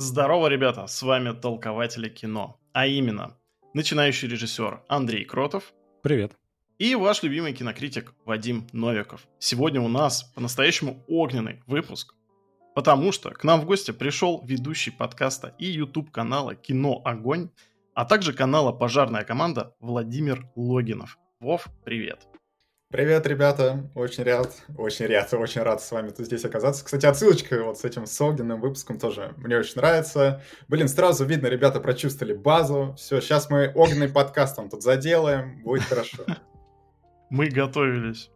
Здорово, 0.00 0.46
ребята, 0.46 0.86
с 0.86 1.02
вами 1.02 1.32
Толкователи 1.32 2.08
кино, 2.08 2.60
а 2.72 2.86
именно 2.86 3.36
начинающий 3.74 4.28
режиссер 4.28 4.84
Андрей 4.86 5.24
Кротов. 5.24 5.74
Привет. 6.04 6.36
И 6.78 6.94
ваш 6.94 7.24
любимый 7.24 7.52
кинокритик 7.52 8.14
Вадим 8.24 8.68
Новиков. 8.72 9.26
Сегодня 9.40 9.80
у 9.80 9.88
нас 9.88 10.22
по-настоящему 10.36 11.04
огненный 11.08 11.64
выпуск, 11.66 12.14
потому 12.76 13.10
что 13.10 13.30
к 13.30 13.42
нам 13.42 13.60
в 13.60 13.64
гости 13.64 13.90
пришел 13.90 14.40
ведущий 14.46 14.92
подкаста 14.92 15.56
и 15.58 15.66
YouTube 15.66 16.12
канала 16.12 16.54
«Кино 16.54 17.02
Огонь», 17.04 17.50
а 17.92 18.04
также 18.04 18.32
канала 18.32 18.70
«Пожарная 18.70 19.24
команда» 19.24 19.74
Владимир 19.80 20.48
Логинов. 20.54 21.18
Вов, 21.40 21.66
привет. 21.84 22.24
Привет, 22.90 23.26
ребята! 23.26 23.90
Очень 23.94 24.24
рад, 24.24 24.50
очень 24.78 25.08
рад, 25.08 25.34
очень 25.34 25.60
рад 25.60 25.82
с 25.82 25.92
вами 25.92 26.08
тут 26.08 26.24
здесь 26.24 26.46
оказаться. 26.46 26.82
Кстати, 26.82 27.04
отсылочка 27.04 27.62
вот 27.62 27.78
с 27.78 27.84
этим 27.84 28.06
с 28.06 28.18
огненным 28.18 28.62
выпуском 28.62 28.98
тоже 28.98 29.34
мне 29.36 29.58
очень 29.58 29.74
нравится. 29.76 30.42
Блин, 30.68 30.88
сразу 30.88 31.26
видно, 31.26 31.48
ребята 31.48 31.80
прочувствовали 31.80 32.32
базу. 32.32 32.94
Все, 32.96 33.20
сейчас 33.20 33.50
мы 33.50 33.70
огненный 33.74 34.08
подкаст 34.08 34.56
там 34.56 34.70
тут 34.70 34.82
заделаем, 34.82 35.62
будет 35.62 35.82
хорошо. 35.82 36.24
Мы 37.30 37.50
готовились. 37.50 38.30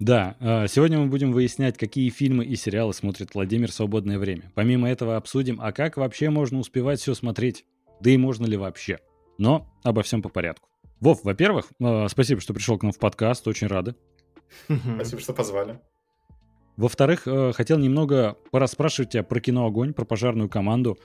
Да, 0.00 0.34
а, 0.40 0.66
сегодня 0.66 0.98
мы 0.98 1.06
будем 1.06 1.30
выяснять, 1.30 1.78
какие 1.78 2.10
фильмы 2.10 2.44
и 2.44 2.56
сериалы 2.56 2.92
смотрит 2.92 3.36
Владимир 3.36 3.70
в 3.70 3.74
свободное 3.74 4.18
время. 4.18 4.50
Помимо 4.56 4.90
этого 4.90 5.16
обсудим, 5.16 5.60
а 5.62 5.70
как 5.70 5.96
вообще 5.96 6.28
можно 6.28 6.58
успевать 6.58 6.98
все 6.98 7.14
смотреть, 7.14 7.64
да 8.00 8.10
и 8.10 8.16
можно 8.16 8.46
ли 8.46 8.56
вообще. 8.56 8.98
Но 9.38 9.72
обо 9.84 10.02
всем 10.02 10.22
по 10.22 10.28
порядку. 10.28 10.73
Вов, 11.04 11.22
во-первых, 11.22 11.66
э, 11.80 12.08
спасибо, 12.08 12.40
что 12.40 12.54
пришел 12.54 12.78
к 12.78 12.82
нам 12.82 12.90
в 12.90 12.98
подкаст, 12.98 13.46
очень 13.46 13.66
рады. 13.66 13.94
Спасибо, 14.94 15.20
что 15.20 15.34
позвали. 15.34 15.78
Во-вторых, 16.78 17.28
э, 17.28 17.52
хотел 17.52 17.76
немного 17.76 18.38
порасспрашивать 18.50 19.10
тебя 19.10 19.22
про 19.22 19.38
кино 19.38 19.66
«Огонь», 19.66 19.92
про 19.92 20.06
пожарную 20.06 20.48
команду. 20.48 20.98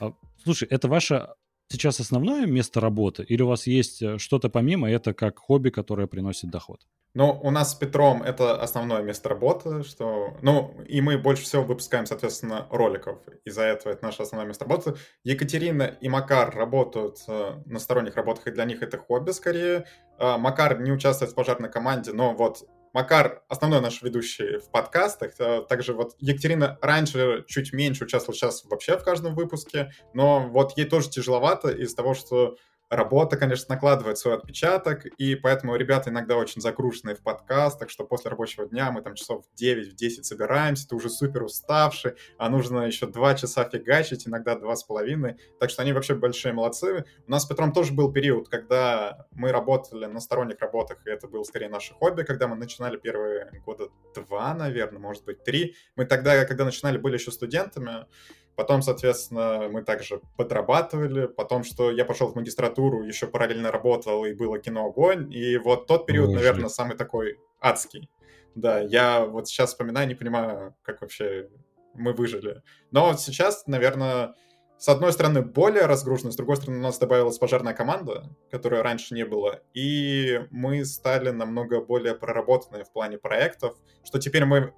А, 0.00 0.14
слушай, 0.42 0.66
это 0.68 0.88
ваше 0.88 1.28
сейчас 1.72 2.00
основное 2.00 2.46
место 2.46 2.80
работы? 2.80 3.24
Или 3.24 3.42
у 3.42 3.48
вас 3.48 3.66
есть 3.66 4.02
э, 4.02 4.18
что-то 4.18 4.48
помимо, 4.48 4.90
это 4.90 5.14
как 5.14 5.38
хобби, 5.38 5.70
которое 5.70 6.06
приносит 6.06 6.50
доход? 6.50 6.80
Ну, 7.14 7.38
у 7.42 7.50
нас 7.50 7.72
с 7.72 7.74
Петром 7.74 8.22
это 8.22 8.60
основное 8.62 9.02
место 9.02 9.28
работы, 9.28 9.82
что... 9.82 10.34
Ну, 10.40 10.74
и 10.88 11.02
мы 11.02 11.18
больше 11.18 11.42
всего 11.42 11.62
выпускаем, 11.62 12.06
соответственно, 12.06 12.66
роликов. 12.70 13.18
Из-за 13.44 13.64
этого 13.64 13.92
это 13.92 14.04
наше 14.04 14.22
основное 14.22 14.48
место 14.48 14.64
работы. 14.64 14.94
Екатерина 15.22 15.82
и 15.82 16.08
Макар 16.08 16.54
работают 16.56 17.18
э, 17.28 17.62
на 17.66 17.78
сторонних 17.78 18.16
работах, 18.16 18.46
и 18.46 18.50
для 18.50 18.64
них 18.64 18.82
это 18.82 18.96
хобби 18.96 19.32
скорее. 19.32 19.84
Э, 20.18 20.38
Макар 20.38 20.80
не 20.80 20.90
участвует 20.90 21.32
в 21.32 21.34
пожарной 21.34 21.70
команде, 21.70 22.12
но 22.12 22.34
вот 22.34 22.66
Макар 22.92 23.42
основной 23.48 23.80
наш 23.80 24.02
ведущий 24.02 24.58
в 24.58 24.70
подкастах. 24.70 25.32
Э, 25.38 25.62
также 25.68 25.94
вот 25.94 26.14
Екатерина 26.18 26.78
раньше 26.82 27.44
чуть 27.46 27.72
меньше 27.72 28.04
участвовала, 28.04 28.36
сейчас 28.36 28.64
вообще 28.64 28.98
в 28.98 29.04
каждом 29.04 29.34
выпуске. 29.34 29.92
Но 30.12 30.40
вот 30.48 30.76
ей 30.76 30.84
тоже 30.84 31.08
тяжеловато 31.08 31.70
из-за 31.70 31.96
того, 31.96 32.14
что 32.14 32.56
работа, 32.92 33.38
конечно, 33.38 33.74
накладывает 33.74 34.18
свой 34.18 34.34
отпечаток, 34.34 35.06
и 35.06 35.34
поэтому 35.34 35.74
ребята 35.76 36.10
иногда 36.10 36.36
очень 36.36 36.60
загруженные 36.60 37.16
в 37.16 37.22
подкастах, 37.22 37.88
что 37.88 38.04
после 38.04 38.30
рабочего 38.30 38.66
дня 38.66 38.92
мы 38.92 39.00
там 39.00 39.14
часов 39.14 39.46
в 39.46 39.54
9, 39.54 39.92
в 39.92 39.96
10 39.96 40.26
собираемся, 40.26 40.86
ты 40.86 40.94
уже 40.94 41.08
супер 41.08 41.42
уставший, 41.42 42.12
а 42.36 42.50
нужно 42.50 42.80
еще 42.80 43.06
2 43.06 43.34
часа 43.34 43.64
фигачить, 43.64 44.28
иногда 44.28 44.54
2,5, 44.54 45.36
так 45.58 45.70
что 45.70 45.82
они 45.82 45.92
вообще 45.94 46.14
большие 46.14 46.52
молодцы. 46.52 47.06
У 47.26 47.30
нас 47.30 47.44
с 47.44 47.46
Петром 47.46 47.72
тоже 47.72 47.94
был 47.94 48.12
период, 48.12 48.48
когда 48.50 49.26
мы 49.32 49.52
работали 49.52 50.04
на 50.04 50.20
сторонних 50.20 50.60
работах, 50.60 50.98
и 51.06 51.10
это 51.10 51.28
было 51.28 51.44
скорее 51.44 51.70
наше 51.70 51.94
хобби, 51.94 52.24
когда 52.24 52.46
мы 52.46 52.56
начинали 52.56 52.98
первые 52.98 53.62
года 53.64 53.88
два, 54.14 54.52
наверное, 54.54 55.00
может 55.00 55.24
быть, 55.24 55.42
три. 55.44 55.76
Мы 55.96 56.04
тогда, 56.04 56.44
когда 56.44 56.66
начинали, 56.66 56.98
были 56.98 57.14
еще 57.14 57.30
студентами, 57.30 58.06
Потом, 58.54 58.82
соответственно, 58.82 59.68
мы 59.70 59.82
также 59.82 60.20
подрабатывали. 60.36 61.26
Потом, 61.26 61.64
что 61.64 61.90
я 61.90 62.04
пошел 62.04 62.28
в 62.28 62.34
магистратуру, 62.34 63.02
еще 63.02 63.26
параллельно 63.26 63.72
работал, 63.72 64.24
и 64.24 64.34
было 64.34 64.58
кино 64.58 64.86
«Огонь». 64.86 65.32
И 65.32 65.56
вот 65.56 65.86
тот 65.86 66.06
период, 66.06 66.28
Боже. 66.28 66.38
наверное, 66.38 66.68
самый 66.68 66.96
такой 66.96 67.38
адский. 67.60 68.10
Да, 68.54 68.80
я 68.80 69.24
вот 69.24 69.48
сейчас 69.48 69.70
вспоминаю, 69.70 70.08
не 70.08 70.14
понимаю, 70.14 70.74
как 70.82 71.00
вообще 71.00 71.48
мы 71.94 72.12
выжили. 72.12 72.62
Но 72.90 73.06
вот 73.06 73.20
сейчас, 73.20 73.66
наверное, 73.66 74.34
с 74.82 74.88
одной 74.88 75.12
стороны, 75.12 75.42
более 75.42 75.86
разгружено, 75.86 76.32
с 76.32 76.36
другой 76.36 76.56
стороны, 76.56 76.78
у 76.78 76.82
нас 76.82 76.98
добавилась 76.98 77.38
пожарная 77.38 77.72
команда, 77.72 78.28
которой 78.50 78.82
раньше 78.82 79.14
не 79.14 79.24
было, 79.24 79.60
и 79.74 80.40
мы 80.50 80.84
стали 80.84 81.30
намного 81.30 81.80
более 81.80 82.14
проработанные 82.14 82.84
в 82.84 82.90
плане 82.90 83.16
проектов, 83.16 83.76
что 84.04 84.18
теперь 84.18 84.44
мы... 84.44 84.74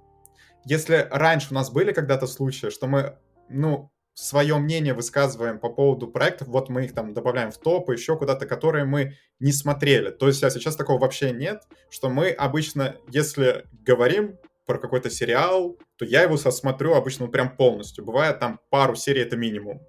Если 0.63 1.07
раньше 1.11 1.47
у 1.51 1.53
нас 1.55 1.71
были 1.71 1.91
когда-то 1.91 2.27
случаи, 2.27 2.69
что 2.69 2.87
мы 2.87 3.17
ну, 3.49 3.91
свое 4.13 4.57
мнение 4.57 4.93
высказываем 4.93 5.59
по 5.59 5.69
поводу 5.69 6.07
проектов, 6.07 6.47
вот 6.47 6.69
мы 6.69 6.85
их 6.85 6.93
там 6.93 7.13
добавляем 7.13 7.51
в 7.51 7.57
топ, 7.57 7.89
еще 7.91 8.17
куда-то, 8.17 8.45
которые 8.45 8.85
мы 8.85 9.17
не 9.39 9.51
смотрели. 9.51 10.09
То 10.09 10.27
есть 10.27 10.43
а 10.43 10.49
сейчас 10.49 10.75
такого 10.75 10.99
вообще 10.99 11.31
нет, 11.31 11.63
что 11.89 12.09
мы 12.09 12.29
обычно, 12.29 12.95
если 13.09 13.65
говорим 13.85 14.37
про 14.65 14.79
какой-то 14.79 15.09
сериал, 15.09 15.77
то 15.97 16.05
я 16.05 16.23
его 16.23 16.37
смотрю 16.37 16.93
обычно 16.93 17.27
прям 17.27 17.55
полностью. 17.55 18.05
Бывает 18.05 18.39
там 18.39 18.59
пару 18.69 18.95
серий, 18.95 19.21
это 19.21 19.35
минимум. 19.35 19.81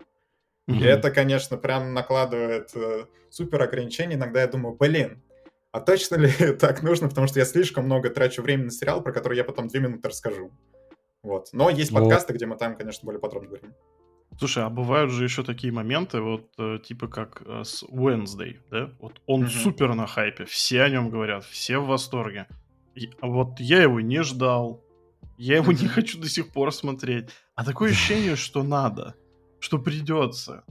Mm-hmm. 0.69 0.81
И 0.81 0.85
это, 0.85 1.11
конечно, 1.13 1.57
прям 1.57 1.95
накладывает 1.95 2.71
э, 2.75 3.07
супер 3.31 3.63
ограничения. 3.63 4.15
Иногда 4.17 4.41
я 4.41 4.49
думаю, 4.49 4.75
блин, 4.75 5.23
а 5.71 5.81
точно 5.81 6.17
ли 6.17 6.31
так 6.59 6.83
нужно? 6.83 7.09
Потому 7.09 7.27
что 7.29 7.39
я 7.39 7.45
слишком 7.45 7.85
много 7.85 8.11
трачу 8.11 8.43
времени 8.43 8.67
на 8.67 8.71
сериал, 8.73 9.03
про 9.03 9.13
который 9.13 9.37
я 9.37 9.45
потом 9.45 9.69
две 9.69 9.81
минуты 9.81 10.09
расскажу. 10.09 10.51
Вот. 11.27 11.49
Но 11.53 11.71
есть 11.71 11.91
вот. 11.91 12.03
подкасты, 12.03 12.35
где 12.35 12.47
мы 12.47 12.57
там, 12.57 12.77
конечно, 12.77 13.05
более 13.05 13.21
подробно 13.21 13.49
говорим. 13.49 13.75
Слушай, 14.39 14.63
а 14.65 14.71
бывают 14.71 15.11
же 15.11 15.25
еще 15.25 15.43
такие 15.43 15.73
моменты, 15.73 16.21
вот 16.21 16.51
э, 16.59 16.79
типа 16.79 17.09
как 17.09 17.43
э, 17.45 17.65
с 17.65 17.83
Wednesday, 17.85 18.59
да? 18.71 18.91
Вот 19.01 19.21
он 19.27 19.45
mm-hmm. 19.45 19.63
супер 19.63 19.95
на 19.95 20.07
хайпе, 20.07 20.45
все 20.45 20.83
о 20.83 20.89
нем 20.89 21.11
говорят, 21.11 21.45
все 21.45 21.79
в 21.79 21.87
восторге. 21.87 22.47
И, 22.95 23.11
а 23.21 23.27
вот 23.27 23.59
я 23.59 23.83
его 23.83 24.01
не 24.01 24.23
ждал, 24.23 24.85
я 25.37 25.57
его 25.57 25.73
не 25.73 25.89
хочу 25.89 26.21
до 26.21 26.29
сих 26.29 26.53
пор 26.53 26.73
смотреть. 26.73 27.31
А 27.57 27.65
такое 27.65 27.91
ощущение, 27.91 28.37
что 28.37 28.63
надо, 28.63 29.17
что 29.59 29.79
придется. 29.79 30.65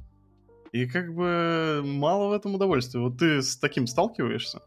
И 0.71 0.85
как 0.85 1.13
бы 1.13 1.81
мало 1.83 2.29
в 2.29 2.31
этом 2.31 2.55
удовольствия. 2.55 3.01
Вот 3.01 3.17
ты 3.17 3.41
с 3.41 3.57
таким 3.57 3.87
сталкиваешься? 3.87 4.61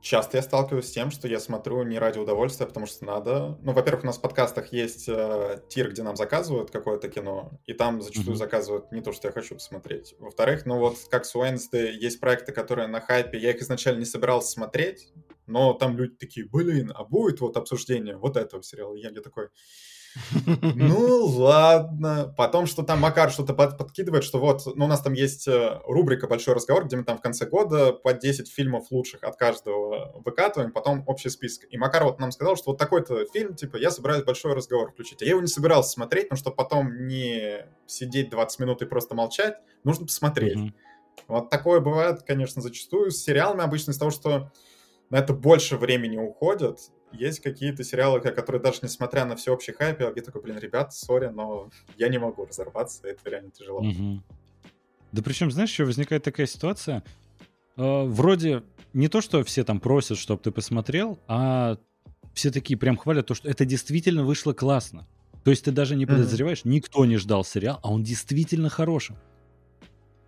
Часто 0.00 0.36
я 0.36 0.42
сталкиваюсь 0.42 0.86
с 0.86 0.90
тем, 0.90 1.10
что 1.10 1.28
я 1.28 1.40
смотрю 1.40 1.82
не 1.82 1.98
ради 1.98 2.18
удовольствия, 2.18 2.66
потому 2.66 2.84
что 2.84 3.06
надо. 3.06 3.58
Ну, 3.62 3.72
во-первых, 3.72 4.04
у 4.04 4.06
нас 4.08 4.18
в 4.18 4.20
подкастах 4.20 4.70
есть 4.70 5.08
э, 5.08 5.62
тир, 5.70 5.90
где 5.90 6.02
нам 6.02 6.14
заказывают 6.14 6.70
какое-то 6.70 7.08
кино, 7.08 7.52
и 7.64 7.72
там 7.72 8.02
зачастую 8.02 8.34
mm-hmm. 8.34 8.38
заказывают 8.38 8.92
не 8.92 9.00
то, 9.00 9.12
что 9.12 9.28
я 9.28 9.32
хочу 9.32 9.54
посмотреть. 9.54 10.14
Во-вторых, 10.18 10.66
ну 10.66 10.78
вот 10.78 10.98
как 11.10 11.24
с 11.24 11.34
Wednesday, 11.34 11.90
есть 11.90 12.20
проекты, 12.20 12.52
которые 12.52 12.86
на 12.86 13.00
хайпе, 13.00 13.38
я 13.38 13.52
их 13.52 13.62
изначально 13.62 14.00
не 14.00 14.04
собирался 14.04 14.50
смотреть, 14.50 15.10
но 15.46 15.72
там 15.72 15.96
люди 15.96 16.16
такие, 16.16 16.46
блин, 16.46 16.92
а 16.94 17.04
будет 17.04 17.40
вот 17.40 17.56
обсуждение 17.56 18.16
вот 18.16 18.36
этого 18.36 18.62
сериала? 18.62 18.94
Я, 18.96 19.08
я 19.08 19.22
такой, 19.22 19.48
ну, 20.74 21.24
ладно. 21.26 22.32
Потом, 22.36 22.66
что 22.66 22.82
там 22.82 23.00
Макар 23.00 23.30
что-то 23.30 23.54
под, 23.54 23.76
подкидывает, 23.76 24.24
что 24.24 24.38
вот, 24.38 24.62
ну, 24.76 24.84
у 24.84 24.88
нас 24.88 25.00
там 25.00 25.12
есть 25.12 25.48
э, 25.48 25.80
рубрика 25.86 26.26
«Большой 26.26 26.54
разговор», 26.54 26.84
где 26.86 26.96
мы 26.96 27.04
там 27.04 27.18
в 27.18 27.20
конце 27.20 27.46
года 27.46 27.92
по 27.92 28.12
10 28.12 28.50
фильмов 28.50 28.90
лучших 28.90 29.24
от 29.24 29.36
каждого 29.36 30.12
выкатываем, 30.24 30.72
потом 30.72 31.02
общий 31.06 31.30
список. 31.30 31.66
И 31.70 31.78
Макар 31.78 32.04
вот 32.04 32.20
нам 32.20 32.32
сказал, 32.32 32.56
что 32.56 32.70
вот 32.70 32.78
такой-то 32.78 33.24
фильм, 33.32 33.54
типа, 33.54 33.76
я 33.76 33.90
собираюсь 33.90 34.24
большой 34.24 34.54
разговор 34.54 34.92
включить. 34.92 35.22
А 35.22 35.24
я 35.24 35.32
его 35.32 35.40
не 35.40 35.48
собирался 35.48 35.90
смотреть, 35.90 36.30
но 36.30 36.36
чтобы 36.36 36.56
потом 36.56 37.06
не 37.06 37.66
сидеть 37.86 38.30
20 38.30 38.60
минут 38.60 38.82
и 38.82 38.86
просто 38.86 39.14
молчать, 39.14 39.56
нужно 39.82 40.06
посмотреть. 40.06 40.56
Mm-hmm. 40.56 40.72
Вот 41.28 41.50
такое 41.50 41.80
бывает, 41.80 42.22
конечно, 42.22 42.60
зачастую. 42.60 43.10
С 43.10 43.22
сериалами 43.22 43.62
обычно 43.62 43.92
из 43.92 43.98
того, 43.98 44.10
что 44.10 44.50
на 45.10 45.18
это 45.18 45.32
больше 45.32 45.76
времени 45.76 46.16
уходит, 46.16 46.78
есть 47.18 47.40
какие-то 47.40 47.84
сериалы, 47.84 48.20
которые 48.20 48.62
даже 48.62 48.80
несмотря 48.82 49.24
на 49.24 49.36
всеобщий 49.36 49.72
хайп, 49.72 50.00
я 50.00 50.10
такой, 50.22 50.42
блин, 50.42 50.58
ребят, 50.58 50.92
сори, 50.92 51.28
но 51.28 51.70
я 51.96 52.08
не 52.08 52.18
могу 52.18 52.44
разорваться, 52.44 53.06
это 53.06 53.30
реально 53.30 53.50
тяжело. 53.50 53.80
Угу. 53.80 54.22
Да 55.12 55.22
причем, 55.22 55.50
знаешь, 55.50 55.70
еще 55.70 55.84
возникает 55.84 56.24
такая 56.24 56.46
ситуация, 56.46 57.04
э, 57.76 58.04
вроде 58.04 58.62
не 58.92 59.08
то, 59.08 59.20
что 59.20 59.44
все 59.44 59.64
там 59.64 59.80
просят, 59.80 60.18
чтобы 60.18 60.42
ты 60.42 60.50
посмотрел, 60.50 61.20
а 61.28 61.78
все 62.32 62.50
такие 62.50 62.76
прям 62.76 62.96
хвалят 62.96 63.26
то, 63.26 63.34
что 63.34 63.48
это 63.48 63.64
действительно 63.64 64.24
вышло 64.24 64.52
классно. 64.52 65.06
То 65.44 65.50
есть 65.50 65.64
ты 65.64 65.72
даже 65.72 65.94
не 65.94 66.06
подозреваешь, 66.06 66.60
mm-hmm. 66.60 66.70
никто 66.70 67.04
не 67.04 67.16
ждал 67.16 67.44
сериал, 67.44 67.78
а 67.82 67.92
он 67.92 68.02
действительно 68.02 68.70
хороший. 68.70 69.16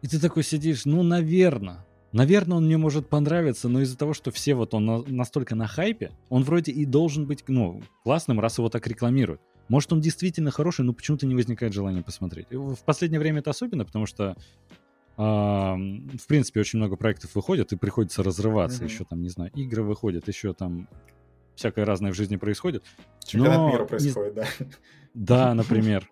И 0.03 0.09
ты 0.09 0.21
такой 0.21 0.45
сидишь, 0.45 0.85
ну, 0.85 1.03
наверное, 1.03 1.85
Наверное, 2.17 2.57
он 2.57 2.65
мне 2.65 2.79
может 2.79 3.11
понравиться, 3.11 3.69
но 3.69 3.83
из-за 3.83 3.99
того, 3.99 4.15
что 4.15 4.31
все 4.31 4.55
вот 4.55 4.73
он 4.73 4.87
на, 4.87 5.03
настолько 5.03 5.55
на 5.55 5.67
хайпе, 5.67 6.13
он 6.31 6.45
вроде 6.45 6.73
и 6.73 6.87
должен 6.87 7.27
быть, 7.27 7.45
ну, 7.47 7.83
классным, 8.05 8.41
раз 8.41 8.57
его 8.57 8.71
так 8.71 8.87
рекламируют. 8.87 9.43
Может, 9.69 9.93
он 9.93 10.01
действительно 10.01 10.51
хороший, 10.51 10.87
но 10.87 10.95
почему-то 10.95 11.27
не 11.27 11.35
возникает 11.35 11.75
желания 11.75 12.03
посмотреть. 12.03 12.47
В 12.51 12.83
последнее 12.87 13.21
время 13.21 13.41
это 13.41 13.51
особенно, 13.51 13.85
потому 13.85 14.07
что, 14.07 14.35
в 15.19 16.27
принципе, 16.27 16.61
очень 16.61 16.79
много 16.79 16.97
проектов 16.97 17.35
выходит, 17.35 17.75
и 17.75 17.77
приходится 17.77 18.23
разрываться. 18.23 18.83
Mm-hmm. 18.83 18.89
Еще 18.89 19.05
там, 19.05 19.21
не 19.21 19.29
знаю, 19.29 19.51
игры 19.55 19.83
выходят, 19.83 20.27
еще 20.27 20.55
там 20.55 20.89
всякое 21.55 21.85
разное 21.85 22.13
в 22.13 22.17
жизни 22.17 22.37
происходит. 22.37 22.83
Чемпионат 23.27 23.59
но... 23.59 23.71
мира 23.71 23.85
происходит, 23.85 24.35
да? 24.35 24.47
Да, 25.13 25.55
например. 25.55 26.09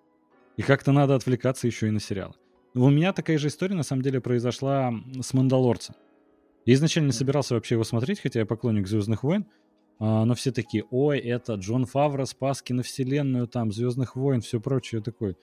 И 0.59 0.63
как-то 0.63 0.93
надо 0.93 1.15
отвлекаться 1.15 1.67
еще 1.67 1.89
и 1.89 1.91
на 1.91 1.99
сериалы. 1.99 2.35
У 2.75 2.91
меня 2.91 3.13
такая 3.13 3.39
же 3.39 3.49
история, 3.49 3.77
на 3.77 3.85
самом 3.85 4.03
деле, 4.03 4.21
произошла 4.21 4.93
с 5.21 5.33
«Мандалорцем». 5.33 5.95
Я 6.67 6.75
изначально 6.75 7.07
не 7.07 7.13
собирался 7.13 7.55
вообще 7.55 7.77
его 7.77 7.85
смотреть, 7.85 8.21
хотя 8.21 8.41
я 8.41 8.47
поклонник 8.47 8.89
«Звездных 8.89 9.23
войн», 9.23 9.47
а, 10.01 10.25
но 10.25 10.35
все 10.35 10.51
такие, 10.51 10.85
ой, 10.91 11.19
это 11.19 11.55
Джон 11.55 11.87
Фавро 11.87 12.25
спас 12.25 12.63
киновселенную, 12.63 13.47
там, 13.47 13.71
«Звездных 13.71 14.17
войн», 14.17 14.41
все 14.41 14.61
прочее. 14.61 15.03
Такой, 15.03 15.37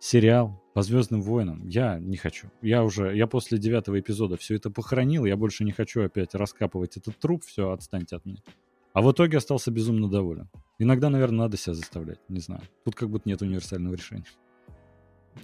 сериал 0.00 0.62
по 0.74 0.82
Звездным 0.82 1.22
войнам. 1.22 1.66
Я 1.66 1.98
не 1.98 2.18
хочу. 2.18 2.50
Я 2.60 2.84
уже, 2.84 3.16
я 3.16 3.26
после 3.26 3.56
девятого 3.56 3.98
эпизода 3.98 4.36
все 4.36 4.56
это 4.56 4.70
похоронил, 4.70 5.24
я 5.24 5.36
больше 5.36 5.64
не 5.64 5.72
хочу 5.72 6.02
опять 6.02 6.34
раскапывать 6.34 6.98
этот 6.98 7.18
труп, 7.18 7.44
все, 7.46 7.70
отстаньте 7.70 8.16
от 8.16 8.26
меня. 8.26 8.42
А 8.92 9.00
в 9.00 9.10
итоге 9.10 9.38
остался 9.38 9.70
безумно 9.70 10.10
доволен. 10.10 10.50
Иногда, 10.78 11.08
наверное, 11.08 11.40
надо 11.40 11.56
себя 11.56 11.74
заставлять, 11.74 12.20
не 12.28 12.40
знаю. 12.40 12.62
Тут 12.84 12.94
как 12.94 13.08
будто 13.08 13.28
нет 13.28 13.40
универсального 13.40 13.94
решения. 13.94 14.26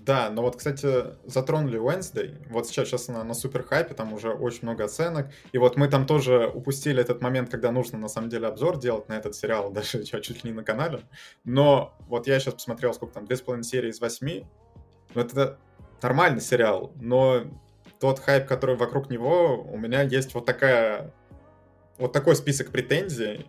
Да, 0.00 0.30
но 0.30 0.42
вот, 0.42 0.56
кстати, 0.56 0.88
затронули 1.24 1.78
Wednesday. 1.78 2.44
Вот 2.48 2.66
сейчас, 2.66 2.88
сейчас 2.88 3.08
она 3.08 3.22
на 3.24 3.34
супер 3.34 3.62
хайпе, 3.62 3.94
там 3.94 4.12
уже 4.12 4.30
очень 4.30 4.60
много 4.62 4.84
оценок. 4.84 5.28
И 5.52 5.58
вот 5.58 5.76
мы 5.76 5.88
там 5.88 6.06
тоже 6.06 6.50
упустили 6.52 7.00
этот 7.00 7.20
момент, 7.20 7.50
когда 7.50 7.70
нужно 7.70 7.98
на 7.98 8.08
самом 8.08 8.28
деле 8.28 8.48
обзор 8.48 8.78
делать 8.78 9.08
на 9.08 9.14
этот 9.14 9.34
сериал, 9.34 9.70
даже 9.72 10.04
чуть 10.04 10.44
ли 10.44 10.50
не 10.50 10.56
на 10.56 10.64
канале. 10.64 11.00
Но 11.44 11.94
вот 12.08 12.26
я 12.26 12.40
сейчас 12.40 12.54
посмотрел, 12.54 12.94
сколько 12.94 13.14
там, 13.14 13.26
две 13.26 13.36
с 13.36 13.42
половиной 13.42 13.64
серии 13.64 13.90
из 13.90 14.00
восьми. 14.00 14.46
Ну, 15.14 15.20
это 15.20 15.58
нормальный 16.00 16.40
сериал, 16.40 16.92
но 16.96 17.42
тот 18.00 18.18
хайп, 18.18 18.46
который 18.46 18.76
вокруг 18.76 19.10
него, 19.10 19.62
у 19.62 19.78
меня 19.78 20.02
есть 20.02 20.34
вот 20.34 20.46
такая 20.46 21.12
вот 21.98 22.12
такой 22.12 22.34
список 22.34 22.70
претензий. 22.70 23.46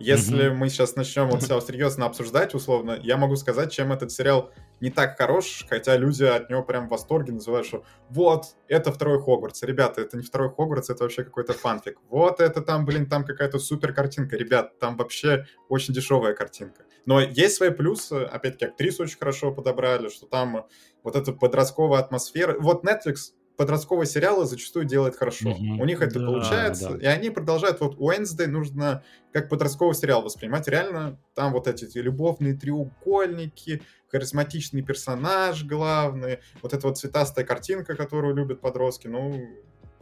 Если 0.00 0.46
mm-hmm. 0.46 0.54
мы 0.54 0.68
сейчас 0.68 0.96
начнем 0.96 1.28
вот 1.28 1.42
все 1.42 1.60
серьезно 1.60 2.06
обсуждать, 2.06 2.54
условно, 2.54 2.98
я 3.00 3.16
могу 3.16 3.36
сказать, 3.36 3.72
чем 3.72 3.92
этот 3.92 4.10
сериал 4.10 4.50
не 4.80 4.90
так 4.90 5.16
хорош, 5.16 5.64
хотя 5.68 5.96
люди 5.96 6.24
от 6.24 6.50
него 6.50 6.62
прям 6.62 6.88
в 6.88 6.90
восторге 6.90 7.32
называют, 7.32 7.66
что 7.66 7.84
вот, 8.10 8.56
это 8.66 8.92
второй 8.92 9.22
Хогвартс. 9.22 9.62
Ребята, 9.62 10.00
это 10.00 10.16
не 10.16 10.24
второй 10.24 10.50
Хогвартс, 10.50 10.90
это 10.90 11.04
вообще 11.04 11.22
какой-то 11.22 11.52
фанфик. 11.52 11.98
Вот 12.10 12.40
это 12.40 12.60
там, 12.60 12.84
блин, 12.84 13.08
там 13.08 13.24
какая-то 13.24 13.58
супер 13.58 13.94
картинка. 13.94 14.36
Ребят, 14.36 14.78
там 14.80 14.96
вообще 14.96 15.46
очень 15.68 15.94
дешевая 15.94 16.34
картинка. 16.34 16.84
Но 17.06 17.20
есть 17.20 17.56
свои 17.56 17.70
плюсы, 17.70 18.24
опять-таки, 18.24 18.66
актрису 18.66 19.04
очень 19.04 19.18
хорошо 19.18 19.52
подобрали, 19.52 20.08
что 20.08 20.26
там 20.26 20.66
вот 21.02 21.16
эта 21.16 21.32
подростковая 21.32 22.00
атмосфера. 22.00 22.56
Вот 22.58 22.84
Netflix 22.84 23.32
подростковые 23.56 24.06
сериалы 24.06 24.46
зачастую 24.46 24.84
делает 24.84 25.16
хорошо. 25.16 25.50
Mm-hmm. 25.50 25.80
У 25.80 25.84
них 25.84 26.02
это 26.02 26.18
да, 26.18 26.26
получается, 26.26 26.90
да. 26.90 26.98
и 26.98 27.06
они 27.06 27.30
продолжают. 27.30 27.80
Вот 27.80 27.96
Wednesday 27.98 28.46
нужно 28.46 29.02
как 29.32 29.48
подростковый 29.48 29.94
сериал 29.94 30.22
воспринимать. 30.22 30.68
Реально, 30.68 31.18
там 31.34 31.52
вот 31.52 31.68
эти, 31.68 31.98
любовные 31.98 32.54
треугольники, 32.54 33.82
харизматичный 34.08 34.82
персонаж 34.82 35.64
главный, 35.64 36.38
вот 36.62 36.72
эта 36.72 36.86
вот 36.86 36.98
цветастая 36.98 37.44
картинка, 37.44 37.94
которую 37.96 38.34
любят 38.34 38.60
подростки. 38.60 39.06
Ну, 39.06 39.48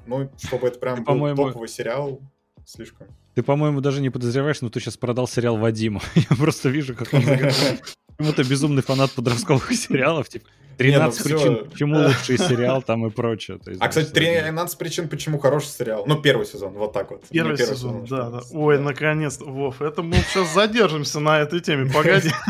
ну 0.06 0.30
чтобы 0.38 0.68
это 0.68 0.78
прям 0.78 0.98
был 0.98 1.04
по-моему... 1.04 1.46
топовый 1.46 1.68
сериал, 1.68 2.20
слишком. 2.64 3.08
Ты, 3.34 3.42
по-моему, 3.42 3.80
даже 3.80 4.02
не 4.02 4.10
подозреваешь, 4.10 4.60
но 4.60 4.68
ты 4.68 4.80
сейчас 4.80 4.96
продал 4.96 5.26
сериал 5.26 5.56
Вадиму. 5.56 6.00
Я 6.14 6.36
просто 6.36 6.68
вижу, 6.68 6.94
как 6.94 7.12
он. 7.12 7.22
Это 8.18 8.44
безумный 8.44 8.82
фанат 8.82 9.12
подростковых 9.12 9.72
сериалов, 9.72 10.28
типа. 10.28 10.46
13 10.76 11.24
Не, 11.26 11.32
ну 11.32 11.38
причин, 11.38 11.56
все... 11.56 11.64
почему 11.70 11.98
лучший 12.06 12.38
сериал 12.38 12.82
там 12.82 13.06
и 13.06 13.10
прочее. 13.10 13.58
Есть, 13.66 13.80
а, 13.80 13.88
кстати, 13.88 14.10
13 14.10 14.78
причин, 14.78 15.08
почему 15.08 15.38
хороший 15.38 15.68
сериал. 15.68 16.04
Ну, 16.06 16.20
первый 16.20 16.46
сезон, 16.46 16.72
вот 16.74 16.92
так 16.92 17.10
вот. 17.10 17.24
Первый, 17.30 17.56
первый 17.56 17.74
сезон, 17.74 18.04
сезон, 18.04 18.30
да, 18.30 18.30
да. 18.30 18.42
Ой, 18.52 18.78
наконец 18.78 19.38
Вов, 19.40 19.82
это 19.82 20.02
мы 20.02 20.16
сейчас 20.16 20.52
задержимся 20.54 21.20
на 21.20 21.40
этой 21.40 21.60
теме, 21.60 21.90
погоди. 21.90 22.30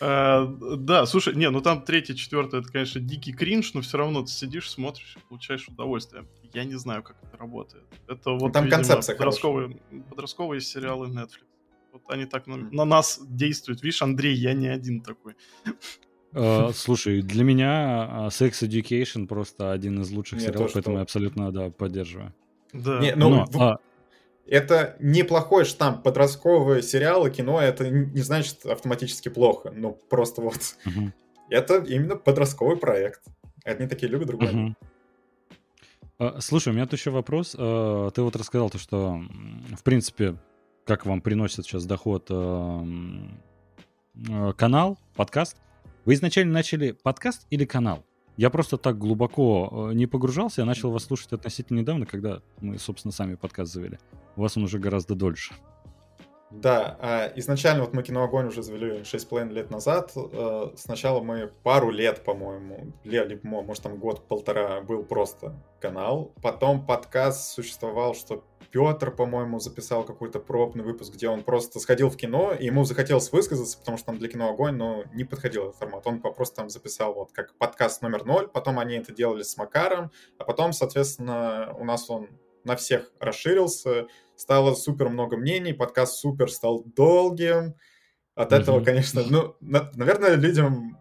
А, 0.00 0.46
да, 0.76 1.06
слушай, 1.06 1.34
не, 1.34 1.48
ну 1.48 1.60
там 1.60 1.82
третий, 1.82 2.14
четвертый, 2.14 2.60
это, 2.60 2.70
конечно, 2.70 3.00
дикий 3.00 3.32
кринж, 3.32 3.74
но 3.74 3.80
все 3.80 3.96
равно 3.96 4.22
ты 4.22 4.28
сидишь, 4.28 4.70
смотришь, 4.70 5.16
получаешь 5.28 5.66
удовольствие. 5.68 6.26
Я 6.52 6.64
не 6.64 6.74
знаю, 6.74 7.02
как 7.02 7.16
это 7.22 7.36
работает. 7.38 7.84
Это 8.06 8.32
вот, 8.32 8.52
там 8.52 8.68
концепция 8.68 9.16
подростковые, 9.16 9.78
подростковые 10.10 10.60
сериалы 10.60 11.08
Netflix. 11.08 11.44
Вот 11.92 12.02
они 12.08 12.26
так 12.26 12.46
на, 12.46 12.56
на 12.56 12.84
нас 12.84 13.20
действуют. 13.22 13.82
Видишь, 13.82 14.02
Андрей, 14.02 14.34
я 14.34 14.52
не 14.52 14.66
один 14.66 15.00
такой. 15.00 15.36
Uh, 16.34 16.72
слушай, 16.72 17.22
для 17.22 17.44
меня 17.44 18.26
uh, 18.26 18.26
Sex 18.26 18.68
Education 18.68 19.28
просто 19.28 19.70
один 19.70 20.00
из 20.00 20.10
лучших 20.10 20.40
сериалов, 20.40 20.72
то, 20.72 20.74
поэтому 20.74 20.96
я 20.96 21.02
абсолютно 21.02 21.52
да, 21.52 21.70
поддерживаю. 21.70 22.34
Да. 22.72 22.98
Не, 22.98 23.14
ну, 23.14 23.30
Но, 23.30 23.46
в... 23.46 23.62
а... 23.62 23.78
Это 24.44 24.96
неплохой 24.98 25.64
штамп. 25.64 26.02
Подростковые 26.02 26.82
сериалы, 26.82 27.30
кино, 27.30 27.60
это 27.60 27.88
не 27.88 28.20
значит 28.20 28.66
автоматически 28.66 29.28
плохо. 29.28 29.70
Ну, 29.70 29.96
просто 30.10 30.42
вот. 30.42 30.56
Uh-huh. 30.56 31.12
Это 31.50 31.76
именно 31.78 32.16
подростковый 32.16 32.78
проект. 32.78 33.22
Одни 33.64 33.86
такие 33.86 34.10
любят, 34.10 34.26
другие. 34.26 34.74
Uh, 36.18 36.40
слушай, 36.40 36.70
у 36.70 36.72
меня 36.72 36.86
тут 36.86 36.98
еще 36.98 37.12
вопрос. 37.12 37.52
Ты 37.52 37.58
вот 38.22 38.34
рассказал 38.34 38.70
то, 38.70 38.78
что, 38.78 39.20
в 39.76 39.84
принципе, 39.84 40.34
как 40.84 41.06
вам 41.06 41.20
приносит 41.20 41.64
сейчас 41.64 41.86
доход 41.86 42.26
канал, 44.56 44.98
подкаст. 45.14 45.56
Вы 46.04 46.14
изначально 46.14 46.52
начали 46.52 46.92
подкаст 46.92 47.46
или 47.48 47.64
канал? 47.64 48.04
Я 48.36 48.50
просто 48.50 48.76
так 48.76 48.98
глубоко 48.98 49.88
э, 49.90 49.94
не 49.94 50.06
погружался, 50.06 50.60
я 50.60 50.66
начал 50.66 50.90
вас 50.90 51.04
слушать 51.04 51.32
относительно 51.32 51.78
недавно, 51.78 52.04
когда 52.04 52.42
мы, 52.60 52.78
собственно, 52.78 53.10
сами 53.10 53.36
подкаст 53.36 53.72
завели. 53.72 53.98
У 54.36 54.42
вас 54.42 54.54
он 54.56 54.64
уже 54.64 54.78
гораздо 54.78 55.14
дольше. 55.14 55.54
Да, 56.54 56.96
а 57.00 57.32
изначально 57.36 57.82
вот 57.82 57.94
мы 57.94 58.02
кино 58.02 58.22
«Огонь» 58.22 58.46
уже 58.46 58.62
завели 58.62 59.00
6,5 59.00 59.50
лет 59.50 59.70
назад. 59.70 60.12
Э, 60.14 60.70
сначала 60.76 61.20
мы 61.20 61.52
пару 61.62 61.90
лет, 61.90 62.22
по-моему, 62.24 62.92
либо, 63.02 63.40
может, 63.42 63.82
там 63.82 63.98
год-полтора 63.98 64.80
был 64.80 65.02
просто 65.02 65.54
канал. 65.80 66.32
Потом 66.42 66.86
подкаст 66.86 67.52
существовал, 67.52 68.14
что 68.14 68.44
Петр, 68.70 69.10
по-моему, 69.10 69.58
записал 69.58 70.04
какой-то 70.04 70.38
пробный 70.38 70.84
выпуск, 70.84 71.14
где 71.14 71.28
он 71.28 71.42
просто 71.42 71.80
сходил 71.80 72.08
в 72.08 72.16
кино, 72.16 72.52
и 72.52 72.66
ему 72.66 72.84
захотелось 72.84 73.32
высказаться, 73.32 73.76
потому 73.78 73.98
что 73.98 74.06
там 74.06 74.18
для 74.18 74.28
кино 74.28 74.50
«Огонь», 74.50 74.76
но 74.76 75.04
не 75.12 75.24
подходил 75.24 75.64
этот 75.64 75.76
формат. 75.76 76.06
Он 76.06 76.20
просто 76.20 76.56
там 76.56 76.70
записал 76.70 77.14
вот 77.14 77.32
как 77.32 77.54
подкаст 77.58 78.00
номер 78.02 78.24
ноль, 78.24 78.48
потом 78.48 78.78
они 78.78 78.96
это 78.96 79.12
делали 79.12 79.42
с 79.42 79.56
Макаром, 79.56 80.12
а 80.38 80.44
потом, 80.44 80.72
соответственно, 80.72 81.74
у 81.78 81.84
нас 81.84 82.08
он 82.08 82.28
на 82.64 82.76
всех 82.76 83.12
расширился, 83.20 84.06
стало 84.36 84.74
супер 84.74 85.08
много 85.08 85.36
мнений, 85.36 85.72
подкаст 85.72 86.18
супер 86.18 86.50
стал 86.50 86.84
долгим. 86.84 87.74
От 88.34 88.52
mm-hmm. 88.52 88.56
этого, 88.56 88.84
конечно, 88.84 89.22
ну, 89.28 89.56
на, 89.60 89.90
наверное, 89.94 90.34
людям, 90.34 90.98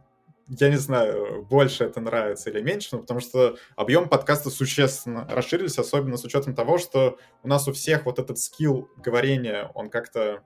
я 0.48 0.70
не 0.70 0.78
знаю, 0.78 1.44
больше 1.50 1.86
это 1.86 2.00
нравится 2.00 2.50
или 2.50 2.62
меньше, 2.62 2.90
но 2.92 3.00
потому 3.00 3.20
что 3.20 3.58
объем 3.76 4.08
подкаста 4.08 4.50
существенно 4.50 5.28
расширился, 5.30 5.82
особенно 5.82 6.18
с 6.18 6.24
учетом 6.24 6.54
того, 6.54 6.78
что 6.78 7.18
у 7.42 7.48
нас 7.48 7.68
у 7.68 7.74
всех 7.74 8.06
вот 8.06 8.20
этот 8.20 8.38
скилл 8.38 8.88
говорения, 8.98 9.72
он 9.74 9.90
как-то 9.90 10.44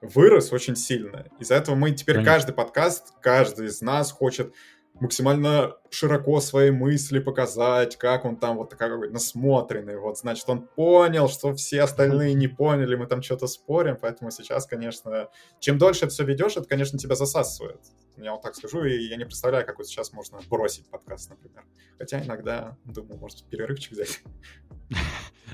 вырос 0.00 0.52
очень 0.52 0.74
сильно. 0.74 1.26
Из-за 1.38 1.54
этого 1.54 1.76
мы 1.76 1.92
теперь 1.92 2.16
Понятно. 2.16 2.32
каждый 2.32 2.54
подкаст, 2.54 3.14
каждый 3.20 3.66
из 3.68 3.80
нас 3.80 4.10
хочет 4.10 4.52
максимально 5.00 5.76
широко 5.90 6.40
свои 6.40 6.70
мысли 6.70 7.18
показать, 7.18 7.96
как 7.96 8.24
он 8.24 8.36
там 8.36 8.56
вот 8.56 8.70
такой 8.70 9.10
насмотренный. 9.10 9.98
Вот, 9.98 10.18
значит, 10.18 10.48
он 10.48 10.62
понял, 10.62 11.28
что 11.28 11.54
все 11.54 11.82
остальные 11.82 12.34
не 12.34 12.48
поняли, 12.48 12.94
мы 12.94 13.06
там 13.06 13.22
что-то 13.22 13.46
спорим, 13.46 13.96
поэтому 14.00 14.30
сейчас, 14.30 14.66
конечно, 14.66 15.28
чем 15.60 15.78
дольше 15.78 16.08
все 16.08 16.24
ведешь, 16.24 16.56
это, 16.56 16.66
конечно, 16.68 16.98
тебя 16.98 17.14
засасывает. 17.14 17.80
Я 18.16 18.32
вот 18.32 18.42
так 18.42 18.54
скажу, 18.54 18.84
и 18.84 19.08
я 19.08 19.16
не 19.16 19.24
представляю, 19.24 19.66
как 19.66 19.78
вот 19.78 19.86
сейчас 19.86 20.12
можно 20.12 20.38
бросить 20.48 20.88
подкаст, 20.88 21.30
например. 21.30 21.64
Хотя 21.98 22.22
иногда, 22.22 22.76
думаю, 22.84 23.18
может, 23.18 23.44
перерывчик 23.48 23.92
взять. 23.92 24.22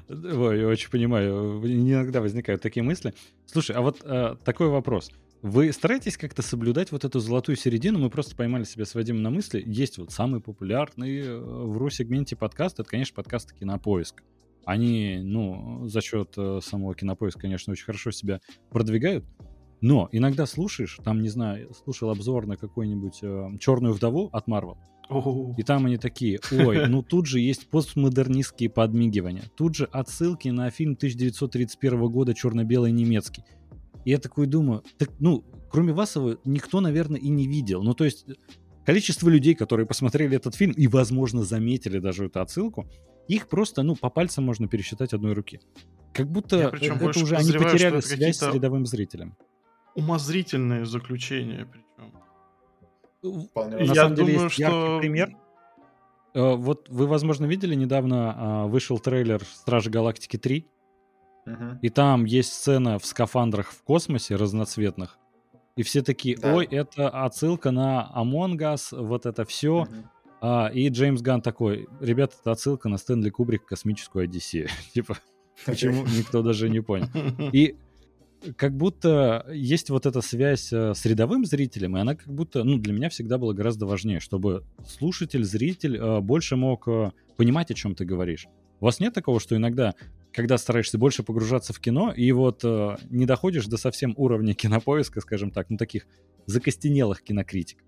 Ой, 0.09 0.61
я 0.61 0.67
очень 0.67 0.91
понимаю. 0.91 1.63
Иногда 1.65 2.21
возникают 2.21 2.63
такие 2.63 2.83
мысли. 2.83 3.15
Слушай, 3.47 3.77
а 3.77 3.81
вот 3.81 4.01
э, 4.03 4.37
такой 4.45 4.69
вопрос. 4.69 5.11
Вы 5.43 5.73
стараетесь 5.73 6.17
как-то 6.17 6.43
соблюдать 6.43 6.91
вот 6.91 7.05
эту 7.05 7.21
золотую 7.21 7.55
середину? 7.55 8.01
Мы 8.01 8.11
просто 8.11 8.35
поймали 8.35 8.65
себя 8.65 8.85
с 8.85 8.95
Вадимом 8.97 9.23
на 9.23 9.31
мысли. 9.31 9.63
Есть 9.65 9.99
вот 9.99 10.11
самый 10.11 10.41
популярный 10.41 11.21
э, 11.21 11.39
в 11.39 11.79
РУ-сегменте 11.79 12.35
подкаст. 12.35 12.81
Это, 12.81 12.89
конечно, 12.89 13.15
подкасты 13.15 13.55
«Кинопоиск». 13.55 14.25
Они, 14.65 15.21
ну, 15.23 15.87
за 15.87 16.01
счет 16.01 16.35
э, 16.37 16.59
самого 16.61 16.97
«Кинопоиска», 16.97 17.43
конечно, 17.43 17.71
очень 17.71 17.85
хорошо 17.85 18.11
себя 18.11 18.41
продвигают. 18.71 19.25
Но 19.81 20.09
иногда 20.11 20.45
слушаешь, 20.45 20.99
там, 21.05 21.23
не 21.23 21.29
знаю, 21.29 21.73
слушал 21.73 22.11
обзор 22.11 22.47
на 22.47 22.57
какую-нибудь 22.57 23.21
э, 23.23 23.51
«Черную 23.61 23.95
вдову» 23.95 24.31
от 24.33 24.49
Marvel. 24.49 24.77
И 25.57 25.63
там 25.63 25.87
они 25.87 25.99
такие, 25.99 26.41
ой, 26.51 26.89
ну 26.89 27.03
тут 27.03 27.27
же 27.27 27.39
есть 27.39 27.69
постмодернистские 27.71 28.71
подмигивания. 28.71 29.45
Тут 29.57 29.77
же 29.77 29.85
отсылки 29.85 30.49
на 30.49 30.69
фильм 30.71 30.95
1931 30.95 32.09
года 32.09 32.35
черно-белый 32.35 32.91
немецкий. 32.91 33.45
И 34.05 34.11
я 34.11 34.19
такой 34.19 34.47
думаю, 34.47 34.83
так, 34.97 35.11
ну, 35.19 35.45
кроме 35.71 35.93
вас 35.93 36.17
его 36.17 36.37
никто, 36.45 36.81
наверное, 36.81 37.21
и 37.21 37.29
не 37.29 37.47
видел. 37.47 37.83
Ну, 37.83 37.95
то 37.95 38.05
есть 38.05 38.27
количество 38.87 39.29
людей, 39.29 39.55
которые 39.55 39.87
посмотрели 39.87 40.37
этот 40.37 40.55
фильм 40.55 40.73
и, 40.73 40.87
возможно, 40.87 41.45
заметили 41.45 41.99
даже 41.99 42.27
эту 42.27 42.41
отсылку, 42.41 42.89
их 43.27 43.49
просто, 43.49 43.83
ну, 43.83 43.97
по 43.97 44.09
пальцам 44.09 44.45
можно 44.45 44.69
пересчитать 44.69 45.13
одной 45.13 45.35
руки. 45.35 45.61
Как 46.15 46.31
будто 46.31 46.57
я, 46.57 46.69
это 46.69 47.21
уже 47.21 47.37
они 47.37 47.53
потеряли 47.53 48.01
связь 48.01 48.39
с 48.39 48.55
рядовым 48.55 48.87
зрителем. 48.87 49.37
Умозрительные 49.95 50.87
заключения 50.87 51.67
причем. 51.67 51.89
На 53.55 53.77
Я 53.77 53.95
самом 53.95 54.15
деле 54.15 54.33
есть 54.35 54.59
яркий 54.59 55.01
пример. 55.01 55.37
Э, 56.35 56.55
вот 56.55 56.89
вы, 56.89 57.07
возможно, 57.07 57.47
видели, 57.47 57.75
недавно 57.75 58.35
а, 58.37 58.67
вышел 58.67 58.99
трейлер 58.99 59.43
«Стражи 59.45 59.91
Галактики 59.91 60.37
3», 60.37 60.65
угу. 61.53 61.79
и 61.83 61.89
там 61.89 62.25
есть 62.25 62.53
сцена 62.53 62.99
в 62.99 63.07
скафандрах 63.07 63.71
в 63.71 63.83
космосе 63.83 64.37
разноцветных, 64.37 65.19
и 65.77 65.83
все 65.83 66.03
такие, 66.03 66.37
да. 66.37 66.57
ой, 66.57 66.67
это 66.67 67.09
отсылка 67.09 67.71
на 67.71 68.11
Among 68.17 68.57
Us, 68.57 69.01
вот 69.01 69.27
это 69.27 69.45
все. 69.45 69.83
Угу. 69.83 69.95
А, 70.41 70.71
и 70.75 70.89
Джеймс 70.89 71.21
Ган 71.21 71.41
такой, 71.41 71.89
ребята, 72.01 72.37
это 72.41 72.51
отсылка 72.53 72.89
на 72.89 72.99
Стэнли 72.99 73.31
Кубрик 73.31 73.65
«Космическую 73.65 74.25
Одиссею». 74.25 74.69
типа, 74.93 75.19
почему 75.67 76.05
никто 76.05 76.43
даже 76.43 76.69
не 76.69 76.81
понял. 76.81 77.07
И 77.53 77.77
как 78.57 78.77
будто 78.77 79.47
есть 79.53 79.91
вот 79.91 80.07
эта 80.07 80.21
связь 80.21 80.73
э, 80.73 80.95
с 80.95 81.05
рядовым 81.05 81.45
зрителем, 81.45 81.97
и 81.97 82.01
она 82.01 82.15
как 82.15 82.29
будто, 82.29 82.63
ну, 82.63 82.79
для 82.79 82.93
меня 82.93 83.09
всегда 83.09 83.39
была 83.39 83.53
гораздо 83.53 83.87
важнее, 83.87 84.21
чтобы 84.21 84.65
слушатель, 84.87 85.45
зритель 85.45 85.97
э, 85.97 86.21
больше 86.21 86.57
мог 86.57 86.87
э, 86.87 87.11
понимать, 87.37 87.71
о 87.71 87.75
чем 87.75 87.95
ты 87.95 88.05
говоришь. 88.05 88.47
У 88.81 88.85
вас 88.85 89.01
нет 89.01 89.13
такого, 89.15 89.41
что 89.41 89.57
иногда, 89.57 89.95
когда 90.39 90.57
стараешься 90.57 90.99
больше 90.99 91.25
погружаться 91.25 91.73
в 91.73 91.81
кино, 91.81 92.13
и 92.13 92.31
вот 92.31 92.63
не 92.63 93.27
доходишь 93.27 93.67
до 93.67 93.77
совсем 93.77 94.15
уровня 94.17 94.55
кинопоиска, 94.63 95.21
скажем 95.21 95.51
так, 95.51 95.69
ну, 95.69 95.77
таких 95.77 96.07
закостенелых 96.47 97.25
кинокритик? 97.25 97.83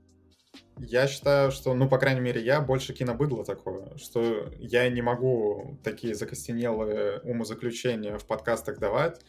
Я 0.79 1.07
считаю, 1.07 1.53
что, 1.53 1.75
ну, 1.75 1.89
по 1.89 1.97
крайней 1.99 2.21
мере, 2.21 2.43
я 2.43 2.61
больше 2.61 2.93
кинобыдло 2.93 3.45
такое, 3.45 3.97
что 3.99 4.53
я 4.59 4.89
не 4.89 5.01
могу 5.01 5.79
такие 5.85 6.17
закостенелые 6.17 7.21
умозаключения 7.21 8.19
в 8.19 8.27
подкастах 8.27 8.81
давать, 8.81 9.21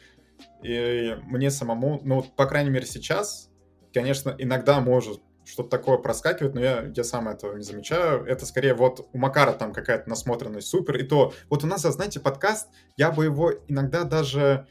и 0.64 1.16
мне 1.28 1.52
самому, 1.52 2.02
ну, 2.04 2.24
по 2.24 2.48
крайней 2.48 2.72
мере, 2.72 2.88
сейчас, 2.88 3.52
конечно, 3.94 4.36
иногда 4.36 4.80
может 4.80 5.22
что-то 5.46 5.70
такое 5.70 5.98
проскакивает, 5.98 6.56
но 6.56 6.62
я, 6.62 6.92
я 6.96 7.04
сам 7.04 7.28
этого 7.28 7.56
не 7.56 7.64
замечаю. 7.64 8.26
Это 8.26 8.46
скорее 8.46 8.74
вот 8.74 9.10
у 9.12 9.18
Макара 9.18 9.54
там 9.54 9.74
какая-то 9.74 10.10
насмотренность 10.10 10.68
супер. 10.68 10.98
И 10.98 11.04
то, 11.04 11.34
вот 11.50 11.64
у 11.64 11.68
нас, 11.68 11.82
знаете, 11.82 12.20
подкаст, 12.20 12.70
я 12.98 13.12
бы 13.12 13.26
его 13.26 13.52
иногда 13.68 14.04
даже 14.04 14.68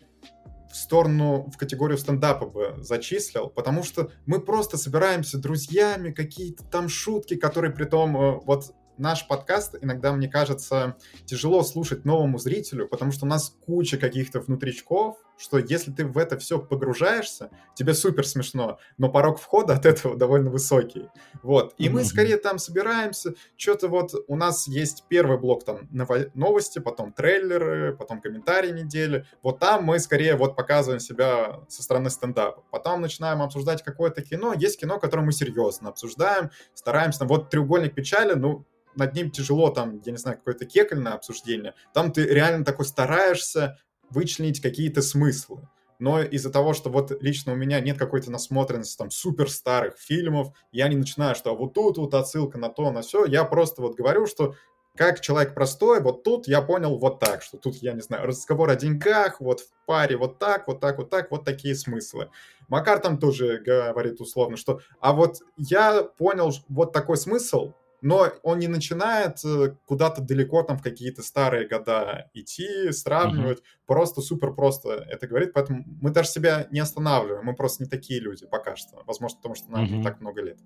в 0.71 0.77
сторону, 0.77 1.51
в 1.53 1.57
категорию 1.57 1.99
стендапа 1.99 2.47
бы 2.47 2.77
зачислил, 2.79 3.49
потому 3.49 3.83
что 3.83 4.11
мы 4.27 4.41
просто 4.41 4.77
собираемся 4.77 5.39
друзьями, 5.39 6.13
какие-то 6.13 6.65
там 6.65 6.89
шутки, 6.89 7.35
которые 7.35 7.73
при 7.73 7.85
том, 7.85 8.17
э, 8.17 8.41
вот 8.45 8.73
наш 8.97 9.27
подкаст 9.27 9.77
иногда, 9.81 10.13
мне 10.13 10.29
кажется, 10.29 10.97
тяжело 11.25 11.63
слушать 11.65 12.05
новому 12.05 12.39
зрителю, 12.39 12.87
потому 12.87 13.11
что 13.11 13.27
у 13.27 13.29
нас 13.29 13.57
куча 13.67 13.99
каких-то 13.99 14.41
внутричков, 14.41 15.17
что 15.41 15.59
если 15.59 15.91
ты 15.91 16.05
в 16.05 16.19
это 16.19 16.39
все 16.39 16.59
погружаешься, 16.59 17.51
тебе 17.75 17.95
супер 17.95 18.27
смешно, 18.27 18.79
но 18.99 19.09
порог 19.09 19.41
входа 19.41 19.75
от 19.75 19.87
этого 19.87 20.15
довольно 20.15 20.51
высокий. 20.51 21.09
Вот. 21.43 21.75
И 21.79 21.87
mm-hmm. 21.87 21.91
мы 21.91 22.05
скорее 22.05 22.37
там 22.37 22.59
собираемся, 22.59 23.35
что-то 23.57 23.89
вот 23.89 24.13
у 24.29 24.37
нас 24.37 24.69
есть 24.69 25.05
первый 25.09 25.39
блок 25.39 25.65
там 25.65 25.89
новости, 26.35 26.79
потом 26.79 27.13
трейлеры, 27.13 27.97
потом 27.97 28.21
комментарии 28.21 28.71
недели. 28.71 29.25
Вот 29.43 29.61
там 29.61 29.85
мы 29.85 29.99
скорее 29.99 30.37
вот 30.37 30.57
показываем 30.57 31.01
себя 31.01 31.61
со 31.69 31.83
стороны 31.83 32.11
стендапа. 32.11 32.63
Потом 32.71 33.01
начинаем 33.01 33.41
обсуждать 33.41 33.83
какое-то 33.83 34.21
кино. 34.21 34.53
Есть 34.53 34.79
кино, 34.79 34.99
которое 34.99 35.23
мы 35.23 35.33
серьезно 35.33 35.89
обсуждаем, 35.89 36.51
стараемся. 36.75 37.25
Вот 37.25 37.49
«Треугольник 37.49 37.95
печали», 37.95 38.35
ну, 38.35 38.67
над 38.95 39.15
ним 39.15 39.31
тяжело, 39.31 39.71
там, 39.71 40.03
я 40.05 40.13
не 40.13 40.19
знаю, 40.19 40.37
какое-то 40.37 40.67
кекальное 40.67 41.13
обсуждение. 41.13 41.75
Там 41.95 42.13
ты 42.13 42.25
реально 42.25 42.65
такой 42.65 42.85
стараешься 42.85 43.79
вычленить 44.11 44.61
какие-то 44.61 45.03
смыслы. 45.03 45.69
Но 45.99 46.23
из-за 46.23 46.51
того, 46.51 46.73
что 46.73 46.89
вот 46.91 47.13
лично 47.23 47.53
у 47.53 47.57
меня 47.57 47.79
нет 47.81 47.99
какой-то 47.99 48.31
насмотренности 48.31 48.97
там 48.97 49.11
супер 49.11 49.51
старых 49.51 49.99
фильмов, 49.99 50.49
я 50.73 50.89
не 50.89 50.97
начинаю, 50.97 51.35
что 51.35 51.55
вот 51.55 51.75
тут 51.75 51.99
вот 51.99 52.15
отсылка 52.15 52.59
на 52.59 52.71
то, 52.71 52.91
на 52.91 53.03
все. 53.03 53.27
Я 53.27 53.45
просто 53.45 53.83
вот 53.83 53.97
говорю, 53.97 54.27
что 54.27 54.55
как 54.97 55.21
человек 55.21 55.55
простой, 55.55 56.01
вот 56.01 56.25
тут 56.25 56.49
я 56.49 56.63
понял 56.63 56.99
вот 56.99 57.21
так, 57.21 57.43
что 57.43 57.59
тут, 57.59 57.77
я 57.77 57.93
не 57.93 58.01
знаю, 58.01 58.27
разговор 58.27 58.71
о 58.71 58.77
деньгах, 58.77 59.41
вот 59.41 59.61
в 59.61 59.71
паре 59.87 60.17
вот 60.17 60.39
так, 60.39 60.67
вот 60.67 60.81
так, 60.81 60.99
вот 60.99 61.11
так, 61.11 61.31
вот 61.31 61.45
такие 61.45 61.75
смыслы. 61.75 62.31
Макар 62.69 62.99
там 62.99 63.19
тоже 63.19 63.59
говорит 63.59 64.21
условно, 64.21 64.57
что 64.57 64.81
а 65.01 65.13
вот 65.13 65.43
я 65.57 66.03
понял 66.03 66.53
вот 66.69 66.93
такой 66.93 67.17
смысл, 67.17 67.73
но 68.03 68.29
он 68.43 68.59
не 68.59 68.69
начинает 68.69 69.45
э, 69.45 69.75
куда-то 69.87 70.23
далеко 70.23 70.63
там 70.63 70.79
в 70.79 70.83
какие-то 70.83 71.23
старые 71.23 71.69
года 71.69 72.31
идти, 72.35 72.93
сравнивать, 72.93 73.59
mm-hmm. 73.59 73.87
просто 73.87 74.21
супер 74.21 74.53
просто 74.53 74.91
это 74.91 75.27
говорит, 75.27 75.53
поэтому 75.53 75.85
мы 76.01 76.11
даже 76.11 76.29
себя 76.29 76.67
не 76.71 76.81
останавливаем, 76.81 77.45
мы 77.45 77.55
просто 77.55 77.85
не 77.85 77.89
такие 77.89 78.21
люди 78.21 78.47
пока 78.47 78.77
что, 78.77 79.03
возможно, 79.07 79.37
потому 79.37 79.55
что 79.55 79.71
нам 79.71 79.85
не 79.85 80.03
так 80.03 80.21
много 80.21 80.43
лет. 80.43 80.59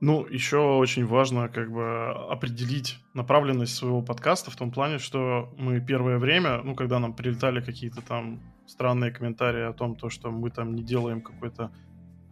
Ну, 0.00 0.26
еще 0.26 0.58
очень 0.58 1.06
важно 1.06 1.48
как 1.48 1.72
бы 1.72 2.10
определить 2.30 2.98
направленность 3.14 3.74
своего 3.74 4.02
подкаста 4.02 4.50
в 4.50 4.56
том 4.56 4.70
плане, 4.70 4.98
что 4.98 5.54
мы 5.56 5.80
первое 5.80 6.18
время, 6.18 6.60
ну, 6.62 6.74
когда 6.74 6.98
нам 6.98 7.14
прилетали 7.14 7.62
какие-то 7.62 8.02
там 8.02 8.42
странные 8.66 9.12
комментарии 9.12 9.62
о 9.62 9.72
том, 9.72 9.96
то, 9.96 10.10
что 10.10 10.30
мы 10.30 10.50
там 10.50 10.74
не 10.74 10.82
делаем 10.82 11.22
какой-то 11.22 11.70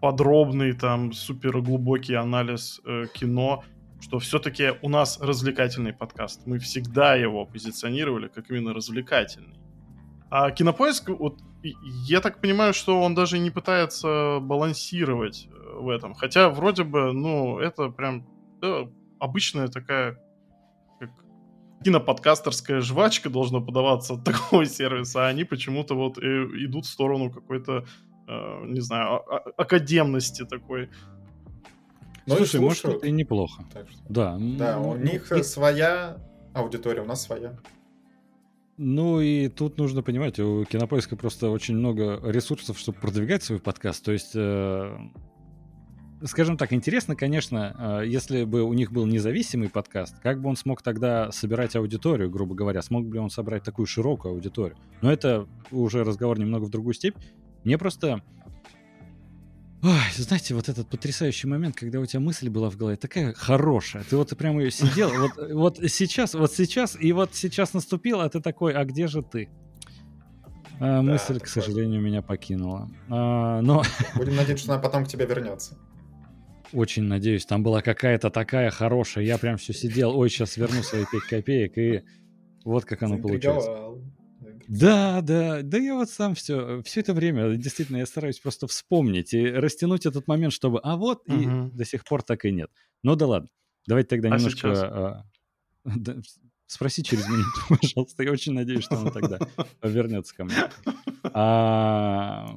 подробный, 0.02 0.72
там, 0.72 1.12
супер 1.12 1.62
глубокий 1.62 2.14
анализ 2.14 2.80
э, 2.84 3.06
кино, 3.14 3.62
что 4.00 4.18
все-таки 4.18 4.72
у 4.82 4.88
нас 4.88 5.20
развлекательный 5.20 5.92
подкаст. 5.92 6.40
Мы 6.44 6.58
всегда 6.58 7.14
его 7.14 7.46
позиционировали 7.46 8.26
как 8.26 8.50
именно 8.50 8.74
развлекательный. 8.74 9.60
А 10.28 10.50
кинопоиск, 10.50 11.08
вот, 11.10 11.38
я 12.08 12.20
так 12.20 12.40
понимаю, 12.40 12.74
что 12.74 13.00
он 13.00 13.14
даже 13.14 13.38
не 13.38 13.50
пытается 13.50 14.40
балансировать 14.40 15.46
э, 15.46 15.78
в 15.78 15.88
этом. 15.88 16.14
Хотя 16.14 16.50
вроде 16.50 16.82
бы, 16.82 17.12
ну, 17.12 17.60
это 17.60 17.88
прям 17.88 18.26
да, 18.60 18.88
обычная 19.20 19.68
такая 19.68 20.18
как 20.98 21.10
киноподкастерская 21.84 22.80
жвачка 22.80 23.30
должна 23.30 23.60
подаваться 23.60 24.14
от 24.14 24.24
такого 24.24 24.66
сервиса, 24.66 25.26
а 25.26 25.28
они 25.28 25.44
почему-то 25.44 25.94
вот 25.94 26.18
э, 26.18 26.22
идут 26.54 26.86
в 26.86 26.88
сторону 26.88 27.30
какой-то 27.30 27.84
Э, 28.28 28.64
не 28.66 28.80
знаю, 28.80 29.16
а, 29.16 29.36
а, 29.36 29.50
академности 29.56 30.44
такой. 30.44 30.88
Ну 32.26 32.36
Слушай, 32.36 32.60
и 32.60 32.64
может, 32.64 32.84
это 32.84 33.06
и 33.06 33.10
неплохо. 33.10 33.64
Так 33.72 33.88
что... 33.88 34.00
Да. 34.08 34.38
Да, 34.38 34.78
у 34.78 34.96
них 34.96 35.32
и... 35.32 35.42
своя 35.42 36.18
аудитория, 36.54 37.02
у 37.02 37.06
нас 37.06 37.22
своя. 37.22 37.56
Ну 38.78 39.20
и 39.20 39.48
тут 39.48 39.76
нужно 39.78 40.02
понимать, 40.02 40.38
у 40.40 40.64
Кинопоиска 40.64 41.16
просто 41.16 41.50
очень 41.50 41.76
много 41.76 42.20
ресурсов, 42.24 42.78
чтобы 42.78 42.98
продвигать 42.98 43.42
свой 43.42 43.60
подкаст. 43.60 44.04
То 44.04 44.12
есть, 44.12 44.32
э, 44.34 44.96
скажем 46.24 46.56
так, 46.56 46.72
интересно, 46.72 47.14
конечно, 47.14 48.00
э, 48.02 48.06
если 48.06 48.44
бы 48.44 48.62
у 48.62 48.72
них 48.72 48.90
был 48.90 49.06
независимый 49.06 49.68
подкаст, 49.68 50.18
как 50.20 50.40
бы 50.40 50.48
он 50.48 50.56
смог 50.56 50.80
тогда 50.80 51.30
собирать 51.32 51.76
аудиторию, 51.76 52.30
грубо 52.30 52.54
говоря, 52.54 52.82
смог 52.82 53.06
бы 53.06 53.18
он 53.18 53.30
собрать 53.30 53.62
такую 53.62 53.86
широкую 53.86 54.34
аудиторию. 54.34 54.78
Но 55.02 55.12
это 55.12 55.46
уже 55.70 56.02
разговор 56.02 56.38
немного 56.38 56.64
в 56.64 56.70
другую 56.70 56.94
степь. 56.94 57.16
Мне 57.64 57.78
просто... 57.78 58.22
Ой, 59.82 59.98
знаете, 60.16 60.54
вот 60.54 60.68
этот 60.68 60.88
потрясающий 60.88 61.48
момент, 61.48 61.74
когда 61.74 61.98
у 61.98 62.06
тебя 62.06 62.20
мысль 62.20 62.48
была 62.48 62.70
в 62.70 62.76
голове 62.76 62.96
такая 62.96 63.32
хорошая, 63.32 64.04
ты 64.04 64.16
вот 64.16 64.36
прямо 64.36 64.62
ее 64.62 64.70
сидел, 64.70 65.10
вот, 65.18 65.52
вот 65.52 65.78
сейчас, 65.90 66.34
вот 66.34 66.52
сейчас, 66.52 66.96
и 67.00 67.12
вот 67.12 67.34
сейчас 67.34 67.74
наступил, 67.74 68.20
а 68.20 68.28
ты 68.28 68.40
такой, 68.40 68.74
а 68.74 68.84
где 68.84 69.08
же 69.08 69.22
ты? 69.22 69.48
А, 70.78 71.02
мысль, 71.02 71.40
к 71.40 71.46
сожалению, 71.46 72.00
меня 72.00 72.22
покинула. 72.22 72.88
А, 73.08 73.60
но... 73.60 73.82
Будем 74.16 74.36
надеяться, 74.36 74.64
что 74.64 74.74
она 74.74 74.82
потом 74.82 75.04
к 75.04 75.08
тебе 75.08 75.26
вернется. 75.26 75.76
Очень 76.72 77.04
надеюсь. 77.04 77.44
Там 77.44 77.62
была 77.62 77.82
какая-то 77.82 78.30
такая 78.30 78.70
хорошая. 78.70 79.24
Я 79.24 79.38
прям 79.38 79.58
все 79.58 79.72
сидел. 79.74 80.16
Ой, 80.16 80.30
сейчас 80.30 80.56
верну 80.56 80.82
свои 80.82 81.04
5 81.04 81.22
копеек. 81.28 81.78
И 81.78 82.02
вот 82.64 82.84
как 82.84 83.02
оно 83.02 83.18
получается. 83.18 83.70
Да, 84.72 85.20
да, 85.20 85.60
да 85.62 85.76
я 85.76 85.94
вот 85.94 86.08
сам 86.08 86.34
все, 86.34 86.82
все 86.82 87.00
это 87.00 87.12
время, 87.12 87.56
действительно, 87.56 87.98
я 87.98 88.06
стараюсь 88.06 88.40
просто 88.40 88.66
вспомнить 88.66 89.34
и 89.34 89.46
растянуть 89.46 90.06
этот 90.06 90.26
момент, 90.26 90.54
чтобы, 90.54 90.80
а 90.82 90.96
вот, 90.96 91.28
угу. 91.28 91.36
и 91.36 91.70
до 91.72 91.84
сих 91.84 92.04
пор 92.04 92.22
так 92.22 92.46
и 92.46 92.52
нет. 92.52 92.70
Ну 93.02 93.14
да 93.14 93.26
ладно, 93.26 93.50
давайте 93.86 94.08
тогда 94.08 94.30
а 94.30 94.38
немножко... 94.38 94.72
А, 94.72 95.24
да, 95.84 96.16
спроси 96.66 97.04
через 97.04 97.28
минуту, 97.28 97.50
пожалуйста, 97.82 98.22
я 98.22 98.32
очень 98.32 98.54
надеюсь, 98.54 98.84
что 98.84 98.96
он 98.96 99.12
тогда 99.12 99.38
вернется 99.82 100.34
ко 100.34 100.44
мне. 100.44 100.56
А, 101.24 102.56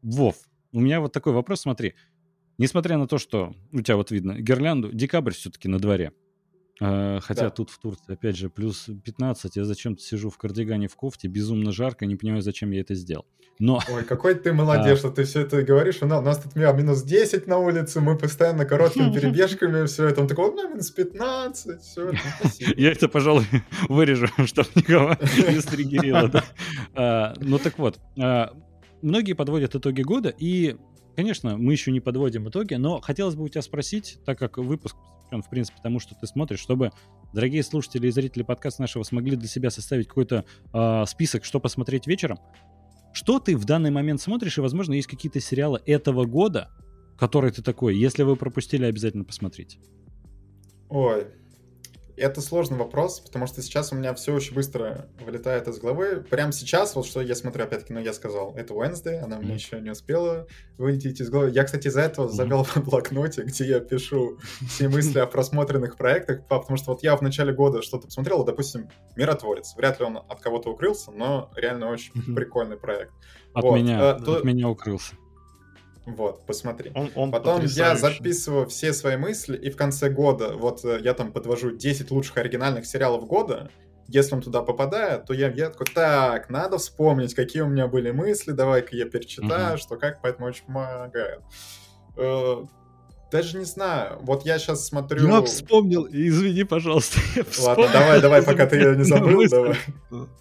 Вов, 0.00 0.36
у 0.72 0.80
меня 0.80 1.00
вот 1.00 1.12
такой 1.12 1.34
вопрос, 1.34 1.60
смотри. 1.60 1.94
Несмотря 2.56 2.96
на 2.96 3.06
то, 3.06 3.18
что 3.18 3.54
у 3.70 3.82
тебя 3.82 3.96
вот 3.96 4.10
видно 4.10 4.40
гирлянду, 4.40 4.92
декабрь 4.92 5.32
все-таки 5.32 5.68
на 5.68 5.78
дворе. 5.78 6.12
Э, 6.80 7.20
хотя 7.20 7.42
да. 7.42 7.50
тут 7.50 7.70
в 7.70 7.78
Турции, 7.78 8.12
опять 8.12 8.36
же, 8.36 8.50
плюс 8.50 8.88
15. 9.04 9.56
Я 9.56 9.64
зачем-то 9.64 10.02
сижу 10.02 10.30
в 10.30 10.38
кардигане 10.38 10.88
в 10.88 10.96
кофте, 10.96 11.28
безумно 11.28 11.72
жарко, 11.72 12.04
не 12.06 12.16
понимаю, 12.16 12.42
зачем 12.42 12.70
я 12.70 12.80
это 12.80 12.94
сделал. 12.94 13.26
Но... 13.60 13.80
Ой, 13.88 14.04
какой 14.04 14.34
ты 14.34 14.52
молодец, 14.52 14.96
а... 14.96 14.96
что 14.96 15.10
ты 15.10 15.24
все 15.24 15.42
это 15.42 15.62
говоришь. 15.62 16.02
У 16.02 16.06
нас 16.06 16.38
тут 16.38 16.56
минус 16.56 17.02
10 17.02 17.46
на 17.46 17.58
улице, 17.58 18.00
мы 18.00 18.18
постоянно 18.18 18.64
короткими 18.64 19.12
перебежками, 19.14 19.86
все 19.86 20.08
это. 20.08 20.22
Он 20.22 20.26
такой, 20.28 20.50
ну, 20.50 20.70
минус 20.70 20.90
15, 20.90 21.80
все 21.80 22.08
это. 22.08 22.18
Я 22.76 22.90
это, 22.90 23.08
пожалуй, 23.08 23.46
вырежу, 23.88 24.26
чтобы 24.46 24.68
никого 24.74 25.16
не 25.50 25.60
стригерило. 25.60 26.42
А, 26.94 27.34
ну 27.40 27.58
так 27.58 27.78
вот, 27.78 28.00
а, 28.20 28.52
многие 29.02 29.34
подводят 29.34 29.74
итоги 29.74 30.02
года, 30.02 30.34
и 30.36 30.76
конечно, 31.16 31.56
мы 31.56 31.72
еще 31.72 31.92
не 31.92 32.00
подводим 32.00 32.48
итоги, 32.48 32.74
но 32.74 33.00
хотелось 33.00 33.36
бы 33.36 33.44
у 33.44 33.48
тебя 33.48 33.62
спросить, 33.62 34.18
так 34.24 34.38
как 34.38 34.58
выпуск 34.58 34.96
посвящен, 35.24 35.42
в 35.42 35.50
принципе, 35.50 35.78
тому, 35.82 36.00
что 36.00 36.14
ты 36.14 36.26
смотришь, 36.26 36.60
чтобы 36.60 36.92
дорогие 37.32 37.62
слушатели 37.62 38.06
и 38.06 38.10
зрители 38.10 38.42
подкаста 38.42 38.82
нашего 38.82 39.02
смогли 39.02 39.36
для 39.36 39.48
себя 39.48 39.70
составить 39.70 40.08
какой-то 40.08 40.44
э, 40.72 41.04
список, 41.06 41.44
что 41.44 41.60
посмотреть 41.60 42.06
вечером. 42.06 42.38
Что 43.12 43.38
ты 43.38 43.56
в 43.56 43.64
данный 43.64 43.90
момент 43.90 44.20
смотришь, 44.20 44.58
и, 44.58 44.60
возможно, 44.60 44.94
есть 44.94 45.08
какие-то 45.08 45.40
сериалы 45.40 45.80
этого 45.86 46.24
года, 46.24 46.70
которые 47.16 47.52
ты 47.52 47.62
такой, 47.62 47.96
если 47.96 48.22
вы 48.24 48.36
пропустили, 48.36 48.84
обязательно 48.84 49.24
посмотрите. 49.24 49.78
Ой, 50.88 51.26
это 52.16 52.40
сложный 52.40 52.78
вопрос, 52.78 53.20
потому 53.20 53.46
что 53.46 53.62
сейчас 53.62 53.92
у 53.92 53.96
меня 53.96 54.14
все 54.14 54.34
очень 54.34 54.54
быстро 54.54 55.08
вылетает 55.20 55.68
из 55.68 55.78
головы. 55.78 56.24
Прямо 56.28 56.52
сейчас, 56.52 56.94
вот 56.94 57.06
что 57.06 57.20
я 57.20 57.34
смотрю, 57.34 57.64
опять-таки, 57.64 57.92
ну, 57.92 58.00
я 58.00 58.12
сказал, 58.12 58.54
это 58.56 58.74
Wednesday, 58.74 59.18
она 59.18 59.36
mm-hmm. 59.36 59.44
мне 59.44 59.54
еще 59.54 59.80
не 59.80 59.90
успела 59.90 60.46
вылететь 60.78 61.20
из 61.20 61.30
головы. 61.30 61.50
Я, 61.50 61.64
кстати, 61.64 61.88
из-за 61.88 62.02
этого 62.02 62.28
завел 62.28 62.62
mm-hmm. 62.62 62.80
в 62.82 62.84
блокноте, 62.88 63.42
где 63.42 63.64
я 63.64 63.80
пишу 63.80 64.38
все 64.68 64.88
мысли 64.88 65.18
о 65.18 65.26
просмотренных 65.26 65.96
проектах, 65.96 66.46
потому 66.46 66.76
что 66.76 66.92
вот 66.92 67.02
я 67.02 67.16
в 67.16 67.22
начале 67.22 67.52
года 67.52 67.82
что-то 67.82 68.06
посмотрел, 68.06 68.44
допустим, 68.44 68.88
«Миротворец». 69.16 69.74
Вряд 69.76 70.00
ли 70.00 70.06
он 70.06 70.18
от 70.18 70.40
кого-то 70.40 70.70
укрылся, 70.70 71.10
но 71.10 71.50
реально 71.56 71.90
очень 71.90 72.12
mm-hmm. 72.12 72.34
прикольный 72.34 72.76
проект. 72.76 73.12
От 73.54 73.64
вот. 73.64 73.76
меня, 73.76 74.10
а, 74.10 74.20
то... 74.20 74.36
от 74.36 74.44
меня 74.44 74.68
укрылся. 74.68 75.14
Вот, 76.06 76.44
посмотри. 76.46 76.92
Он, 76.94 77.10
он 77.14 77.30
Потом 77.30 77.64
я 77.64 77.96
записываю 77.96 78.66
все 78.68 78.92
свои 78.92 79.16
мысли, 79.16 79.56
и 79.56 79.70
в 79.70 79.76
конце 79.76 80.10
года, 80.10 80.52
вот 80.52 80.84
э, 80.84 81.00
я 81.02 81.14
там 81.14 81.32
подвожу 81.32 81.70
10 81.70 82.10
лучших 82.10 82.36
оригинальных 82.36 82.84
сериалов 82.84 83.26
года, 83.26 83.70
если 84.08 84.34
он 84.34 84.42
туда 84.42 84.62
попадает, 84.62 85.24
то 85.24 85.32
я, 85.32 85.50
я 85.50 85.70
такой, 85.70 85.86
так, 85.86 86.50
надо 86.50 86.76
вспомнить, 86.76 87.34
какие 87.34 87.62
у 87.62 87.68
меня 87.68 87.86
были 87.86 88.10
мысли, 88.10 88.52
давай-ка 88.52 88.94
я 88.94 89.06
перечитаю, 89.06 89.76
mm-hmm. 89.76 89.80
что 89.80 89.96
как, 89.96 90.20
поэтому 90.20 90.46
очень 90.46 90.66
помогает. 90.66 91.40
Даже 93.34 93.58
не 93.58 93.64
знаю. 93.64 94.20
Вот 94.20 94.46
я 94.46 94.60
сейчас 94.60 94.86
смотрю... 94.86 95.26
Я 95.26 95.42
вспомнил, 95.42 96.06
извини, 96.08 96.62
пожалуйста. 96.62 97.18
Ладно, 97.64 97.88
давай, 97.92 98.20
давай, 98.20 98.42
пока 98.44 98.64
ты 98.64 98.76
ее 98.76 98.96
не 98.96 99.02
забыл, 99.02 99.42
давай. 99.50 99.76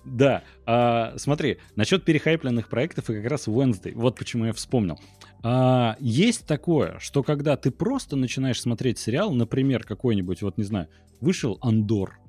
Да, 0.05 0.43
а, 0.67 1.15
смотри, 1.17 1.57
насчет 1.75 2.05
перехайпленных 2.05 2.69
проектов 2.69 3.09
и 3.09 3.15
как 3.15 3.31
раз 3.31 3.47
Wednesday. 3.47 3.93
Вот 3.95 4.15
почему 4.15 4.45
я 4.45 4.53
вспомнил. 4.53 4.99
А, 5.41 5.97
есть 5.99 6.45
такое, 6.45 6.99
что 6.99 7.23
когда 7.23 7.57
ты 7.57 7.71
просто 7.71 8.15
начинаешь 8.15 8.61
смотреть 8.61 8.99
сериал, 8.99 9.33
например, 9.33 9.85
какой-нибудь, 9.85 10.43
вот 10.43 10.59
не 10.59 10.63
знаю, 10.63 10.87
вышел 11.19 11.57
Андор, 11.63 12.19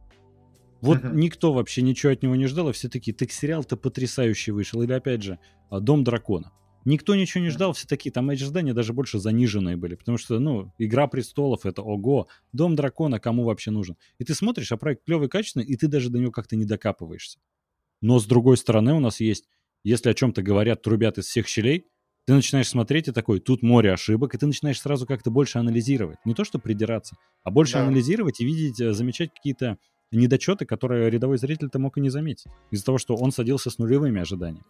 вот 0.80 0.96
uh-huh. 0.96 1.14
никто 1.14 1.52
вообще 1.52 1.82
ничего 1.82 2.12
от 2.12 2.22
него 2.22 2.36
не 2.36 2.46
ждал, 2.46 2.70
и 2.70 2.72
все 2.72 2.88
такие, 2.88 3.14
так 3.14 3.30
сериал-то 3.32 3.76
потрясающий 3.76 4.52
вышел. 4.52 4.80
Или 4.80 4.94
опять 4.94 5.22
же, 5.22 5.38
Дом 5.70 6.04
дракона. 6.04 6.52
Никто 6.84 7.14
ничего 7.14 7.42
не 7.42 7.50
ждал, 7.50 7.72
все 7.72 7.86
такие, 7.86 8.12
там 8.12 8.28
ожидания 8.28 8.74
даже 8.74 8.92
больше 8.92 9.18
заниженные 9.18 9.76
были, 9.76 9.94
потому 9.94 10.18
что, 10.18 10.38
ну, 10.38 10.72
Игра 10.78 11.06
престолов— 11.06 11.64
это 11.64 11.82
ого, 11.82 12.28
Дом 12.52 12.76
дракона 12.76 13.18
кому 13.18 13.44
вообще 13.44 13.70
нужен? 13.70 13.96
И 14.18 14.24
ты 14.24 14.34
смотришь, 14.34 14.70
а 14.72 14.76
проект 14.76 15.04
клевый, 15.04 15.28
качественный, 15.28 15.64
и 15.64 15.76
ты 15.76 15.88
даже 15.88 16.10
до 16.10 16.18
него 16.18 16.30
как-то 16.30 16.56
не 16.56 16.66
докапываешься. 16.66 17.38
Но 18.02 18.18
с 18.18 18.26
другой 18.26 18.58
стороны 18.58 18.92
у 18.92 19.00
нас 19.00 19.20
есть, 19.20 19.48
если 19.82 20.10
о 20.10 20.14
чем-то 20.14 20.42
говорят, 20.42 20.82
трубят 20.82 21.16
из 21.16 21.26
всех 21.26 21.48
щелей, 21.48 21.86
ты 22.26 22.34
начинаешь 22.34 22.68
смотреть 22.68 23.08
и 23.08 23.12
такой, 23.12 23.40
тут 23.40 23.62
море 23.62 23.92
ошибок, 23.92 24.34
и 24.34 24.38
ты 24.38 24.46
начинаешь 24.46 24.80
сразу 24.80 25.06
как-то 25.06 25.30
больше 25.30 25.58
анализировать. 25.58 26.18
Не 26.24 26.34
то, 26.34 26.44
что 26.44 26.58
придираться, 26.58 27.16
а 27.42 27.50
больше 27.50 27.74
да. 27.74 27.86
анализировать 27.86 28.40
и 28.40 28.44
видеть, 28.44 28.80
э, 28.80 28.92
замечать 28.92 29.32
какие-то 29.34 29.78
недочеты, 30.10 30.64
которые 30.64 31.10
рядовой 31.10 31.38
зритель-то 31.38 31.78
мог 31.78 31.98
и 31.98 32.00
не 32.00 32.08
заметить. 32.08 32.46
Из-за 32.70 32.84
того, 32.84 32.98
что 32.98 33.14
он 33.14 33.30
садился 33.30 33.70
с 33.70 33.78
нулевыми 33.78 34.20
ожиданиями. 34.20 34.64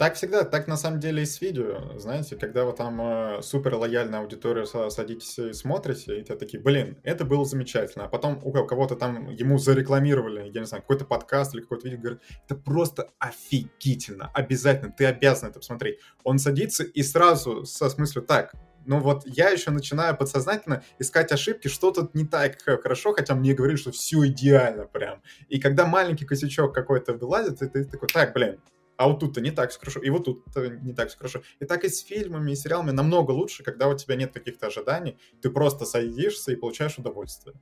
Так 0.00 0.14
всегда, 0.14 0.44
так 0.44 0.66
на 0.66 0.78
самом 0.78 0.98
деле 0.98 1.24
и 1.24 1.26
с 1.26 1.42
видео, 1.42 1.98
знаете, 1.98 2.34
когда 2.34 2.64
вы 2.64 2.72
там 2.72 2.98
э, 3.02 3.42
супер 3.42 3.74
лояльная 3.74 4.20
аудитория 4.20 4.64
садитесь 4.64 5.38
и 5.38 5.52
смотрите, 5.52 6.18
и 6.18 6.24
ты 6.24 6.36
такие, 6.36 6.58
блин, 6.58 6.96
это 7.02 7.26
было 7.26 7.44
замечательно, 7.44 8.06
а 8.06 8.08
потом 8.08 8.40
у 8.42 8.50
кого-то 8.50 8.96
там 8.96 9.28
ему 9.28 9.58
зарекламировали, 9.58 10.50
я 10.54 10.60
не 10.60 10.66
знаю, 10.66 10.80
какой-то 10.80 11.04
подкаст 11.04 11.54
или 11.54 11.60
какой-то 11.60 11.86
видео, 11.86 12.00
говорит, 12.00 12.22
это 12.46 12.54
просто 12.54 13.10
офигительно, 13.18 14.30
обязательно, 14.32 14.90
ты 14.90 15.04
обязан 15.04 15.50
это 15.50 15.58
посмотреть. 15.58 15.98
Он 16.24 16.38
садится 16.38 16.82
и 16.82 17.02
сразу 17.02 17.66
со 17.66 17.90
смыслом, 17.90 18.24
так, 18.24 18.54
ну 18.86 19.00
вот 19.00 19.24
я 19.26 19.50
еще 19.50 19.70
начинаю 19.70 20.16
подсознательно 20.16 20.82
искать 20.98 21.30
ошибки, 21.30 21.68
что 21.68 21.90
тут 21.90 22.14
не 22.14 22.24
так 22.24 22.56
хорошо, 22.62 23.12
хотя 23.12 23.34
мне 23.34 23.52
говорили, 23.52 23.76
что 23.76 23.92
все 23.92 24.26
идеально 24.28 24.86
прям. 24.86 25.20
И 25.50 25.60
когда 25.60 25.84
маленький 25.84 26.24
косячок 26.24 26.74
какой-то 26.74 27.12
вылазит, 27.12 27.58
ты, 27.58 27.68
ты 27.68 27.84
такой, 27.84 28.08
так, 28.08 28.32
блин, 28.32 28.60
а 29.00 29.06
вот 29.06 29.20
тут-то 29.20 29.40
не 29.40 29.50
так 29.50 29.70
все 29.70 29.78
хорошо, 29.80 30.00
и 30.00 30.10
вот 30.10 30.24
тут 30.24 30.44
не 30.82 30.92
так 30.92 31.08
все 31.08 31.16
хорошо. 31.16 31.40
И 31.58 31.64
так 31.64 31.84
и 31.84 31.88
с 31.88 32.04
фильмами, 32.04 32.52
и 32.52 32.54
сериалами 32.54 32.90
намного 32.90 33.30
лучше, 33.30 33.62
когда 33.62 33.88
у 33.88 33.96
тебя 33.96 34.14
нет 34.14 34.30
каких-то 34.32 34.66
ожиданий, 34.66 35.16
ты 35.40 35.48
просто 35.48 35.86
садишься 35.86 36.52
и 36.52 36.56
получаешь 36.56 36.98
удовольствие. 36.98 37.54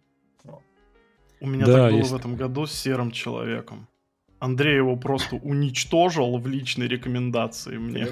У 1.41 1.47
меня 1.47 1.67
да, 1.67 1.73
так 1.73 1.91
было 1.93 1.99
есть. 1.99 2.11
в 2.11 2.17
этом 2.17 2.35
году 2.35 2.67
с 2.67 2.73
Серым 2.73 3.13
Человеком. 3.13 3.87
Андрей 4.41 4.77
его 4.77 4.97
просто 4.97 5.37
уничтожил 5.37 6.39
в 6.39 6.49
личной 6.49 6.89
рекомендации 6.89 7.79
мне. 7.79 8.09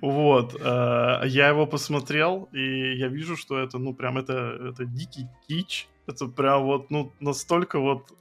Вот. 0.00 0.56
Э, 0.60 1.22
я 1.26 1.48
его 1.48 1.66
посмотрел, 1.66 2.48
и 2.52 2.96
я 2.98 3.06
вижу, 3.06 3.36
что 3.36 3.58
это, 3.58 3.78
ну, 3.78 3.94
прям 3.94 4.18
это, 4.18 4.58
это 4.70 4.84
дикий 4.84 5.28
кич. 5.46 5.88
Это 6.08 6.26
прям 6.26 6.64
вот, 6.64 6.90
ну, 6.90 7.12
настолько 7.20 7.78
вот 7.78 8.12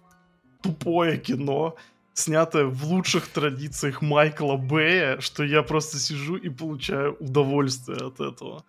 тупое 0.62 1.18
кино 1.18 1.76
снятое 2.16 2.66
в 2.66 2.86
лучших 2.86 3.28
традициях 3.28 4.02
Майкла 4.02 4.56
Бэя, 4.56 5.20
что 5.20 5.44
я 5.44 5.62
просто 5.62 6.00
сижу 6.00 6.38
и 6.38 6.50
получаю 6.50 7.16
удовольствие 7.20 7.98
от 7.98 8.20
этого. 8.20 8.64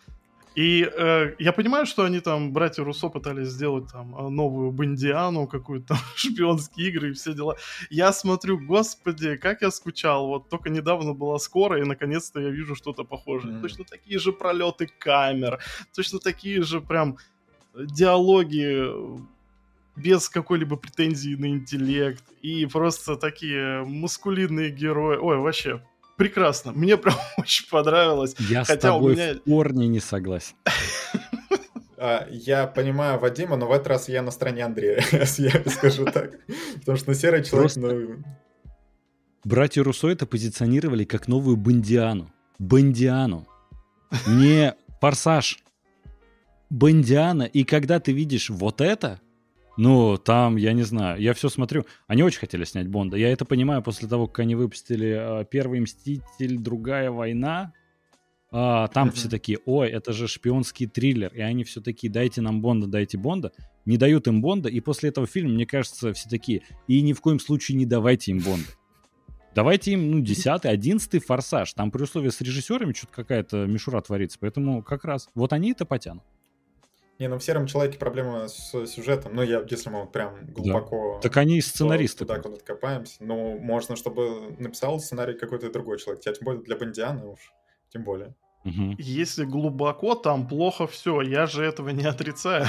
И 0.56 0.82
э, 0.82 1.34
я 1.38 1.52
понимаю, 1.52 1.86
что 1.86 2.04
они 2.04 2.20
там, 2.20 2.52
братья 2.52 2.82
Руссо, 2.82 3.08
пытались 3.08 3.48
сделать 3.48 3.92
там 3.92 4.16
э, 4.16 4.28
новую 4.30 4.72
Бандиану, 4.72 5.46
какую-то 5.46 5.88
там 5.88 5.98
шпионские 6.16 6.88
игры 6.88 7.10
и 7.10 7.12
все 7.12 7.34
дела. 7.34 7.56
Я 7.90 8.12
смотрю, 8.12 8.58
господи, 8.58 9.36
как 9.36 9.62
я 9.62 9.70
скучал. 9.70 10.26
Вот 10.26 10.48
только 10.48 10.70
недавно 10.70 11.12
была 11.12 11.38
скоро, 11.38 11.78
и 11.78 11.84
наконец-то 11.84 12.40
я 12.40 12.48
вижу 12.48 12.74
что-то 12.74 13.04
похожее. 13.04 13.54
Mm. 13.54 13.60
Точно 13.60 13.84
такие 13.84 14.18
же 14.18 14.32
пролеты 14.32 14.88
камер, 14.98 15.58
точно 15.94 16.18
такие 16.18 16.62
же 16.62 16.80
прям 16.80 17.18
диалоги 17.74 18.90
без 19.96 20.28
какой-либо 20.28 20.76
претензии 20.76 21.34
на 21.34 21.46
интеллект, 21.46 22.24
и 22.42 22.66
просто 22.66 23.16
такие 23.16 23.82
мускулинные 23.84 24.70
герои. 24.70 25.16
Ой, 25.16 25.38
вообще, 25.38 25.82
прекрасно. 26.16 26.72
Мне 26.72 26.96
прям 26.96 27.16
очень 27.38 27.68
понравилось. 27.68 28.34
Я 28.38 28.64
Хотя 28.64 28.78
с 28.78 28.82
тобой 28.82 29.14
у 29.14 29.16
меня... 29.16 29.34
в 29.34 29.40
корне 29.44 29.88
не 29.88 30.00
согласен. 30.00 30.54
А, 31.98 32.26
я 32.30 32.66
понимаю 32.66 33.18
Вадима, 33.18 33.56
но 33.56 33.66
в 33.66 33.72
этот 33.72 33.86
раз 33.86 34.10
я 34.10 34.20
на 34.20 34.30
стороне 34.30 34.66
Андрея, 34.66 35.02
я 35.38 35.70
скажу 35.70 36.04
так. 36.04 36.38
Потому 36.80 36.98
что 36.98 37.14
серый 37.14 37.42
человек... 37.42 37.74
Ну... 37.76 38.22
Братья 39.44 39.82
Руссо 39.82 40.08
это 40.08 40.26
позиционировали 40.26 41.04
как 41.04 41.26
новую 41.26 41.56
Бондиану. 41.56 42.30
Бондиану. 42.58 43.48
Не 44.26 44.74
Форсаж. 45.00 45.58
Бондиана. 46.68 47.44
И 47.44 47.64
когда 47.64 47.98
ты 47.98 48.12
видишь 48.12 48.50
вот 48.50 48.82
это, 48.82 49.20
ну, 49.76 50.16
там, 50.16 50.56
я 50.56 50.72
не 50.72 50.82
знаю, 50.82 51.20
я 51.20 51.34
все 51.34 51.48
смотрю. 51.48 51.84
Они 52.06 52.22
очень 52.22 52.40
хотели 52.40 52.64
снять 52.64 52.88
Бонда. 52.88 53.16
Я 53.16 53.30
это 53.30 53.44
понимаю 53.44 53.82
после 53.82 54.08
того, 54.08 54.26
как 54.26 54.40
они 54.40 54.54
выпустили 54.54 55.40
э, 55.40 55.44
Первый 55.50 55.80
Мститель, 55.80 56.58
Другая 56.58 57.10
война. 57.10 57.72
А, 58.50 58.88
там 58.88 59.08
mm-hmm. 59.08 59.12
все 59.12 59.28
такие, 59.28 59.58
ой, 59.66 59.88
это 59.88 60.12
же 60.12 60.28
шпионский 60.28 60.86
триллер. 60.86 61.30
И 61.34 61.40
они 61.40 61.64
все 61.64 61.82
такие, 61.82 62.10
дайте 62.10 62.40
нам 62.40 62.62
Бонда, 62.62 62.86
дайте 62.86 63.18
Бонда. 63.18 63.52
Не 63.84 63.98
дают 63.98 64.26
им 64.28 64.40
Бонда. 64.40 64.70
И 64.70 64.80
после 64.80 65.10
этого 65.10 65.26
фильма, 65.26 65.52
мне 65.52 65.66
кажется, 65.66 66.14
все 66.14 66.28
такие, 66.28 66.62
и 66.88 67.02
ни 67.02 67.12
в 67.12 67.20
коем 67.20 67.38
случае 67.38 67.76
не 67.76 67.84
давайте 67.84 68.30
им 68.30 68.38
Бонда. 68.38 68.68
Давайте 69.54 69.92
им, 69.92 70.10
ну, 70.10 70.20
десятый, 70.20 70.70
одиннадцатый 70.70 71.20
форсаж. 71.20 71.72
Там 71.72 71.90
при 71.90 72.02
условии 72.02 72.28
с 72.28 72.40
режиссерами 72.40 72.92
что-то 72.92 73.14
какая-то 73.14 73.66
мишура 73.66 74.00
творится. 74.00 74.38
Поэтому 74.40 74.82
как 74.82 75.04
раз 75.04 75.28
вот 75.34 75.52
они 75.52 75.72
это 75.72 75.84
потянут. 75.84 76.24
Не, 77.18 77.28
ну 77.28 77.38
в 77.38 77.44
сером 77.44 77.66
человеке 77.66 77.98
проблема 77.98 78.46
с 78.48 78.86
сюжетом. 78.86 79.34
Ну, 79.34 79.42
я, 79.42 79.64
если 79.68 79.88
мы 79.88 80.06
прям 80.06 80.46
глубоко. 80.52 81.14
Да. 81.14 81.28
Так 81.28 81.36
они 81.38 81.60
сценаристы. 81.60 82.20
Туда 82.26 82.40
куда-то 82.40 82.64
копаемся. 82.64 83.16
Ну, 83.20 83.58
можно, 83.58 83.96
чтобы 83.96 84.54
написал 84.58 85.00
сценарий 85.00 85.34
какой-то 85.34 85.70
другой 85.70 85.98
человек. 85.98 86.22
Тем 86.22 86.34
более 86.42 86.62
для 86.62 86.76
Бондиана 86.76 87.26
уж. 87.26 87.52
Тем 87.90 88.04
более. 88.04 88.34
Угу. 88.66 88.96
Если 88.98 89.44
глубоко, 89.44 90.16
там 90.16 90.48
плохо 90.48 90.88
все. 90.88 91.20
Я 91.20 91.46
же 91.46 91.62
этого 91.62 91.90
не 91.90 92.04
отрицаю. 92.04 92.66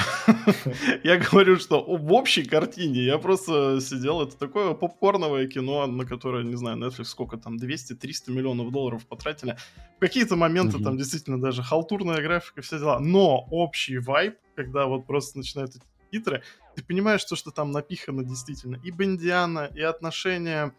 Я 1.04 1.18
говорю, 1.18 1.58
что 1.58 1.84
в 1.84 2.14
общей 2.14 2.44
картине 2.44 3.04
я 3.04 3.18
просто 3.18 3.82
сидел. 3.82 4.22
Это 4.22 4.38
такое 4.38 4.74
попкорновое 4.74 5.48
кино, 5.48 5.88
на 5.88 6.06
которое, 6.06 6.44
не 6.44 6.56
знаю, 6.56 6.78
Netflix 6.78 7.06
сколько 7.06 7.38
там, 7.38 7.58
200-300 7.58 8.32
миллионов 8.32 8.72
долларов 8.72 9.08
потратили. 9.08 9.58
В 9.98 10.00
какие-то 10.00 10.36
моменты 10.36 10.78
там 10.84 10.98
действительно 10.98 11.42
даже 11.42 11.64
халтурная 11.64 12.22
графика, 12.22 12.62
все 12.62 12.78
дела. 12.78 13.00
Но 13.00 13.48
общий 13.50 13.98
вайб, 13.98 14.36
когда 14.56 14.86
вот 14.86 15.08
просто 15.08 15.40
начинают 15.40 15.76
эти 15.76 15.84
титры, 16.12 16.44
ты 16.76 16.84
понимаешь, 16.84 17.22
что, 17.22 17.36
что 17.36 17.50
там 17.50 17.72
напихано 17.72 18.24
действительно. 18.24 18.80
И 18.84 18.92
Бендиана, 18.92 19.72
и 19.74 19.82
отношения 19.82 20.74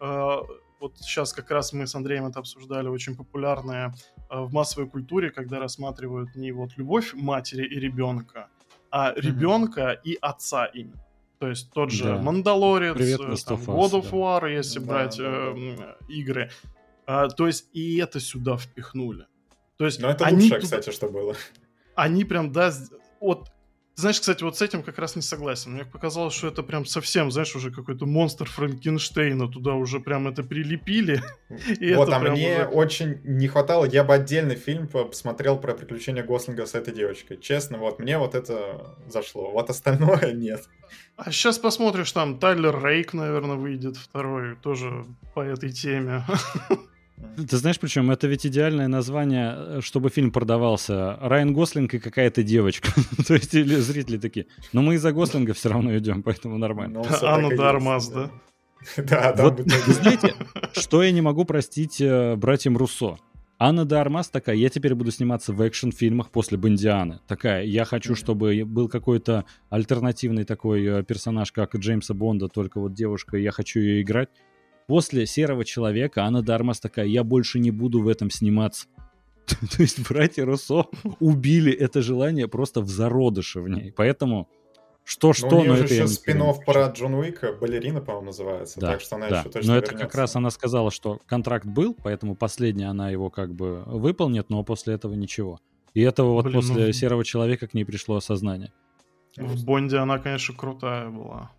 э, 0.00 0.36
вот 0.80 0.98
сейчас 0.98 1.32
как 1.32 1.50
раз 1.50 1.72
мы 1.72 1.86
с 1.86 1.94
Андреем 1.94 2.26
это 2.26 2.40
обсуждали, 2.40 2.88
очень 2.88 3.16
популярная 3.16 3.94
э, 4.30 4.40
в 4.40 4.52
массовой 4.52 4.88
культуре, 4.88 5.30
когда 5.30 5.58
рассматривают 5.58 6.34
не 6.34 6.52
вот 6.52 6.76
любовь 6.76 7.14
матери 7.14 7.66
и 7.66 7.78
ребенка, 7.78 8.48
а 8.90 9.12
mm-hmm. 9.12 9.20
ребенка 9.20 9.90
и 9.90 10.18
отца 10.20 10.66
именно. 10.66 11.04
То 11.38 11.48
есть 11.48 11.72
тот 11.72 11.90
же 11.90 12.04
да. 12.04 12.18
Мандалорец, 12.18 12.94
Привет, 12.94 13.20
э, 13.20 13.36
там, 13.46 13.58
God 13.58 13.92
of 13.92 14.10
War, 14.10 14.42
да. 14.42 14.48
если 14.48 14.78
да, 14.78 14.86
брать 14.86 15.18
да, 15.18 15.24
э, 15.24 15.76
да. 15.76 15.96
игры. 16.08 16.50
А, 17.06 17.28
то 17.28 17.46
есть 17.46 17.68
и 17.72 17.98
это 17.98 18.20
сюда 18.20 18.56
впихнули. 18.56 19.26
То 19.76 19.84
есть 19.84 20.00
Но 20.00 20.08
это 20.08 20.24
они 20.24 20.42
лучшее, 20.44 20.60
туда... 20.60 20.78
кстати, 20.78 20.94
что 20.94 21.08
было. 21.08 21.34
Они 21.94 22.24
прям, 22.24 22.52
да, 22.52 22.72
вот 23.20 23.50
знаешь, 23.96 24.18
кстати, 24.18 24.42
вот 24.42 24.58
с 24.58 24.62
этим 24.62 24.82
как 24.82 24.98
раз 24.98 25.14
не 25.14 25.22
согласен. 25.22 25.72
Мне 25.72 25.84
показалось, 25.84 26.34
что 26.34 26.48
это 26.48 26.64
прям 26.64 26.84
совсем, 26.84 27.30
знаешь, 27.30 27.54
уже 27.54 27.70
какой-то 27.70 28.06
монстр 28.06 28.46
Франкенштейна. 28.46 29.48
Туда 29.48 29.74
уже 29.74 30.00
прям 30.00 30.26
это 30.26 30.42
прилепили. 30.42 31.22
И 31.80 31.94
вот, 31.94 32.08
это 32.08 32.16
а 32.16 32.20
мне 32.20 32.56
уже... 32.56 32.66
очень 32.66 33.20
не 33.22 33.46
хватало. 33.46 33.84
Я 33.84 34.02
бы 34.02 34.14
отдельный 34.14 34.56
фильм 34.56 34.88
посмотрел 34.88 35.58
про 35.58 35.74
приключения 35.74 36.24
Гослинга 36.24 36.66
с 36.66 36.74
этой 36.74 36.92
девочкой. 36.92 37.38
Честно, 37.38 37.78
вот 37.78 38.00
мне 38.00 38.18
вот 38.18 38.34
это 38.34 38.96
зашло. 39.06 39.52
Вот 39.52 39.70
остальное 39.70 40.32
нет. 40.34 40.64
А 41.16 41.30
сейчас 41.30 41.58
посмотришь, 41.58 42.10
там 42.10 42.40
Тайлер 42.40 42.84
Рейк, 42.84 43.12
наверное, 43.14 43.56
выйдет 43.56 43.96
второй, 43.96 44.56
тоже 44.56 45.04
по 45.34 45.40
этой 45.40 45.70
теме. 45.70 46.24
Ты 47.36 47.56
знаешь, 47.56 47.78
причем 47.78 48.10
это 48.10 48.26
ведь 48.26 48.46
идеальное 48.46 48.88
название, 48.88 49.54
э, 49.56 49.80
чтобы 49.82 50.10
фильм 50.10 50.30
продавался. 50.30 51.18
Райан 51.20 51.52
Гослинг 51.52 51.94
и 51.94 51.98
какая-то 51.98 52.42
девочка. 52.42 52.90
То 53.26 53.34
есть 53.34 53.54
или 53.54 53.76
зрители 53.76 54.18
такие. 54.18 54.46
Но 54.72 54.82
мы 54.82 54.94
из-за 54.94 55.12
Гослинга 55.12 55.54
все 55.54 55.68
равно 55.70 55.96
идем, 55.96 56.22
поэтому 56.22 56.58
нормально. 56.58 57.02
Ну, 57.02 57.26
Анна 57.26 57.56
Дармас, 57.56 58.08
да? 58.08 58.30
Да, 58.96 59.32
да. 59.36 59.44
Вот, 59.44 59.60
вы 59.60 59.92
знаете, 59.92 60.34
что 60.72 61.02
я 61.02 61.10
не 61.12 61.20
могу 61.20 61.44
простить 61.44 62.00
э, 62.00 62.36
братьям 62.36 62.76
Руссо? 62.76 63.16
Анна 63.58 63.84
де 63.84 63.94
Армас 63.94 64.28
такая, 64.28 64.56
я 64.56 64.68
теперь 64.68 64.94
буду 64.94 65.10
сниматься 65.12 65.52
в 65.52 65.62
экшн-фильмах 65.62 66.30
после 66.30 66.58
Бондианы. 66.58 67.20
Такая, 67.26 67.64
я 67.64 67.84
хочу, 67.84 68.16
чтобы 68.16 68.64
был 68.66 68.88
какой-то 68.88 69.44
альтернативный 69.70 70.44
такой 70.44 70.84
э, 70.84 71.02
персонаж, 71.04 71.52
как 71.52 71.76
Джеймса 71.76 72.14
Бонда, 72.14 72.48
только 72.48 72.80
вот 72.80 72.94
девушка, 72.94 73.36
я 73.36 73.52
хочу 73.52 73.80
ее 73.80 74.02
играть. 74.02 74.28
После 74.86 75.26
«Серого 75.26 75.64
человека» 75.64 76.24
Анна 76.24 76.42
Дармас 76.42 76.80
такая, 76.80 77.06
я 77.06 77.24
больше 77.24 77.58
не 77.58 77.70
буду 77.70 78.02
в 78.02 78.08
этом 78.08 78.30
сниматься. 78.30 78.86
То 79.46 79.82
есть 79.82 80.06
братья 80.08 80.44
Руссо 80.44 80.86
убили 81.20 81.72
это 81.72 82.02
желание 82.02 82.48
просто 82.48 82.80
в 82.80 82.88
зародыше 82.88 83.60
в 83.60 83.68
ней. 83.68 83.92
Поэтому 83.92 84.48
что-что, 85.04 85.50
ну, 85.50 85.64
но 85.64 85.74
это 85.76 85.92
еще 85.92 86.08
спин 86.08 86.42
про 86.64 86.86
Джон 86.88 87.14
Уика, 87.14 87.52
балерина, 87.52 88.00
по-моему, 88.00 88.26
называется. 88.26 88.80
Да, 88.80 88.92
так 88.92 89.02
что 89.02 89.16
она 89.16 89.28
да. 89.28 89.40
еще 89.40 89.50
точно 89.50 89.72
Но 89.72 89.78
это 89.78 89.94
как 89.94 90.14
раз 90.14 90.34
она 90.34 90.50
сказала, 90.50 90.90
что 90.90 91.20
контракт 91.26 91.66
был, 91.66 91.94
поэтому 91.94 92.34
последняя 92.34 92.86
она 92.86 93.10
его 93.10 93.28
как 93.28 93.54
бы 93.54 93.82
выполнит, 93.86 94.48
но 94.48 94.64
после 94.64 94.94
этого 94.94 95.12
ничего. 95.14 95.60
И 95.92 96.00
этого 96.00 96.32
вот 96.32 96.46
Блин, 96.46 96.56
после 96.56 96.86
ну... 96.86 96.92
Серого 96.92 97.24
Человека 97.24 97.68
к 97.68 97.74
ней 97.74 97.84
пришло 97.84 98.16
осознание. 98.16 98.72
В 99.36 99.64
Бонде 99.64 99.98
она, 99.98 100.18
конечно, 100.18 100.54
крутая 100.54 101.10
была. 101.10 101.50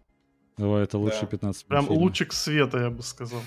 О, 0.58 0.78
это 0.78 0.98
лучше 0.98 1.22
да. 1.22 1.28
15 1.28 1.70
минут. 1.70 1.88
Прям 1.88 1.98
лучик 1.98 2.34
света, 2.34 2.80
я 2.80 2.90
бы 2.90 3.04
сказал. 3.04 3.42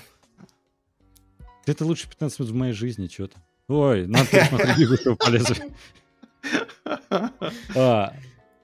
Это 1.65 1.85
лучше 1.85 2.09
15 2.09 2.39
минут 2.39 2.51
в 2.51 2.55
моей 2.55 2.73
жизни, 2.73 3.07
что-то. 3.07 3.37
Ой, 3.67 4.07
надо 4.07 4.25
посмотреть 4.31 4.77
«Бегущего 4.77 5.15
по 5.15 5.29
лезвию». 5.29 5.71
А, 7.75 8.13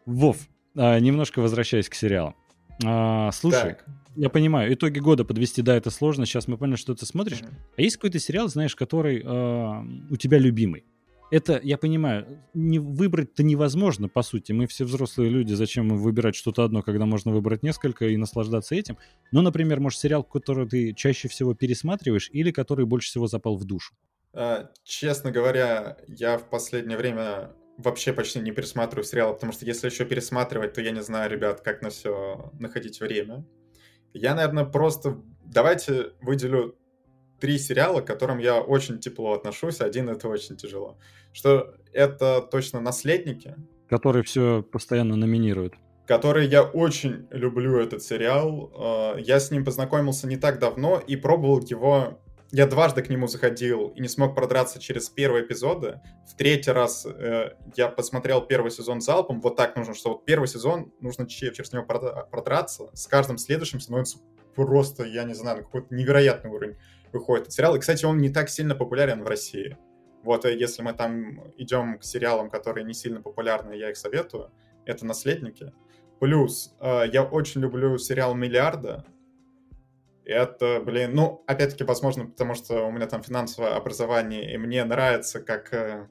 Вов, 0.05 0.37
а, 0.75 0.99
немножко 0.99 1.39
возвращаясь 1.41 1.89
к 1.89 1.93
сериалу. 1.93 2.35
А, 2.83 3.31
слушай, 3.31 3.75
так. 3.75 3.85
я 4.15 4.29
понимаю, 4.29 4.73
итоги 4.73 4.99
года 4.99 5.25
подвести, 5.25 5.61
да, 5.61 5.75
это 5.75 5.91
сложно. 5.91 6.25
Сейчас 6.25 6.47
мы 6.47 6.57
поняли, 6.57 6.77
что 6.77 6.95
ты 6.95 7.05
смотришь. 7.05 7.41
Mm-hmm. 7.41 7.53
А 7.77 7.81
есть 7.81 7.97
какой-то 7.97 8.19
сериал, 8.19 8.47
знаешь, 8.47 8.75
который 8.75 9.21
э, 9.23 9.83
у 10.09 10.15
тебя 10.15 10.37
любимый? 10.37 10.85
Это, 11.31 11.59
я 11.63 11.77
понимаю, 11.77 12.43
не 12.53 12.79
выбрать-то 12.79 13.43
невозможно, 13.43 14.07
по 14.07 14.21
сути. 14.21 14.51
Мы 14.51 14.67
все 14.67 14.85
взрослые 14.85 15.29
люди, 15.29 15.53
зачем 15.53 15.89
выбирать 15.97 16.35
что-то 16.35 16.63
одно, 16.63 16.81
когда 16.81 17.05
можно 17.05 17.31
выбрать 17.31 17.63
несколько 17.63 18.07
и 18.07 18.17
наслаждаться 18.17 18.75
этим. 18.75 18.97
Но, 19.31 19.41
например, 19.41 19.79
может, 19.79 19.99
сериал, 19.99 20.23
который 20.23 20.67
ты 20.67 20.93
чаще 20.93 21.27
всего 21.27 21.53
пересматриваешь 21.53 22.29
или 22.31 22.51
который 22.51 22.85
больше 22.85 23.09
всего 23.09 23.27
запал 23.27 23.57
в 23.57 23.65
душу? 23.65 23.93
А, 24.33 24.69
честно 24.83 25.31
говоря, 25.31 25.97
я 26.07 26.37
в 26.37 26.49
последнее 26.49 26.97
время 26.97 27.53
вообще 27.77 28.13
почти 28.13 28.39
не 28.39 28.51
пересматриваю 28.51 29.03
сериалы, 29.03 29.33
потому 29.33 29.51
что 29.51 29.65
если 29.65 29.87
еще 29.87 30.05
пересматривать, 30.05 30.73
то 30.73 30.81
я 30.81 30.91
не 30.91 31.01
знаю, 31.01 31.29
ребят, 31.29 31.61
как 31.61 31.81
на 31.81 31.89
все 31.89 32.51
находить 32.59 32.99
время. 32.99 33.45
Я, 34.13 34.35
наверное, 34.35 34.65
просто... 34.65 35.21
Давайте 35.45 36.13
выделю 36.21 36.75
три 37.45 37.59
сериала, 37.59 38.01
к 38.01 38.07
которым 38.07 38.39
я 38.39 38.59
очень 38.59 38.97
тепло 38.97 39.33
отношусь, 39.33 39.79
один 39.79 40.09
это 40.09 40.27
очень 40.27 40.57
тяжело. 40.57 40.97
Что 41.31 41.75
это 41.93 42.41
точно 42.41 42.81
«Наследники». 42.81 43.55
Которые 43.87 44.23
все 44.23 44.63
постоянно 44.63 45.15
номинируют. 45.15 45.75
Который 46.07 46.47
я 46.47 46.63
очень 46.63 47.27
люблю 47.29 47.77
этот 47.77 48.01
сериал. 48.01 48.71
А, 48.75 49.15
я 49.17 49.39
с 49.39 49.51
ним 49.51 49.63
познакомился 49.63 50.25
не 50.25 50.37
так 50.37 50.57
давно 50.57 50.99
и 51.05 51.15
пробовал 51.15 51.59
его... 51.61 52.19
Я 52.51 52.65
дважды 52.65 53.03
к 53.03 53.09
нему 53.09 53.27
заходил 53.27 53.89
и 53.89 54.01
не 54.01 54.07
смог 54.07 54.33
продраться 54.33 54.79
через 54.79 55.09
первые 55.09 55.45
эпизоды. 55.45 56.01
В 56.27 56.35
третий 56.35 56.71
раз 56.71 57.05
э, 57.05 57.51
я 57.75 57.89
посмотрел 57.89 58.41
первый 58.41 58.71
сезон 58.71 59.01
залпом. 59.01 59.39
Вот 59.41 59.55
так 59.55 59.75
нужно, 59.75 59.93
что 59.93 60.13
вот 60.13 60.25
первый 60.25 60.47
сезон 60.47 60.91
нужно 60.99 61.27
через 61.27 61.71
него 61.73 61.83
продраться. 61.85 62.89
С 62.93 63.05
каждым 63.05 63.37
следующим 63.37 63.79
становится 63.79 64.17
просто, 64.55 65.03
я 65.03 65.25
не 65.25 65.33
знаю, 65.35 65.63
какой-то 65.63 65.93
невероятный 65.93 66.49
уровень 66.49 66.77
выходит 67.13 67.43
этот 67.43 67.53
сериал. 67.53 67.75
И, 67.75 67.79
кстати, 67.79 68.05
он 68.05 68.17
не 68.17 68.29
так 68.29 68.49
сильно 68.49 68.75
популярен 68.75 69.23
в 69.23 69.27
России. 69.27 69.77
Вот 70.23 70.45
э, 70.45 70.57
если 70.57 70.81
мы 70.81 70.93
там 70.93 71.51
идем 71.57 71.99
к 71.99 72.03
сериалам, 72.03 72.49
которые 72.49 72.83
не 72.83 72.93
сильно 72.93 73.21
популярны, 73.21 73.73
я 73.73 73.91
их 73.91 73.97
советую, 73.97 74.51
это 74.85 75.05
«Наследники». 75.05 75.73
Плюс 76.19 76.75
э, 76.79 77.03
я 77.11 77.23
очень 77.23 77.61
люблю 77.61 77.97
сериал 77.97 78.33
«Миллиарда». 78.35 79.05
Это, 80.25 80.81
блин, 80.83 81.13
ну, 81.13 81.43
опять-таки, 81.45 81.83
возможно, 81.83 82.25
потому 82.25 82.55
что 82.55 82.87
у 82.87 82.91
меня 82.91 83.05
там 83.05 83.21
финансовое 83.21 83.75
образование, 83.75 84.53
и 84.53 84.57
мне 84.57 84.83
нравится, 84.83 85.39
как... 85.39 85.73
Э, 85.73 86.07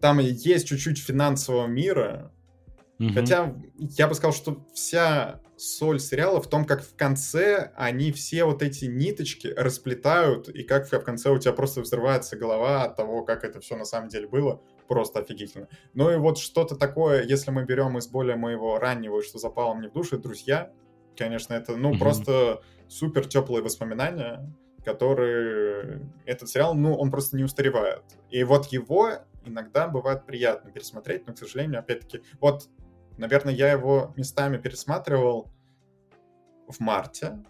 там 0.00 0.18
есть 0.18 0.66
чуть-чуть 0.66 0.98
финансового 0.98 1.66
мира, 1.66 2.32
Угу. 3.02 3.14
Хотя 3.14 3.54
я 3.78 4.06
бы 4.06 4.14
сказал, 4.14 4.32
что 4.32 4.64
вся 4.72 5.40
соль 5.56 5.98
сериала 6.00 6.40
в 6.40 6.48
том, 6.48 6.64
как 6.64 6.82
в 6.82 6.94
конце 6.96 7.72
они 7.76 8.12
все 8.12 8.44
вот 8.44 8.62
эти 8.62 8.84
ниточки 8.84 9.48
расплетают, 9.48 10.48
и 10.48 10.62
как 10.62 10.90
в 10.90 11.00
конце 11.00 11.30
у 11.30 11.38
тебя 11.38 11.52
просто 11.52 11.80
взрывается 11.80 12.36
голова 12.36 12.84
от 12.84 12.96
того, 12.96 13.24
как 13.24 13.44
это 13.44 13.60
все 13.60 13.76
на 13.76 13.84
самом 13.84 14.08
деле 14.08 14.28
было. 14.28 14.62
Просто 14.86 15.20
офигительно. 15.20 15.68
Ну 15.94 16.10
и 16.10 16.16
вот 16.16 16.38
что-то 16.38 16.76
такое, 16.76 17.24
если 17.24 17.50
мы 17.50 17.64
берем 17.64 17.98
из 17.98 18.06
более 18.08 18.36
моего 18.36 18.78
раннего, 18.78 19.22
что 19.22 19.38
запало 19.38 19.74
мне 19.74 19.88
в 19.88 19.92
душу, 19.92 20.18
друзья, 20.18 20.72
конечно, 21.16 21.54
это, 21.54 21.76
ну, 21.76 21.90
угу. 21.90 21.98
просто 21.98 22.62
супер 22.88 23.26
теплые 23.26 23.62
воспоминания, 23.62 24.48
которые 24.84 26.08
этот 26.26 26.48
сериал, 26.48 26.74
ну, 26.74 26.94
он 26.94 27.10
просто 27.10 27.36
не 27.36 27.44
устаревает. 27.44 28.02
И 28.30 28.44
вот 28.44 28.66
его 28.66 29.10
иногда 29.44 29.88
бывает 29.88 30.26
приятно 30.26 30.70
пересмотреть, 30.70 31.26
но, 31.26 31.32
к 31.32 31.38
сожалению, 31.38 31.80
опять-таки, 31.80 32.22
вот 32.40 32.68
Наверное, 33.18 33.54
я 33.54 33.70
его 33.70 34.12
местами 34.16 34.56
пересматривал 34.56 35.50
в 36.68 36.80
марте. 36.80 37.42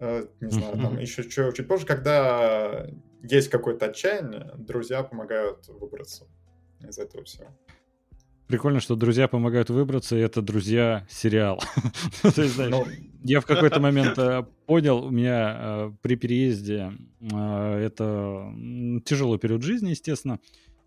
Э, 0.00 0.26
не 0.40 0.50
знаю, 0.50 0.78
там 0.78 0.98
еще 0.98 1.22
чуть, 1.28 1.56
чуть 1.56 1.68
позже, 1.68 1.86
когда 1.86 2.86
есть 3.22 3.48
какое-то 3.48 3.86
отчаяние, 3.86 4.52
друзья 4.56 5.02
помогают 5.02 5.68
выбраться 5.68 6.26
из 6.80 6.98
этого 6.98 7.24
всего. 7.24 7.46
Прикольно, 8.48 8.80
что 8.80 8.96
друзья 8.96 9.28
помогают 9.28 9.70
выбраться, 9.70 10.16
и 10.16 10.20
это 10.20 10.42
друзья 10.42 11.06
сериал. 11.08 11.62
То 12.22 12.42
есть, 12.42 12.56
знаешь, 12.56 12.70
ну, 12.70 12.86
я 13.22 13.40
в 13.40 13.46
какой-то 13.46 13.80
момент 13.80 14.18
э, 14.18 14.44
понял, 14.66 15.04
у 15.04 15.10
меня 15.10 15.56
э, 15.58 15.92
при 16.02 16.16
переезде 16.16 16.92
это 17.20 18.52
тяжелый 19.04 19.38
период 19.38 19.62
жизни, 19.62 19.90
естественно. 19.90 20.40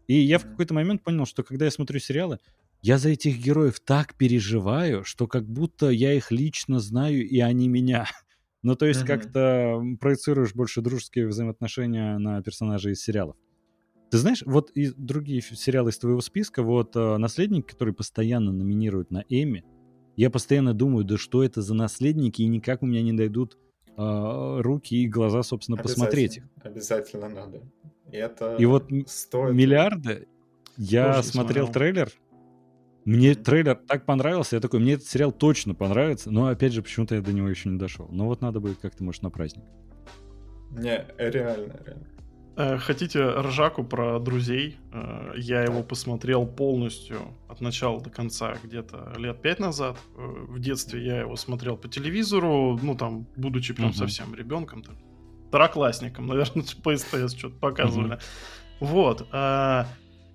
И 0.08 0.16
я 0.20 0.38
в 0.38 0.44
какой-то 0.44 0.74
момент 0.74 1.04
понял, 1.04 1.26
что 1.26 1.44
когда 1.44 1.66
я 1.66 1.72
смотрю 1.72 2.00
сериалы, 2.00 2.40
я 2.86 3.00
за 3.00 3.10
этих 3.10 3.40
героев 3.40 3.80
так 3.80 4.14
переживаю, 4.14 5.04
что 5.04 5.26
как 5.26 5.50
будто 5.50 5.90
я 5.90 6.14
их 6.14 6.30
лично 6.30 6.80
знаю, 6.80 7.28
и 7.28 7.40
они 7.40 7.68
меня. 7.68 8.06
Ну, 8.62 8.76
то 8.76 8.88
есть 8.88 9.04
uh-huh. 9.04 9.06
как-то 9.06 9.80
проецируешь 10.02 10.56
больше 10.56 10.82
дружеские 10.82 11.28
взаимоотношения 11.28 12.18
на 12.18 12.42
персонажей 12.42 12.94
из 12.94 13.04
сериалов. 13.04 13.36
Ты 14.10 14.18
знаешь, 14.18 14.42
вот 14.44 14.72
и 14.72 14.90
другие 14.90 15.42
сериалы 15.42 15.92
из 15.92 16.00
твоего 16.00 16.20
списка, 16.20 16.64
вот 16.64 16.96
э, 16.96 17.18
«Наследник», 17.18 17.68
который 17.68 17.94
постоянно 17.94 18.52
номинируют 18.52 19.12
на 19.12 19.24
Эми, 19.30 19.64
я 20.16 20.32
постоянно 20.32 20.74
думаю, 20.74 21.06
да 21.06 21.20
что 21.20 21.44
это 21.44 21.62
за 21.62 21.76
наследники, 21.76 22.42
и 22.42 22.48
никак 22.48 22.82
у 22.82 22.88
меня 22.88 23.04
не 23.04 23.14
дойдут 23.14 23.56
э, 23.98 24.58
руки 24.62 24.96
и 24.96 25.08
глаза, 25.08 25.44
собственно, 25.44 25.78
посмотреть 25.78 26.38
их. 26.38 26.44
Обязательно 26.64 27.30
надо. 27.30 27.62
И, 28.12 28.16
это 28.16 28.56
и 28.56 28.66
вот 28.66 28.90
стоит... 29.06 29.54
«Миллиарды», 29.54 30.28
я 30.78 31.14
Тоже 31.14 31.30
смотрел 31.30 31.66
смотрел. 31.68 31.74
трейлер, 31.74 32.12
мне 33.06 33.36
трейлер 33.36 33.76
так 33.76 34.06
понравился, 34.06 34.56
я 34.56 34.60
такой, 34.60 34.80
мне 34.80 34.94
этот 34.94 35.08
сериал 35.08 35.32
точно 35.32 35.76
понравится, 35.76 36.32
но 36.32 36.48
опять 36.48 36.74
же, 36.74 36.82
почему-то 36.82 37.16
я 37.16 37.22
до 37.22 37.32
него 37.34 37.48
еще 37.48 37.70
не 37.70 37.78
дошел. 37.78 38.08
Но 38.12 38.26
вот 38.26 38.42
надо 38.42 38.60
будет 38.60 38.80
как-то, 38.80 39.04
может, 39.04 39.22
на 39.22 39.30
праздник. 39.30 39.64
Не, 40.72 41.06
реально, 41.18 41.80
реально. 41.86 42.08
Э, 42.58 42.78
хотите 42.78 43.24
ржаку 43.24 43.84
про 43.84 44.20
друзей? 44.20 44.78
Э, 44.92 45.34
я 45.36 45.64
его 45.64 45.84
посмотрел 45.84 46.48
полностью 46.48 47.18
от 47.50 47.62
начала 47.62 48.00
до 48.00 48.10
конца 48.10 48.56
где-то 48.64 49.14
лет 49.18 49.42
пять 49.42 49.60
назад. 49.60 49.98
Э, 50.16 50.46
в 50.48 50.60
детстве 50.60 51.06
я 51.06 51.20
его 51.20 51.36
смотрел 51.36 51.76
по 51.76 51.90
телевизору, 51.90 52.80
ну 52.82 52.96
там, 52.96 53.28
будучи 53.36 53.74
прям 53.74 53.90
угу. 53.90 53.98
совсем 53.98 54.34
ребенком, 54.34 54.84
там, 54.84 54.96
второклассником, 55.50 56.28
наверное, 56.28 56.66
по 56.84 56.96
СТС 56.96 57.36
что-то 57.36 57.56
показывали. 57.58 58.14
Угу. 58.14 58.88
Вот. 58.88 59.28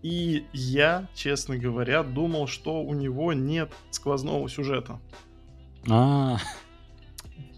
И 0.03 0.47
я, 0.53 1.09
честно 1.15 1.57
говоря, 1.59 2.03
думал, 2.03 2.47
что 2.47 2.83
у 2.83 2.95
него 2.95 3.33
нет 3.33 3.71
сквозного 3.91 4.49
сюжета. 4.49 4.99
А, 5.89 6.39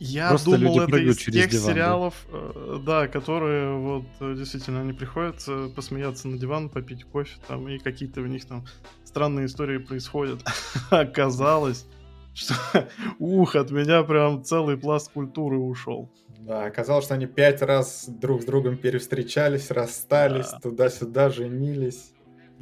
я 0.05 0.31
Просто 0.31 0.59
думал, 0.59 0.81
это 0.81 0.97
из 0.97 1.19
тех 1.19 1.49
диван, 1.49 1.65
сериалов, 1.65 2.27
да? 2.33 2.39
Э, 2.39 2.79
да, 2.85 3.09
которые 3.09 3.79
вот 3.79 4.05
э, 4.19 4.35
действительно 4.37 4.81
они 4.81 4.93
приходят 4.93 5.37
э, 5.47 5.69
посмеяться 5.75 6.27
на 6.27 6.39
диван, 6.39 6.71
попить 6.71 7.05
кофе, 7.05 7.37
там 7.47 7.69
и 7.69 7.79
какие-то 7.79 8.21
у 8.21 8.27
них 8.27 8.45
там 8.45 8.67
странные 9.05 9.47
истории 9.47 9.79
происходят. 9.79 10.41
Оказалось, 10.91 11.87
что 12.35 12.55
ух, 13.21 13.55
от 13.55 13.71
меня 13.71 14.03
прям 14.03 14.43
целый 14.43 14.77
пласт 14.77 15.13
культуры 15.13 15.59
ушел. 15.59 16.11
Да, 16.41 16.65
оказалось, 16.65 17.05
что 17.05 17.15
они 17.15 17.27
пять 17.27 17.63
раз 17.63 18.09
друг 18.09 18.43
с 18.43 18.45
другом 18.45 18.77
перевстречались, 18.77 19.71
расстались, 19.71 20.51
да. 20.51 20.59
туда-сюда 20.59 21.31
женились. 21.31 22.13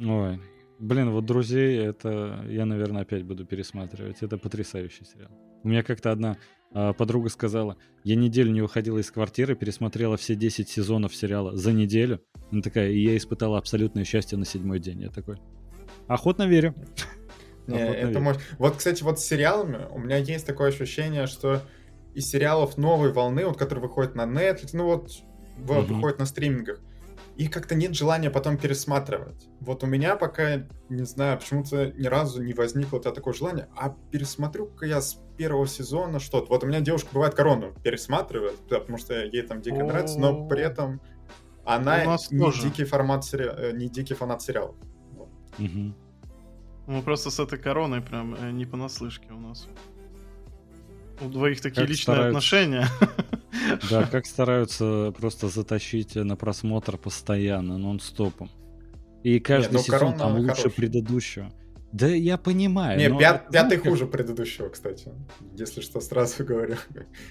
Ой, 0.01 0.39
блин, 0.79 1.11
вот 1.11 1.25
друзей, 1.25 1.77
это 1.77 2.43
я, 2.47 2.65
наверное, 2.65 3.03
опять 3.03 3.23
буду 3.23 3.45
пересматривать. 3.45 4.21
Это 4.21 4.37
потрясающий 4.37 5.05
сериал. 5.05 5.31
У 5.63 5.69
меня 5.69 5.83
как-то 5.83 6.11
одна 6.11 6.37
а, 6.73 6.93
подруга 6.93 7.29
сказала, 7.29 7.77
я 8.03 8.15
неделю 8.15 8.51
не 8.51 8.61
выходила 8.61 8.97
из 8.97 9.11
квартиры, 9.11 9.55
пересмотрела 9.55 10.17
все 10.17 10.35
10 10.35 10.67
сезонов 10.67 11.15
сериала 11.15 11.55
за 11.55 11.71
неделю. 11.71 12.21
Она 12.51 12.61
такая, 12.61 12.89
и 12.89 12.99
я 12.99 13.15
испытала 13.15 13.57
абсолютное 13.57 14.05
счастье 14.05 14.37
на 14.37 14.45
седьмой 14.45 14.79
день. 14.79 15.01
Я 15.01 15.09
такой, 15.09 15.37
охотно 16.07 16.47
верю. 16.47 16.73
Не, 17.67 17.77
это 17.77 18.19
мощь. 18.19 18.37
Вот, 18.57 18.77
кстати, 18.77 19.03
вот 19.03 19.19
с 19.19 19.23
сериалами 19.23 19.85
у 19.91 19.99
меня 19.99 20.17
есть 20.17 20.47
такое 20.47 20.69
ощущение, 20.69 21.27
что 21.27 21.61
из 22.15 22.27
сериалов 22.27 22.77
новой 22.77 23.13
волны, 23.13 23.45
вот 23.45 23.57
которые 23.57 23.83
выходят 23.83 24.15
на 24.15 24.23
Netflix, 24.23 24.69
ну 24.73 24.85
вот, 24.85 25.11
вот 25.57 25.85
угу. 25.85 25.93
выходят 25.95 26.19
на 26.19 26.25
стримингах, 26.25 26.79
и 27.41 27.47
как-то 27.47 27.73
нет 27.73 27.95
желания 27.95 28.29
потом 28.29 28.55
пересматривать. 28.55 29.49
Вот 29.61 29.83
у 29.83 29.87
меня 29.87 30.15
пока, 30.15 30.67
не 30.89 31.05
знаю, 31.05 31.39
почему-то 31.39 31.91
ни 31.91 32.05
разу 32.05 32.43
не 32.43 32.53
возникло 32.53 32.99
это 32.99 33.11
такое 33.11 33.33
желание, 33.33 33.67
а 33.75 33.95
пересмотрю-ка 34.11 34.85
я 34.85 35.01
с 35.01 35.19
первого 35.37 35.65
сезона 35.65 36.19
что-то. 36.19 36.49
Вот 36.49 36.63
у 36.63 36.67
меня 36.67 36.81
девушка 36.81 37.09
бывает 37.11 37.33
корону 37.33 37.73
пересматривает, 37.83 38.57
потому 38.69 38.99
что 38.99 39.25
ей 39.25 39.41
там 39.41 39.59
дико 39.59 39.83
нравится, 39.83 40.19
но 40.19 40.47
при 40.47 40.61
этом 40.61 41.01
она 41.65 42.15
не 42.29 42.61
дикий 42.61 42.83
формат 42.83 43.25
сериала, 43.25 43.55
э, 43.57 43.71
не 43.71 43.89
дикий 43.89 44.13
фанат 44.13 44.43
сериалов. 44.43 44.75
Угу. 45.57 45.95
Мы 46.85 47.01
просто 47.01 47.31
с 47.31 47.39
этой 47.39 47.57
короной 47.57 48.01
прям 48.01 48.35
э, 48.35 48.51
не 48.51 48.67
понаслышке 48.67 49.31
у 49.31 49.39
нас. 49.39 49.67
У 51.21 51.29
двоих 51.29 51.61
такие 51.61 51.81
как 51.81 51.89
личные 51.89 52.15
стараются... 52.15 52.29
отношения. 52.29 52.87
Да, 53.89 54.07
как 54.07 54.25
стараются 54.25 55.13
просто 55.17 55.49
затащить 55.49 56.15
на 56.15 56.35
просмотр 56.35 56.97
постоянно, 56.97 57.77
нон-стопом. 57.77 58.49
И 59.23 59.39
каждый 59.39 59.77
Нет, 59.77 59.87
ну, 59.87 59.97
сезон 59.97 60.17
там 60.17 60.37
лучше 60.37 60.55
хороший. 60.55 60.71
предыдущего. 60.71 61.51
Да 61.91 62.07
я 62.07 62.37
понимаю. 62.37 62.97
Не, 62.97 63.09
но... 63.09 63.19
пят, 63.19 63.49
пятый 63.51 63.77
ну, 63.83 63.91
хуже 63.91 64.07
предыдущего, 64.07 64.69
кстати. 64.69 65.09
Если 65.57 65.81
что, 65.81 65.99
сразу 65.99 66.43
говорю. 66.45 66.77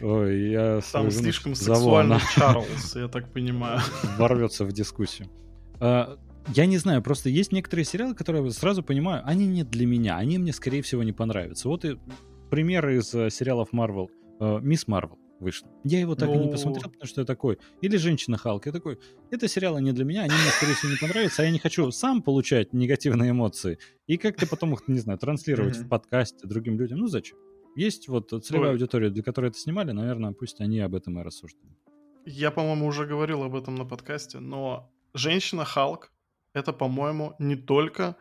Ой, 0.01 0.51
я 0.51 0.81
Там 0.93 1.11
слишком 1.11 1.55
сексуальный 1.55 2.19
Чарльз, 2.35 2.95
я 2.95 3.09
так 3.09 3.33
понимаю. 3.33 3.81
Ворвется 4.19 4.65
в 4.65 4.73
дискуссию. 4.73 5.29
А, 5.81 6.19
я 6.49 6.67
не 6.67 6.77
знаю, 6.77 7.03
просто 7.03 7.31
есть 7.31 7.53
некоторые 7.53 7.87
сериалы, 7.87 8.15
которые 8.15 8.45
я 8.45 8.51
сразу 8.51 8.83
понимаю, 8.83 9.23
они 9.25 9.47
не 9.47 9.65
для 9.65 9.87
меня, 9.87 10.17
они 10.17 10.37
мне, 10.39 10.53
скорее 10.53 10.83
всего, 10.83 11.03
не 11.03 11.13
понравятся. 11.13 11.69
Вот 11.69 11.85
и 11.87 11.99
примеры 12.51 12.99
из 12.99 13.15
э, 13.15 13.31
сериалов 13.31 13.73
Marvel. 13.73 14.09
Э, 14.41 14.59
Мисс 14.61 14.87
Марвел 14.87 15.19
вышла. 15.39 15.69
Я 15.85 16.01
его 16.01 16.15
так 16.15 16.29
Но... 16.29 16.35
и 16.35 16.39
не 16.39 16.47
ну. 16.47 16.53
посмотрел, 16.53 16.91
потому 16.91 17.07
что 17.07 17.23
я 17.23 17.27
такой. 17.27 17.59
Или 17.81 17.97
Женщина 17.97 18.37
Халк. 18.37 18.67
Я 18.67 18.73
такой, 18.73 18.99
это 19.31 19.49
сериалы 19.49 19.81
не 19.81 19.93
для 19.93 20.05
меня, 20.05 20.23
они 20.23 20.35
мне, 20.35 20.51
скорее 20.51 20.75
всего, 20.75 20.93
не 20.93 20.99
понравятся, 20.99 21.43
а 21.43 21.45
я 21.47 21.51
не 21.51 21.59
хочу 21.59 21.91
сам 21.91 22.23
получать 22.23 22.73
негативные 22.73 23.31
эмоции 23.31 23.79
и 24.07 24.19
как-то 24.19 24.47
потом 24.47 24.75
их, 24.75 24.87
не 24.87 24.99
знаю, 24.99 25.19
транслировать 25.19 25.77
в 25.77 25.89
подкасте 25.89 26.47
другим 26.47 26.79
людям. 26.79 26.99
Ну 26.99 27.07
зачем? 27.07 27.39
Есть 27.77 28.09
вот 28.09 28.31
целевая 28.45 28.73
аудитория, 28.73 29.11
для 29.11 29.23
которой 29.23 29.47
это 29.47 29.59
снимали, 29.59 29.93
наверное, 29.93 30.33
пусть 30.33 30.61
они 30.61 30.81
об 30.81 30.95
этом 30.95 31.19
и 31.21 31.23
рассуждают. 31.23 31.79
Я, 32.27 32.51
по-моему, 32.51 32.87
уже 32.87 33.07
говорил 33.07 33.43
об 33.43 33.55
этом 33.55 33.77
на 33.77 33.85
подкасте, 33.85 34.41
но 34.41 34.93
Женщина 35.15 35.65
Халк 35.65 36.13
это, 36.53 36.73
по-моему, 36.73 37.35
не 37.39 37.57
только 37.57 38.17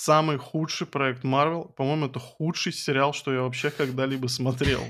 самый 0.00 0.38
худший 0.38 0.86
проект 0.86 1.24
Marvel, 1.24 1.72
по-моему, 1.74 2.06
это 2.06 2.18
худший 2.18 2.72
сериал, 2.72 3.12
что 3.12 3.32
я 3.32 3.42
вообще 3.42 3.70
когда-либо 3.70 4.28
смотрел 4.28 4.82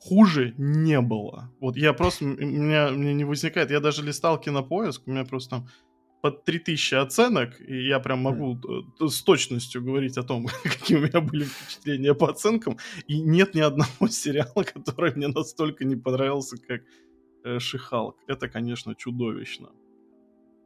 хуже 0.00 0.54
не 0.58 1.00
было. 1.00 1.50
Вот 1.60 1.76
я 1.76 1.92
просто, 1.92 2.24
у 2.24 2.28
меня, 2.28 2.90
мне 2.90 3.14
не 3.14 3.24
возникает, 3.24 3.70
я 3.70 3.80
даже 3.80 4.02
листал 4.02 4.40
кинопоиск, 4.40 5.02
у 5.06 5.10
меня 5.10 5.24
просто 5.24 5.50
там 5.50 5.68
под 6.20 6.44
3000 6.44 6.94
оценок, 6.94 7.60
и 7.60 7.86
я 7.86 8.00
прям 8.00 8.20
могу 8.20 8.56
mm. 8.56 9.08
с 9.08 9.22
точностью 9.22 9.82
говорить 9.82 10.18
о 10.18 10.22
том, 10.22 10.46
какие 10.62 10.98
у 10.98 11.00
меня 11.00 11.20
были 11.20 11.44
впечатления 11.44 12.14
по 12.14 12.28
оценкам, 12.28 12.78
и 13.06 13.20
нет 13.20 13.54
ни 13.54 13.60
одного 13.60 14.08
сериала, 14.10 14.64
который 14.64 15.14
мне 15.14 15.28
настолько 15.28 15.84
не 15.84 15.96
понравился, 15.96 16.56
как 16.56 16.82
э, 17.44 17.58
Шихалк. 17.58 18.16
Это, 18.26 18.48
конечно, 18.48 18.94
чудовищно. 18.94 19.68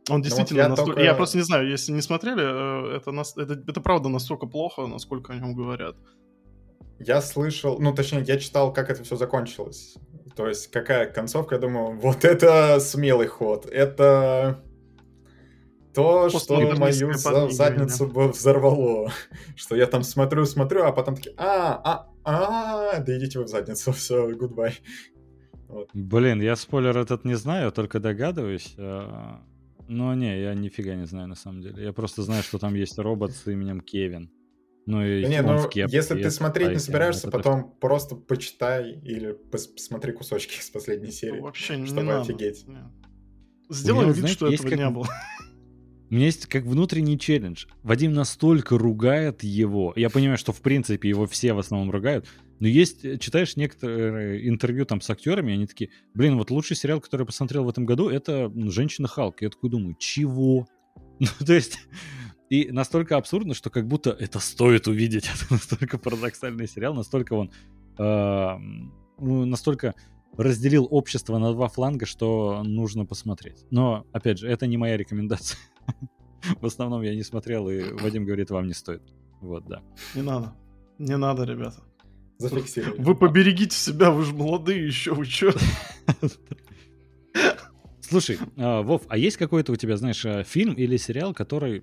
Он 0.09 0.19
ну 0.19 0.25
действительно 0.25 0.61
вот 0.61 0.65
я 0.65 0.69
настолько... 0.69 0.93
Только... 0.93 1.03
Я 1.03 1.15
просто 1.15 1.39
не 1.39 1.45
знаю, 1.45 1.69
если 1.69 1.93
не 1.93 2.03
смотрели, 2.03 2.43
э, 2.43 2.97
это, 2.97 3.13
нас... 3.13 3.37
это, 3.37 3.55
это 3.55 3.81
правда 3.81 4.09
настолько 4.09 4.47
плохо, 4.47 4.87
насколько 4.87 5.33
о 5.33 5.37
нем 5.37 5.55
говорят. 5.55 5.97
Я 6.99 7.21
слышал, 7.21 7.79
ну, 7.81 7.95
точнее, 7.95 8.23
я 8.27 8.39
читал, 8.39 8.73
как 8.73 8.91
это 8.91 9.05
все 9.05 9.17
закончилось. 9.17 9.97
То 10.37 10.49
есть, 10.49 10.71
какая 10.71 11.07
концовка, 11.07 11.57
я 11.57 11.61
думаю, 11.61 11.99
вот 11.99 12.25
это 12.25 12.81
смелый 12.81 13.27
ход. 13.27 13.67
Это 13.67 14.63
то, 15.95 16.29
что 16.31 16.61
мою 16.61 17.13
за- 17.15 17.51
задницу 17.51 18.07
бы 18.07 18.29
взорвало. 18.29 19.13
что 19.57 19.77
я 19.77 19.87
там 19.87 20.03
смотрю, 20.03 20.47
смотрю, 20.47 20.85
а 20.85 20.93
потом 20.93 21.17
такие, 21.17 21.35
а, 21.37 21.81
а, 21.85 22.09
а, 22.25 22.99
да 23.01 23.19
идите 23.19 23.39
вы 23.39 23.45
в 23.45 23.49
задницу, 23.49 23.93
все, 23.93 24.31
goodbye. 24.31 24.75
Вот. 25.69 25.89
Блин, 25.95 26.41
я 26.41 26.57
спойлер 26.57 26.99
этот 26.99 27.25
не 27.25 27.35
знаю, 27.35 27.73
только 27.73 27.99
догадываюсь. 28.01 28.75
А, 29.93 29.95
но 29.95 30.15
не, 30.15 30.41
я 30.41 30.55
нифига 30.55 30.95
не 30.95 31.07
знаю 31.07 31.29
на 31.29 31.35
самом 31.35 31.63
деле. 31.63 31.85
Я 31.85 31.93
просто 31.93 32.23
знаю, 32.23 32.43
что 32.43 32.59
там 32.59 32.75
есть 32.75 32.99
робот 32.99 33.33
с 33.33 33.47
именем 33.47 33.81
Кевин. 33.81 34.31
Ну, 34.85 35.05
и 35.05 35.25
не, 35.27 35.43
ну, 35.43 35.69
если 35.75 36.21
ты 36.21 36.31
смотреть 36.31 36.71
не 36.71 36.79
собираешься, 36.79 37.31
потом 37.31 37.63
то... 37.63 37.69
просто 37.81 38.17
почитай 38.17 38.99
или 39.05 39.33
посмотри 39.33 40.13
кусочки 40.13 40.59
из 40.61 40.71
последней 40.71 41.13
серии. 41.13 41.39
Ну, 41.39 41.45
вообще 41.45 41.77
не 41.77 41.87
чтобы 41.87 42.03
надо. 42.03 42.23
офигеть. 42.23 42.67
Нет. 42.67 42.87
Сделаем 43.69 44.09
вид, 44.09 44.17
знаете, 44.17 44.37
что 44.37 44.53
этого 44.53 44.69
как... 44.69 44.79
не 44.79 44.91
было. 44.91 45.07
У 46.11 46.15
меня 46.15 46.27
есть 46.27 46.47
как 46.47 46.65
внутренний 46.65 47.19
челлендж. 47.19 47.67
Вадим 47.83 48.13
настолько 48.13 48.77
ругает 48.77 49.45
его. 49.45 49.95
Я 49.97 50.11
понимаю, 50.11 50.37
что 50.37 50.53
в 50.53 50.61
принципе 50.61 51.09
его 51.09 51.27
все 51.27 51.55
в 51.55 51.59
основном 51.59 51.91
ругают. 51.91 52.27
Но 52.63 52.69
есть, 52.69 53.05
э, 53.05 53.19
читаешь 53.19 53.57
некоторые 53.57 54.49
интервью 54.49 54.85
там 54.85 55.01
с 55.01 55.11
актерами, 55.11 55.53
они 55.53 55.67
такие, 55.67 55.91
блин, 56.15 56.39
вот 56.39 56.53
лучший 56.53 56.77
сериал, 56.77 57.01
который 57.01 57.23
я 57.23 57.27
посмотрел 57.27 57.65
в 57.65 57.69
этом 57.69 57.85
году, 57.85 58.09
это 58.09 58.53
«Женщина 58.71 59.09
Халк». 59.09 59.43
Я 59.43 59.51
такой 59.51 59.69
думаю, 59.69 59.97
чего? 59.99 60.69
Ну, 61.19 61.27
то 61.45 61.55
есть, 61.55 61.81
и 62.51 62.71
настолько 62.71 63.17
абсурдно, 63.17 63.55
что 63.55 63.69
как 63.69 63.89
будто 63.89 64.11
это 64.11 64.39
стоит 64.39 64.87
увидеть. 64.87 65.25
Это 65.35 65.55
настолько 65.55 65.99
парадоксальный 65.99 66.69
сериал, 66.69 66.95
настолько 66.95 67.33
он... 67.33 67.51
Э, 67.99 68.59
настолько 69.19 69.97
разделил 70.37 70.87
общество 70.89 71.39
на 71.39 71.53
два 71.53 71.67
фланга, 71.67 72.07
что 72.07 72.63
нужно 72.63 73.07
посмотреть. 73.07 73.67
Но, 73.73 74.07
опять 74.13 74.39
же, 74.39 74.47
это 74.47 74.69
не 74.69 74.77
моя 74.77 74.97
рекомендация. 74.97 75.59
В 76.61 76.67
основном 76.67 77.03
я 77.03 77.13
не 77.17 77.25
смотрел, 77.25 77.69
и 77.69 77.93
Вадим 77.93 78.25
говорит, 78.25 78.51
вам 78.51 78.69
не 78.69 78.75
стоит. 78.75 79.03
Вот, 79.41 79.67
да. 79.67 79.83
Не 80.15 80.23
надо. 80.23 80.55
Не 80.99 81.17
надо, 81.17 81.43
ребята. 81.43 81.83
Зафиксировали. 82.51 83.01
Вы 83.01 83.15
поберегите 83.15 83.77
себя, 83.77 84.11
вы 84.11 84.25
же 84.25 84.33
молодые 84.33 84.87
еще, 84.87 85.15
вы 85.15 85.25
что? 85.25 85.55
Слушай, 88.01 88.39
а, 88.57 88.83
Вов, 88.83 89.03
а 89.09 89.17
есть 89.17 89.37
какой-то 89.39 89.73
у 89.73 89.77
тебя, 89.77 89.97
знаешь, 89.97 90.25
э, 90.25 90.45
фильм 90.45 90.75
или 90.75 90.99
сериал, 90.99 91.33
который 91.33 91.83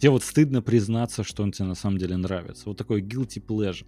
Тебе 0.00 0.10
вот 0.12 0.24
стыдно 0.24 0.62
признаться, 0.62 1.22
что 1.22 1.42
он 1.42 1.52
тебе 1.52 1.68
на 1.68 1.74
самом 1.74 1.98
деле 1.98 2.16
нравится. 2.16 2.62
Вот 2.66 2.78
такой 2.78 3.02
guilty 3.02 3.44
pleasure. 3.44 3.86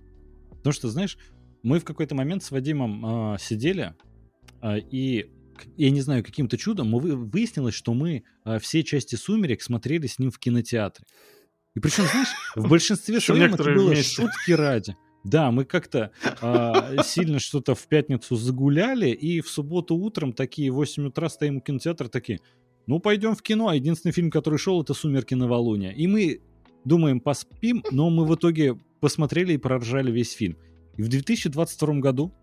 Потому 0.50 0.74
что, 0.74 0.90
знаешь, 0.90 1.16
мы 1.62 1.78
в 1.78 1.85
какой-то 1.85 2.14
момент 2.14 2.44
с 2.44 2.50
Вадимом 2.50 3.35
э, 3.35 3.38
сидели, 3.40 3.94
э, 4.61 4.78
и 4.78 5.30
я 5.78 5.90
не 5.90 6.02
знаю, 6.02 6.22
каким-то 6.22 6.58
чудом 6.58 6.90
мы 6.90 7.00
выяснилось, 7.00 7.74
что 7.74 7.94
мы 7.94 8.24
э, 8.44 8.58
все 8.58 8.82
части 8.82 9.14
«Сумерек» 9.14 9.62
смотрели 9.62 10.06
с 10.06 10.18
ним 10.18 10.30
в 10.30 10.38
кинотеатре. 10.38 11.06
И 11.74 11.80
причем, 11.80 12.04
знаешь, 12.04 12.28
в 12.56 12.68
большинстве 12.68 13.18
своем 13.18 13.54
это 13.54 13.64
было 13.64 13.96
шутки 13.96 14.52
ради. 14.52 14.94
Да, 15.24 15.50
мы 15.52 15.64
как-то 15.64 16.11
э, 16.40 17.02
сильно 17.04 17.38
что-то 17.38 17.74
в 17.74 17.87
пятницу 17.87 18.35
загуляли, 18.35 19.11
и 19.11 19.40
в 19.40 19.48
субботу 19.48 19.94
утром 19.94 20.32
такие 20.32 20.70
8 20.70 21.06
утра 21.06 21.28
стоим 21.28 21.58
у 21.58 21.61
кинотеатра, 21.61 22.08
такие, 22.08 22.40
ну, 22.87 22.98
пойдем 22.98 23.37
в 23.37 23.42
кино. 23.42 23.68
А 23.68 23.74
единственный 23.74 24.12
фильм, 24.12 24.30
который 24.30 24.58
шел, 24.58 24.82
это 24.82 24.94
«Сумерки 24.94 25.35
новолуния». 25.35 25.92
И 25.92 26.06
мы 26.06 26.40
думаем, 26.85 27.20
поспим, 27.20 27.85
но 27.92 28.11
мы 28.11 28.26
в 28.26 28.35
итоге 28.35 28.76
посмотрели 29.00 29.52
и 29.52 29.58
проржали 29.58 30.11
весь 30.11 30.32
фильм. 30.32 30.56
И 30.96 31.02
в 31.02 31.08
2022 31.08 31.94
году 31.94 32.35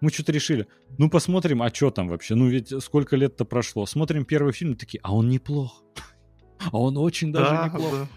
мы 0.00 0.10
что-то 0.10 0.32
решили, 0.32 0.66
ну, 0.98 1.08
посмотрим, 1.08 1.62
а 1.62 1.72
что 1.72 1.90
там 1.90 2.08
вообще? 2.08 2.34
Ну, 2.34 2.48
ведь 2.48 2.72
сколько 2.82 3.16
лет-то 3.16 3.44
прошло. 3.44 3.86
Смотрим 3.86 4.24
первый 4.24 4.52
фильм, 4.52 4.76
такие, 4.76 5.00
а 5.02 5.14
он 5.14 5.28
неплох. 5.28 5.84
А 6.72 6.78
он 6.78 6.98
очень 6.98 7.32
даже 7.32 7.52
да, 7.52 7.68
неплох. 7.68 7.90
Да. 7.90 8.08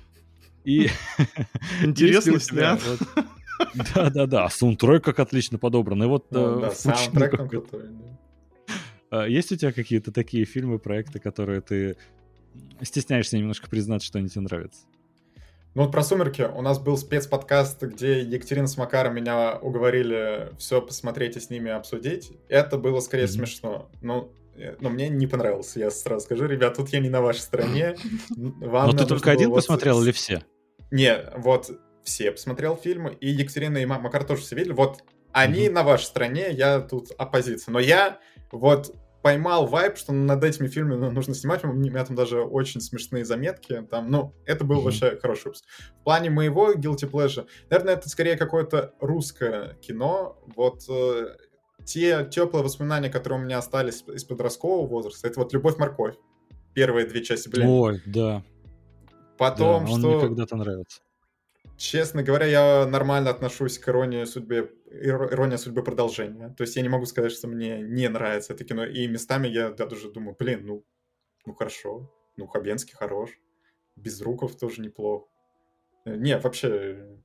И 0.65 0.89
интересно 1.81 2.41
снят. 2.41 2.81
Да-да-да, 3.95 4.49
саундтрек 4.49 5.03
как 5.03 5.19
отлично 5.19 5.57
подобран. 5.57 6.03
И 6.03 6.07
вот 6.07 6.27
ну, 6.31 6.59
да, 6.59 6.71
саундтрек 6.71 7.33
а, 9.09 9.27
Есть 9.27 9.51
у 9.51 9.55
тебя 9.55 9.71
какие-то 9.71 10.11
такие 10.11 10.45
фильмы, 10.45 10.79
проекты, 10.79 11.19
которые 11.19 11.61
ты 11.61 11.97
стесняешься 12.81 13.37
немножко 13.37 13.69
признать, 13.69 14.03
что 14.03 14.19
они 14.19 14.29
тебе 14.29 14.41
нравятся? 14.41 14.85
Ну 15.75 15.83
вот 15.83 15.91
про 15.91 16.03
«Сумерки» 16.03 16.43
у 16.43 16.61
нас 16.61 16.79
был 16.79 16.97
спецподкаст, 16.97 17.81
где 17.81 18.21
Екатерина 18.21 18.67
с 18.67 18.77
Макаром 18.77 19.15
меня 19.15 19.57
уговорили 19.57 20.51
все 20.59 20.81
посмотреть 20.81 21.35
и 21.35 21.39
с 21.39 21.49
ними 21.49 21.71
обсудить. 21.71 22.31
Это 22.47 22.77
было 22.77 22.99
скорее 22.99 23.23
mm-hmm. 23.23 23.27
смешно. 23.27 23.89
Ну, 24.01 24.31
э, 24.55 24.75
но 24.81 24.91
мне 24.91 25.09
не 25.09 25.25
понравилось, 25.25 25.75
я 25.75 25.89
сразу 25.89 26.25
скажу. 26.25 26.45
Ребят, 26.45 26.75
тут 26.75 26.89
я 26.89 26.99
не 26.99 27.09
на 27.09 27.21
вашей 27.21 27.39
стороне. 27.39 27.95
Вам 28.37 28.91
но 28.91 28.93
ты 28.95 29.07
только 29.07 29.31
один 29.31 29.49
вот... 29.49 29.55
посмотрел 29.55 30.03
или 30.03 30.11
все? 30.11 30.43
Не, 30.91 31.17
вот 31.37 31.71
все 32.03 32.31
посмотрел 32.31 32.75
фильмы, 32.75 33.17
и 33.19 33.29
Екатерина 33.29 33.77
и 33.77 33.85
Макар 33.85 34.23
тоже 34.23 34.41
все 34.41 34.55
видели. 34.55 34.73
Вот 34.73 35.03
они 35.31 35.67
mm-hmm. 35.67 35.71
на 35.71 35.83
вашей 35.83 36.05
стороне, 36.05 36.51
я 36.51 36.79
тут 36.79 37.11
оппозиция. 37.17 37.71
Но 37.71 37.79
я 37.79 38.19
вот 38.51 38.95
поймал 39.23 39.65
вайп, 39.65 39.97
что 39.97 40.11
над 40.11 40.43
этими 40.43 40.67
фильмами 40.67 41.09
нужно 41.09 41.33
снимать. 41.33 41.63
У 41.63 41.71
меня 41.71 42.05
там 42.05 42.15
даже 42.15 42.41
очень 42.41 42.81
смешные 42.81 43.25
заметки. 43.25 43.81
Там, 43.89 44.11
ну, 44.11 44.35
это 44.45 44.65
был 44.65 44.79
mm-hmm. 44.79 44.83
вообще 44.83 45.17
хороший 45.19 45.45
выпуск. 45.45 45.65
В 46.01 46.03
плане 46.03 46.29
моего 46.29 46.73
Guilty 46.73 47.09
Pleasure, 47.09 47.47
наверное, 47.69 47.95
это 47.95 48.09
скорее 48.09 48.35
какое-то 48.35 48.93
русское 48.99 49.75
кино. 49.81 50.37
Вот 50.55 50.83
э, 50.89 51.35
те 51.85 52.27
теплые 52.29 52.63
воспоминания, 52.63 53.09
которые 53.09 53.39
у 53.39 53.43
меня 53.43 53.57
остались 53.57 54.03
из 54.03 54.25
подросткового 54.25 54.87
возраста, 54.87 55.27
это 55.27 55.39
вот 55.39 55.53
«Любовь-морковь». 55.53 56.15
Первые 56.73 57.07
две 57.07 57.23
части, 57.23 57.49
блин. 57.49 57.67
Ой, 57.67 58.01
да. 58.05 58.43
Потом, 59.37 59.85
да, 59.85 59.91
он 59.91 59.99
что... 59.99 60.09
мне 60.09 60.19
когда-то 60.19 60.55
нравится. 60.55 61.01
Честно 61.77 62.23
говоря, 62.23 62.45
я 62.45 62.85
нормально 62.85 63.29
отношусь 63.29 63.79
к 63.79 63.89
иронии 63.89 64.23
судьбы, 64.25 64.73
ирония 64.91 65.57
судьбы 65.57 65.83
продолжения. 65.83 66.49
То 66.49 66.63
есть 66.63 66.75
я 66.75 66.81
не 66.81 66.89
могу 66.89 67.05
сказать, 67.05 67.31
что 67.31 67.47
мне 67.47 67.81
не 67.81 68.07
нравится 68.09 68.53
это 68.53 68.63
кино. 68.63 68.85
И 68.85 69.07
местами 69.07 69.47
я, 69.47 69.71
даже 69.71 70.11
думаю, 70.11 70.35
блин, 70.37 70.65
ну, 70.65 70.85
ну 71.45 71.53
хорошо. 71.53 72.13
Ну, 72.37 72.47
Хабенский 72.47 72.95
хорош. 72.95 73.31
Безруков 73.95 74.57
тоже 74.57 74.81
неплохо. 74.81 75.27
Э, 76.05 76.15
не, 76.15 76.37
вообще... 76.37 77.19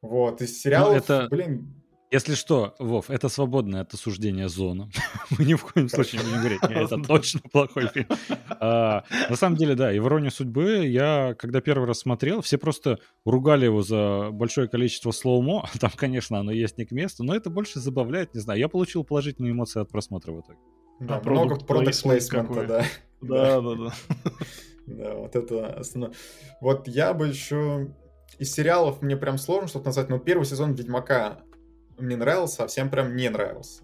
Вот, 0.00 0.40
из 0.42 0.60
сериалов, 0.60 1.08
ну, 1.08 1.14
это... 1.14 1.28
блин, 1.28 1.82
если 2.10 2.34
что, 2.34 2.74
Вов, 2.78 3.10
это 3.10 3.28
свободное 3.28 3.82
от 3.82 3.92
осуждения 3.92 4.48
зона. 4.48 4.90
Мы 5.38 5.44
ни 5.44 5.54
в 5.54 5.64
коем 5.64 5.88
случае 5.88 6.22
не 6.22 6.38
говорим, 6.38 6.58
это 6.62 6.96
точно 7.06 7.40
плохой 7.52 7.88
фильм. 7.88 8.06
А, 8.48 9.04
на 9.28 9.36
самом 9.36 9.56
деле, 9.56 9.74
да, 9.74 9.92
и 9.92 9.98
в 9.98 10.06
«Иронию 10.06 10.30
судьбы» 10.30 10.86
я, 10.86 11.34
когда 11.38 11.60
первый 11.60 11.86
раз 11.86 12.00
смотрел, 12.00 12.40
все 12.40 12.56
просто 12.56 12.98
ругали 13.26 13.66
его 13.66 13.82
за 13.82 14.30
большое 14.32 14.68
количество 14.68 15.10
слоумо. 15.10 15.68
Там, 15.80 15.90
конечно, 15.94 16.38
оно 16.38 16.50
есть 16.50 16.78
не 16.78 16.86
к 16.86 16.92
месту, 16.92 17.24
но 17.24 17.34
это 17.34 17.50
больше 17.50 17.78
забавляет, 17.78 18.34
не 18.34 18.40
знаю. 18.40 18.58
Я 18.58 18.68
получил 18.68 19.04
положительные 19.04 19.52
эмоции 19.52 19.80
от 19.80 19.90
просмотра 19.90 20.32
в 20.32 20.40
итоге. 20.40 20.58
Да, 21.00 21.20
а 21.22 21.28
много 21.28 21.56
продукт 21.56 22.02
плейсмента, 22.02 22.66
да. 22.66 22.84
Да, 23.20 23.60
да, 23.60 23.74
да. 23.74 23.92
Да, 24.86 25.14
вот 25.14 25.36
это 25.36 25.74
основное. 25.74 26.16
Вот 26.60 26.88
я 26.88 27.12
бы 27.12 27.28
еще... 27.28 27.94
Из 28.38 28.52
сериалов 28.52 29.02
мне 29.02 29.16
прям 29.16 29.36
сложно 29.36 29.68
что-то 29.68 29.86
назвать, 29.86 30.08
но 30.08 30.18
первый 30.18 30.44
сезон 30.44 30.74
«Ведьмака» 30.74 31.40
мне 31.98 32.16
нравился, 32.16 32.64
а 32.64 32.66
всем 32.66 32.90
прям 32.90 33.16
не 33.16 33.28
нравился. 33.28 33.82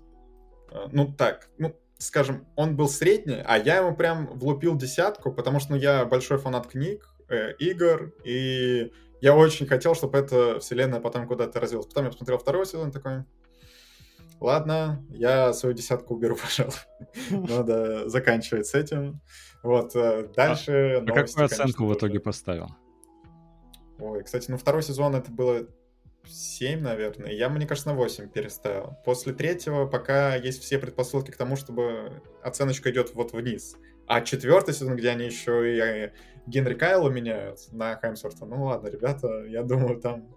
А, 0.71 0.89
ну 0.93 1.13
так, 1.13 1.49
ну, 1.59 1.77
скажем, 1.99 2.47
он 2.57 2.77
был 2.77 2.89
средний, 2.89 3.43
а 3.45 3.59
я 3.59 3.79
ему 3.79 3.95
прям 3.95 4.27
влупил 4.27 4.77
десятку, 4.77 5.33
потому 5.33 5.61
что 5.61 5.73
ну, 5.73 5.77
я 5.79 6.05
большой 6.05 6.39
фанат 6.39 6.67
книг, 6.67 7.09
э, 7.29 7.55
игр, 7.59 8.13
и 8.25 8.93
я 9.21 9.35
очень 9.35 9.67
хотел, 9.67 9.95
чтобы 9.95 10.19
эта 10.19 10.61
вселенная 10.61 11.01
потом 11.01 11.27
куда-то 11.27 11.61
развилась. 11.61 11.87
Потом 11.87 12.05
я 12.05 12.11
посмотрел 12.11 12.39
второй 12.39 12.67
сезон 12.67 12.93
такой, 12.93 13.25
ладно, 14.41 15.05
я 15.11 15.53
свою 15.53 15.75
десятку 15.75 16.15
уберу, 16.15 16.37
пожалуй. 16.43 16.75
Надо 17.31 18.09
заканчивать 18.09 18.67
с 18.67 18.75
этим. 18.75 19.21
Вот, 19.63 19.97
э, 19.97 20.29
дальше... 20.35 20.99
А, 20.99 21.03
а 21.03 21.07
какую 21.07 21.47
оценку 21.47 21.87
в 21.87 21.95
итоге 21.95 22.21
поставил? 22.21 22.69
Ой, 23.99 24.23
кстати, 24.25 24.51
ну 24.51 24.59
второй 24.59 24.83
сезон 24.83 25.15
это 25.15 25.31
было 25.31 25.67
7, 26.27 26.81
наверное. 26.81 27.33
Я, 27.33 27.49
мне 27.49 27.67
кажется, 27.67 27.91
на 27.91 27.97
8 27.97 28.29
переставил. 28.29 28.97
После 29.05 29.33
третьего 29.33 29.87
пока 29.87 30.35
есть 30.37 30.63
все 30.63 30.79
предпосылки 30.79 31.31
к 31.31 31.37
тому, 31.37 31.57
чтобы 31.57 32.23
оценочка 32.43 32.91
идет 32.91 33.15
вот 33.15 33.33
вниз. 33.33 33.77
А 34.07 34.21
четвертый 34.21 34.75
сезон, 34.75 34.97
где 34.97 35.11
они 35.11 35.27
еще 35.27 35.75
и 35.75 35.81
э, 35.81 36.13
Генри 36.47 36.75
Кайла 36.75 37.09
меняют 37.09 37.61
на 37.73 37.97
Хаймсворта, 37.97 38.45
ну 38.45 38.65
ладно, 38.65 38.89
ребята, 38.89 39.45
я 39.47 39.63
думаю, 39.63 40.01
там... 40.01 40.29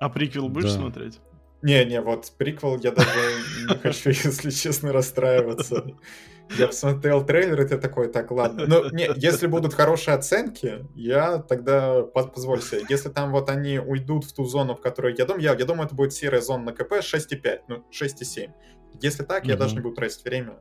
А 0.00 0.08
приквел 0.08 0.48
будешь 0.48 0.72
да. 0.72 0.78
смотреть? 0.80 1.20
Не-не, 1.66 2.00
вот 2.00 2.32
приквел 2.38 2.78
я 2.78 2.92
даже 2.92 3.10
не 3.68 3.76
хочу, 3.76 4.10
если 4.24 4.50
честно, 4.50 4.92
расстраиваться. 4.92 5.84
Я 6.56 6.68
посмотрел 6.68 7.26
трейлер, 7.26 7.60
и 7.60 7.66
ты 7.66 7.76
такой, 7.76 8.06
так, 8.06 8.30
ладно. 8.30 8.66
Ну, 8.68 8.90
не, 8.90 9.08
если 9.16 9.48
будут 9.48 9.74
хорошие 9.74 10.14
оценки, 10.14 10.86
я 10.94 11.38
тогда 11.38 12.02
позволю 12.02 12.62
себе. 12.62 12.82
Если 12.88 13.08
там 13.08 13.32
вот 13.32 13.50
они 13.50 13.80
уйдут 13.80 14.26
в 14.26 14.32
ту 14.32 14.44
зону, 14.44 14.76
в 14.76 14.80
которой 14.80 15.16
я 15.18 15.24
думаю, 15.24 15.42
я, 15.42 15.54
я 15.54 15.64
думаю, 15.64 15.86
это 15.86 15.96
будет 15.96 16.12
серая 16.12 16.40
зона 16.40 16.66
на 16.66 16.72
КП 16.72 16.92
6,5, 16.92 17.60
ну, 17.66 17.84
6,7. 17.90 18.50
Если 19.02 19.24
так, 19.24 19.42
угу. 19.42 19.50
я 19.50 19.56
даже 19.56 19.74
не 19.74 19.80
буду 19.80 19.96
тратить 19.96 20.24
время. 20.24 20.54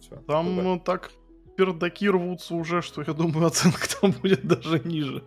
Все, 0.00 0.14
там 0.28 0.54
ну, 0.54 0.78
так 0.78 1.10
пердаки 1.56 2.08
рвутся 2.08 2.54
уже, 2.54 2.82
что 2.82 3.02
я 3.02 3.14
думаю, 3.14 3.48
оценка 3.48 3.88
там 4.00 4.12
будет 4.12 4.46
даже 4.46 4.78
ниже. 4.78 5.24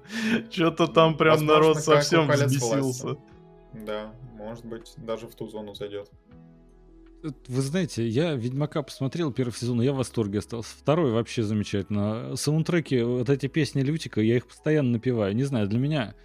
Что-то 0.50 0.88
там 0.88 1.18
прям 1.18 1.34
Возможно, 1.34 1.60
народ 1.60 1.78
совсем 1.82 2.30
взбесился. 2.30 3.18
Да, 3.74 4.14
может 4.42 4.66
быть, 4.66 4.94
даже 4.98 5.28
в 5.28 5.36
ту 5.36 5.48
зону 5.48 5.74
зайдет. 5.74 6.10
Вы 7.24 7.62
знаете, 7.62 8.08
я 8.08 8.34
Ведьмака 8.34 8.82
посмотрел 8.82 9.32
первый 9.32 9.54
сезон, 9.54 9.82
и 9.82 9.86
я 9.86 9.94
в 9.94 9.98
восторге 9.98 10.40
остался. 10.40 10.76
Второй 10.76 11.12
вообще 11.12 11.44
замечательно. 11.44 12.36
Саундтреки, 12.36 13.02
вот 13.04 13.30
эти 13.30 13.48
песни 13.48 13.82
Лютика, 13.82 14.22
я 14.22 14.38
их 14.38 14.48
постоянно 14.48 14.92
напеваю. 14.92 15.36
Не 15.36 15.44
знаю, 15.44 15.68
для 15.68 15.80
меня... 15.80 16.16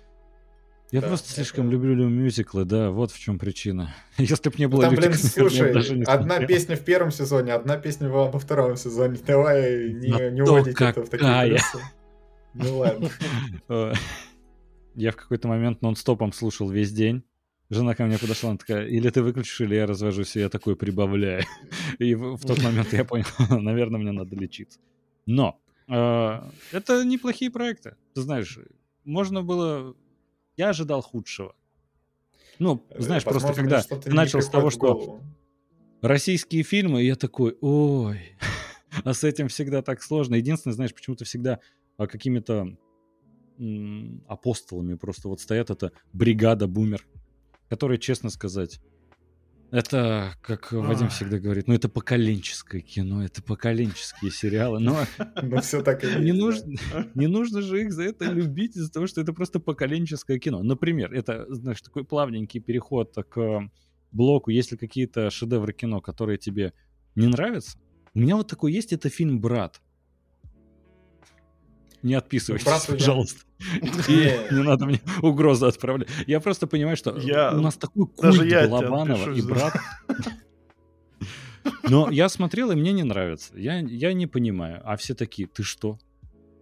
Я 0.92 1.00
да, 1.00 1.08
просто 1.08 1.32
слишком 1.32 1.66
это... 1.66 1.72
люблю 1.72 2.08
мюзиклы, 2.08 2.64
да, 2.64 2.90
вот 2.90 3.10
в 3.10 3.18
чем 3.18 3.40
причина. 3.40 3.94
Если 4.18 4.48
бы 4.48 4.54
не 4.56 4.68
было 4.68 4.82
Там, 4.84 4.94
Лютика, 4.94 5.08
блин, 5.08 5.20
слушай, 5.22 5.74
даже 5.74 5.96
не 5.96 6.04
одна 6.04 6.38
песня 6.38 6.76
в 6.76 6.84
первом 6.84 7.10
сезоне, 7.10 7.52
одна 7.52 7.76
песня 7.76 8.08
во, 8.08 8.30
во 8.30 8.38
втором 8.38 8.76
сезоне. 8.76 9.18
Давай 9.26 9.92
не, 9.92 10.30
не 10.30 10.42
уводить 10.42 10.80
это 10.80 11.02
в 11.02 11.10
такие 11.10 11.58
Ну 12.54 12.78
ладно. 12.78 13.10
Я 14.94 15.12
в 15.12 15.16
какой-то 15.16 15.48
момент 15.48 15.82
нон-стопом 15.82 16.32
слушал 16.32 16.70
весь 16.70 16.90
день. 16.90 17.22
Жена 17.68 17.94
ко 17.94 18.04
мне 18.04 18.18
подошла, 18.18 18.50
она 18.50 18.58
такая, 18.58 18.86
или 18.86 19.10
ты 19.10 19.22
выключишь, 19.22 19.60
или 19.60 19.74
я 19.74 19.86
развожусь, 19.86 20.36
и 20.36 20.40
я 20.40 20.48
такой 20.48 20.76
прибавляю. 20.76 21.44
И 21.98 22.14
в, 22.14 22.36
в 22.36 22.46
тот 22.46 22.62
момент 22.62 22.92
я 22.92 23.04
понял, 23.04 23.26
наверное, 23.50 23.98
мне 24.00 24.12
надо 24.12 24.36
лечиться. 24.36 24.78
Но 25.26 25.60
э, 25.88 26.40
это 26.70 27.04
неплохие 27.04 27.50
проекты. 27.50 27.96
Ты 28.14 28.20
знаешь, 28.20 28.58
можно 29.04 29.42
было... 29.42 29.96
Я 30.56 30.68
ожидал 30.68 31.02
худшего. 31.02 31.56
Ну, 32.60 32.86
э, 32.90 33.02
знаешь, 33.02 33.24
Возможно, 33.24 33.48
просто 33.48 33.62
когда 33.62 33.82
ты 33.82 34.14
начал 34.14 34.42
с 34.42 34.48
того, 34.48 34.70
что 34.70 35.20
российские 36.02 36.62
фильмы, 36.62 37.02
я 37.02 37.16
такой, 37.16 37.56
ой, 37.60 38.36
а 39.04 39.12
с 39.12 39.24
этим 39.24 39.48
всегда 39.48 39.82
так 39.82 40.02
сложно. 40.02 40.36
Единственное, 40.36 40.74
знаешь, 40.74 40.94
почему-то 40.94 41.24
всегда 41.24 41.58
а, 41.96 42.06
какими-то 42.06 42.76
апостолами 44.28 44.96
просто 44.96 45.28
вот 45.28 45.40
стоят 45.40 45.70
это 45.70 45.90
бригада 46.12 46.68
бумер 46.68 47.06
который, 47.68 47.98
честно 47.98 48.30
сказать, 48.30 48.80
это, 49.72 50.34
как 50.42 50.70
Вадим 50.70 51.08
всегда 51.08 51.38
говорит, 51.38 51.66
ну 51.66 51.74
это 51.74 51.88
поколенческое 51.88 52.80
кино, 52.80 53.24
это 53.24 53.42
поколенческие 53.42 54.30
сериалы, 54.30 54.78
но 54.78 55.04
ну, 55.42 55.60
все 55.60 55.82
так 55.82 56.04
и 56.04 56.22
не 56.22 56.32
нужно, 56.32 56.76
не 57.14 57.26
нужно 57.26 57.62
же 57.62 57.82
их 57.82 57.92
за 57.92 58.04
это 58.04 58.26
любить 58.26 58.76
из-за 58.76 58.92
того, 58.92 59.06
что 59.08 59.20
это 59.20 59.32
просто 59.32 59.58
поколенческое 59.58 60.38
кино. 60.38 60.62
Например, 60.62 61.12
это, 61.12 61.46
знаешь, 61.48 61.82
такой 61.82 62.04
плавненький 62.04 62.60
переход 62.60 63.14
к 63.28 63.68
блоку, 64.12 64.50
если 64.50 64.76
какие-то 64.76 65.30
шедевры 65.30 65.72
кино, 65.72 66.00
которые 66.00 66.38
тебе 66.38 66.72
не 67.16 67.26
нравятся. 67.26 67.76
У 68.14 68.20
меня 68.20 68.36
вот 68.36 68.48
такой 68.48 68.72
есть, 68.72 68.92
это 68.92 69.08
фильм 69.08 69.40
«Брат». 69.40 69.80
Не 72.06 72.14
отписывайтесь, 72.14 72.86
пожалуйста. 72.86 73.40
Не 74.08 74.62
надо 74.62 74.86
мне 74.86 75.00
угрозы 75.22 75.66
отправлять. 75.66 76.08
Я 76.26 76.40
просто 76.40 76.66
понимаю, 76.66 76.96
что 76.96 77.12
у 77.12 77.60
нас 77.60 77.74
такой 77.76 78.06
культ 78.06 78.70
Балабанова 78.70 79.34
и 79.34 79.42
брат. 79.42 79.74
Но 81.88 82.10
я 82.10 82.28
смотрел, 82.28 82.70
и 82.70 82.76
мне 82.76 82.92
не 82.92 83.02
нравится. 83.02 83.52
Я, 83.56 83.80
я 83.80 84.12
не 84.12 84.26
понимаю. 84.26 84.80
А 84.84 84.96
все 84.96 85.14
такие, 85.14 85.48
ты 85.48 85.62
что? 85.62 85.98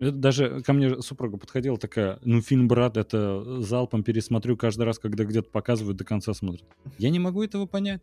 Даже 0.01 0.63
ко 0.63 0.73
мне 0.73 1.01
супруга 1.03 1.37
подходила 1.37 1.79
такая, 1.79 2.19
ну, 2.25 2.43
фильм 2.43 2.69
«Брат»— 2.69 2.97
это 2.99 3.63
залпом 3.63 4.03
пересмотрю 4.03 4.57
каждый 4.57 4.83
раз, 4.83 4.99
когда 4.99 5.25
где-то 5.25 5.51
показывают, 5.51 5.97
до 5.97 6.05
конца 6.05 6.35
смотрят. 6.35 6.67
Я 6.99 7.11
не 7.11 7.19
могу 7.19 7.43
этого 7.43 7.67
понять. 7.67 8.03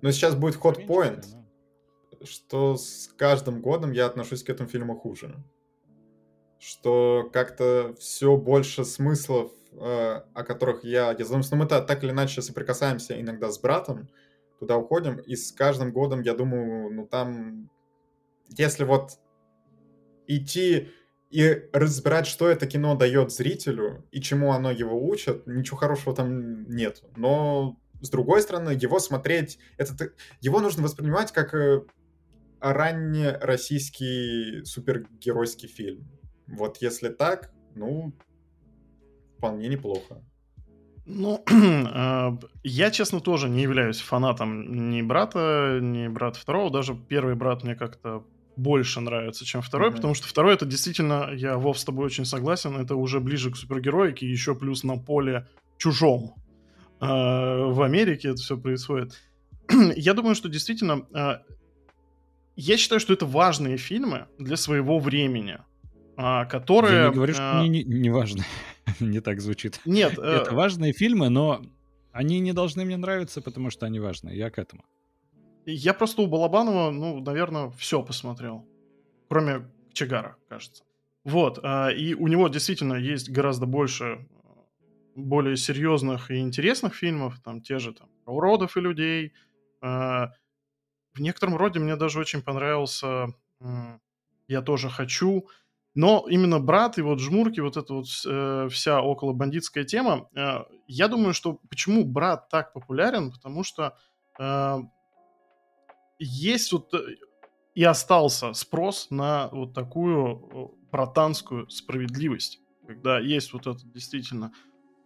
Но 0.00 0.10
сейчас 0.10 0.36
будет 0.36 0.54
ход-поинт, 0.54 1.26
что 2.24 2.76
с 2.76 3.10
каждым 3.16 3.60
годом 3.60 3.92
я 3.92 4.06
отношусь 4.06 4.42
к 4.42 4.50
этому 4.50 4.68
фильму 4.68 4.94
хуже. 4.96 5.34
Что 6.58 7.28
как-то 7.32 7.94
все 7.98 8.36
больше 8.36 8.84
смыслов, 8.84 9.52
э, 9.72 10.22
о 10.34 10.44
которых 10.44 10.84
я... 10.84 11.12
Я 11.12 11.24
задумался, 11.24 11.54
ну, 11.54 11.62
мы-то 11.62 11.80
так 11.80 12.02
или 12.02 12.10
иначе 12.10 12.42
соприкасаемся 12.42 13.20
иногда 13.20 13.50
с 13.50 13.58
братом, 13.58 14.08
туда 14.58 14.76
уходим, 14.76 15.16
и 15.16 15.36
с 15.36 15.52
каждым 15.52 15.92
годом, 15.92 16.20
я 16.22 16.34
думаю, 16.34 16.92
ну, 16.92 17.06
там... 17.06 17.70
Если 18.56 18.84
вот 18.84 19.18
идти 20.26 20.88
и 21.30 21.68
разбирать, 21.72 22.26
что 22.26 22.48
это 22.48 22.66
кино 22.66 22.94
дает 22.94 23.30
зрителю 23.30 24.06
и 24.10 24.20
чему 24.20 24.52
оно 24.52 24.70
его 24.70 24.98
учит, 25.06 25.46
ничего 25.46 25.76
хорошего 25.76 26.14
там 26.14 26.68
нет. 26.68 27.02
Но 27.16 27.78
с 28.00 28.10
другой 28.10 28.42
стороны, 28.42 28.70
его 28.70 28.98
смотреть, 28.98 29.58
это 29.76 30.12
его 30.40 30.60
нужно 30.60 30.82
воспринимать 30.82 31.32
как 31.32 31.52
э, 31.54 31.82
ранний 32.60 33.28
российский 33.28 34.64
супергеройский 34.64 35.68
фильм. 35.68 36.08
Вот 36.48 36.78
если 36.80 37.08
так, 37.08 37.52
ну, 37.74 38.12
вполне 39.36 39.68
неплохо. 39.68 40.22
Ну, 41.06 41.42
а, 41.94 42.38
я, 42.62 42.90
честно, 42.90 43.20
тоже 43.20 43.48
не 43.48 43.62
являюсь 43.62 44.00
фанатом 44.00 44.90
ни 44.90 45.02
брата, 45.02 45.78
ни 45.80 46.06
брата 46.08 46.38
второго. 46.38 46.70
Даже 46.70 46.94
первый 46.94 47.34
брат 47.34 47.64
мне 47.64 47.74
как-то 47.74 48.24
больше 48.56 49.00
нравится, 49.00 49.44
чем 49.44 49.62
второй, 49.62 49.90
mm-hmm. 49.90 49.96
потому 49.96 50.14
что 50.14 50.26
второй 50.26 50.54
это 50.54 50.66
действительно, 50.66 51.30
я, 51.32 51.56
Вов, 51.56 51.78
с 51.78 51.84
тобой 51.84 52.06
очень 52.06 52.24
согласен, 52.24 52.76
это 52.76 52.96
уже 52.96 53.20
ближе 53.20 53.52
к 53.52 53.56
супергероике, 53.56 54.28
еще 54.28 54.54
плюс 54.54 54.82
на 54.82 54.98
поле 54.98 55.48
чужом. 55.78 56.34
Э, 57.00 57.06
в 57.70 57.80
Америке 57.82 58.30
это 58.30 58.38
все 58.38 58.58
происходит. 58.58 59.16
я 59.96 60.12
думаю, 60.12 60.34
что 60.34 60.48
действительно, 60.48 61.06
э, 61.14 61.38
я 62.56 62.76
считаю, 62.76 63.00
что 63.00 63.12
это 63.12 63.26
важные 63.26 63.76
фильмы 63.76 64.26
для 64.38 64.56
своего 64.56 64.98
времени, 64.98 65.58
которые... 66.18 66.96
Я 66.96 67.08
не 67.08 67.14
говорю, 67.14 67.34
что 67.34 67.60
они 67.60 67.68
не, 67.68 67.84
не 67.84 68.10
важны, 68.10 68.44
не 69.00 69.20
так 69.20 69.40
звучит. 69.40 69.80
Нет. 69.84 70.18
это 70.18 70.54
важные 70.54 70.92
фильмы, 70.92 71.28
но 71.28 71.62
они 72.12 72.40
не 72.40 72.52
должны 72.52 72.84
мне 72.84 72.96
нравиться, 72.96 73.40
потому 73.40 73.70
что 73.70 73.86
они 73.86 74.00
важны, 74.00 74.30
я 74.30 74.50
к 74.50 74.58
этому. 74.58 74.84
Я 75.64 75.94
просто 75.94 76.22
у 76.22 76.26
Балабанова, 76.26 76.90
ну, 76.90 77.20
наверное, 77.20 77.70
все 77.70 78.02
посмотрел. 78.02 78.66
Кроме 79.28 79.70
Чагара, 79.92 80.36
кажется. 80.48 80.82
Вот. 81.24 81.60
А, 81.62 81.90
и 81.90 82.14
у 82.14 82.26
него 82.26 82.48
действительно 82.48 82.94
есть 82.94 83.30
гораздо 83.30 83.66
больше 83.66 84.26
более 85.14 85.56
серьезных 85.56 86.30
и 86.30 86.38
интересных 86.38 86.94
фильмов, 86.94 87.38
там 87.44 87.60
те 87.60 87.78
же 87.78 87.92
там 87.92 88.08
про 88.24 88.34
уродов 88.34 88.76
и 88.76 88.80
людей. 88.80 89.34
А, 89.82 90.32
в 91.12 91.20
некотором 91.20 91.56
роде 91.56 91.80
мне 91.80 91.96
даже 91.96 92.18
очень 92.18 92.42
понравился 92.42 93.26
«Я 94.48 94.62
тоже 94.62 94.88
хочу», 94.88 95.48
но 95.98 96.26
именно 96.30 96.60
«Брат» 96.60 96.96
и 96.98 97.02
вот 97.02 97.18
«Жмурки», 97.18 97.58
вот 97.58 97.76
эта 97.76 97.92
вот 97.92 98.06
э, 98.24 98.68
вся 98.70 99.02
около 99.02 99.32
бандитская 99.32 99.82
тема, 99.82 100.28
э, 100.32 100.60
я 100.86 101.08
думаю, 101.08 101.34
что 101.34 101.58
почему 101.68 102.04
«Брат» 102.04 102.48
так 102.50 102.72
популярен, 102.72 103.32
потому 103.32 103.64
что 103.64 103.96
э, 104.38 104.76
есть 106.20 106.70
вот 106.72 106.94
э, 106.94 106.98
и 107.74 107.82
остался 107.82 108.52
спрос 108.52 109.08
на 109.10 109.48
вот 109.48 109.74
такую 109.74 110.78
братанскую 110.92 111.68
справедливость, 111.68 112.60
когда 112.86 113.18
есть 113.18 113.52
вот 113.52 113.62
этот 113.62 113.90
действительно 113.92 114.52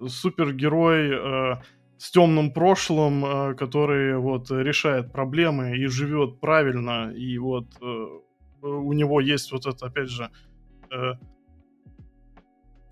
супергерой 0.07 1.09
э, 1.09 1.62
с 1.97 2.11
темным 2.11 2.53
прошлым, 2.53 3.24
э, 3.24 3.55
который 3.55 4.18
вот 4.18 4.51
решает 4.51 5.11
проблемы 5.11 5.74
и 5.74 5.86
живет 5.86 6.38
правильно, 6.38 7.11
и 7.16 7.38
вот 7.38 7.68
э, 7.80 8.07
у 8.61 8.93
него 8.93 9.22
есть 9.22 9.53
вот 9.53 9.64
это, 9.64 9.86
опять 9.86 10.11
же, 10.11 10.24
э, 10.24 10.52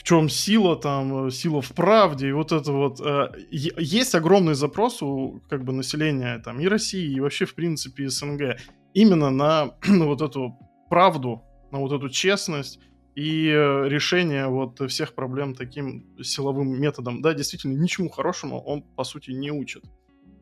в 0.01 0.03
чем 0.03 0.31
сила 0.31 0.77
там, 0.77 1.27
э, 1.27 1.31
сила 1.31 1.61
в 1.61 1.73
правде, 1.73 2.31
и 2.31 2.33
вот 2.33 2.53
это 2.53 2.73
вот. 2.73 3.01
Э, 3.01 3.33
есть 3.51 4.15
огромный 4.15 4.55
запрос 4.55 5.03
у 5.03 5.43
как 5.51 5.63
бы 5.63 5.75
населения 5.75 6.39
там 6.39 6.59
и 6.59 6.67
России, 6.67 7.13
и 7.13 7.21
вообще 7.21 7.45
в 7.45 7.55
принципе 7.55 8.09
СНГ 8.09 8.57
именно 8.95 9.29
на, 9.31 9.75
на 9.87 10.07
вот 10.07 10.23
эту 10.23 10.57
правду, 10.89 11.43
на 11.71 11.81
вот 11.81 11.93
эту 11.93 12.09
честность 12.09 12.81
и 13.15 13.49
э, 13.49 13.89
решение 13.89 14.47
вот 14.47 14.81
всех 14.91 15.15
проблем 15.15 15.55
таким 15.55 16.07
силовым 16.23 16.81
методом. 16.81 17.21
Да, 17.21 17.35
действительно, 17.35 17.75
ничему 17.79 18.09
хорошему 18.09 18.59
он 18.63 18.83
по 18.83 19.05
сути 19.05 19.33
не 19.33 19.51
учит. 19.51 19.85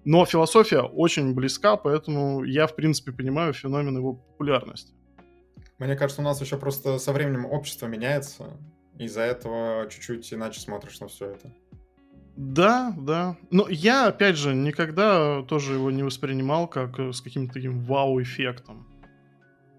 Но 0.05 0.25
философия 0.25 0.83
очень 0.83 1.35
близка, 1.35 1.77
поэтому 1.77 2.45
я, 2.45 2.69
в 2.69 2.77
принципе, 2.77 3.11
понимаю 3.11 3.53
феномен 3.53 3.97
его 3.97 4.15
популярности. 4.15 4.95
Мне 5.79 5.97
кажется, 5.97 6.23
у 6.23 6.25
нас 6.25 6.41
еще 6.41 6.59
просто 6.59 6.99
со 6.99 7.13
временем 7.13 7.47
общество 7.47 7.87
меняется 7.87 8.57
из-за 8.99 9.23
этого 9.23 9.89
чуть-чуть 9.89 10.33
иначе 10.35 10.61
смотришь 10.61 10.99
на 11.01 11.07
все 11.09 11.33
это. 11.33 11.53
Да, 12.37 12.95
да. 12.97 13.37
Но 13.51 13.69
я, 13.69 14.07
опять 14.09 14.37
же, 14.37 14.55
никогда 14.55 15.43
тоже 15.43 15.75
его 15.75 15.91
не 15.91 16.03
воспринимал 16.03 16.69
как 16.69 16.99
э, 16.99 17.13
с 17.13 17.21
каким-то 17.21 17.55
таким 17.55 17.81
вау-эффектом. 17.81 18.87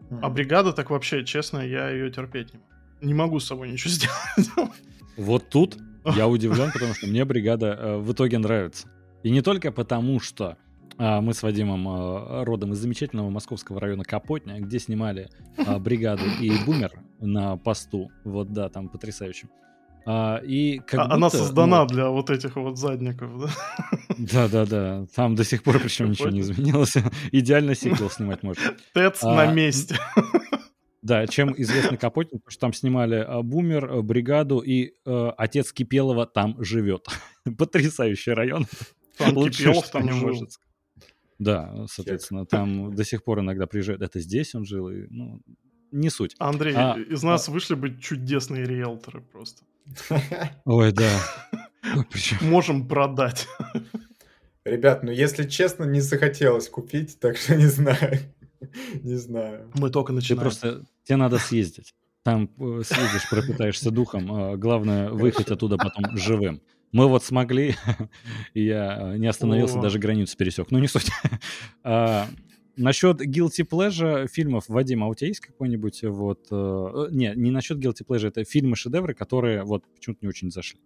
Mm-hmm. 0.10 0.20
А 0.22 0.30
бригада 0.30 0.74
так 0.74 0.90
вообще, 0.90 1.24
честно, 1.24 1.60
я 1.60 1.90
ее 1.90 2.12
терпеть 2.12 2.54
не 2.54 2.60
могу. 2.60 2.70
Не 3.02 3.14
могу 3.14 3.40
с 3.40 3.48
собой 3.48 3.70
ничего 3.70 3.92
сделать. 3.94 4.72
Вот 5.16 5.50
тут 5.50 5.78
я 6.18 6.28
удивлен, 6.28 6.72
потому 6.72 6.94
что 6.94 7.08
мне 7.08 7.24
бригада 7.24 7.78
э, 7.80 7.98
в 7.98 8.12
итоге 8.12 8.38
нравится. 8.38 8.90
И 9.24 9.32
не 9.32 9.42
только 9.42 9.72
потому, 9.72 10.20
что 10.20 10.58
мы 11.00 11.34
с 11.34 11.42
Вадимом 11.44 11.88
а, 11.88 12.44
родом 12.44 12.74
из 12.74 12.80
замечательного 12.80 13.30
московского 13.30 13.80
района 13.80 14.04
Капотня, 14.04 14.60
где 14.60 14.80
снимали 14.80 15.30
а, 15.58 15.80
бригаду 15.80 16.26
и 16.42 16.52
Бумер 16.66 16.92
на 17.22 17.56
посту. 17.56 18.12
Вот 18.26 18.52
да, 18.52 18.68
там 18.68 18.90
потрясающе. 18.90 19.48
И 20.44 20.82
как 20.88 21.02
Она 21.02 21.28
будто, 21.28 21.38
создана 21.38 21.82
ну, 21.82 21.88
для 21.88 22.10
вот 22.10 22.30
этих 22.30 22.56
вот 22.56 22.78
задников, 22.78 23.40
да? 23.40 23.50
Да-да-да. 24.18 25.06
Там 25.16 25.36
до 25.36 25.44
сих 25.44 25.62
пор 25.64 25.80
причем 25.80 26.10
ничего 26.10 26.30
не 26.30 26.42
изменилось. 26.42 26.96
Идеально 27.32 27.76
сиквел 27.76 28.10
снимать 28.10 28.42
можно. 28.44 28.64
ТЭЦ 28.94 29.24
на 29.24 29.52
месте. 29.52 29.98
Да, 31.02 31.28
чем 31.28 31.54
известный 31.56 31.98
Капотин, 31.98 32.40
потому 32.40 32.52
что 32.52 32.60
там 32.60 32.74
снимали 32.74 33.26
Бумер, 33.42 34.02
Бригаду, 34.02 34.60
и 34.60 34.96
э, 35.06 35.32
отец 35.38 35.72
Кипелова 35.72 36.26
там 36.26 36.62
живет. 36.62 37.08
Потрясающий 37.58 38.32
район. 38.32 38.66
Там 39.18 39.34
Кипелов 39.36 39.90
там 39.90 40.12
жил. 40.12 40.28
Может. 40.28 40.50
Да, 41.40 41.86
соответственно, 41.90 42.46
там 42.46 42.94
до 42.94 43.04
сих 43.06 43.24
пор 43.24 43.40
иногда 43.40 43.66
приезжают. 43.66 44.02
Это 44.02 44.20
здесь 44.20 44.54
он 44.56 44.66
жил, 44.66 44.90
и, 44.90 45.08
ну, 45.10 45.42
не 45.92 46.10
суть. 46.10 46.36
Андрей, 46.38 46.76
а, 46.76 46.98
из 47.00 47.24
нас 47.24 47.48
а... 47.48 47.52
вышли 47.52 47.76
бы 47.76 47.98
чудесные 47.98 48.66
риэлторы 48.66 49.22
просто. 49.22 49.64
Ой, 50.66 50.92
да. 50.92 51.10
Можем 52.42 52.88
продать. 52.88 53.48
Ребят, 54.66 55.04
ну 55.04 55.12
если 55.12 55.48
честно, 55.48 55.86
не 55.86 56.02
захотелось 56.02 56.70
купить, 56.70 57.20
так 57.20 57.38
что 57.38 57.56
не 57.56 57.68
знаю. 57.68 58.20
Не 59.02 59.16
знаю. 59.16 59.72
Мы 59.76 59.90
только 59.90 60.12
начинаем. 60.12 60.40
Ты 60.40 60.44
просто... 60.44 60.86
Тебе 61.06 61.16
надо 61.16 61.40
съездить. 61.40 61.96
Там 62.24 62.50
э, 62.60 62.82
съездишь, 62.84 63.30
пропитаешься 63.30 63.90
духом. 63.90 64.32
А 64.34 64.58
главное, 64.58 65.10
выехать 65.10 65.50
оттуда 65.50 65.78
потом 65.78 66.18
живым. 66.18 66.62
Мы 66.92 67.08
вот 67.08 67.24
смогли, 67.24 67.76
и 68.54 68.66
я 68.66 69.14
э, 69.14 69.18
не 69.18 69.28
остановился, 69.28 69.80
О. 69.80 69.82
даже 69.82 70.00
границу 70.00 70.36
пересек. 70.38 70.72
Ну, 70.72 70.80
не 70.80 70.88
суть. 70.88 71.12
а, 71.84 72.28
насчет 72.76 73.22
guilty 73.22 73.68
pleasure 73.70 74.28
фильмов, 74.28 74.66
Вадим, 74.68 75.04
а 75.04 75.08
у 75.08 75.14
тебя 75.14 75.28
есть 75.28 75.42
какой-нибудь 75.42 76.04
вот... 76.04 76.48
Э, 76.50 77.08
не, 77.12 77.34
не 77.36 77.52
насчет 77.52 77.78
guilty 77.78 78.06
pleasure, 78.08 78.30
это 78.30 78.44
фильмы-шедевры, 78.44 79.14
которые 79.14 79.64
вот 79.64 79.84
почему-то 79.94 80.20
не 80.24 80.30
очень 80.30 80.50
зашли. 80.50 80.80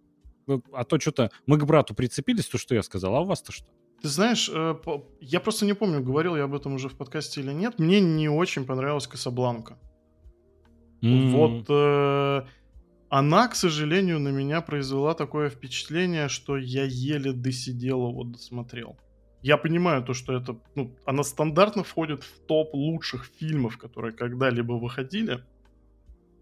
Ну, 0.46 0.62
а 0.72 0.84
то 0.84 1.00
что-то... 1.00 1.30
Мы 1.46 1.58
к 1.58 1.64
брату 1.64 1.94
прицепились, 1.94 2.46
то, 2.46 2.58
что 2.58 2.74
я 2.74 2.82
сказал, 2.82 3.16
а 3.16 3.20
у 3.22 3.24
вас-то 3.24 3.52
что? 3.52 3.66
Ты 4.02 4.08
знаешь, 4.08 4.50
э, 4.52 4.74
я 5.20 5.40
просто 5.40 5.64
не 5.64 5.72
помню, 5.72 6.02
говорил 6.02 6.36
я 6.36 6.44
об 6.44 6.54
этом 6.54 6.74
уже 6.74 6.90
в 6.90 6.96
подкасте 6.96 7.40
или 7.40 7.52
нет. 7.52 7.78
Мне 7.78 8.00
не 8.00 8.28
очень 8.28 8.66
понравилась 8.66 9.06
Касабланка. 9.06 9.78
Mm. 11.00 11.30
Вот 11.30 11.66
э, 11.68 12.46
она, 13.14 13.46
к 13.46 13.54
сожалению, 13.54 14.18
на 14.18 14.30
меня 14.30 14.60
произвела 14.60 15.14
такое 15.14 15.48
впечатление, 15.48 16.28
что 16.28 16.56
я 16.56 16.82
еле 16.82 17.32
досидел 17.32 18.08
его, 18.08 18.24
досмотрел. 18.24 18.96
Я 19.40 19.56
понимаю 19.56 20.02
то, 20.02 20.14
что 20.14 20.36
это, 20.36 20.58
ну, 20.74 20.96
она 21.06 21.22
стандартно 21.22 21.84
входит 21.84 22.24
в 22.24 22.40
топ 22.40 22.74
лучших 22.74 23.26
фильмов, 23.38 23.78
которые 23.78 24.12
когда-либо 24.12 24.72
выходили. 24.72 25.44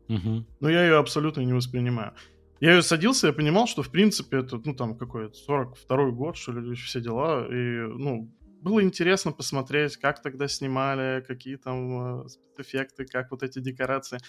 Угу. 0.09 0.47
Но 0.61 0.69
я 0.71 0.85
ее 0.85 0.97
абсолютно 0.97 1.43
не 1.43 1.53
воспринимаю. 1.53 2.15
Я 2.61 2.77
ее 2.77 2.83
садился, 2.83 3.27
я 3.27 3.33
понимал, 3.35 3.67
что 3.67 3.83
в 3.83 3.91
принципе 3.91 4.39
это, 4.39 4.59
ну 4.65 4.75
там 4.75 4.97
какой-то 4.97 5.35
42-й 5.47 6.13
год, 6.13 6.39
что 6.39 6.53
ли, 6.53 6.75
все 6.75 7.03
дела. 7.03 7.47
И, 7.51 7.87
ну, 7.99 8.33
было 8.63 8.83
интересно 8.83 9.33
посмотреть, 9.33 9.99
как 9.99 10.23
тогда 10.23 10.49
снимали, 10.49 11.21
какие 11.21 11.57
там 11.57 12.23
э, 12.25 12.29
спецэффекты, 12.29 13.05
как 13.05 13.31
вот 13.31 13.43
эти 13.43 13.59
декорации. 13.59 14.21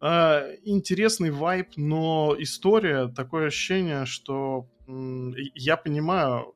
Э, 0.00 0.56
интересный 0.64 1.30
вайп, 1.30 1.70
но 1.76 2.34
история, 2.38 3.08
такое 3.08 3.46
ощущение, 3.46 4.06
что 4.06 4.68
я 4.86 5.76
понимаю, 5.76 6.54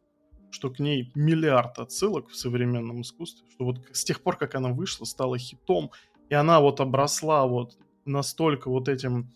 что 0.50 0.70
к 0.70 0.78
ней 0.78 1.10
миллиард 1.14 1.78
отсылок 1.78 2.28
в 2.28 2.36
современном 2.36 3.02
искусстве, 3.02 3.46
что 3.50 3.64
вот 3.64 3.80
с 3.92 4.04
тех 4.04 4.20
пор, 4.22 4.36
как 4.36 4.54
она 4.54 4.70
вышла, 4.70 5.04
стала 5.04 5.38
хитом, 5.38 5.90
и 6.28 6.34
она 6.34 6.60
вот 6.60 6.80
обросла 6.80 7.46
вот 7.46 7.78
настолько 8.04 8.68
вот 8.68 8.88
этим 8.88 9.32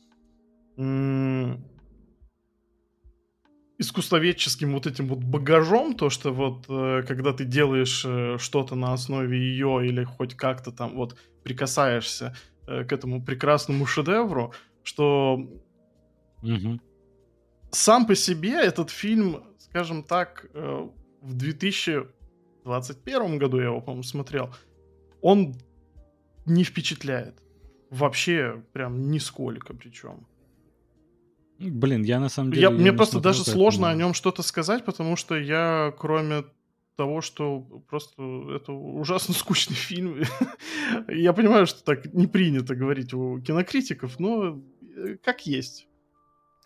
искусствоведческим 3.79 4.73
вот 4.73 4.87
этим 4.87 5.09
вот 5.09 5.19
багажом, 5.19 5.95
то, 5.95 6.11
что 6.11 6.33
вот 6.33 6.65
э, 6.69 7.03
когда 7.07 7.33
ты 7.33 7.45
делаешь 7.45 8.05
э, 8.07 8.39
что-то 8.39 8.75
на 8.75 8.93
основе 8.93 9.39
ее 9.39 9.87
или 9.87 10.05
хоть 10.05 10.35
как-то 10.35 10.73
там 10.73 10.95
вот 10.95 11.17
прикасаешься 11.43 12.35
к 12.67 12.93
этому 12.93 13.23
прекрасному 13.23 13.87
шедевру, 13.87 14.53
что 14.83 15.35
угу. 16.43 16.81
сам 17.71 18.07
по 18.07 18.15
себе 18.15 18.53
этот 18.53 18.91
фильм, 18.91 19.43
скажем 19.59 20.03
так, 20.03 20.47
э, 20.55 20.89
в 21.21 21.35
2021 21.35 23.39
году 23.39 23.59
я 23.59 23.67
его, 23.67 23.81
по-моему, 23.81 24.03
смотрел, 24.03 24.51
он 25.21 25.55
не 26.47 26.65
впечатляет. 26.65 27.43
Вообще, 27.91 28.63
прям 28.73 29.11
нисколько 29.11 29.75
причем. 29.75 30.27
Блин, 31.59 32.03
я 32.03 32.21
на 32.21 32.29
самом 32.29 32.53
деле... 32.53 32.63
Я, 32.63 32.71
мне 32.71 32.93
просто 32.93 33.21
даже 33.21 33.45
сложно 33.45 33.89
о 33.89 33.95
нем 33.95 34.15
что-то 34.15 34.43
сказать, 34.43 34.85
потому 34.85 35.17
что 35.17 35.37
я, 35.37 35.95
кроме 35.99 36.45
того, 36.97 37.21
что 37.21 37.61
просто 37.89 38.23
это 38.55 38.73
ужасно 38.73 39.35
скучный 39.35 39.77
фильм. 39.77 40.23
я 41.09 41.33
понимаю, 41.33 41.67
что 41.67 41.85
так 41.85 42.13
не 42.13 42.27
принято 42.27 42.75
говорить 42.75 43.13
у 43.15 43.41
кинокритиков, 43.41 44.19
но 44.19 44.63
э, 44.97 45.17
как 45.23 45.47
есть. 45.47 45.89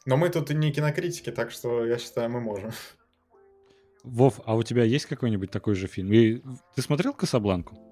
Но 0.06 0.16
мы 0.16 0.30
тут 0.30 0.50
и 0.50 0.54
не 0.54 0.72
кинокритики, 0.72 1.30
так 1.30 1.50
что 1.50 1.84
я 1.84 1.98
считаю, 1.98 2.30
мы 2.30 2.40
можем. 2.40 2.70
Вов, 4.04 4.40
а 4.44 4.54
у 4.54 4.62
тебя 4.62 4.84
есть 4.84 5.06
какой-нибудь 5.06 5.50
такой 5.50 5.74
же 5.74 5.86
фильм? 5.86 6.12
И 6.12 6.40
ты 6.74 6.82
смотрел 6.82 7.12
«Касабланку»? 7.12 7.87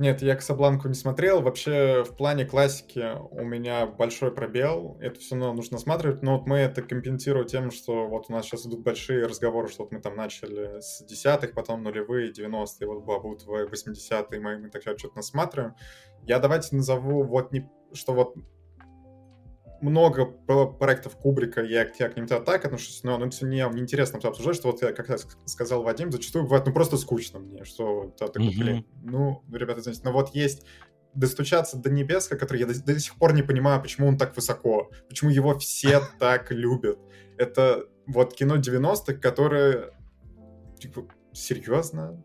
Нет, 0.00 0.22
я 0.22 0.34
Касабланку 0.34 0.88
не 0.88 0.94
смотрел. 0.94 1.42
Вообще, 1.42 2.04
в 2.04 2.16
плане 2.16 2.46
классики 2.46 3.18
у 3.32 3.44
меня 3.44 3.84
большой 3.84 4.32
пробел. 4.32 4.96
Это 4.98 5.20
все 5.20 5.34
равно 5.34 5.52
нужно 5.52 5.76
смотреть. 5.76 6.22
Но 6.22 6.38
вот 6.38 6.46
мы 6.46 6.56
это 6.56 6.80
компенсируем 6.80 7.46
тем, 7.46 7.70
что 7.70 8.08
вот 8.08 8.30
у 8.30 8.32
нас 8.32 8.46
сейчас 8.46 8.66
идут 8.66 8.80
большие 8.80 9.26
разговоры, 9.26 9.68
что 9.68 9.82
вот 9.82 9.92
мы 9.92 10.00
там 10.00 10.16
начали 10.16 10.80
с 10.80 11.04
десятых, 11.04 11.52
потом 11.52 11.82
нулевые, 11.82 12.32
90-е, 12.32 12.86
вот 12.86 13.04
будут 13.04 13.46
80-е, 13.46 14.40
мы, 14.40 14.56
мы 14.56 14.70
так 14.70 14.80
что-то 14.80 15.16
насматриваем. 15.16 15.74
Я 16.22 16.38
давайте 16.38 16.74
назову 16.74 17.22
вот 17.24 17.52
не... 17.52 17.70
Что 17.92 18.14
вот 18.14 18.36
много 19.80 20.26
проектов 20.26 21.16
Кубрика, 21.16 21.62
я, 21.62 21.90
я 21.98 22.08
к 22.08 22.16
ним 22.16 22.26
так 22.26 22.64
отношусь, 22.64 23.02
но 23.02 23.18
ну, 23.18 23.26
это 23.26 23.46
не, 23.46 23.66
мне 23.68 23.82
интересно 23.82 24.18
обсуждать, 24.22 24.56
что 24.56 24.70
вот, 24.70 24.82
я, 24.82 24.92
как 24.92 25.08
я 25.08 25.16
сказал 25.46 25.82
Вадим, 25.82 26.12
зачастую 26.12 26.44
бывает 26.44 26.66
ну 26.66 26.72
просто 26.72 26.96
скучно 26.96 27.38
мне, 27.38 27.64
что 27.64 28.14
да, 28.18 28.28
такой, 28.28 28.56
блин, 28.56 28.86
ну, 29.02 29.42
ну, 29.46 29.56
ребята, 29.56 29.80
извините, 29.80 30.02
но 30.04 30.12
вот 30.12 30.34
есть 30.34 30.64
достучаться 31.14 31.76
до 31.76 31.90
небес, 31.90 32.28
который 32.28 32.60
я 32.60 32.66
до, 32.66 32.84
до 32.84 32.98
сих 32.98 33.16
пор 33.16 33.32
не 33.32 33.42
понимаю, 33.42 33.82
почему 33.82 34.08
он 34.08 34.18
так 34.18 34.34
высоко, 34.36 34.90
почему 35.08 35.30
его 35.30 35.58
все 35.58 36.00
так 36.18 36.50
любят. 36.50 36.98
Это 37.36 37.86
вот 38.06 38.34
кино 38.34 38.56
90-х, 38.56 39.14
которое, 39.14 39.90
типа, 40.78 41.06
серьезно? 41.32 42.22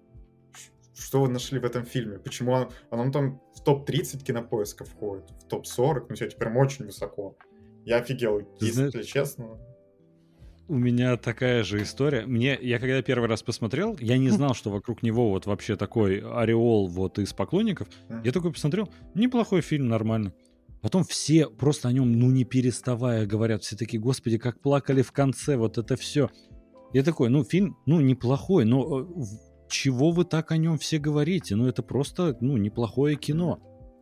Что 0.98 1.22
вы 1.22 1.30
нашли 1.30 1.60
в 1.60 1.66
этом 1.66 1.86
фильме? 1.86 2.20
Почему 2.20 2.54
он, 2.54 2.70
он 2.90 3.12
там 3.12 3.42
в 3.54 3.62
топ-30 3.62 4.24
кинопоиска 4.24 4.86
входит, 4.86 5.30
в 5.30 5.48
топ-40? 5.48 6.06
Ну, 6.10 6.16
все, 6.16 6.30
прям 6.30 6.56
очень 6.58 6.86
высоко. 6.86 7.36
Я 7.84 7.98
офигел, 7.98 8.40
Ты 8.60 8.66
если 8.66 8.90
знаешь, 8.90 9.06
честно. 9.06 9.60
У 10.68 10.76
меня 10.76 11.18
такая 11.18 11.64
же 11.64 11.84
история. 11.84 12.26
Мне, 12.26 12.58
я 12.60 12.80
когда 12.80 13.02
первый 13.04 13.30
раз 13.30 13.44
посмотрел, 13.44 13.96
я 14.00 14.18
не 14.18 14.30
знал, 14.30 14.56
что 14.56 14.72
вокруг 14.72 15.04
него 15.04 15.30
вот 15.30 15.46
вообще 15.46 15.76
такой 15.76 16.20
ореол 16.20 16.88
вот 16.88 17.20
из 17.20 17.34
поклонников. 17.34 17.88
Я 18.24 18.32
такой 18.32 18.52
посмотрел, 18.52 18.90
неплохой 19.14 19.62
фильм, 19.62 19.88
нормально. 19.88 20.34
Потом 20.82 21.04
все 21.04 21.50
просто 21.50 21.90
о 21.90 21.92
нем, 21.92 22.12
ну 22.12 22.32
не 22.32 22.46
переставая, 22.46 23.26
говорят, 23.26 23.64
все 23.64 23.76
такие, 23.76 24.00
господи, 24.00 24.38
как 24.38 24.60
плакали 24.60 25.02
в 25.02 25.12
конце, 25.12 25.58
вот 25.58 25.78
это 25.78 25.96
все. 25.98 26.30
Я 26.94 27.04
такой, 27.04 27.30
ну 27.30 27.44
фильм, 27.44 27.78
ну 27.86 28.02
неплохой, 28.02 28.66
но 28.66 29.02
э, 29.02 29.06
чего 29.68 30.12
вы 30.12 30.26
так 30.26 30.52
о 30.52 30.58
нем 30.58 30.78
все 30.78 30.98
говорите? 30.98 31.56
Ну 31.56 31.68
это 31.68 31.84
просто, 31.84 32.38
ну 32.42 32.58
неплохое 32.58 33.16
кино. 33.16 33.60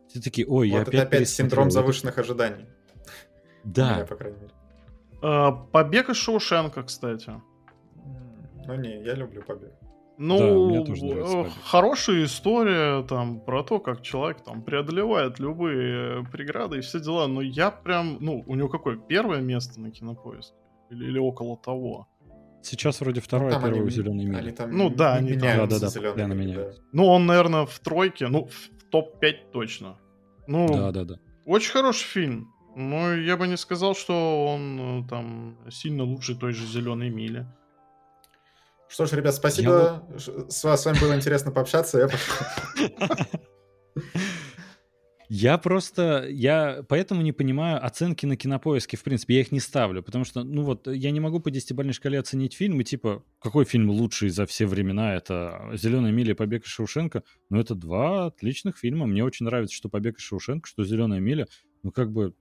Все 0.08 0.20
такие, 0.20 0.46
ой, 0.46 0.70
вот 0.70 0.76
я 0.76 0.82
опять... 0.82 0.94
это 0.94 1.02
опять 1.02 1.28
синдром 1.28 1.70
завышенных 1.70 2.18
ожиданий. 2.18 2.66
Да. 3.64 3.94
Меня, 3.94 4.06
по 4.06 4.16
крайней 4.16 4.38
мере. 4.38 4.52
А, 5.22 5.52
побег 5.52 6.10
из 6.10 6.16
Шоушенка, 6.16 6.82
кстати. 6.82 7.32
Ну 8.66 8.74
не, 8.76 9.02
я 9.02 9.14
люблю 9.14 9.42
побег. 9.42 9.72
Ну, 10.16 10.84
да, 10.84 11.50
хорошая 11.64 12.24
история 12.24 13.02
там 13.02 13.40
про 13.40 13.64
то, 13.64 13.80
как 13.80 14.02
человек 14.02 14.44
там 14.44 14.62
преодолевает 14.62 15.40
любые 15.40 16.24
преграды 16.26 16.78
и 16.78 16.80
все 16.82 17.00
дела. 17.00 17.26
Но 17.26 17.40
я 17.40 17.72
прям, 17.72 18.18
ну, 18.20 18.44
у 18.46 18.54
него 18.54 18.68
какое 18.68 18.96
первое 18.96 19.40
место 19.40 19.80
на 19.80 19.90
кинопоиске? 19.90 20.54
Или, 20.90 21.06
или 21.06 21.18
около 21.18 21.56
того? 21.56 22.06
Сейчас 22.64 23.00
вроде 23.00 23.20
второе, 23.20 23.54
ну, 23.54 23.60
первое 23.60 23.82
у 23.82 23.90
зеленой 23.90 24.24
мили. 24.24 24.50
Там 24.50 24.74
ну 24.76 24.88
да, 24.88 25.14
они 25.14 25.32
меняют. 25.32 25.68
Да, 25.68 25.78
да, 25.78 25.80
да, 25.80 25.86
постоянно 25.86 26.32
меняют. 26.32 26.76
Да. 26.76 26.82
Ну, 26.92 27.06
он, 27.06 27.26
наверное, 27.26 27.66
в 27.66 27.78
тройке, 27.80 28.28
ну, 28.28 28.46
в 28.46 28.90
топ-5 28.90 29.50
точно. 29.52 29.98
Ну, 30.46 30.68
да, 30.68 30.90
да, 30.90 31.04
да. 31.04 31.14
Очень 31.44 31.72
хороший 31.72 32.06
фильм. 32.06 32.50
Ну, 32.74 33.14
я 33.14 33.36
бы 33.36 33.46
не 33.46 33.56
сказал, 33.56 33.94
что 33.94 34.46
он 34.46 35.04
э, 35.04 35.08
там 35.08 35.58
сильно 35.70 36.04
лучше 36.04 36.34
той 36.34 36.52
же 36.52 36.66
зеленой 36.66 37.10
мили. 37.10 37.46
Что 38.88 39.06
ж, 39.06 39.12
ребят, 39.12 39.34
спасибо. 39.34 40.02
Я... 40.10 40.18
С, 40.48 40.64
с 40.76 40.84
вами 40.86 40.98
было 41.00 41.14
интересно 41.14 41.50
пообщаться. 41.50 41.98
Я 41.98 42.08
Я 45.36 45.58
просто, 45.58 46.28
я 46.30 46.84
поэтому 46.88 47.20
не 47.22 47.32
понимаю 47.32 47.84
оценки 47.84 48.24
на 48.24 48.36
кинопоиске, 48.36 48.96
в 48.96 49.02
принципе, 49.02 49.34
я 49.34 49.40
их 49.40 49.50
не 49.50 49.58
ставлю, 49.58 50.00
потому 50.00 50.24
что, 50.24 50.44
ну 50.44 50.62
вот, 50.62 50.86
я 50.86 51.10
не 51.10 51.18
могу 51.18 51.40
по 51.40 51.50
десятибалльной 51.50 51.92
шкале 51.92 52.20
оценить 52.20 52.54
фильм, 52.54 52.80
и 52.80 52.84
типа, 52.84 53.24
какой 53.40 53.64
фильм 53.64 53.90
лучший 53.90 54.28
за 54.28 54.46
все 54.46 54.64
времена, 54.64 55.12
это 55.16 55.72
«Зеленая 55.72 56.12
миля» 56.12 56.34
и 56.34 56.36
«Побег 56.36 56.62
из 56.64 56.68
Шоушенка», 56.68 57.24
ну 57.50 57.58
это 57.58 57.74
два 57.74 58.26
отличных 58.26 58.78
фильма, 58.78 59.06
мне 59.06 59.24
очень 59.24 59.44
нравится, 59.44 59.74
что 59.74 59.88
«Побег 59.88 60.18
из 60.18 60.22
Шоушенка», 60.22 60.68
что 60.68 60.84
«Зеленая 60.84 61.18
миля», 61.18 61.48
ну 61.82 61.90
как 61.90 62.12
бы, 62.12 62.36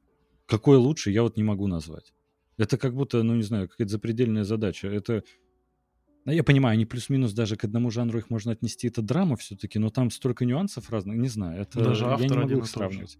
какой 0.45 0.77
лучше, 0.77 1.09
я 1.09 1.23
вот 1.23 1.35
не 1.35 1.41
могу 1.41 1.65
назвать. 1.65 2.13
Это 2.57 2.77
как 2.77 2.93
будто, 2.93 3.23
ну 3.23 3.33
не 3.33 3.41
знаю, 3.41 3.69
какая-то 3.69 3.91
запредельная 3.91 4.43
задача. 4.43 4.87
Это 4.87 5.23
я 6.31 6.43
понимаю, 6.43 6.73
они 6.73 6.85
плюс-минус 6.85 7.33
даже 7.33 7.57
к 7.57 7.65
одному 7.65 7.91
жанру 7.91 8.19
их 8.19 8.29
можно 8.29 8.53
отнести. 8.53 8.87
Это 8.87 9.01
драма 9.01 9.35
все-таки, 9.35 9.79
но 9.79 9.89
там 9.89 10.09
столько 10.09 10.45
нюансов 10.45 10.89
разных. 10.89 11.17
Не 11.17 11.27
знаю, 11.27 11.61
это 11.61 11.83
даже 11.83 12.05
я 12.05 12.15
не 12.15 12.35
могу 12.35 12.59
их 12.59 12.67
сравнивать. 12.67 13.17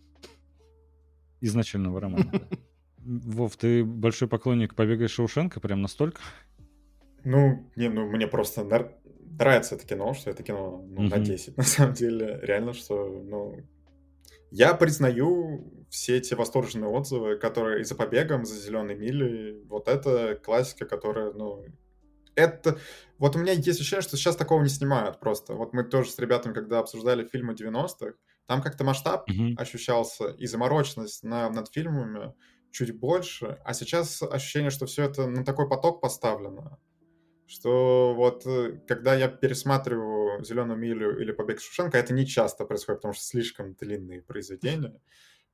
Изначального 1.42 2.00
романа. 2.00 2.32
Вов, 3.00 3.58
ты 3.58 3.84
большой 3.84 4.30
поклонник 4.30 4.76
«Побега 4.76 5.10
Шоушенка» 5.10 5.60
прям 5.60 5.82
настолько? 5.82 6.22
Ну, 7.26 7.70
не, 7.76 7.90
ну 7.90 8.10
мне 8.10 8.28
просто 8.28 8.64
нравится 8.64 9.76
это 9.76 9.86
кино, 9.86 10.14
что 10.14 10.30
это 10.30 10.44
кино 10.44 10.86
ну, 10.88 11.04
на 11.04 11.20
10, 11.20 11.58
на 11.58 11.64
самом 11.64 11.94
деле. 11.94 12.40
Реально, 12.42 12.74
что, 12.74 13.08
ну, 13.26 13.58
я 14.52 14.74
признаю 14.74 15.86
все 15.90 16.18
эти 16.18 16.34
восторженные 16.34 16.90
отзывы, 16.90 17.38
которые 17.38 17.82
и 17.82 17.84
за 17.84 17.96
побегом, 17.96 18.46
за 18.46 18.56
зеленой 18.56 18.96
мили. 18.96 19.62
Вот 19.68 19.88
это 19.88 20.40
классика, 20.42 20.86
которая, 20.86 21.34
ну, 21.34 21.66
это... 22.36 22.80
Вот 23.18 23.36
у 23.36 23.40
меня 23.40 23.54
есть 23.54 23.80
ощущение, 23.80 24.02
что 24.02 24.18
сейчас 24.18 24.36
такого 24.36 24.62
не 24.62 24.70
снимают 24.70 25.20
просто. 25.20 25.54
Вот 25.54 25.74
мы 25.74 25.84
тоже 25.84 26.12
с 26.12 26.20
ребятами, 26.20 26.54
когда 26.54 26.80
обсуждали 26.80 27.28
фильмы 27.28 27.54
90-х, 27.54 28.14
там 28.46 28.62
как-то 28.62 28.84
масштаб 28.84 29.30
mm-hmm. 29.30 29.56
ощущался 29.58 30.30
и 30.30 30.46
замороченность 30.46 31.24
на, 31.24 31.50
над 31.50 31.72
фильмами 31.72 32.34
чуть 32.72 32.98
больше, 33.00 33.60
а 33.64 33.74
сейчас 33.74 34.22
ощущение, 34.22 34.72
что 34.72 34.86
все 34.86 35.04
это 35.04 35.28
на 35.28 35.46
такой 35.46 35.70
поток 35.70 36.02
поставлено, 36.02 36.80
что 37.46 38.14
вот 38.16 38.46
э, 38.46 38.80
когда 38.88 39.14
я 39.16 39.28
пересматриваю 39.28 40.44
«Зеленую 40.44 40.78
милю» 40.78 41.22
или 41.22 41.32
«Побег 41.32 41.62
Шушенко», 41.62 41.98
это 41.98 42.14
не 42.14 42.26
часто 42.26 42.66
происходит, 42.66 43.02
потому 43.02 43.14
что 43.14 43.24
слишком 43.24 43.76
длинные 43.76 44.22
произведения. 44.22 45.00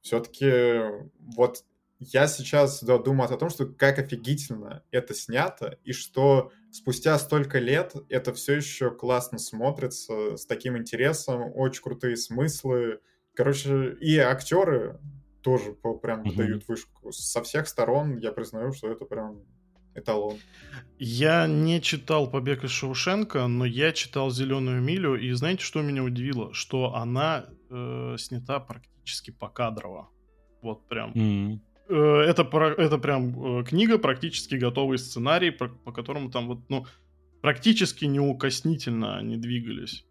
Все-таки 0.01 0.81
вот 1.19 1.65
я 1.99 2.27
сейчас 2.27 2.81
да, 2.81 2.97
думаю 2.97 3.31
о 3.31 3.37
том, 3.37 3.49
что 3.49 3.65
как 3.65 3.99
офигительно 3.99 4.83
это 4.89 5.13
снято, 5.13 5.77
и 5.83 5.91
что 5.91 6.51
спустя 6.71 7.17
столько 7.19 7.59
лет 7.59 7.93
это 8.07 8.33
все 8.33 8.55
еще 8.55 8.91
классно 8.91 9.37
смотрится, 9.37 10.37
с 10.37 10.45
таким 10.45 10.77
интересом, 10.77 11.51
очень 11.53 11.83
крутые 11.83 12.15
смыслы. 12.15 13.01
Короче, 13.35 13.97
и 13.99 14.17
актеры 14.17 14.99
тоже 15.41 15.73
по, 15.73 15.93
прям 15.93 16.21
угу. 16.21 16.33
дают 16.33 16.67
вышку. 16.67 17.11
Со 17.11 17.43
всех 17.43 17.67
сторон 17.67 18.17
я 18.17 18.31
признаю, 18.31 18.71
что 18.71 18.89
это 18.89 19.05
прям 19.05 19.41
эталон. 19.93 20.37
Я 20.97 21.47
не 21.47 21.81
читал 21.81 22.29
«Побег 22.29 22.63
из 22.63 22.71
Шоушенка», 22.71 23.47
но 23.47 23.65
я 23.65 23.91
читал 23.91 24.31
«Зеленую 24.31 24.81
милю», 24.81 25.15
и 25.15 25.31
знаете, 25.31 25.63
что 25.63 25.81
меня 25.81 26.03
удивило? 26.03 26.53
Что 26.53 26.95
она 26.95 27.45
э, 27.69 28.15
снята 28.17 28.59
практически 28.59 29.31
покадрово. 29.31 30.09
Вот 30.61 30.87
прям. 30.87 31.13
Mm. 31.13 31.59
Э, 31.89 32.21
это, 32.27 32.43
это 32.77 32.97
прям 32.97 33.59
э, 33.59 33.63
книга, 33.63 33.97
практически 33.97 34.55
готовый 34.55 34.97
сценарий, 34.97 35.51
по, 35.51 35.67
по 35.67 35.91
которому 35.91 36.29
там 36.29 36.47
вот, 36.47 36.69
ну, 36.69 36.85
практически 37.41 38.05
неукоснительно 38.05 39.17
они 39.17 39.37
двигались. 39.37 40.05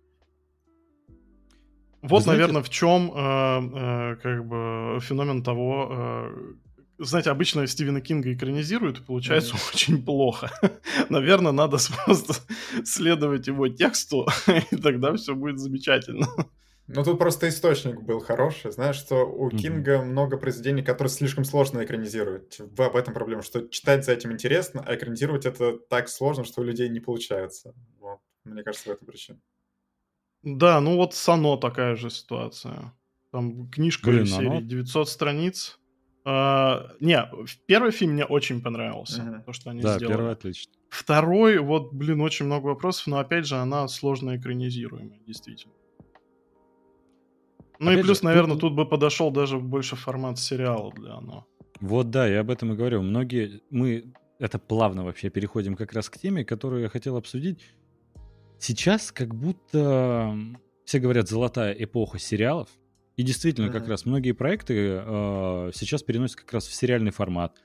Вот, 2.02 2.22
знаете... 2.22 2.40
наверное, 2.40 2.62
в 2.62 2.70
чем 2.70 3.12
э, 3.14 3.16
э, 3.16 4.16
как 4.22 4.46
бы 4.46 4.98
феномен 5.00 5.42
того, 5.42 5.88
э, 5.90 7.04
знаете, 7.04 7.30
обычно 7.30 7.66
Стивена 7.66 8.00
Кинга 8.00 8.32
экранизируют, 8.32 8.98
и 8.98 9.02
получается 9.02 9.54
mm-hmm. 9.54 9.74
очень 9.74 10.04
плохо. 10.04 10.50
Наверное, 11.08 11.52
надо 11.52 11.78
просто 12.04 12.34
следовать 12.84 13.46
его 13.46 13.68
тексту, 13.68 14.26
и 14.70 14.76
тогда 14.76 15.14
все 15.14 15.34
будет 15.34 15.58
замечательно. 15.58 16.26
Ну, 16.88 17.04
тут 17.04 17.18
просто 17.18 17.48
источник 17.48 18.00
был 18.00 18.20
хороший. 18.20 18.72
Знаешь, 18.72 18.96
что 18.96 19.24
у 19.24 19.50
mm-hmm. 19.50 19.58
Кинга 19.58 20.02
много 20.02 20.38
произведений, 20.38 20.82
которые 20.82 21.10
слишком 21.10 21.44
сложно 21.44 21.84
экранизировать. 21.84 22.58
В, 22.58 22.80
об 22.80 22.96
этом 22.96 23.12
проблема, 23.12 23.42
что 23.42 23.68
читать 23.68 24.06
за 24.06 24.12
этим 24.12 24.32
интересно, 24.32 24.82
а 24.86 24.94
экранизировать 24.94 25.44
это 25.44 25.78
так 25.78 26.08
сложно, 26.08 26.44
что 26.44 26.62
у 26.62 26.64
людей 26.64 26.88
не 26.88 27.00
получается. 27.00 27.74
Вот. 28.00 28.20
Мне 28.44 28.62
кажется, 28.62 28.88
в 28.88 28.92
этом 28.92 29.06
причина. 29.06 29.38
Да, 30.42 30.80
ну 30.80 30.96
вот 30.96 31.14
Сано 31.14 31.58
такая 31.58 31.94
же 31.94 32.08
ситуация. 32.08 32.94
Там 33.32 33.68
книжка 33.68 34.10
Блин, 34.10 34.26
серии 34.26 34.46
оно... 34.46 34.60
900 34.62 35.08
страниц. 35.10 35.78
А, 36.24 36.92
не, 37.00 37.22
первый 37.66 37.90
фильм 37.90 38.12
мне 38.12 38.24
очень 38.24 38.62
понравился. 38.62 39.22
Uh-huh. 39.22 39.44
То, 39.44 39.52
что 39.52 39.70
они 39.70 39.82
да, 39.82 39.96
сделали. 39.96 40.14
первый 40.14 40.32
отлично. 40.32 40.72
Второй, 40.88 41.58
вот, 41.58 41.92
блин, 41.92 42.22
очень 42.22 42.46
много 42.46 42.66
вопросов, 42.66 43.08
но 43.08 43.18
опять 43.18 43.46
же, 43.46 43.56
она 43.56 43.86
сложно 43.88 44.36
экранизируемая, 44.36 45.20
действительно. 45.26 45.74
Ну 47.78 47.90
опять 47.90 48.00
и 48.00 48.02
плюс, 48.02 48.18
же, 48.18 48.24
наверное, 48.24 48.54
тут... 48.54 48.60
тут 48.62 48.74
бы 48.74 48.86
подошел 48.86 49.30
даже 49.30 49.58
больше 49.58 49.96
формат 49.96 50.38
сериала 50.38 50.92
для 50.92 51.14
оно. 51.14 51.46
Вот 51.80 52.10
да, 52.10 52.26
я 52.26 52.40
об 52.40 52.50
этом 52.50 52.72
и 52.72 52.76
говорю. 52.76 53.02
Многие, 53.02 53.62
мы 53.70 54.12
это 54.38 54.58
плавно 54.58 55.04
вообще 55.04 55.30
переходим 55.30 55.76
как 55.76 55.92
раз 55.92 56.10
к 56.10 56.18
теме, 56.18 56.44
которую 56.44 56.82
я 56.82 56.88
хотел 56.88 57.16
обсудить. 57.16 57.60
Сейчас 58.58 59.12
как 59.12 59.34
будто 59.34 60.36
все 60.84 60.98
говорят 60.98 61.28
золотая 61.28 61.72
эпоха 61.72 62.18
сериалов, 62.18 62.68
и 63.16 63.22
действительно, 63.24 63.66
mm-hmm. 63.66 63.72
как 63.72 63.88
раз 63.88 64.06
многие 64.06 64.30
проекты 64.30 64.74
э, 64.76 65.70
сейчас 65.74 66.04
переносят 66.04 66.36
как 66.36 66.52
раз 66.52 66.66
в 66.68 66.72
сериальный 66.72 67.10
формат. 67.10 67.60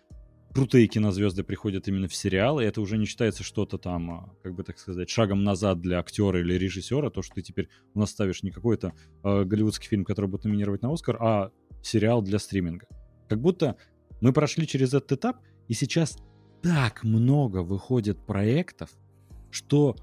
Крутые 0.53 0.87
кинозвезды 0.87 1.43
приходят 1.43 1.87
именно 1.87 2.07
в 2.07 2.13
сериалы, 2.13 2.63
это 2.63 2.79
уже 2.79 2.97
не 2.99 3.05
считается 3.05 3.43
что-то 3.43 3.79
там, 3.79 4.11
а, 4.11 4.35
как 4.43 4.53
бы 4.53 4.63
так 4.63 4.77
сказать, 4.77 5.09
шагом 5.09 5.43
назад 5.43 5.81
для 5.81 5.99
актера 5.99 6.39
или 6.39 6.53
режиссера, 6.53 7.09
то, 7.09 7.23
что 7.23 7.35
ты 7.35 7.41
теперь 7.41 7.69
у 7.95 7.99
нас 7.99 8.11
ставишь 8.11 8.43
не 8.43 8.51
какой-то 8.51 8.93
э, 9.23 9.43
голливудский 9.45 9.89
фильм, 9.89 10.05
который 10.05 10.27
будет 10.27 10.43
номинировать 10.43 10.83
на 10.83 10.93
Оскар, 10.93 11.17
а 11.19 11.51
сериал 11.81 12.21
для 12.21 12.37
стриминга. 12.37 12.85
Как 13.27 13.41
будто 13.41 13.77
мы 14.21 14.31
прошли 14.31 14.67
через 14.67 14.93
этот 14.93 15.13
этап, 15.13 15.37
и 15.67 15.73
сейчас 15.73 16.17
так 16.61 17.03
много 17.03 17.63
выходит 17.63 18.23
проектов, 18.23 18.91
что 19.49 19.95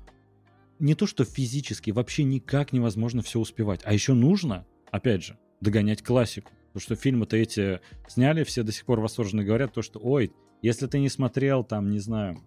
не 0.80 0.94
то 0.94 1.06
что 1.06 1.24
физически, 1.24 1.92
вообще 1.92 2.24
никак 2.24 2.72
невозможно 2.72 3.22
все 3.22 3.38
успевать. 3.38 3.82
А 3.84 3.92
еще 3.92 4.14
нужно 4.14 4.66
опять 4.90 5.22
же, 5.22 5.38
догонять 5.60 6.02
классику. 6.02 6.50
Потому 6.72 6.82
что 6.82 6.94
фильмы-то 6.94 7.36
эти 7.36 7.80
сняли, 8.06 8.44
все 8.44 8.62
до 8.62 8.72
сих 8.72 8.84
пор 8.84 9.00
восторженно 9.00 9.44
говорят 9.44 9.72
то, 9.72 9.82
что, 9.82 9.98
ой, 9.98 10.32
если 10.62 10.86
ты 10.86 10.98
не 10.98 11.08
смотрел, 11.08 11.64
там, 11.64 11.90
не 11.90 11.98
знаю, 11.98 12.38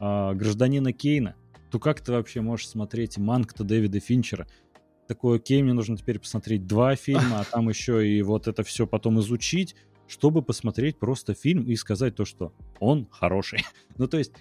э, 0.00 0.34
«Гражданина 0.34 0.92
Кейна», 0.92 1.36
то 1.70 1.78
как 1.78 2.00
ты 2.00 2.12
вообще 2.12 2.40
можешь 2.40 2.68
смотреть 2.68 3.18
«Манк»-то 3.18 3.62
Дэвида 3.62 4.00
Финчера? 4.00 4.46
Такое, 5.06 5.36
окей, 5.36 5.62
мне 5.62 5.74
нужно 5.74 5.96
теперь 5.96 6.18
посмотреть 6.18 6.66
два 6.66 6.96
фильма, 6.96 7.40
а 7.40 7.44
там 7.44 7.68
еще 7.68 8.06
и 8.06 8.20
вот 8.22 8.48
это 8.48 8.62
все 8.62 8.86
потом 8.86 9.20
изучить, 9.20 9.76
чтобы 10.06 10.42
посмотреть 10.42 10.98
просто 10.98 11.34
фильм 11.34 11.64
и 11.64 11.76
сказать 11.76 12.16
то, 12.16 12.24
что 12.24 12.52
он 12.80 13.06
хороший. 13.10 13.64
ну, 13.96 14.08
то 14.08 14.18
есть, 14.18 14.32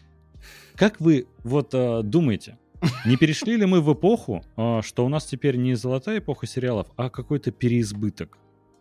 как 0.76 1.00
вы 1.00 1.28
вот 1.44 1.74
э, 1.74 2.02
думаете, 2.04 2.58
не 3.06 3.18
перешли 3.18 3.58
ли 3.58 3.66
мы 3.66 3.82
в 3.82 3.94
эпоху, 3.94 4.44
а, 4.56 4.82
что 4.82 5.06
у 5.06 5.10
нас 5.10 5.26
теперь 5.26 5.58
не 5.58 5.76
золотая 5.76 6.20
эпоха 6.20 6.48
сериалов, 6.48 6.88
а 6.96 7.10
какой-то 7.10 7.52
переизбыток? 7.52 8.38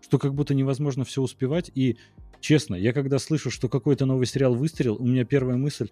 Что 0.06 0.18
как 0.20 0.34
будто 0.34 0.54
невозможно 0.54 1.04
все 1.04 1.20
успевать. 1.20 1.68
И, 1.74 1.96
честно, 2.38 2.76
я 2.76 2.92
когда 2.92 3.18
слышу, 3.18 3.50
что 3.50 3.68
какой-то 3.68 4.06
новый 4.06 4.26
сериал 4.26 4.54
выстрелил, 4.54 4.94
у 4.94 5.04
меня 5.04 5.24
первая 5.24 5.56
мысль 5.56 5.90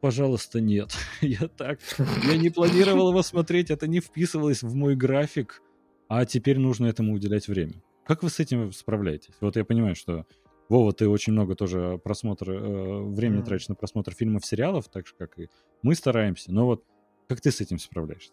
пожалуйста, 0.00 0.60
нет. 0.60 0.96
я 1.20 1.46
так, 1.48 1.78
я 2.24 2.36
не 2.36 2.50
планировал 2.50 3.10
его 3.10 3.22
смотреть, 3.22 3.70
это 3.70 3.86
не 3.86 4.00
вписывалось 4.00 4.62
в 4.62 4.74
мой 4.74 4.96
график, 4.96 5.62
а 6.08 6.24
теперь 6.24 6.58
нужно 6.58 6.86
этому 6.86 7.14
уделять 7.14 7.46
время. 7.46 7.74
Как 8.04 8.24
вы 8.24 8.30
с 8.30 8.40
этим 8.40 8.72
справляетесь? 8.72 9.34
Вот 9.40 9.54
я 9.56 9.64
понимаю, 9.64 9.94
что 9.94 10.26
Вова, 10.68 10.92
ты 10.92 11.08
очень 11.08 11.32
много 11.32 11.54
тоже 11.54 12.00
просмотра, 12.02 12.52
э, 12.52 13.02
времени 13.12 13.42
mm. 13.42 13.44
тратишь 13.44 13.68
на 13.68 13.74
просмотр 13.74 14.12
фильмов, 14.12 14.44
сериалов, 14.44 14.88
так 14.88 15.06
же, 15.06 15.14
как 15.16 15.38
и 15.38 15.48
мы 15.82 15.94
стараемся. 15.94 16.52
Но 16.52 16.66
вот 16.66 16.84
как 17.28 17.40
ты 17.40 17.50
с 17.50 17.60
этим 17.60 17.78
справляешься? 17.78 18.32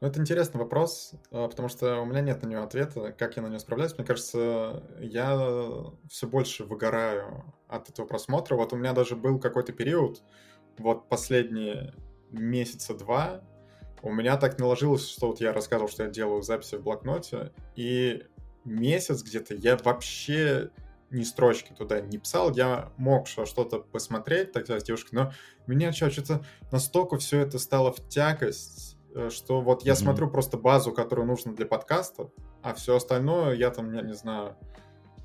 Ну, 0.00 0.08
это 0.08 0.18
интересный 0.18 0.58
вопрос, 0.58 1.12
э, 1.30 1.48
потому 1.48 1.68
что 1.68 2.00
у 2.00 2.06
меня 2.06 2.22
нет 2.22 2.42
на 2.42 2.48
него 2.48 2.62
ответа, 2.62 3.12
как 3.12 3.36
я 3.36 3.42
на 3.42 3.48
него 3.48 3.58
справляюсь. 3.58 3.96
Мне 3.98 4.06
кажется, 4.06 4.82
я 4.98 5.84
все 6.08 6.26
больше 6.26 6.64
выгораю 6.64 7.44
от 7.68 7.90
этого 7.90 8.06
просмотра. 8.06 8.56
Вот 8.56 8.72
у 8.72 8.76
меня 8.76 8.94
даже 8.94 9.14
был 9.14 9.38
какой-то 9.38 9.72
период, 9.72 10.22
вот 10.78 11.08
последние 11.08 11.94
месяца 12.30 12.94
два, 12.94 13.42
у 14.02 14.12
меня 14.12 14.36
так 14.36 14.58
наложилось, 14.58 15.06
что 15.06 15.28
вот 15.28 15.40
я 15.40 15.52
рассказывал, 15.52 15.90
что 15.90 16.04
я 16.04 16.08
делаю 16.08 16.42
записи 16.42 16.76
в 16.76 16.82
блокноте, 16.82 17.52
и 17.76 18.24
месяц 18.64 19.22
где-то 19.22 19.54
я 19.54 19.76
вообще 19.76 20.70
ни 21.10 21.22
строчки 21.24 21.72
туда 21.72 22.00
не 22.00 22.18
писал, 22.18 22.54
я 22.54 22.92
мог 22.96 23.26
что-то 23.26 23.80
посмотреть 23.80 24.52
тогда 24.52 24.78
с 24.78 24.84
девушкой, 24.84 25.14
но 25.16 25.32
меня 25.66 25.92
что-то 25.92 26.44
настолько 26.70 27.18
все 27.18 27.40
это 27.40 27.58
стало 27.58 27.92
в 27.92 28.08
тягость, 28.08 28.96
что 29.30 29.60
вот 29.60 29.82
я 29.82 29.92
mm-hmm. 29.92 29.96
смотрю 29.96 30.30
просто 30.30 30.56
базу, 30.56 30.92
которую 30.92 31.26
нужно 31.26 31.54
для 31.54 31.66
подкаста, 31.66 32.30
а 32.62 32.74
все 32.74 32.96
остальное 32.96 33.54
я 33.54 33.70
там, 33.70 33.92
я 33.92 34.02
не 34.02 34.14
знаю, 34.14 34.56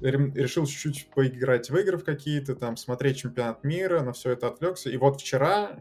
решил 0.01 0.65
чуть-чуть 0.65 1.09
поиграть 1.13 1.69
в 1.69 1.77
игры 1.77 1.97
в 1.97 2.03
какие-то, 2.03 2.55
там, 2.55 2.77
смотреть 2.77 3.17
чемпионат 3.17 3.63
мира, 3.63 4.01
на 4.01 4.13
все 4.13 4.31
это 4.31 4.47
отвлекся. 4.47 4.89
И 4.89 4.97
вот 4.97 5.21
вчера 5.21 5.79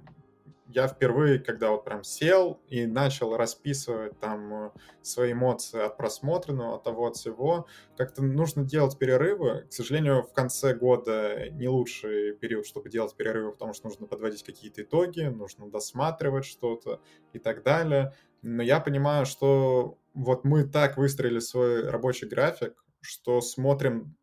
я 0.75 0.89
впервые, 0.89 1.39
когда 1.39 1.71
вот 1.71 1.85
прям 1.85 2.03
сел 2.03 2.61
и 2.69 2.85
начал 2.85 3.37
расписывать 3.37 4.19
там 4.19 4.53
э, 4.53 4.71
свои 5.03 5.33
эмоции 5.33 5.81
от 5.81 5.97
просмотренного, 5.97 6.77
от 6.77 6.83
того, 6.83 7.07
от 7.07 7.17
всего, 7.17 7.67
как-то 7.97 8.23
нужно 8.23 8.65
делать 8.65 8.99
перерывы. 8.99 9.67
К 9.71 9.73
сожалению, 9.73 10.23
в 10.23 10.33
конце 10.33 10.75
года 10.75 11.49
не 11.51 11.69
лучший 11.69 12.35
период, 12.35 12.67
чтобы 12.67 12.91
делать 12.91 13.15
перерывы, 13.15 13.53
потому 13.53 13.73
что 13.73 13.87
нужно 13.87 14.07
подводить 14.07 14.43
какие-то 14.43 14.83
итоги, 14.83 15.23
нужно 15.23 15.71
досматривать 15.71 16.45
что-то 16.45 17.01
и 17.33 17.39
так 17.39 17.63
далее. 17.63 18.13
Но 18.43 18.63
я 18.63 18.81
понимаю, 18.81 19.27
что 19.27 19.99
вот 20.13 20.45
мы 20.45 20.65
так 20.65 20.97
выстроили 20.97 21.39
свой 21.39 21.89
рабочий 21.89 22.27
график, 22.27 22.85
что 23.01 23.41
смотрим 23.41 24.17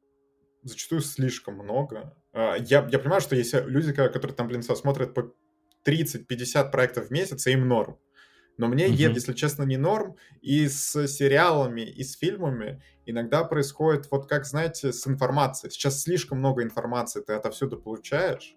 зачастую 0.63 1.01
слишком 1.01 1.55
много. 1.55 2.15
А, 2.33 2.55
я, 2.55 2.87
я 2.91 2.99
понимаю, 2.99 3.21
что 3.21 3.35
есть 3.35 3.53
люди, 3.53 3.93
которые 3.93 4.35
там, 4.35 4.47
блин, 4.47 4.63
смотрят 4.63 5.13
по 5.13 5.33
30-50 5.85 6.71
проектов 6.71 7.07
в 7.07 7.11
месяц, 7.11 7.47
им 7.47 7.67
норм. 7.67 7.99
Но 8.57 8.67
мне, 8.67 8.87
mm-hmm. 8.87 9.13
если 9.13 9.33
честно, 9.33 9.63
не 9.63 9.77
норм. 9.77 10.17
И 10.41 10.67
с 10.67 11.07
сериалами, 11.07 11.81
и 11.81 12.03
с 12.03 12.17
фильмами 12.17 12.81
иногда 13.05 13.43
происходит, 13.43 14.07
вот 14.11 14.27
как, 14.27 14.45
знаете, 14.45 14.93
с 14.93 15.07
информацией. 15.07 15.71
Сейчас 15.71 16.03
слишком 16.03 16.39
много 16.39 16.61
информации 16.61 17.21
ты 17.21 17.33
отовсюду 17.33 17.77
получаешь, 17.77 18.55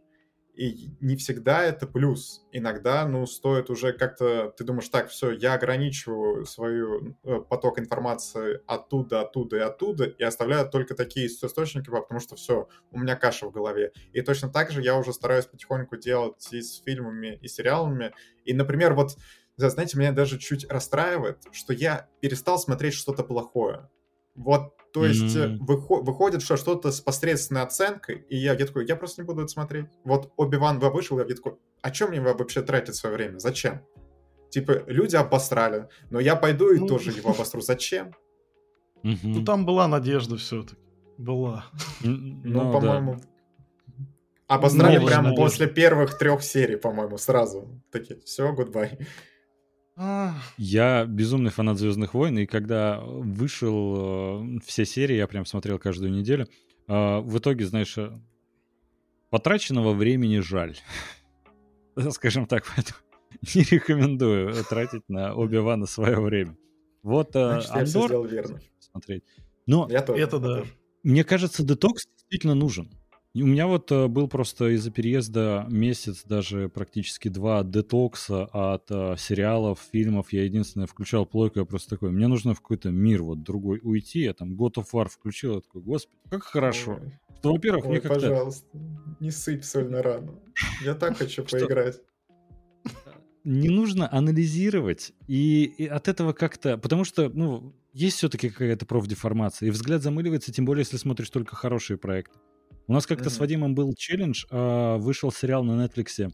и 0.56 0.90
не 1.00 1.16
всегда 1.16 1.64
это 1.64 1.86
плюс. 1.86 2.46
Иногда, 2.52 3.06
ну, 3.06 3.26
стоит 3.26 3.70
уже 3.70 3.92
как-то, 3.92 4.52
ты 4.56 4.64
думаешь, 4.64 4.88
так, 4.88 5.08
все, 5.08 5.32
я 5.32 5.54
ограничиваю 5.54 6.46
свой 6.46 7.14
э, 7.24 7.40
поток 7.40 7.78
информации 7.80 8.60
оттуда, 8.66 9.22
оттуда 9.22 9.56
и 9.56 9.60
оттуда, 9.60 10.04
и 10.04 10.22
оставляю 10.22 10.68
только 10.68 10.94
такие 10.94 11.26
источники, 11.26 11.90
потому 11.90 12.20
что 12.20 12.36
все, 12.36 12.68
у 12.92 12.98
меня 12.98 13.16
каша 13.16 13.46
в 13.46 13.52
голове. 13.52 13.92
И 14.12 14.22
точно 14.22 14.48
так 14.48 14.70
же 14.70 14.80
я 14.80 14.96
уже 14.96 15.12
стараюсь 15.12 15.46
потихоньку 15.46 15.96
делать 15.96 16.46
и 16.52 16.62
с 16.62 16.80
фильмами, 16.82 17.38
и 17.42 17.48
сериалами. 17.48 18.12
И, 18.44 18.54
например, 18.54 18.94
вот, 18.94 19.16
знаете, 19.56 19.98
меня 19.98 20.12
даже 20.12 20.38
чуть 20.38 20.70
расстраивает, 20.70 21.38
что 21.50 21.72
я 21.72 22.08
перестал 22.20 22.58
смотреть 22.58 22.94
что-то 22.94 23.24
плохое. 23.24 23.88
Вот, 24.36 24.74
то 24.94 25.04
есть 25.04 25.36
mm-hmm. 25.36 25.58
выхо- 25.58 26.04
выходит, 26.04 26.40
что 26.40 26.56
что-то 26.56 26.92
с 26.92 27.00
посредственной 27.00 27.62
оценкой, 27.62 28.24
и 28.28 28.36
я, 28.36 28.52
я 28.54 28.64
такой, 28.64 28.86
я 28.86 28.94
просто 28.94 29.22
не 29.22 29.26
буду 29.26 29.40
это 29.40 29.48
смотреть. 29.48 29.86
Вот 30.04 30.32
Оби-Ван 30.36 30.78
вышел, 30.78 31.18
я 31.18 31.24
такой, 31.24 31.54
а 31.82 31.90
чем 31.90 32.10
мне 32.10 32.20
вообще 32.20 32.62
тратить 32.62 32.94
свое 32.94 33.16
время? 33.16 33.40
Зачем? 33.40 33.82
Типа, 34.50 34.84
люди 34.86 35.16
обосрали, 35.16 35.88
но 36.10 36.20
я 36.20 36.36
пойду 36.36 36.70
и 36.70 36.78
ну... 36.78 36.86
тоже 36.86 37.10
его 37.10 37.30
обосру. 37.34 37.60
Зачем? 37.60 38.14
Ну, 39.02 39.44
там 39.44 39.66
была 39.66 39.88
надежда 39.88 40.36
все-таки. 40.36 40.80
Была. 41.18 41.64
Ну, 42.00 42.72
по-моему... 42.72 43.20
Обосрали 44.46 44.98
ну, 44.98 45.06
прямо 45.08 45.34
после 45.34 45.66
первых 45.66 46.18
трех 46.18 46.44
серий, 46.44 46.76
по-моему, 46.76 47.18
сразу. 47.18 47.82
Такие, 47.90 48.20
все, 48.20 48.52
гудбай. 48.52 48.98
Я 49.96 51.04
безумный 51.06 51.50
фанат 51.50 51.78
Звездных 51.78 52.14
войн, 52.14 52.38
и 52.38 52.46
когда 52.46 53.00
вышел 53.00 54.56
э, 54.56 54.58
все 54.64 54.84
серии, 54.84 55.16
я 55.16 55.28
прям 55.28 55.46
смотрел 55.46 55.78
каждую 55.78 56.10
неделю. 56.10 56.48
Э, 56.88 57.20
в 57.20 57.38
итоге, 57.38 57.64
знаешь, 57.64 57.96
э, 57.96 58.10
потраченного 59.30 59.92
времени 59.92 60.40
жаль. 60.40 60.76
Скажем 62.10 62.46
так, 62.46 62.64
поэтому 62.74 62.98
не 63.54 63.62
рекомендую 63.62 64.52
тратить 64.64 65.08
на 65.08 65.34
Оби-Вана 65.34 65.86
свое 65.86 66.20
время. 66.20 66.56
Вот 67.02 67.30
Значит, 67.32 67.70
Андор... 67.70 68.12
Я 68.12 68.30
верно. 68.30 68.60
Смотреть. 68.80 69.22
Но 69.66 69.86
я 69.90 70.02
тоже, 70.02 70.22
это 70.22 70.38
да. 70.40 70.64
Мне 71.04 71.22
кажется, 71.22 71.62
детокс 71.62 72.06
действительно 72.06 72.54
нужен. 72.54 72.90
У 73.36 73.46
меня 73.46 73.66
вот 73.66 73.90
э, 73.90 74.06
был 74.06 74.28
просто 74.28 74.68
из-за 74.76 74.92
переезда 74.92 75.66
месяц, 75.68 76.22
даже 76.22 76.68
практически 76.68 77.26
два 77.26 77.64
детокса 77.64 78.44
от 78.44 78.84
э, 78.90 79.16
сериалов, 79.18 79.80
фильмов. 79.92 80.32
Я 80.32 80.44
единственное 80.44 80.86
включал 80.86 81.26
плойку, 81.26 81.58
я 81.58 81.64
просто 81.64 81.90
такой, 81.90 82.12
мне 82.12 82.28
нужно 82.28 82.54
в 82.54 82.60
какой-то 82.60 82.90
мир 82.90 83.24
вот 83.24 83.42
другой 83.42 83.80
уйти. 83.82 84.20
Я 84.20 84.34
там 84.34 84.54
God 84.54 84.74
of 84.74 84.86
War 84.92 85.08
включил, 85.08 85.56
я 85.56 85.60
такой, 85.62 85.82
господи, 85.82 86.16
как 86.30 86.44
хорошо. 86.44 87.00
Ой. 87.02 87.12
Что, 87.40 87.52
во-первых, 87.52 87.86
мне 87.86 88.00
как-то... 88.00 88.20
пожалуйста, 88.20 88.68
не 89.18 89.32
сыпь 89.32 89.64
соль 89.64 89.90
на 89.90 90.00
рану. 90.00 90.40
Я 90.84 90.94
так 90.94 91.18
хочу 91.18 91.42
поиграть. 91.50 92.00
Не 93.42 93.68
нужно 93.68 94.10
анализировать, 94.10 95.12
и, 95.26 95.64
и 95.64 95.86
от 95.88 96.06
этого 96.06 96.34
как-то... 96.34 96.78
Потому 96.78 97.02
что, 97.02 97.28
ну, 97.28 97.74
есть 97.92 98.16
все-таки 98.16 98.48
какая-то 98.48 98.86
профдеформация, 98.86 99.66
и 99.66 99.70
взгляд 99.70 100.02
замыливается, 100.02 100.52
тем 100.52 100.64
более, 100.64 100.82
если 100.82 100.98
смотришь 100.98 101.30
только 101.30 101.56
хорошие 101.56 101.98
проекты. 101.98 102.38
У 102.86 102.92
нас 102.92 103.06
как-то 103.06 103.28
mm-hmm. 103.28 103.32
с 103.32 103.38
Вадимом 103.38 103.74
был 103.74 103.94
челлендж, 103.94 104.44
э, 104.50 104.96
вышел 104.98 105.32
сериал 105.32 105.64
на 105.64 105.84
Netflix 105.84 106.20
э, 106.20 106.30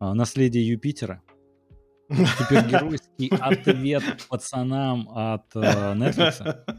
«Наследие 0.00 0.66
Юпитера». 0.66 1.22
Супергеройский 2.08 3.28
ответ 3.28 4.26
пацанам 4.28 5.08
от 5.10 5.54
э, 5.54 5.60
Netflix. 5.60 6.78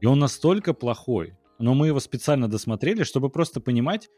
И 0.00 0.06
он 0.06 0.18
настолько 0.18 0.74
плохой, 0.74 1.34
но 1.58 1.74
мы 1.74 1.86
его 1.86 2.00
специально 2.00 2.48
досмотрели, 2.48 3.04
чтобы 3.04 3.30
просто 3.30 3.60
понимать, 3.60 4.10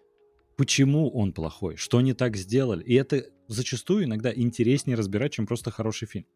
почему 0.57 1.11
он 1.11 1.32
плохой, 1.32 1.76
что 1.76 1.99
они 1.99 2.14
так 2.14 2.36
сделали. 2.36 2.82
И 2.84 2.94
это 2.94 3.24
зачастую 3.49 4.05
иногда 4.05 4.32
интереснее 4.34 4.96
разбирать, 4.96 5.34
чем 5.34 5.46
просто 5.46 5.70
хороший 5.70 6.09
фильм. 6.09 6.26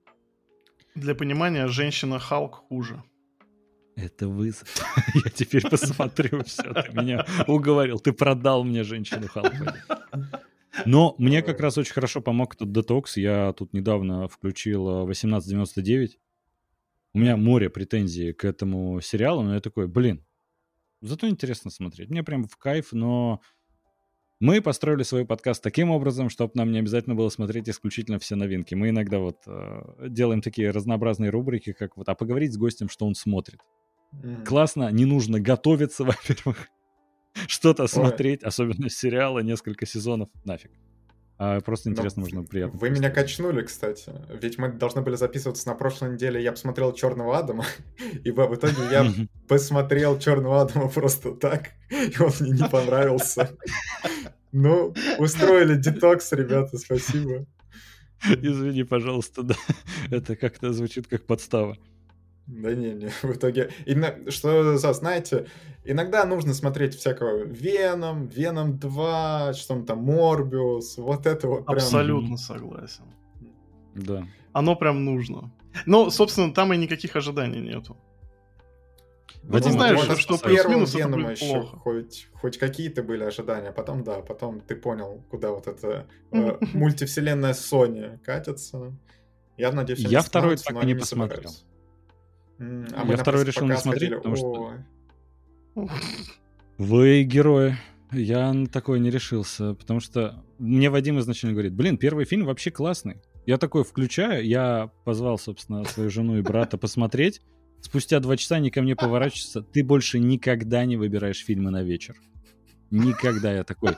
Для 0.94 1.14
понимания, 1.14 1.66
женщина 1.68 2.18
Халк 2.18 2.66
хуже. 2.68 3.02
Это 3.96 4.28
вызов. 4.28 4.68
Я 5.14 5.30
теперь 5.30 5.68
посмотрю 5.68 6.42
все. 6.44 6.62
Ты 6.62 6.92
меня 6.92 7.26
уговорил. 7.46 7.98
Ты 7.98 8.12
продал 8.12 8.64
мне 8.64 8.84
женщину 8.84 9.28
Халка. 9.28 9.76
Но 10.86 11.14
мне 11.18 11.42
как 11.42 11.60
раз 11.60 11.76
очень 11.76 11.92
хорошо 11.92 12.20
помог 12.20 12.54
этот 12.54 12.72
детокс. 12.72 13.16
Я 13.16 13.52
тут 13.52 13.72
недавно 13.72 14.28
включил 14.28 14.88
1899. 15.02 16.14
Э, 16.14 16.16
У 17.12 17.18
меня 17.18 17.36
море 17.36 17.68
претензий 17.68 18.32
к 18.32 18.44
этому 18.44 19.00
сериалу, 19.00 19.42
но 19.42 19.54
я 19.54 19.60
такой, 19.60 19.86
блин, 19.86 20.24
зато 21.02 21.28
интересно 21.28 21.70
смотреть. 21.70 22.08
Мне 22.08 22.22
прям 22.22 22.44
в 22.44 22.56
кайф, 22.56 22.92
но 22.92 23.42
мы 24.40 24.62
построили 24.62 25.02
свой 25.02 25.26
подкаст 25.26 25.62
таким 25.62 25.90
образом, 25.90 26.30
чтобы 26.30 26.52
нам 26.54 26.72
не 26.72 26.78
обязательно 26.78 27.14
было 27.14 27.28
смотреть 27.28 27.68
исключительно 27.68 28.18
все 28.18 28.34
новинки. 28.34 28.74
Мы 28.74 28.88
иногда 28.88 29.18
вот 29.18 29.36
э, 29.46 30.08
делаем 30.08 30.40
такие 30.40 30.70
разнообразные 30.70 31.30
рубрики, 31.30 31.72
как 31.72 31.96
вот, 31.98 32.08
а 32.08 32.14
поговорить 32.14 32.54
с 32.54 32.56
гостем, 32.56 32.88
что 32.88 33.06
он 33.06 33.14
смотрит. 33.14 33.60
Mm. 34.12 34.44
Классно, 34.44 34.90
не 34.90 35.04
нужно 35.04 35.40
готовиться, 35.40 36.04
во-первых, 36.04 36.68
что-то 37.46 37.86
смотреть, 37.86 38.42
особенно 38.42 38.88
сериалы, 38.90 39.42
несколько 39.42 39.86
сезонов, 39.86 40.28
нафиг. 40.44 40.70
А 41.38 41.60
просто 41.60 41.90
интересно, 41.90 42.20
можно 42.20 42.44
приятно. 42.44 42.78
Вы 42.78 42.90
меня 42.90 43.10
качнули, 43.10 43.62
кстати. 43.62 44.12
Ведь 44.40 44.58
мы 44.58 44.70
должны 44.70 45.02
были 45.02 45.16
записываться 45.16 45.66
на 45.66 45.74
прошлой 45.74 46.12
неделе. 46.12 46.40
Я 46.40 46.52
посмотрел 46.52 46.92
Черного 46.92 47.36
Адама, 47.36 47.64
и 48.24 48.30
в 48.30 48.54
итоге 48.54 48.76
я 48.90 49.12
посмотрел 49.48 50.18
Черного 50.20 50.62
Адама 50.62 50.88
просто 50.88 51.32
так, 51.32 51.70
и 51.90 52.14
он 52.22 52.30
мне 52.38 52.62
не 52.62 52.68
понравился. 52.68 53.56
Ну, 54.52 54.94
устроили 55.18 55.74
детокс, 55.74 56.30
ребята, 56.32 56.76
спасибо. 56.78 57.46
Извини, 58.24 58.84
пожалуйста, 58.84 59.42
да. 59.42 59.56
Это 60.10 60.36
как-то 60.36 60.72
звучит 60.72 61.08
как 61.08 61.26
подстава. 61.26 61.76
Да 62.46 62.74
не, 62.74 62.92
не, 62.92 63.08
в 63.22 63.32
итоге... 63.32 63.70
Именно, 63.86 64.30
что, 64.30 64.76
за, 64.76 64.92
знаете, 64.92 65.46
иногда 65.84 66.24
нужно 66.24 66.54
смотреть 66.54 66.94
всякого 66.94 67.44
Веном, 67.44 68.26
Веном 68.26 68.78
2, 68.78 69.52
что 69.54 69.82
там, 69.82 70.04
Морбиус, 70.04 70.98
вот 70.98 71.26
это 71.26 71.48
вот 71.48 71.66
прям... 71.66 71.76
Абсолютно 71.76 72.36
согласен. 72.36 73.04
Да. 73.94 74.26
Оно 74.52 74.76
прям 74.76 75.04
нужно. 75.04 75.52
Ну, 75.86 76.10
собственно, 76.10 76.52
там 76.52 76.72
и 76.72 76.76
никаких 76.76 77.16
ожиданий 77.16 77.60
нету. 77.60 77.96
Ну, 79.44 79.58
знаешь, 79.58 80.00
что, 80.00 80.16
что 80.16 80.38
плюс-минус 80.38 80.94
это 80.94 81.08
будет 81.08 81.40
еще 81.40 81.60
плохо. 81.60 81.76
Хоть, 81.78 82.28
хоть 82.32 82.58
какие-то 82.58 83.02
были 83.02 83.24
ожидания, 83.24 83.72
потом, 83.72 84.04
да, 84.04 84.20
потом 84.20 84.60
ты 84.60 84.76
понял, 84.76 85.24
куда 85.30 85.50
вот 85.50 85.66
эта 85.66 86.06
э, 86.30 86.58
мультивселенная 86.74 87.52
Sony 87.52 88.18
катится. 88.18 88.92
Я 89.56 89.72
надеюсь, 89.72 90.00
Я 90.00 90.22
второй 90.22 90.56
так 90.56 90.80
и 90.82 90.86
не 90.86 90.94
посмотрел. 90.94 91.50
А 92.58 93.06
я 93.06 93.16
второй 93.16 93.44
решил 93.44 93.66
не 93.66 93.76
смотреть, 93.76 94.16
потому 94.16 94.36
что... 94.36 94.72
Вы 96.78 97.22
герои. 97.22 97.76
Я 98.12 98.52
на 98.52 98.66
такое 98.66 98.98
не 98.98 99.10
решился, 99.10 99.74
потому 99.74 100.00
что 100.00 100.44
мне 100.58 100.90
Вадим 100.90 101.18
изначально 101.18 101.54
говорит, 101.54 101.72
блин, 101.72 101.96
первый 101.96 102.26
фильм 102.26 102.44
вообще 102.44 102.70
классный. 102.70 103.22
Я 103.46 103.58
такой 103.58 103.84
включаю, 103.84 104.46
я 104.46 104.90
позвал, 105.04 105.38
собственно, 105.38 105.84
свою 105.84 106.10
жену 106.10 106.38
и 106.38 106.42
брата 106.42 106.76
посмотреть. 106.76 107.40
Спустя 107.80 108.20
два 108.20 108.36
часа 108.36 108.56
они 108.56 108.70
ко 108.70 108.82
мне 108.82 108.94
поворачиваются. 108.94 109.62
Ты 109.62 109.82
больше 109.82 110.20
никогда 110.20 110.84
не 110.84 110.96
выбираешь 110.96 111.44
фильмы 111.44 111.70
на 111.70 111.82
вечер. 111.82 112.16
Никогда 112.92 113.50
я 113.50 113.64
такой. 113.64 113.96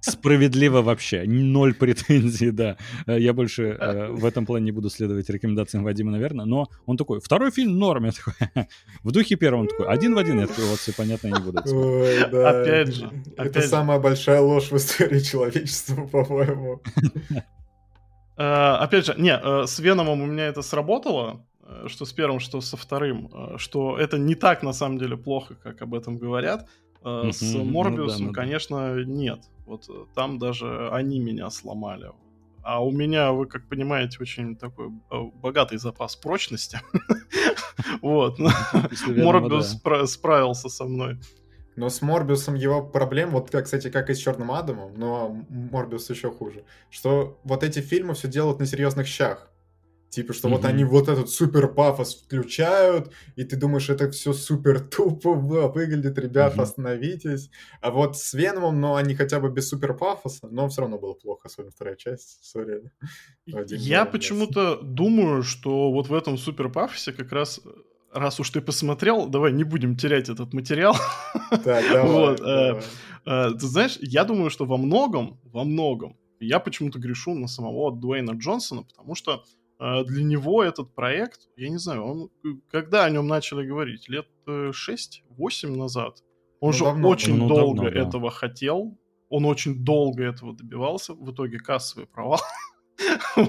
Справедливо 0.00 0.82
вообще. 0.82 1.24
Ноль 1.26 1.72
претензий, 1.72 2.50
да. 2.50 2.76
Э, 3.06 3.18
я 3.18 3.32
больше 3.32 3.62
э, 3.62 4.08
в 4.08 4.26
этом 4.26 4.44
плане 4.44 4.66
не 4.66 4.72
буду 4.72 4.90
следовать 4.90 5.30
рекомендациям 5.30 5.82
Вадима, 5.82 6.12
наверное. 6.12 6.44
Но 6.44 6.68
он 6.84 6.98
такой, 6.98 7.20
второй 7.20 7.50
фильм 7.50 7.78
норм. 7.78 8.04
Я 8.04 8.12
такой, 8.12 8.34
в 9.02 9.12
духе 9.12 9.36
первого 9.36 9.62
он 9.62 9.68
такой, 9.68 9.86
один 9.86 10.14
в 10.14 10.18
один. 10.18 10.40
Я 10.40 10.46
такой, 10.46 10.66
вот 10.66 10.78
все 10.78 10.92
понятно, 10.92 11.28
я 11.28 11.38
не 11.38 11.42
буду 11.42 11.62
Ой, 11.74 12.30
да. 12.30 12.60
Опять 12.60 12.94
же. 12.94 13.10
Это 13.36 13.42
опять 13.44 13.68
самая 13.68 13.98
большая 13.98 14.40
ложь 14.42 14.70
в 14.70 14.76
истории 14.76 15.20
человечества, 15.20 16.06
по-моему. 16.12 16.82
Uh, 18.36 18.76
опять 18.76 19.06
же, 19.06 19.14
не, 19.16 19.32
uh, 19.32 19.66
с 19.66 19.80
Веномом 19.80 20.20
у 20.20 20.26
меня 20.26 20.46
это 20.46 20.62
сработало, 20.62 21.44
что 21.86 22.04
с 22.04 22.12
первым, 22.12 22.40
что 22.40 22.60
со 22.60 22.76
вторым, 22.76 23.30
что 23.56 23.98
это 23.98 24.18
не 24.18 24.34
так 24.34 24.62
на 24.62 24.72
самом 24.72 24.98
деле 24.98 25.16
плохо, 25.16 25.56
как 25.56 25.82
об 25.82 25.94
этом 25.94 26.18
говорят. 26.18 26.68
Э, 27.04 27.30
с 27.32 27.42
Морбиусом, 27.54 28.18
ну, 28.18 28.24
да, 28.24 28.26
ну, 28.28 28.32
конечно, 28.32 29.04
нет. 29.04 29.40
Вот 29.66 29.88
э, 29.88 30.06
там 30.14 30.38
даже 30.38 30.90
они 30.90 31.20
меня 31.20 31.50
сломали. 31.50 32.10
А 32.62 32.84
у 32.84 32.90
меня, 32.90 33.32
вы 33.32 33.46
как 33.46 33.66
понимаете, 33.68 34.18
очень 34.20 34.56
такой 34.56 34.88
э, 35.10 35.20
богатый 35.42 35.78
запас 35.78 36.16
прочности. 36.16 36.80
Вот. 38.02 38.38
Морбиус 38.38 39.78
справился 40.10 40.68
со 40.68 40.84
мной. 40.84 41.18
Но 41.76 41.88
с 41.88 42.02
Морбиусом 42.02 42.56
его 42.56 42.84
проблем, 42.84 43.30
вот, 43.30 43.50
как, 43.50 43.66
кстати, 43.66 43.88
как 43.88 44.10
и 44.10 44.14
с 44.14 44.18
Черным 44.18 44.50
Адамом, 44.50 44.94
но 44.96 45.44
Морбиус 45.48 46.10
еще 46.10 46.30
хуже, 46.30 46.64
что 46.90 47.38
вот 47.44 47.62
эти 47.62 47.78
фильмы 47.78 48.14
все 48.14 48.26
делают 48.26 48.58
на 48.58 48.66
серьезных 48.66 49.06
щах. 49.06 49.48
Типа, 50.10 50.32
что 50.32 50.48
mm-hmm. 50.48 50.52
вот 50.52 50.64
они 50.64 50.84
вот 50.84 51.08
этот 51.08 51.28
супер 51.28 51.68
пафос 51.68 52.22
включают, 52.22 53.12
и 53.36 53.44
ты 53.44 53.56
думаешь, 53.56 53.90
это 53.90 54.10
все 54.10 54.32
супер 54.32 54.80
тупо 54.80 55.34
выглядит, 55.34 56.18
ребят, 56.18 56.56
mm-hmm. 56.56 56.62
остановитесь. 56.62 57.50
А 57.80 57.90
вот 57.90 58.16
с 58.16 58.32
Веномом, 58.32 58.80
ну, 58.80 58.94
они 58.94 59.14
хотя 59.14 59.38
бы 59.38 59.50
без 59.50 59.68
супер 59.68 59.94
пафоса, 59.94 60.48
но 60.50 60.68
все 60.68 60.82
равно 60.82 60.98
было 60.98 61.14
плохо, 61.14 61.42
особенно 61.44 61.72
вторая 61.72 61.96
часть. 61.96 62.38
Сори. 62.42 62.90
Я 63.46 64.06
почему-то 64.06 64.80
думаю, 64.80 65.42
что 65.42 65.92
вот 65.92 66.08
в 66.08 66.14
этом 66.14 66.38
супер 66.38 66.70
пафосе 66.70 67.12
как 67.12 67.32
раз 67.32 67.60
раз 68.10 68.40
уж 68.40 68.50
ты 68.50 68.60
посмотрел, 68.62 69.28
давай 69.28 69.52
не 69.52 69.64
будем 69.64 69.96
терять 69.96 70.30
этот 70.30 70.54
материал. 70.54 70.96
Так, 71.50 71.84
давай, 71.92 72.02
вот, 72.12 72.40
э, 72.40 72.44
давай. 72.44 72.82
Э, 73.26 73.50
ты 73.52 73.66
знаешь, 73.66 73.98
я 74.00 74.24
думаю, 74.24 74.50
что 74.50 74.64
во 74.64 74.78
многом, 74.78 75.38
во 75.44 75.64
многом, 75.64 76.16
я 76.40 76.60
почему-то 76.60 76.98
грешу 76.98 77.34
на 77.34 77.48
самого 77.48 77.92
Дуэйна 77.92 78.32
Джонсона, 78.32 78.84
потому 78.84 79.14
что 79.14 79.44
для 79.78 80.24
него 80.24 80.62
этот 80.64 80.94
проект, 80.94 81.48
я 81.56 81.68
не 81.68 81.78
знаю, 81.78 82.04
он 82.04 82.30
когда 82.68 83.04
о 83.04 83.10
нем 83.10 83.26
начали 83.26 83.66
говорить? 83.66 84.08
Лет 84.08 84.26
6-8 84.46 84.72
э, 85.38 85.66
назад. 85.68 86.24
Он 86.60 86.70
ну, 86.70 86.72
же 86.72 86.84
давно, 86.84 87.08
очень 87.08 87.36
ну, 87.36 87.48
долго 87.48 87.84
давно, 87.84 87.90
да. 87.90 88.08
этого 88.08 88.30
хотел, 88.30 88.98
он 89.28 89.44
очень 89.44 89.84
долго 89.84 90.24
этого 90.24 90.54
добивался, 90.54 91.14
в 91.14 91.32
итоге 91.32 91.58
кассовый 91.58 92.06
провал. 92.06 92.40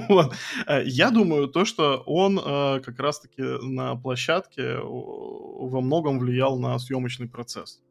Вот. 0.09 0.35
Э, 0.67 0.83
я 0.85 1.09
думаю, 1.09 1.47
то, 1.47 1.65
что 1.65 2.03
он 2.05 2.37
э, 2.37 2.81
как 2.81 2.99
раз-таки 2.99 3.41
на 3.41 3.95
площадке 3.95 4.77
во 4.77 5.81
многом 5.81 6.19
влиял 6.19 6.59
на 6.59 6.77
съемочный 6.77 7.27
процесс. 7.27 7.81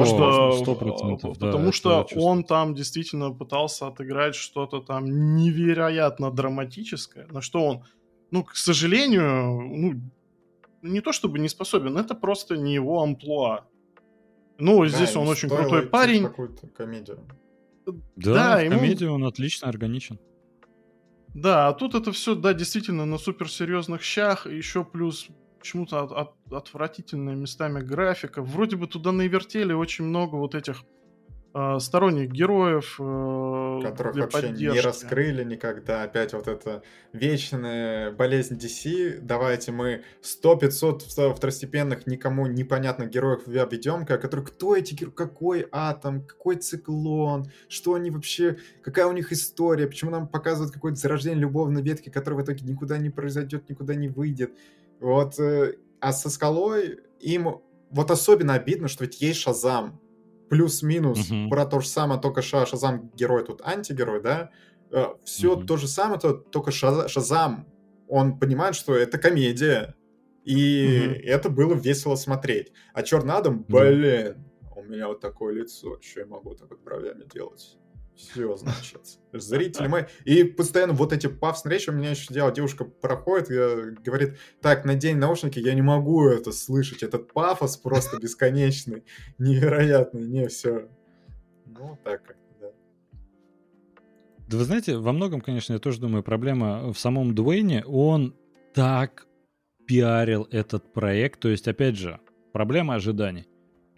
О, 0.00 0.04
что, 0.04 0.62
100%, 0.64 1.38
потому 1.38 1.66
да, 1.66 1.72
что 1.72 2.06
он 2.16 2.44
там 2.44 2.74
действительно 2.74 3.30
пытался 3.30 3.88
отыграть 3.88 4.34
что-то 4.34 4.80
там 4.80 5.36
невероятно 5.36 6.30
драматическое, 6.30 7.26
на 7.30 7.40
что 7.40 7.64
он, 7.64 7.84
ну, 8.30 8.44
к 8.44 8.56
сожалению, 8.56 9.60
ну, 9.60 10.00
не 10.82 11.00
то 11.00 11.12
чтобы 11.12 11.38
не 11.38 11.48
способен, 11.48 11.96
это 11.98 12.14
просто 12.14 12.56
не 12.56 12.74
его 12.74 13.02
амплуа. 13.02 13.66
Ну, 14.58 14.82
да, 14.82 14.88
здесь 14.88 15.16
он 15.16 15.28
очень 15.28 15.48
крутой 15.48 15.86
парень. 15.86 16.24
Какую-то 16.24 16.68
комедию. 16.68 17.20
Да, 17.86 17.94
да 18.34 18.56
в 18.58 18.64
ему... 18.64 18.78
комедии 18.78 19.06
он 19.06 19.24
отлично 19.24 19.68
органичен. 19.68 20.18
Да, 21.34 21.68
а 21.68 21.72
тут 21.72 21.94
это 21.94 22.12
все, 22.12 22.34
да, 22.34 22.52
действительно 22.52 23.06
на 23.06 23.18
суперсерьезных 23.18 24.02
щах, 24.02 24.46
и 24.46 24.56
еще 24.56 24.84
плюс 24.84 25.28
почему-то 25.58 26.02
от, 26.02 26.12
от, 26.12 26.34
отвратительная 26.58 27.34
местами 27.34 27.80
графика. 27.80 28.42
Вроде 28.42 28.76
бы 28.76 28.86
туда 28.86 29.12
навертели 29.12 29.72
очень 29.72 30.04
много 30.04 30.36
вот 30.36 30.54
этих 30.54 30.82
э, 31.54 31.78
сторонних 31.78 32.30
героев. 32.30 32.96
Э, 32.98 33.80
Которых 33.82 34.14
для 34.14 34.22
вообще 34.22 34.42
поддержки. 34.42 34.76
не 34.76 34.80
раскрыли 34.80 35.44
никогда. 35.44 36.02
Опять 36.02 36.32
вот 36.32 36.48
эта 36.48 36.82
вечная 37.12 38.12
болезнь 38.12 38.56
DC. 38.56 39.20
Давайте 39.20 39.72
мы 39.72 40.02
100-500 40.22 41.34
второстепенных, 41.34 42.06
никому 42.06 42.46
непонятных 42.46 43.10
героев 43.10 43.46
обведем, 43.48 44.06
которые 44.06 44.46
кто 44.46 44.76
эти 44.76 44.94
герои, 44.94 45.12
какой 45.12 45.68
атом, 45.72 46.24
какой 46.24 46.56
циклон, 46.56 47.50
что 47.68 47.94
они 47.94 48.10
вообще, 48.10 48.58
какая 48.82 49.06
у 49.06 49.12
них 49.12 49.32
история, 49.32 49.86
почему 49.86 50.10
нам 50.10 50.28
показывают 50.28 50.72
какое-то 50.72 50.98
зарождение 50.98 51.40
любовной 51.40 51.82
ветки, 51.82 52.08
которое 52.08 52.36
в 52.36 52.44
итоге 52.44 52.64
никуда 52.64 52.98
не 52.98 53.10
произойдет, 53.10 53.68
никуда 53.68 53.94
не 53.94 54.08
выйдет. 54.08 54.52
Вот, 55.00 55.40
э, 55.40 55.74
а 56.02 56.12
со 56.12 56.28
скалой 56.28 56.98
им 57.20 57.62
вот 57.90 58.10
особенно 58.10 58.54
обидно, 58.54 58.88
что 58.88 59.04
ведь 59.04 59.22
есть 59.22 59.38
Шазам. 59.40 60.00
Плюс-минус 60.50 61.30
угу. 61.30 61.48
про 61.48 61.64
то 61.64 61.80
же 61.80 61.86
самое, 61.86 62.20
только 62.20 62.42
Шазам 62.42 63.10
герой 63.14 63.44
тут 63.44 63.62
антигерой, 63.62 64.20
да? 64.20 64.50
Э, 64.90 65.14
Все 65.24 65.54
угу. 65.54 65.64
то 65.64 65.76
же 65.76 65.86
самое, 65.86 66.18
то, 66.18 66.32
только 66.32 66.72
Шазам, 66.72 67.68
он 68.08 68.38
понимает, 68.38 68.74
что 68.74 68.94
это 68.94 69.16
комедия. 69.16 69.94
И 70.44 71.06
угу. 71.06 71.20
это 71.24 71.48
было 71.48 71.74
весело 71.74 72.16
смотреть. 72.16 72.72
А 72.92 73.04
Черный 73.04 73.34
Адам, 73.34 73.64
блин, 73.68 74.44
у 74.74 74.82
меня 74.82 75.06
вот 75.06 75.20
такое 75.20 75.54
лицо, 75.54 76.00
что 76.02 76.20
я 76.20 76.26
могу 76.26 76.54
так 76.56 76.68
вот 76.68 76.82
бровями 76.82 77.24
делать? 77.32 77.78
Все, 78.14 78.56
значит. 78.56 79.00
Зрители 79.32 79.88
мы... 79.88 80.08
И 80.24 80.44
постоянно 80.44 80.92
вот 80.92 81.12
эти 81.12 81.26
пафосные 81.26 81.74
речи 81.74 81.90
у 81.90 81.92
меня 81.92 82.10
еще 82.10 82.32
дело. 82.32 82.52
Девушка 82.52 82.84
проходит 82.84 83.50
и 83.50 84.00
говорит, 84.04 84.38
так, 84.60 84.84
надень 84.84 85.16
наушники, 85.16 85.58
я 85.58 85.74
не 85.74 85.82
могу 85.82 86.28
это 86.28 86.52
слышать. 86.52 87.02
Этот 87.02 87.32
пафос 87.32 87.76
просто 87.76 88.18
бесконечный, 88.18 89.04
невероятный. 89.38 90.26
Не, 90.26 90.48
все. 90.48 90.88
Ну, 91.66 91.98
так 92.04 92.22
как 92.22 92.36
да. 92.60 92.68
Да 94.48 94.56
вы 94.58 94.64
знаете, 94.64 94.98
во 94.98 95.12
многом, 95.12 95.40
конечно, 95.40 95.72
я 95.72 95.78
тоже 95.78 96.00
думаю, 96.00 96.22
проблема 96.22 96.92
в 96.92 96.98
самом 96.98 97.34
Дуэйне. 97.34 97.84
Он 97.86 98.36
так 98.74 99.26
пиарил 99.86 100.46
этот 100.50 100.92
проект. 100.92 101.40
То 101.40 101.48
есть, 101.48 101.66
опять 101.66 101.96
же, 101.96 102.20
проблема 102.52 102.94
ожиданий. 102.94 103.48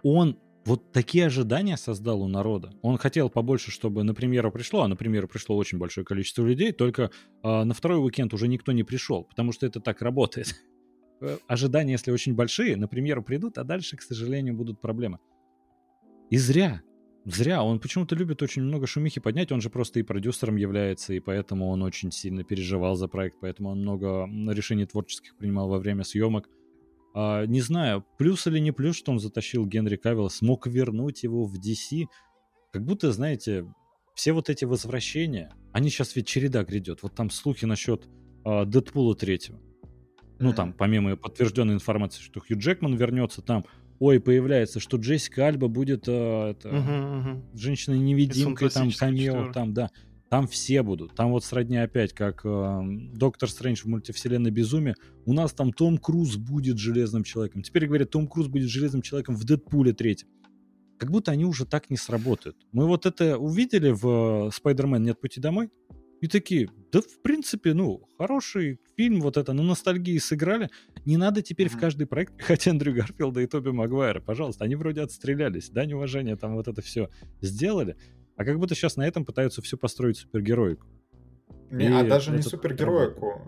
Он 0.03 0.39
вот 0.65 0.93
такие 0.93 1.27
ожидания 1.27 1.77
создал 1.77 2.23
у 2.23 2.29
народа. 2.29 2.73
Он 2.83 2.97
хотел 2.97 3.29
побольше, 3.29 3.71
чтобы 3.71 4.03
на 4.03 4.15
премьеру 4.15 4.51
пришло, 4.51 4.83
а 4.83 4.89
на 4.89 4.97
премьеру 4.97 5.29
пришло 5.29 5.57
очень 5.57 5.79
большое 5.79 6.07
количество 6.07 6.43
людей, 6.45 6.73
только 6.73 7.11
э, 7.43 7.65
на 7.65 7.75
второй 7.75 7.99
уикенд 7.99 8.33
уже 8.33 8.49
никто 8.49 8.73
не 8.73 8.83
пришел, 8.83 9.25
потому 9.25 9.53
что 9.53 9.67
это 9.67 9.81
так 9.81 10.01
работает. 10.03 10.55
Э, 11.21 11.39
ожидания, 11.47 11.93
если 11.93 12.11
очень 12.11 12.35
большие, 12.35 12.77
на 12.77 12.89
премьеру 12.89 13.23
придут, 13.23 13.59
а 13.59 13.65
дальше, 13.65 13.97
к 13.97 14.03
сожалению, 14.03 14.55
будут 14.55 14.81
проблемы. 14.81 15.19
И 16.31 16.37
зря. 16.37 16.83
Зря. 17.25 17.63
Он 17.63 17.79
почему-то 17.81 18.15
любит 18.15 18.43
очень 18.43 18.63
много 18.63 18.87
шумихи 18.87 19.21
поднять. 19.21 19.53
Он 19.53 19.61
же 19.61 19.71
просто 19.71 20.01
и 20.01 20.03
продюсером 20.03 20.57
является, 20.57 21.15
и 21.15 21.21
поэтому 21.21 21.69
он 21.69 21.83
очень 21.83 22.11
сильно 22.11 22.45
переживал 22.45 22.97
за 22.97 23.09
проект, 23.09 23.39
поэтому 23.41 23.71
он 23.71 23.81
много 23.81 24.29
решений 24.53 24.87
творческих 24.87 25.37
принимал 25.37 25.69
во 25.69 25.79
время 25.79 26.05
съемок. 26.05 26.49
А, 27.15 27.47
не 27.47 27.61
знаю, 27.61 28.05
плюс 28.19 28.47
или 28.47 28.59
не 28.59 28.73
плюс, 28.73 28.97
что 28.97 29.13
он 29.13 29.21
затащил 29.21 29.65
Генри 29.67 29.97
Кавилла, 29.97 30.29
смог 30.29 30.67
вернуть 30.67 31.23
его 31.23 31.45
в 31.45 31.55
DC. 31.55 32.07
Как 32.73 32.85
будто, 32.85 33.13
знаете, 33.13 33.67
все 34.15 34.33
вот 34.33 34.51
эти 34.51 34.65
возвращения, 34.65 35.55
они 35.73 35.91
сейчас 35.91 36.17
ведь 36.17 36.27
череда 36.27 36.65
грядет. 36.65 37.03
Вот 37.03 37.15
там 37.15 37.31
слухи 37.31 37.65
насчет 37.65 38.09
а, 38.45 38.65
Дэдпула 38.65 39.15
третьего. 39.15 39.61
Ну, 40.41 40.53
там, 40.53 40.73
помимо 40.73 41.17
подтвержденной 41.17 41.75
информации, 41.75 42.21
что 42.21 42.41
Хью 42.41 42.59
Джекман 42.59 42.97
вернется, 42.97 43.41
там, 43.41 43.65
ой, 44.01 44.21
появляется, 44.21 44.81
что 44.81 44.97
Джессика 44.97 45.47
Альба 45.47 45.69
будет 45.69 46.09
э, 46.09 46.51
это, 46.51 46.69
угу, 46.69 47.31
угу. 47.31 47.57
женщиной-невидимкой, 47.57 48.69
там, 48.69 48.91
камео, 48.91 49.53
там, 49.53 49.73
да. 49.73 49.91
Там 50.35 50.49
все 50.49 50.83
будут. 50.83 51.15
Там 51.15 51.31
вот 51.31 51.45
сродни 51.45 51.77
опять, 51.77 52.13
как 52.13 52.41
э, 52.45 52.83
Доктор 53.13 53.49
Стрэндж 53.49 53.83
в 53.83 53.85
мультивселенной 53.85 54.51
Безумие. 54.51 54.97
У 55.27 55.33
нас 55.33 55.53
там 55.53 55.73
Том 55.73 55.97
Круз 55.97 56.35
будет 56.35 56.77
Железным 56.77 57.23
Человеком. 57.23 57.63
Теперь 57.63 57.87
говорят, 57.87 58.11
Том 58.11 58.27
Круз 58.27 58.49
будет 58.49 58.69
Железным 58.69 59.01
Человеком 59.01 59.37
в 59.37 59.45
Дэдпуле 59.45 59.93
третьем. 59.93 60.27
Как 60.99 61.13
будто 61.13 61.31
они 61.31 61.45
уже 61.45 61.67
так 61.67 61.89
не 61.89 61.97
сработают. 61.97 62.57
Мы 62.73 62.89
вот 62.89 63.07
это 63.07 63.39
увидели 63.39 63.93
в 63.93 64.51
Спайдермен 64.53 65.05
«Нет 65.05 65.21
пути 65.21 65.41
домой», 65.41 65.71
и 66.21 66.27
такие, 66.27 66.69
да 66.91 67.01
в 67.01 67.23
принципе, 67.23 67.73
ну, 67.73 68.09
хороший 68.19 68.81
фильм, 68.97 69.21
вот 69.21 69.37
это, 69.37 69.53
на 69.53 69.63
ностальгии 69.63 70.19
сыграли. 70.19 70.69
Не 71.05 71.17
надо 71.17 71.43
теперь 71.43 71.69
mm-hmm. 71.69 71.77
в 71.77 71.81
каждый 71.81 72.07
проект 72.09 72.37
пихать 72.37 72.67
Эндрю 72.67 72.93
Гарфилда 72.95 73.41
и 73.41 73.47
Тоби 73.47 73.71
Магуайра, 73.71 74.21
пожалуйста. 74.21 74.65
Они 74.65 74.75
вроде 74.75 75.03
отстрелялись, 75.03 75.71
да, 75.71 75.85
неуважение, 75.85 76.35
там 76.35 76.55
вот 76.55 76.67
это 76.67 76.83
все 76.83 77.09
сделали. 77.41 77.97
А 78.37 78.45
как 78.45 78.59
будто 78.59 78.75
сейчас 78.75 78.97
на 78.97 79.07
этом 79.07 79.25
пытаются 79.25 79.63
все 79.63 79.77
построить 79.77 80.17
супергероику. 80.17 80.87
Не, 81.71 81.89
а 81.89 82.05
даже 82.05 82.31
не 82.31 82.43
супергероику. 82.43 83.43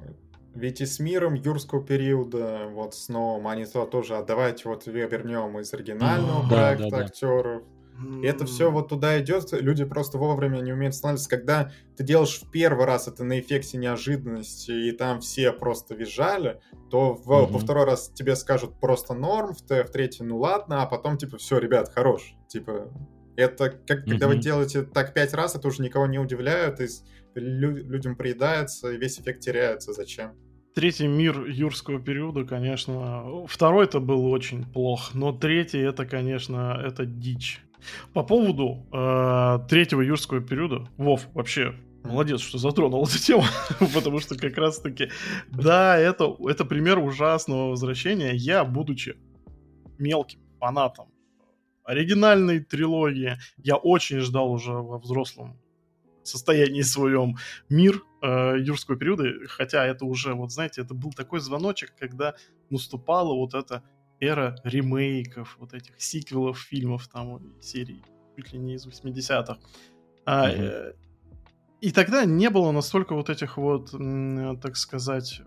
Ведь 0.55 0.80
и 0.80 0.87
с 0.87 0.99
миром 1.01 1.34
юрского 1.34 1.84
периода, 1.84 2.68
вот 2.70 2.95
с 2.95 3.11
новым, 3.11 3.47
они 3.47 3.66
то 3.66 3.84
тоже, 3.84 4.16
а 4.16 4.22
давайте 4.24 4.68
вот 4.68 4.87
вернем 4.87 5.59
из 5.59 5.72
оригинального 5.74 6.45
mm, 6.45 6.49
проекта 6.49 6.91
да, 6.91 6.97
да, 6.97 7.05
актеров. 7.05 7.62
Да. 7.62 8.20
И 8.20 8.26
это 8.26 8.47
все 8.47 8.70
вот 8.70 8.89
туда 8.89 9.20
идет, 9.20 9.53
люди 9.53 9.84
просто 9.84 10.16
вовремя 10.16 10.61
не 10.61 10.72
умеют 10.72 10.95
останавливаться. 10.95 11.28
Когда 11.28 11.72
ты 11.97 12.05
делаешь 12.05 12.41
в 12.41 12.51
первый 12.51 12.87
раз 12.87 13.07
это 13.07 13.22
на 13.22 13.39
эффекте 13.39 13.76
неожиданности, 13.76 14.70
и 14.70 14.93
там 14.93 15.20
все 15.20 15.53
просто 15.53 15.95
визжали, 15.95 16.61
то 16.91 17.12
в, 17.14 17.30
mm-hmm. 17.30 17.53
во 17.53 17.59
второй 17.59 17.84
раз 17.84 18.09
тебе 18.14 18.34
скажут 18.34 18.80
просто 18.80 19.12
норм, 19.12 19.55
в, 19.55 19.61
в 19.61 19.91
третий 19.91 20.24
ну 20.24 20.39
ладно, 20.39 20.82
а 20.82 20.87
потом 20.87 21.18
типа 21.18 21.37
все, 21.37 21.59
ребят, 21.59 21.91
хорош. 21.95 22.34
Типа 22.49 22.91
это, 23.37 23.70
как, 23.70 24.01
mm-hmm. 24.01 24.11
когда 24.11 24.28
вы 24.28 24.37
делаете 24.37 24.82
так 24.82 25.14
пять 25.14 25.34
раз, 25.34 25.55
это 25.55 25.68
уже 25.68 25.82
никого 25.82 26.07
не 26.07 26.18
удивляет, 26.18 26.80
и 26.80 26.87
лю- 27.34 27.84
людям 27.84 28.16
приедается, 28.16 28.93
и 28.93 28.97
весь 28.97 29.20
эффект 29.20 29.41
теряется. 29.41 29.93
Зачем? 29.93 30.32
Третий 30.74 31.07
мир 31.07 31.47
юрского 31.47 32.01
периода, 32.01 32.45
конечно, 32.45 33.47
второй-то 33.47 34.01
был 34.01 34.26
очень 34.26 34.64
плох, 34.64 35.14
но 35.14 35.32
третий 35.32 35.78
это, 35.78 36.05
конечно, 36.05 36.78
это 36.84 37.07
дичь. 37.07 37.62
По 38.12 38.22
поводу 38.22 38.87
э, 38.93 39.59
третьего 39.68 40.03
юрского 40.03 40.41
периода, 40.41 40.89
Вов, 40.99 41.28
вообще 41.32 41.74
молодец, 42.05 42.41
что 42.41 42.59
затронул 42.59 43.05
эту 43.05 43.18
тему, 43.18 43.45
потому 43.95 44.20
что 44.20 44.37
как 44.37 44.57
раз-таки, 44.59 45.11
да, 45.49 45.97
это, 45.97 46.37
это 46.47 46.64
пример 46.64 46.99
ужасного 46.99 47.70
возвращения. 47.70 48.32
Я, 48.34 48.64
будучи 48.64 49.16
мелким 49.99 50.41
фанатом 50.59 51.09
оригинальной 51.87 52.61
трилогии. 52.61 53.39
Я 53.57 53.76
очень 53.76 54.18
ждал 54.18 54.51
уже 54.51 54.72
во 54.72 54.99
взрослом 54.99 55.59
состоянии 56.22 56.82
своем 56.82 57.37
мир 57.68 58.03
э, 58.20 58.57
юрского 58.59 58.97
периода, 58.97 59.24
хотя 59.47 59.87
это 59.87 60.05
уже, 60.05 60.34
вот 60.34 60.51
знаете, 60.51 60.82
это 60.82 60.93
был 60.93 61.12
такой 61.12 61.39
звоночек, 61.39 61.95
когда 61.97 62.34
наступала 62.68 63.32
вот 63.32 63.55
эта 63.55 63.84
эра 64.18 64.57
ремейков, 64.64 65.57
вот 65.61 65.72
этих 65.72 66.01
сиквелов 66.01 66.59
фильмов 66.59 67.07
там 67.07 67.41
серии 67.61 68.03
чуть 68.37 68.53
ли 68.53 68.59
не 68.59 68.74
из 68.74 68.87
80-х. 68.87 69.59
А, 70.26 70.51
э, 70.51 70.93
и 71.80 71.93
тогда 71.93 72.24
не 72.24 72.51
было 72.51 72.72
настолько 72.72 73.14
вот 73.14 73.30
этих 73.30 73.57
вот, 73.57 73.93
так 74.61 74.76
сказать, 74.76 75.41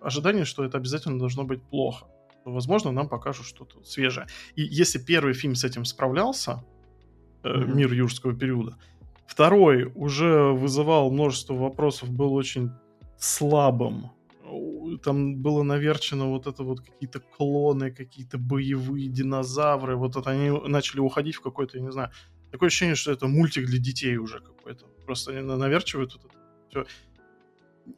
ожиданий, 0.00 0.44
что 0.44 0.64
это 0.64 0.78
обязательно 0.78 1.18
должно 1.18 1.44
быть 1.44 1.62
плохо 1.62 2.06
возможно, 2.44 2.92
нам 2.92 3.08
покажут 3.08 3.46
что-то 3.46 3.82
свежее. 3.84 4.26
И 4.54 4.62
если 4.62 4.98
первый 4.98 5.34
фильм 5.34 5.54
с 5.54 5.64
этим 5.64 5.84
справлялся, 5.84 6.64
mm-hmm. 7.42 7.74
«Мир 7.74 7.92
юрского 7.92 8.34
периода», 8.34 8.76
второй 9.26 9.92
уже 9.94 10.52
вызывал 10.52 11.10
множество 11.10 11.54
вопросов, 11.54 12.10
был 12.10 12.34
очень 12.34 12.70
слабым. 13.18 14.10
Там 15.02 15.36
было 15.36 15.62
наверчено 15.62 16.26
вот 16.26 16.46
это 16.46 16.62
вот 16.62 16.80
какие-то 16.80 17.20
клоны, 17.20 17.90
какие-то 17.90 18.38
боевые 18.38 19.08
динозавры. 19.08 19.96
Вот 19.96 20.16
это 20.16 20.30
они 20.30 20.50
начали 20.68 21.00
уходить 21.00 21.36
в 21.36 21.40
какой-то, 21.40 21.78
я 21.78 21.84
не 21.84 21.92
знаю, 21.92 22.10
такое 22.50 22.68
ощущение, 22.68 22.94
что 22.94 23.10
это 23.10 23.26
мультик 23.26 23.66
для 23.66 23.78
детей 23.78 24.16
уже 24.16 24.40
какой-то. 24.40 24.86
Просто 25.06 25.32
они 25.32 25.40
наверчивают 25.40 26.14
вот 26.14 26.24
это 26.26 26.34
эту 26.74 26.88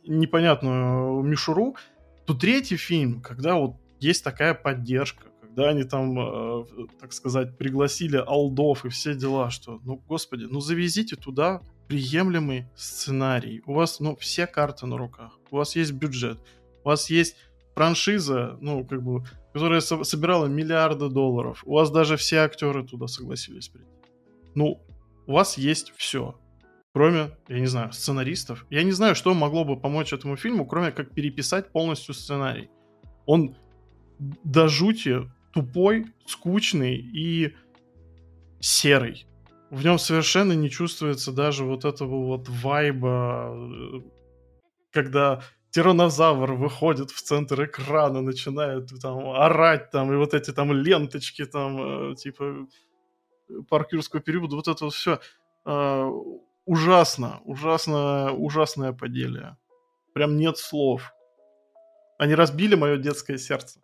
непонятную 0.07 1.22
мишуру, 1.22 1.76
то 2.24 2.34
третий 2.34 2.76
фильм, 2.76 3.20
когда 3.20 3.55
вот 3.55 3.76
есть 4.01 4.24
такая 4.24 4.55
поддержка, 4.55 5.24
когда 5.40 5.70
они 5.70 5.84
там, 5.84 6.18
э, 6.18 6.64
так 7.01 7.12
сказать, 7.12 7.57
пригласили 7.57 8.16
алдов 8.16 8.84
и 8.84 8.88
все 8.88 9.14
дела, 9.14 9.51
что, 9.51 9.80
ну, 9.84 10.03
господи, 10.07 10.44
ну 10.44 10.61
завезите 10.61 11.16
туда 11.16 11.62
приемлемый 11.88 12.66
сценарий. 12.76 13.62
У 13.66 13.74
вас, 13.74 14.01
ну, 14.01 14.16
все 14.16 14.47
карты 14.47 14.86
на 14.86 14.99
руках. 14.99 15.38
У 15.51 15.57
вас 15.57 15.76
есть 15.76 15.92
бюджет. 15.92 16.38
У 16.84 16.88
вас 16.88 17.09
есть 17.11 17.36
франшиза, 17.74 18.59
ну, 18.61 18.84
как 18.84 19.03
бы, 19.03 19.24
которая 19.53 19.80
со- 19.80 20.05
собирала 20.05 20.47
миллиарды 20.47 21.09
долларов. 21.09 21.62
У 21.64 21.74
вас 21.74 21.90
даже 21.90 22.16
все 22.16 22.38
актеры 22.38 22.84
туда 22.86 23.07
согласились 23.07 23.68
прийти. 23.68 23.90
Ну, 24.55 24.82
у 25.26 25.32
вас 25.32 25.59
есть 25.59 25.92
все. 25.97 26.38
Кроме, 26.92 27.30
я 27.49 27.61
не 27.61 27.66
знаю, 27.66 27.92
сценаристов. 27.92 28.66
Я 28.70 28.82
не 28.82 28.92
знаю, 28.92 29.14
что 29.14 29.34
могло 29.34 29.64
бы 29.64 29.78
помочь 29.78 30.12
этому 30.12 30.36
фильму, 30.36 30.64
кроме 30.64 30.92
как 30.92 31.12
переписать 31.12 31.70
полностью 31.70 32.14
сценарий. 32.14 32.70
Он 33.26 33.55
до 34.18 34.68
жути 34.68 35.30
тупой, 35.52 36.06
скучный 36.26 36.96
и 36.96 37.54
серый. 38.60 39.26
В 39.70 39.84
нем 39.84 39.98
совершенно 39.98 40.52
не 40.52 40.70
чувствуется 40.70 41.32
даже 41.32 41.64
вот 41.64 41.84
этого 41.84 42.24
вот 42.26 42.48
вайба, 42.48 43.52
э, 43.54 44.00
когда 44.92 45.42
тиранозавр 45.70 46.52
выходит 46.52 47.10
в 47.10 47.20
центр 47.20 47.64
экрана, 47.64 48.22
начинает 48.22 48.88
там 49.02 49.30
орать 49.30 49.90
там, 49.90 50.12
и 50.12 50.16
вот 50.16 50.34
эти 50.34 50.52
там 50.52 50.72
ленточки 50.72 51.44
там, 51.44 52.12
э, 52.12 52.14
типа 52.14 52.66
парк 53.68 53.92
юрского 53.92 54.22
периода, 54.22 54.56
вот 54.56 54.68
это 54.68 54.84
вот 54.84 54.94
все 54.94 55.20
э, 55.64 56.10
ужасно, 56.64 57.40
ужасно, 57.44 58.32
ужасное 58.32 58.92
поделие. 58.92 59.56
Прям 60.14 60.36
нет 60.36 60.58
слов. 60.58 61.12
Они 62.18 62.34
разбили 62.34 62.74
мое 62.74 62.96
детское 62.96 63.36
сердце. 63.36 63.80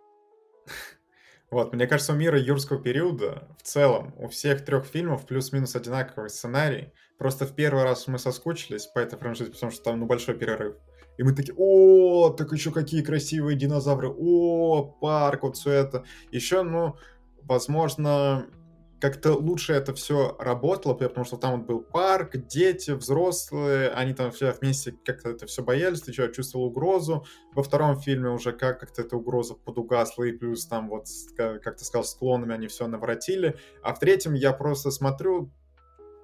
Вот, 1.51 1.75
мне 1.75 1.87
кажется, 1.87 2.15
у 2.15 2.17
мира 2.17 2.41
юрского 2.41 2.83
периода 2.83 3.47
в 3.59 3.63
целом 3.63 4.15
у 4.17 4.27
всех 4.29 4.65
трех 4.65 4.87
фильмов 4.87 5.27
плюс-минус 5.27 5.77
одинаковый 5.77 6.31
сценарий. 6.31 6.95
Просто 7.19 7.45
в 7.45 7.55
первый 7.55 7.85
раз 7.85 8.07
мы 8.07 8.19
соскучились 8.19 8.87
по 8.87 9.01
этой 9.01 9.19
франшизе, 9.19 9.51
потому 9.51 9.71
что 9.71 9.85
там 9.85 10.01
ну, 10.01 10.07
большой 10.07 10.35
перерыв. 10.35 10.77
И 11.19 11.23
мы 11.23 11.35
такие, 11.35 11.55
о, 11.59 12.31
так 12.31 12.53
еще 12.53 12.73
какие 12.73 13.03
красивые 13.03 13.59
динозавры, 13.59 14.09
о, 14.09 14.83
парк, 14.83 15.43
вот 15.43 15.57
все 15.59 15.73
это. 15.73 16.05
Еще, 16.31 16.63
ну, 16.63 16.97
возможно, 17.43 18.47
как-то 19.03 19.33
лучше 19.33 19.73
это 19.73 19.95
все 19.95 20.37
работало, 20.39 20.95
потому 20.95 21.25
что 21.25 21.37
там 21.37 21.57
вот 21.57 21.67
был 21.67 21.81
парк, 21.81 22.37
дети, 22.37 22.93
взрослые, 22.93 23.89
они 23.89 24.15
там 24.15 24.31
все 24.31 24.53
вместе 24.53 24.93
как-то 25.05 25.31
это 25.31 25.47
все 25.47 25.65
боялись, 25.65 26.03
ты 26.03 26.13
что, 26.13 26.29
чувствовал 26.29 26.67
угрозу. 26.67 27.27
Во 27.53 27.65
втором 27.65 27.99
фильме 27.99 28.31
уже 28.31 28.53
как- 28.53 28.79
как-то 28.79 29.03
эта 29.03 29.17
угроза 29.17 29.55
подугасла, 29.55 30.23
и 30.23 30.33
плюс 30.33 30.67
там 30.67 30.89
вот, 30.89 31.07
как 31.37 31.79
ты 31.79 31.85
сказал, 31.85 32.05
с 32.05 32.15
клонами 32.15 32.55
они 32.55 32.69
все 32.69 32.87
наворотили. 32.87 33.59
А 33.83 33.93
в 33.93 33.99
третьем 33.99 34.35
я 34.35 34.53
просто 34.53 34.93
смотрю, 34.93 35.51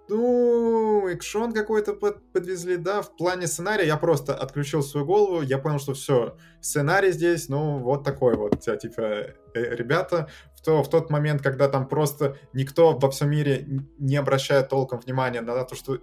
ну, 0.09 1.09
экшон 1.09 1.53
какой-то 1.53 1.95
под, 1.95 2.33
подвезли, 2.33 2.76
да, 2.76 3.03
в 3.03 3.16
плане 3.16 3.49
сценария 3.49 3.87
я 3.87 3.97
просто 3.97 4.35
отключил 4.35 4.83
свою 4.83 5.05
голову, 5.05 5.43
я 5.43 5.59
понял, 5.59 5.81
что 5.81 5.95
все, 5.95 6.37
сценарий 6.61 7.11
здесь, 7.11 7.49
ну, 7.49 7.79
вот 7.79 8.05
такой 8.05 8.37
вот, 8.37 8.61
типа, 8.61 9.03
э, 9.03 9.35
ребята, 9.55 10.31
то, 10.68 10.82
в 10.82 10.90
тот 10.90 11.08
момент, 11.08 11.40
когда 11.40 11.66
там 11.66 11.88
просто 11.88 12.36
никто 12.52 12.92
во 12.98 13.10
всем 13.10 13.30
мире 13.30 13.66
не 13.98 14.16
обращает 14.16 14.68
толком 14.68 15.00
внимания 15.00 15.40
на 15.40 15.64
то, 15.64 15.74
что 15.74 15.98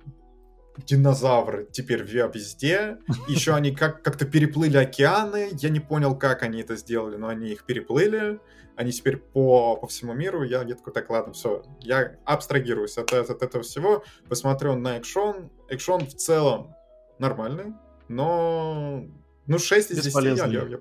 динозавры 0.88 1.68
теперь 1.72 2.02
везде. 2.02 2.98
Еще 3.28 3.54
они 3.54 3.76
как- 3.76 4.02
как-то 4.02 4.26
переплыли 4.26 4.78
океаны. 4.78 5.50
Я 5.52 5.70
не 5.70 5.80
понял, 5.80 6.18
как 6.18 6.42
они 6.42 6.62
это 6.62 6.78
сделали, 6.78 7.16
но 7.16 7.28
они 7.28 7.50
их 7.50 7.66
переплыли. 7.66 8.40
Они 8.76 8.92
теперь 8.92 9.18
по, 9.18 9.76
по 9.78 9.86
всему 9.86 10.14
миру. 10.14 10.42
Я, 10.42 10.64
я 10.64 10.74
такой, 10.74 10.94
так, 10.94 11.12
ладно, 11.12 11.34
все. 11.34 11.64
Я 11.82 12.16
абстрагируюсь 12.26 12.98
от, 12.98 13.14
от, 13.14 13.30
от 13.30 13.44
этого 13.44 13.64
всего. 13.64 14.04
Посмотрю 14.28 14.74
на 14.74 14.98
экшон. 14.98 15.52
Экшон 15.70 16.08
в 16.08 16.16
целом 16.16 16.74
нормальный, 17.20 17.76
но... 18.08 19.06
Ну, 19.46 19.60
6 19.60 19.92
из 19.92 20.02
10 20.02 20.24
я, 20.24 20.46
я, 20.48 20.64
я, 20.64 20.80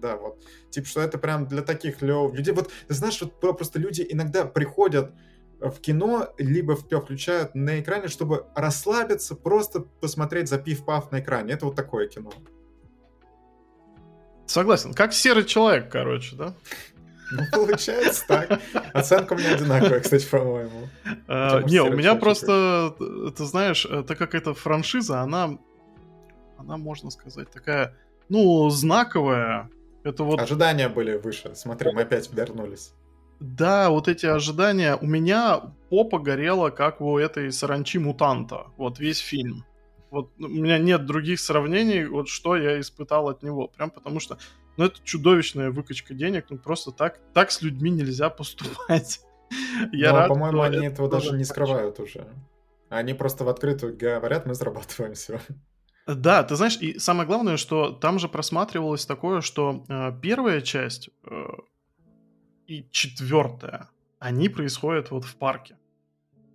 да, 0.00 0.16
вот. 0.16 0.42
Типа, 0.70 0.86
что 0.86 1.00
это 1.00 1.18
прям 1.18 1.46
для 1.46 1.62
таких 1.62 2.02
лев... 2.02 2.34
людей. 2.34 2.52
Вот, 2.54 2.70
ты 2.88 2.94
знаешь, 2.94 3.20
вот 3.20 3.38
просто 3.40 3.78
люди 3.78 4.06
иногда 4.08 4.44
приходят 4.44 5.12
в 5.60 5.80
кино, 5.80 6.34
либо 6.38 6.76
включают 6.76 7.54
на 7.54 7.80
экране, 7.80 8.08
чтобы 8.08 8.46
расслабиться, 8.54 9.34
просто 9.34 9.80
посмотреть 9.80 10.48
запив-пав 10.48 11.10
на 11.12 11.20
экране. 11.20 11.54
Это 11.54 11.66
вот 11.66 11.76
такое 11.76 12.08
кино. 12.08 12.32
Согласен. 14.46 14.94
Как 14.94 15.12
серый 15.12 15.44
человек, 15.44 15.90
короче, 15.90 16.36
да? 16.36 16.54
Ну, 17.32 17.42
получается 17.52 18.24
так. 18.28 18.60
Оценка 18.92 19.32
у 19.32 19.36
меня 19.36 19.54
одинаковая, 19.54 20.00
кстати, 20.00 20.28
по-моему. 20.28 20.88
А, 21.26 21.62
не, 21.62 21.80
у 21.82 21.92
меня 21.92 22.14
просто, 22.14 22.94
ты 23.36 23.44
знаешь, 23.44 23.84
э, 23.90 24.04
так 24.06 24.16
как 24.16 24.34
это 24.34 24.54
франшиза, 24.54 25.20
она, 25.20 25.58
она, 26.56 26.76
можно 26.76 27.10
сказать, 27.10 27.50
такая, 27.50 27.96
ну, 28.28 28.70
знаковая. 28.70 29.70
Это 30.06 30.22
вот... 30.22 30.40
Ожидания 30.40 30.88
были 30.88 31.16
выше. 31.16 31.56
Смотри, 31.56 31.90
мы 31.92 32.02
опять 32.02 32.32
вернулись. 32.32 32.92
Да, 33.40 33.90
вот 33.90 34.06
эти 34.06 34.24
ожидания. 34.24 34.94
У 34.94 35.04
меня 35.04 35.74
попа 35.90 36.20
горела, 36.20 36.70
как 36.70 37.00
у 37.00 37.18
этой 37.18 37.50
саранчи 37.50 37.98
мутанта. 37.98 38.68
Вот 38.76 39.00
весь 39.00 39.18
фильм. 39.18 39.64
Вот 40.10 40.30
у 40.38 40.46
меня 40.46 40.78
нет 40.78 41.06
других 41.06 41.40
сравнений, 41.40 42.06
вот 42.06 42.28
что 42.28 42.56
я 42.56 42.78
испытал 42.78 43.28
от 43.28 43.42
него. 43.42 43.66
Прям 43.66 43.90
потому 43.90 44.20
что, 44.20 44.38
ну, 44.76 44.84
это 44.84 45.00
чудовищная 45.02 45.72
выкачка 45.72 46.14
денег. 46.14 46.46
Ну, 46.50 46.58
просто 46.58 46.92
так, 46.92 47.18
так 47.34 47.50
с 47.50 47.60
людьми 47.60 47.90
нельзя 47.90 48.30
поступать. 48.30 49.20
Я 49.92 50.12
Но, 50.12 50.18
рад, 50.18 50.28
по-моему, 50.28 50.62
они 50.62 50.76
это 50.78 50.86
этого 50.86 51.10
даже 51.10 51.36
не 51.36 51.44
скрывают 51.44 51.98
уже. 51.98 52.28
Они 52.88 53.12
просто 53.12 53.42
в 53.42 53.48
открытую 53.48 53.96
говорят, 53.96 54.46
мы 54.46 54.54
зарабатываем 54.54 55.14
все. 55.14 55.40
Да, 56.06 56.44
ты 56.44 56.54
знаешь, 56.54 56.78
и 56.80 56.98
самое 57.00 57.26
главное, 57.26 57.56
что 57.56 57.90
там 57.90 58.20
же 58.20 58.28
просматривалось 58.28 59.06
такое, 59.06 59.40
что 59.40 59.84
э, 59.88 60.12
первая 60.22 60.60
часть 60.60 61.10
э, 61.24 61.46
и 62.68 62.88
четвертая, 62.92 63.90
они 64.20 64.48
происходят 64.48 65.10
вот 65.10 65.24
в 65.24 65.34
парке. 65.34 65.76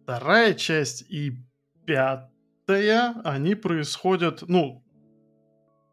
Вторая 0.04 0.54
часть 0.54 1.04
и 1.10 1.38
пятая, 1.86 3.16
они 3.26 3.56
происходят, 3.56 4.44
ну, 4.48 4.86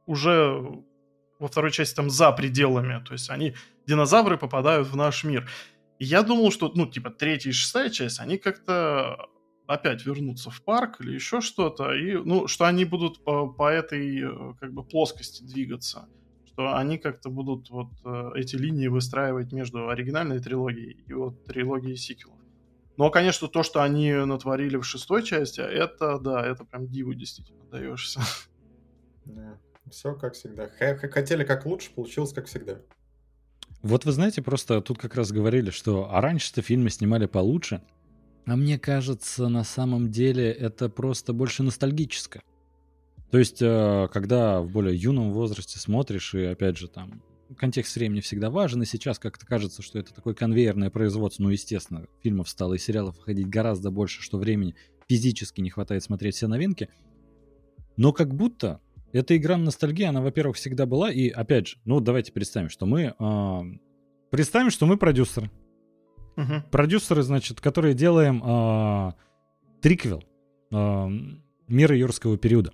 уже 0.07 0.85
во 1.41 1.49
второй 1.49 1.73
части 1.73 1.97
там 1.97 2.11
за 2.11 2.31
пределами, 2.31 3.03
то 3.05 3.13
есть 3.13 3.29
они, 3.29 3.55
динозавры 3.87 4.39
попадают 4.39 4.87
в 4.87 4.97
наш 4.97 5.25
мир. 5.25 5.51
И 5.99 6.05
я 6.05 6.23
думал, 6.23 6.53
что, 6.53 6.71
ну, 6.75 6.87
типа, 6.87 7.11
третья 7.11 7.51
и 7.51 7.53
шестая 7.53 7.91
часть, 7.91 8.21
они 8.21 8.39
как-то 8.39 9.29
опять 9.69 10.05
вернутся 10.05 10.51
в 10.51 10.63
парк 10.63 11.01
или 11.01 11.13
еще 11.13 11.41
что-то, 11.41 11.93
и, 11.95 12.17
ну, 12.17 12.49
что 12.49 12.65
они 12.65 12.85
будут 12.85 13.23
по, 13.23 13.47
по 13.47 13.71
этой, 13.71 14.23
э, 14.23 14.55
как 14.59 14.73
бы, 14.73 14.83
плоскости 14.83 15.45
двигаться 15.45 16.09
что 16.59 16.77
они 16.77 16.99
как-то 16.99 17.31
будут 17.31 17.71
вот 17.71 17.93
э, 18.05 18.31
эти 18.35 18.57
линии 18.57 18.89
выстраивать 18.89 19.53
между 19.53 19.91
оригинальной 19.91 20.41
трилогией 20.41 21.05
и 21.07 21.13
вот 21.13 21.45
трилогией 21.45 21.97
сиквелов. 21.97 22.41
Но, 22.97 23.11
конечно, 23.11 23.47
то, 23.47 23.63
что 23.63 23.81
они 23.81 24.13
натворили 24.13 24.77
в 24.77 24.83
шестой 24.83 25.23
части, 25.23 25.61
это, 25.61 26.19
да, 26.19 26.45
это 26.45 26.65
прям 26.65 26.89
диву 26.89 27.15
действительно 27.15 27.65
даешься. 27.71 28.21
Да, 29.25 29.57
все 29.89 30.15
как 30.15 30.35
всегда. 30.35 30.69
Хотели 30.69 31.45
как 31.45 31.65
лучше, 31.65 31.93
получилось 31.95 32.33
как 32.33 32.47
всегда. 32.47 32.81
Вот 33.83 34.05
вы 34.05 34.11
знаете, 34.11 34.43
просто 34.43 34.81
тут 34.81 34.99
как 34.99 35.15
раз 35.15 35.31
говорили, 35.31 35.71
что 35.71 36.13
а 36.13 36.21
раньше-то 36.21 36.61
фильмы 36.63 36.91
снимали 36.91 37.27
получше, 37.27 37.83
а 38.49 38.57
мне 38.57 38.79
кажется, 38.79 39.49
на 39.49 39.63
самом 39.63 40.11
деле 40.11 40.51
это 40.51 40.89
просто 40.89 41.35
больше 41.35 41.63
ностальгическое. 41.63 42.43
То 43.31 43.39
есть, 43.39 43.61
э, 43.61 44.09
когда 44.11 44.63
в 44.63 44.71
более 44.71 44.97
юном 44.97 45.33
возрасте 45.33 45.79
смотришь, 45.79 46.35
и 46.35 46.45
опять 46.45 46.79
же 46.79 46.89
там 46.89 47.23
контекст 47.59 47.95
времени 47.97 48.21
всегда 48.21 48.49
важен, 48.49 48.81
и 48.83 48.87
сейчас 48.87 49.19
как-то 49.19 49.45
кажется, 49.45 49.83
что 49.83 49.99
это 49.99 50.15
такое 50.15 50.33
конвейерное 50.33 50.89
производство, 50.89 51.43
ну, 51.43 51.51
естественно, 51.51 52.07
фильмов 52.23 52.49
стало 52.49 52.75
и 52.75 52.79
сериалов 52.79 53.19
выходить 53.19 53.51
гораздо 53.51 53.91
больше, 53.91 54.23
что 54.23 54.39
времени 54.39 54.75
физически 55.09 55.61
не 55.61 55.69
хватает 55.69 56.03
смотреть 56.03 56.37
все 56.37 56.47
новинки, 56.47 56.89
но 57.99 58.15
как 58.15 58.35
будто 58.35 58.81
эта 59.13 59.37
игра 59.37 59.59
на 59.59 59.65
ностальгии, 59.65 60.05
она, 60.05 60.23
во-первых, 60.23 60.57
всегда 60.57 60.87
была, 60.87 61.13
и, 61.13 61.29
опять 61.29 61.69
же, 61.69 61.77
ну, 61.85 62.01
давайте 62.01 62.33
представим, 62.33 62.71
что 62.71 62.87
мы... 62.87 63.15
Э, 63.19 63.61
представим, 64.31 64.71
что 64.71 64.87
мы 64.87 64.97
продюсеры. 64.97 65.51
Угу. 66.39 66.71
Продюсеры, 66.71 67.23
значит, 67.23 67.61
которые 67.61 67.95
делаем 67.95 68.43
э, 68.45 69.13
триквел 69.83 70.23
э, 70.71 71.09
«Мира 71.67 71.97
юрского 71.97 72.39
периода». 72.39 72.73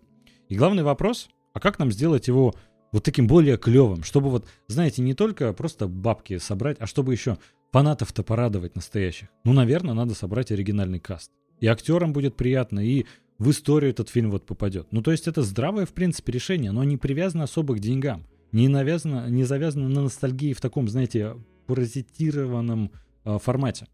И 0.51 0.55
главный 0.55 0.83
вопрос, 0.83 1.31
а 1.55 1.61
как 1.61 1.79
нам 1.79 1.91
сделать 1.91 2.29
его 2.29 2.55
вот 2.93 3.03
таким 3.03 3.27
более 3.27 3.57
клевым, 3.57 4.05
чтобы 4.05 4.29
вот, 4.29 4.47
знаете, 4.69 5.01
не 5.01 5.15
только 5.15 5.53
просто 5.55 5.89
бабки 5.89 6.37
собрать, 6.37 6.77
а 6.79 6.87
чтобы 6.87 7.13
еще 7.13 7.39
фанатов-то 7.73 8.23
порадовать 8.23 8.77
настоящих. 8.77 9.29
Ну, 9.45 9.55
наверное, 9.55 9.95
надо 9.95 10.15
собрать 10.15 10.53
оригинальный 10.53 11.01
каст. 11.01 11.33
И 11.59 11.67
актерам 11.67 12.13
будет 12.13 12.37
приятно, 12.37 12.81
и 12.81 13.07
в 13.39 13.51
историю 13.51 13.91
этот 13.91 14.11
фильм 14.11 14.31
вот 14.31 14.45
попадет. 14.45 14.89
Ну, 14.91 15.01
то 15.01 15.11
есть 15.11 15.27
это 15.27 15.43
здравое, 15.43 15.87
в 15.87 15.95
принципе, 15.95 16.33
решение, 16.33 16.71
но 16.71 16.85
не 16.85 16.99
привязано 16.99 17.45
особо 17.45 17.75
к 17.75 17.81
деньгам. 17.81 18.27
Не, 18.53 18.69
навязано, 18.69 19.29
не 19.31 19.45
завязано 19.45 19.89
на 19.89 20.03
ностальгии 20.03 20.53
в 20.53 20.61
таком, 20.61 20.87
знаете, 20.87 21.35
паразитированном 21.67 22.93
формате. 23.25 23.87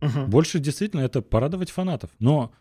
Uh-huh. 0.00 0.26
Больше 0.26 0.58
действительно 0.58 1.00
это 1.00 1.22
порадовать 1.22 1.70
фанатов. 1.70 2.10
Но 2.18 2.52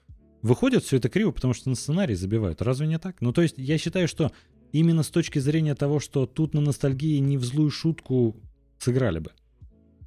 выходит 0.42 0.84
все 0.84 0.98
это 0.98 1.10
криво, 1.10 1.32
потому 1.32 1.54
что 1.54 1.70
на 1.70 1.76
сценарий 1.76 2.16
забивают. 2.16 2.62
Разве 2.62 2.88
не 2.88 3.00
так? 3.00 3.22
Ну, 3.22 3.34
то 3.34 3.42
есть 3.42 3.56
я 3.58 3.78
считаю, 3.78 4.08
что 4.08 4.32
именно 4.72 5.04
с 5.04 5.10
точки 5.10 5.40
зрения 5.40 5.76
того, 5.76 6.00
что 6.00 6.26
тут 6.26 6.54
на 6.54 6.62
ностальгии 6.62 7.18
не 7.20 7.38
в 7.38 7.44
злую 7.44 7.72
шутку 7.72 8.36
сыграли 8.78 9.20
бы. 9.20 9.32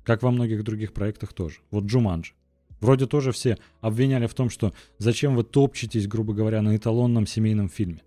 Как 0.05 0.23
во 0.23 0.31
многих 0.31 0.65
других 0.65 0.93
проектах 0.93 1.33
тоже. 1.33 1.57
Вот 1.71 1.85
Джуманджи. 1.85 2.33
Вроде 2.81 3.07
тоже 3.07 3.33
все 3.33 3.59
обвиняли 3.81 4.27
в 4.27 4.35
том, 4.35 4.51
что 4.51 4.73
зачем 4.99 5.35
вы 5.35 5.43
топчетесь, 5.43 6.07
грубо 6.07 6.33
говоря, 6.33 6.63
на 6.63 6.77
эталонном 6.77 7.27
семейном 7.27 7.69
фильме. 7.69 8.03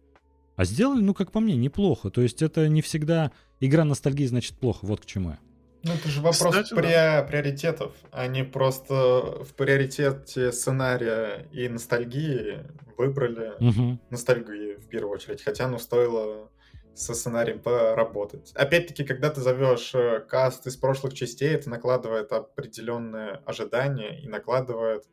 А 0.56 0.66
сделали, 0.66 1.02
ну, 1.02 1.14
как 1.14 1.32
по 1.32 1.40
мне, 1.40 1.56
неплохо. 1.56 2.10
То 2.10 2.22
есть 2.22 2.42
это 2.42 2.68
не 2.70 2.82
всегда 2.82 3.32
игра 3.60 3.84
ностальгии, 3.84 4.26
значит, 4.26 4.56
плохо. 4.58 4.86
Вот 4.86 5.02
к 5.02 5.06
чему 5.06 5.32
я. 5.32 5.40
Ну, 5.84 5.94
это 5.94 6.10
же 6.10 6.22
вопрос 6.22 6.56
Кстати, 6.56 6.76
при... 6.76 6.92
да. 6.92 7.24
приоритетов, 7.24 7.94
а 8.12 8.28
не 8.28 8.44
просто 8.44 9.44
в 9.44 9.54
приоритете 9.56 10.52
сценария 10.52 11.48
и 11.52 11.68
ностальгии 11.68 12.60
выбрали 12.98 13.54
угу. 13.60 14.00
ностальгию 14.12 14.80
в 14.80 14.88
первую 14.88 15.14
очередь. 15.14 15.42
Хотя, 15.44 15.68
ну, 15.68 15.80
стоило 15.80 16.52
со 16.94 17.14
сценарием 17.14 17.60
поработать. 17.60 18.52
Опять-таки, 18.54 19.04
когда 19.04 19.30
ты 19.30 19.42
зовешь 19.42 19.96
э, 19.96 20.20
каст 20.20 20.68
из 20.68 20.76
прошлых 20.76 21.14
частей, 21.14 21.50
это 21.50 21.70
накладывает 21.70 22.32
определенные 22.32 23.42
ожидания 23.46 24.22
и 24.22 24.28
накладывает, 24.28 25.06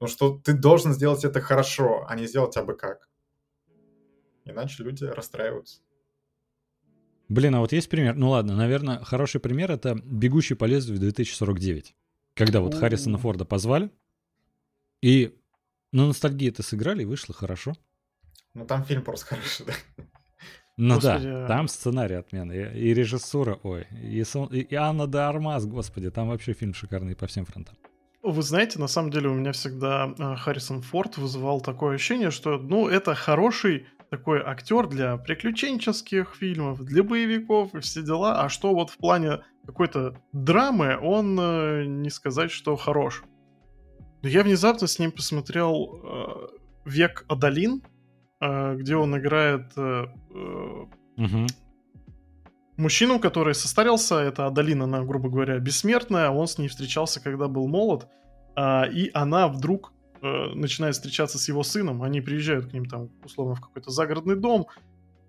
ну, 0.00 0.06
что 0.06 0.38
ты 0.38 0.54
должен 0.54 0.92
сделать 0.92 1.24
это 1.24 1.40
хорошо, 1.40 2.04
а 2.08 2.16
не 2.16 2.26
сделать 2.26 2.56
абы 2.56 2.74
как. 2.74 3.08
Иначе 4.44 4.82
люди 4.82 5.04
расстраиваются. 5.04 5.82
Блин, 7.30 7.54
а 7.54 7.60
вот 7.60 7.72
есть 7.72 7.88
пример? 7.88 8.16
Ну 8.16 8.30
ладно, 8.30 8.56
наверное, 8.56 9.04
хороший 9.04 9.40
пример 9.40 9.70
это 9.70 9.94
«Бегущий 10.04 10.56
по 10.56 10.64
лезвию 10.64 11.00
2049». 11.00 11.94
Когда 12.34 12.60
вот 12.60 12.74
Харрисона 12.74 13.18
Форда 13.18 13.44
позвали, 13.44 13.90
и 15.00 15.32
на 15.92 16.08
ностальгии 16.08 16.48
это 16.48 16.64
сыграли, 16.64 17.02
и 17.02 17.04
вышло 17.04 17.32
хорошо. 17.32 17.74
Ну 18.52 18.66
там 18.66 18.84
фильм 18.84 19.04
просто 19.04 19.26
хороший, 19.26 19.66
да. 19.66 19.72
Ну 20.76 20.94
господи, 20.96 21.26
да, 21.26 21.46
там 21.46 21.68
сценарий 21.68 22.16
отменный, 22.16 22.72
и, 22.74 22.88
и 22.88 22.94
режиссура, 22.94 23.60
ой, 23.62 23.86
и, 24.02 24.24
сон, 24.24 24.48
и 24.48 24.74
Анна 24.74 25.06
де 25.06 25.18
Армаз, 25.18 25.66
господи, 25.66 26.10
там 26.10 26.30
вообще 26.30 26.52
фильм 26.52 26.74
шикарный 26.74 27.14
по 27.14 27.28
всем 27.28 27.44
фронтам. 27.44 27.76
Вы 28.24 28.42
знаете, 28.42 28.80
на 28.80 28.88
самом 28.88 29.10
деле 29.10 29.28
у 29.28 29.34
меня 29.34 29.52
всегда 29.52 30.12
э, 30.18 30.36
Харрисон 30.36 30.82
Форд 30.82 31.16
вызывал 31.16 31.60
такое 31.60 31.94
ощущение, 31.94 32.32
что, 32.32 32.58
ну, 32.58 32.88
это 32.88 33.14
хороший 33.14 33.86
такой 34.10 34.42
актер 34.42 34.88
для 34.88 35.16
приключенческих 35.16 36.34
фильмов, 36.34 36.84
для 36.84 37.02
боевиков 37.02 37.74
и 37.74 37.80
все 37.80 38.02
дела, 38.02 38.42
а 38.42 38.48
что 38.48 38.74
вот 38.74 38.90
в 38.90 38.98
плане 38.98 39.40
какой-то 39.64 40.20
драмы, 40.32 40.98
он 41.00 41.38
э, 41.38 41.84
не 41.84 42.10
сказать, 42.10 42.50
что 42.50 42.76
хорош. 42.76 43.22
Но 44.22 44.28
я 44.28 44.42
внезапно 44.42 44.86
с 44.86 44.98
ним 44.98 45.12
посмотрел 45.12 46.00
э, 46.02 46.48
«Век 46.84 47.24
Адалин», 47.28 47.82
а, 48.40 48.74
где 48.74 48.96
он 48.96 49.16
играет 49.18 49.76
угу. 49.76 51.46
мужчину, 52.78 53.20
который 53.20 53.54
состарился. 53.54 54.16
Это 54.16 54.46
Адалина, 54.46 54.84
она, 54.84 55.02
грубо 55.02 55.28
говоря, 55.28 55.58
бессмертная. 55.58 56.30
Он 56.30 56.46
с 56.46 56.56
ней 56.56 56.68
встречался, 56.68 57.20
когда 57.20 57.48
был 57.48 57.68
молод. 57.68 58.08
А, 58.56 58.84
и 58.84 59.10
она 59.12 59.48
вдруг 59.48 59.92
э, 60.22 60.46
начинает 60.54 60.94
встречаться 60.94 61.38
с 61.38 61.48
его 61.48 61.62
сыном. 61.62 62.02
Они 62.02 62.20
приезжают 62.20 62.66
к 62.66 62.72
ним 62.72 62.86
там, 62.86 63.10
условно, 63.24 63.54
в 63.54 63.60
какой-то 63.60 63.90
загородный 63.90 64.36
дом. 64.36 64.66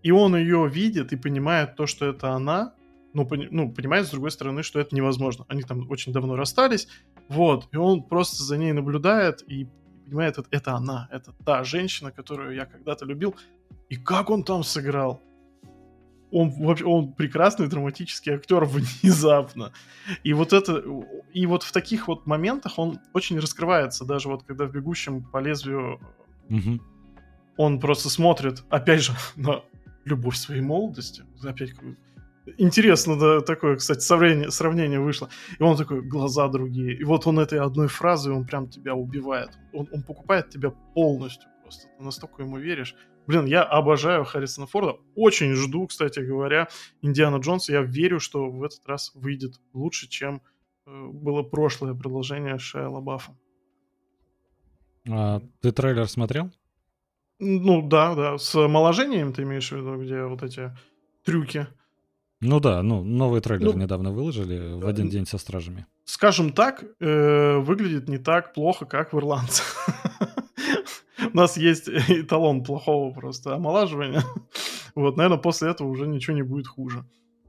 И 0.03 0.11
он 0.11 0.35
ее 0.35 0.67
видит 0.67 1.13
и 1.13 1.15
понимает 1.15 1.75
то, 1.75 1.85
что 1.85 2.07
это 2.07 2.31
она, 2.31 2.73
ну, 3.13 3.25
пони, 3.25 3.47
ну, 3.51 3.71
понимает, 3.71 4.07
с 4.07 4.11
другой 4.11 4.31
стороны, 4.31 4.63
что 4.63 4.79
это 4.79 4.95
невозможно. 4.95 5.45
Они 5.47 5.61
там 5.63 5.89
очень 5.89 6.11
давно 6.11 6.35
расстались, 6.35 6.87
вот, 7.29 7.67
и 7.71 7.77
он 7.77 8.03
просто 8.03 8.43
за 8.43 8.57
ней 8.57 8.73
наблюдает 8.73 9.43
и 9.47 9.67
понимает, 10.05 10.37
это, 10.37 10.47
это 10.51 10.73
она, 10.73 11.07
это 11.11 11.33
та 11.45 11.63
женщина, 11.63 12.11
которую 12.11 12.55
я 12.55 12.65
когда-то 12.65 13.05
любил. 13.05 13.35
И 13.89 13.95
как 13.95 14.29
он 14.29 14.43
там 14.43 14.63
сыграл? 14.63 15.21
Он 16.31 16.49
вообще, 16.49 16.85
он 16.85 17.13
прекрасный 17.13 17.67
драматический 17.67 18.33
актер 18.33 18.65
внезапно. 19.01 19.71
И 20.23 20.33
вот 20.33 20.53
это, 20.53 20.83
и 21.33 21.45
вот 21.45 21.63
в 21.63 21.71
таких 21.71 22.07
вот 22.07 22.25
моментах 22.25 22.79
он 22.79 22.99
очень 23.13 23.39
раскрывается, 23.39 24.05
даже 24.05 24.29
вот 24.29 24.43
когда 24.43 24.65
в 24.65 24.71
«Бегущем 24.71 25.23
по 25.23 25.39
лезвию» 25.39 25.99
угу. 26.49 26.79
он 27.57 27.79
просто 27.79 28.09
смотрит, 28.09 28.63
опять 28.69 29.01
же, 29.01 29.13
на 29.35 29.63
любовь 30.05 30.35
своей 30.35 30.61
молодости, 30.61 31.23
опять 31.43 31.73
Интересно, 32.57 33.19
да, 33.19 33.41
такое, 33.41 33.75
кстати, 33.75 33.99
сравнение, 33.99 34.49
сравнение 34.49 34.99
вышло. 34.99 35.29
И 35.59 35.63
он 35.63 35.77
такой, 35.77 36.01
глаза 36.01 36.47
другие. 36.47 36.97
И 36.97 37.03
вот 37.03 37.27
он 37.27 37.39
этой 37.39 37.59
одной 37.59 37.87
фразой, 37.87 38.33
он 38.33 38.45
прям 38.45 38.67
тебя 38.67 38.95
убивает. 38.95 39.51
Он, 39.73 39.87
он 39.91 40.01
покупает 40.01 40.49
тебя 40.49 40.71
полностью 40.95 41.49
просто. 41.61 41.87
Ты 41.97 42.03
настолько 42.03 42.41
ему 42.41 42.57
веришь. 42.57 42.95
Блин, 43.27 43.45
я 43.45 43.63
обожаю 43.63 44.25
Харрисона 44.25 44.67
Форда. 44.67 44.97
Очень 45.15 45.53
жду, 45.53 45.87
кстати 45.87 46.19
говоря, 46.19 46.67
Индиана 47.01 47.37
Джонса. 47.37 47.71
Я 47.71 47.81
верю, 47.81 48.19
что 48.19 48.49
в 48.49 48.63
этот 48.63 48.87
раз 48.87 49.11
выйдет 49.13 49.59
лучше, 49.73 50.09
чем 50.09 50.41
э, 50.85 51.07
было 51.07 51.43
прошлое 51.43 51.93
продолжение 51.93 52.57
Шая 52.57 52.89
Лабафа. 52.89 53.37
А, 55.09 55.41
ты 55.61 55.71
трейлер 55.71 56.07
смотрел? 56.07 56.51
Ну 57.39 57.87
да, 57.87 58.15
да. 58.15 58.37
С 58.37 58.53
омоложением 58.55 59.33
ты 59.33 59.43
имеешь 59.43 59.71
в 59.71 59.75
виду, 59.75 59.97
где 59.97 60.23
вот 60.25 60.43
эти 60.43 60.75
трюки. 61.23 61.67
Ну 62.39 62.59
да, 62.59 62.81
ну 62.81 63.03
новый 63.03 63.39
трейлер 63.39 63.73
ну, 63.73 63.79
недавно 63.79 64.11
выложили 64.11 64.79
в 64.79 64.87
один 64.87 65.09
день 65.09 65.27
со 65.27 65.37
стражами. 65.37 65.85
Скажем 66.05 66.51
так, 66.53 66.83
э, 66.99 67.57
выглядит 67.57 68.09
не 68.09 68.17
так 68.17 68.53
плохо, 68.53 68.85
как 68.85 69.13
в 69.13 69.17
Ирландце. 69.17 69.63
У 71.33 71.37
нас 71.37 71.57
есть 71.57 71.87
эталон 72.09 72.63
плохого 72.63 73.13
просто 73.13 73.55
омолаживания. 73.55 74.23
Вот, 74.93 75.15
наверное, 75.15 75.37
после 75.37 75.69
этого 75.69 75.87
уже 75.87 76.05
ничего 76.05 76.35
не 76.35 76.41
будет 76.41 76.67
хуже. 76.67 77.05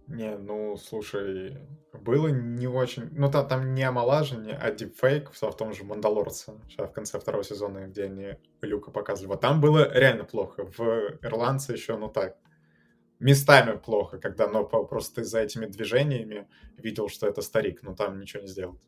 Не, 0.06 0.36
ну, 0.36 0.76
слушай, 0.76 1.58
было 1.92 2.28
не 2.28 2.68
очень... 2.68 3.08
Ну, 3.10 3.28
там, 3.28 3.48
там 3.48 3.74
не 3.74 3.82
омолаживание, 3.82 4.54
а 4.54 4.70
дипфейк 4.70 5.32
в 5.32 5.56
том 5.56 5.72
же 5.72 5.82
«Мандалорце», 5.82 6.52
в 6.78 6.86
конце 6.92 7.18
второго 7.18 7.42
сезона, 7.42 7.88
где 7.88 8.04
они 8.04 8.36
Люка 8.60 8.92
показывали. 8.92 9.32
Вот 9.32 9.40
там 9.40 9.60
было 9.60 9.92
реально 9.92 10.22
плохо. 10.22 10.70
В 10.76 11.18
«Ирландце» 11.20 11.72
еще, 11.72 11.96
ну 11.96 12.08
так, 12.08 12.36
местами 13.18 13.76
плохо, 13.76 14.18
когда 14.18 14.48
но 14.48 14.64
просто 14.64 15.24
за 15.24 15.40
этими 15.40 15.66
движениями 15.66 16.48
видел, 16.76 17.08
что 17.08 17.26
это 17.26 17.42
старик, 17.42 17.82
но 17.82 17.94
там 17.94 18.20
ничего 18.20 18.42
не 18.42 18.48
сделал. 18.48 18.78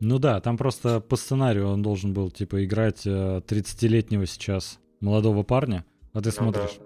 Ну 0.00 0.18
да, 0.18 0.40
там 0.40 0.56
просто 0.56 1.00
по 1.00 1.16
сценарию 1.16 1.68
он 1.68 1.82
должен 1.82 2.12
был, 2.12 2.30
типа, 2.30 2.64
играть 2.64 3.06
30-летнего 3.06 4.22
э, 4.22 4.26
сейчас 4.26 4.78
молодого 5.00 5.42
парня, 5.42 5.84
а 6.12 6.20
ты 6.20 6.26
ну, 6.26 6.32
смотришь, 6.32 6.78
да. 6.78 6.84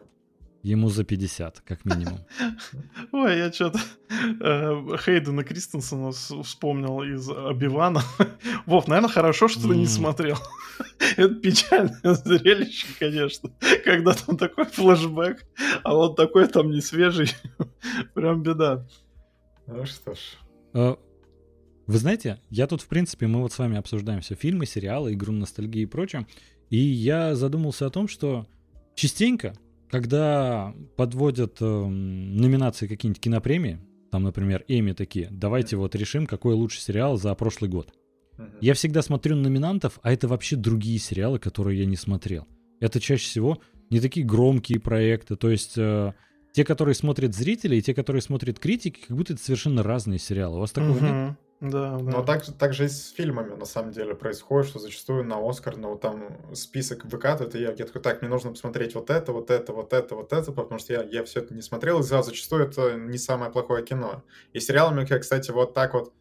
ему 0.62 0.90
за 0.90 1.04
50, 1.04 1.60
как 1.60 1.84
минимум. 1.84 2.20
Ой, 3.12 3.38
я 3.38 3.52
что-то 3.52 3.80
э, 4.10 4.96
Хейдена 5.04 5.42
Кристенсона 5.42 6.12
вспомнил 6.12 7.02
из 7.02 7.28
Обивана. 7.28 8.02
Вов, 8.66 8.86
наверное, 8.86 9.10
хорошо, 9.10 9.48
что 9.48 9.62
ты 9.62 9.76
не 9.76 9.86
смотрел. 9.86 10.38
Это 11.16 11.34
печальное 11.34 12.14
зрелище, 12.14 12.86
конечно, 12.98 13.50
когда 13.84 14.12
там 14.12 14.36
такой 14.36 14.66
флешбэк, 14.66 15.44
а 15.82 15.94
вот 15.94 16.14
такой 16.14 16.46
там 16.46 16.70
не 16.70 16.80
свежий. 16.80 17.32
Прям 18.14 18.42
беда. 18.42 18.86
Ну 19.66 19.84
что 19.84 20.14
ж. 20.14 20.98
Вы 21.86 21.98
знаете, 21.98 22.40
я 22.50 22.66
тут, 22.66 22.82
в 22.82 22.88
принципе, 22.88 23.26
мы 23.26 23.40
вот 23.40 23.52
с 23.52 23.58
вами 23.58 23.76
обсуждаем 23.76 24.20
все 24.20 24.34
фильмы, 24.34 24.66
сериалы, 24.66 25.12
игру 25.12 25.32
ностальгии 25.32 25.82
и 25.82 25.86
прочее. 25.86 26.26
И 26.68 26.78
я 26.78 27.34
задумался 27.34 27.86
о 27.86 27.90
том, 27.90 28.06
что 28.06 28.46
частенько, 28.94 29.54
когда 29.90 30.74
подводят 30.96 31.56
э, 31.60 31.64
номинации 31.64 32.86
какие-нибудь 32.86 33.20
кинопремии, 33.20 33.80
там, 34.10 34.22
например, 34.24 34.64
Эми 34.68 34.92
такие, 34.92 35.28
давайте 35.30 35.76
вот 35.76 35.94
решим, 35.94 36.26
какой 36.26 36.54
лучший 36.54 36.80
сериал 36.80 37.16
за 37.16 37.34
прошлый 37.34 37.70
год. 37.70 37.92
Я 38.60 38.74
всегда 38.74 39.02
смотрю 39.02 39.36
на 39.36 39.42
номинантов, 39.42 39.98
а 40.02 40.12
это 40.12 40.26
вообще 40.26 40.56
другие 40.56 40.98
сериалы, 40.98 41.38
которые 41.38 41.78
я 41.78 41.84
не 41.84 41.96
смотрел. 41.96 42.46
Это 42.80 42.98
чаще 42.98 43.24
всего 43.24 43.60
не 43.90 44.00
такие 44.00 44.24
громкие 44.24 44.80
проекты, 44.80 45.36
то 45.36 45.50
есть 45.50 45.76
э, 45.76 46.14
те, 46.52 46.64
которые 46.64 46.94
смотрят 46.94 47.34
зрители, 47.34 47.76
и 47.76 47.82
те, 47.82 47.94
которые 47.94 48.22
смотрят 48.22 48.58
критики, 48.58 49.00
как 49.06 49.16
будто 49.16 49.34
это 49.34 49.42
совершенно 49.42 49.82
разные 49.82 50.18
сериалы. 50.18 50.56
У 50.56 50.60
вас 50.60 50.70
такого 50.72 50.96
угу. 50.96 51.04
нет? 51.04 51.36
Да, 51.60 51.98
да. 51.98 51.98
Но 51.98 52.22
так, 52.24 52.42
так 52.58 52.72
же 52.72 52.86
и 52.86 52.88
с 52.88 53.10
фильмами, 53.10 53.54
на 53.54 53.66
самом 53.66 53.92
деле, 53.92 54.14
происходит, 54.14 54.70
что 54.70 54.78
зачастую 54.78 55.24
на 55.24 55.46
Оскар, 55.46 55.76
ну, 55.76 55.94
там 55.98 56.38
список 56.54 57.04
выкатывает, 57.04 57.54
и 57.54 57.60
я, 57.60 57.72
я 57.72 57.84
такой, 57.84 58.00
так, 58.00 58.22
мне 58.22 58.30
нужно 58.30 58.50
посмотреть 58.50 58.94
вот 58.94 59.10
это, 59.10 59.32
вот 59.32 59.50
это, 59.50 59.74
вот 59.74 59.92
это, 59.92 60.14
вот 60.14 60.32
это, 60.32 60.52
потому 60.52 60.78
что 60.78 60.94
я, 60.94 61.02
я 61.02 61.22
все 61.22 61.40
это 61.40 61.52
не 61.54 61.60
смотрел, 61.60 62.00
и 62.00 62.02
зачастую 62.02 62.64
это 62.66 62.94
не 62.94 63.18
самое 63.18 63.52
плохое 63.52 63.84
кино. 63.84 64.22
И 64.54 64.60
сериалами, 64.60 65.04
кстати, 65.04 65.50
вот 65.50 65.74
так 65.74 65.92
вот 65.92 66.14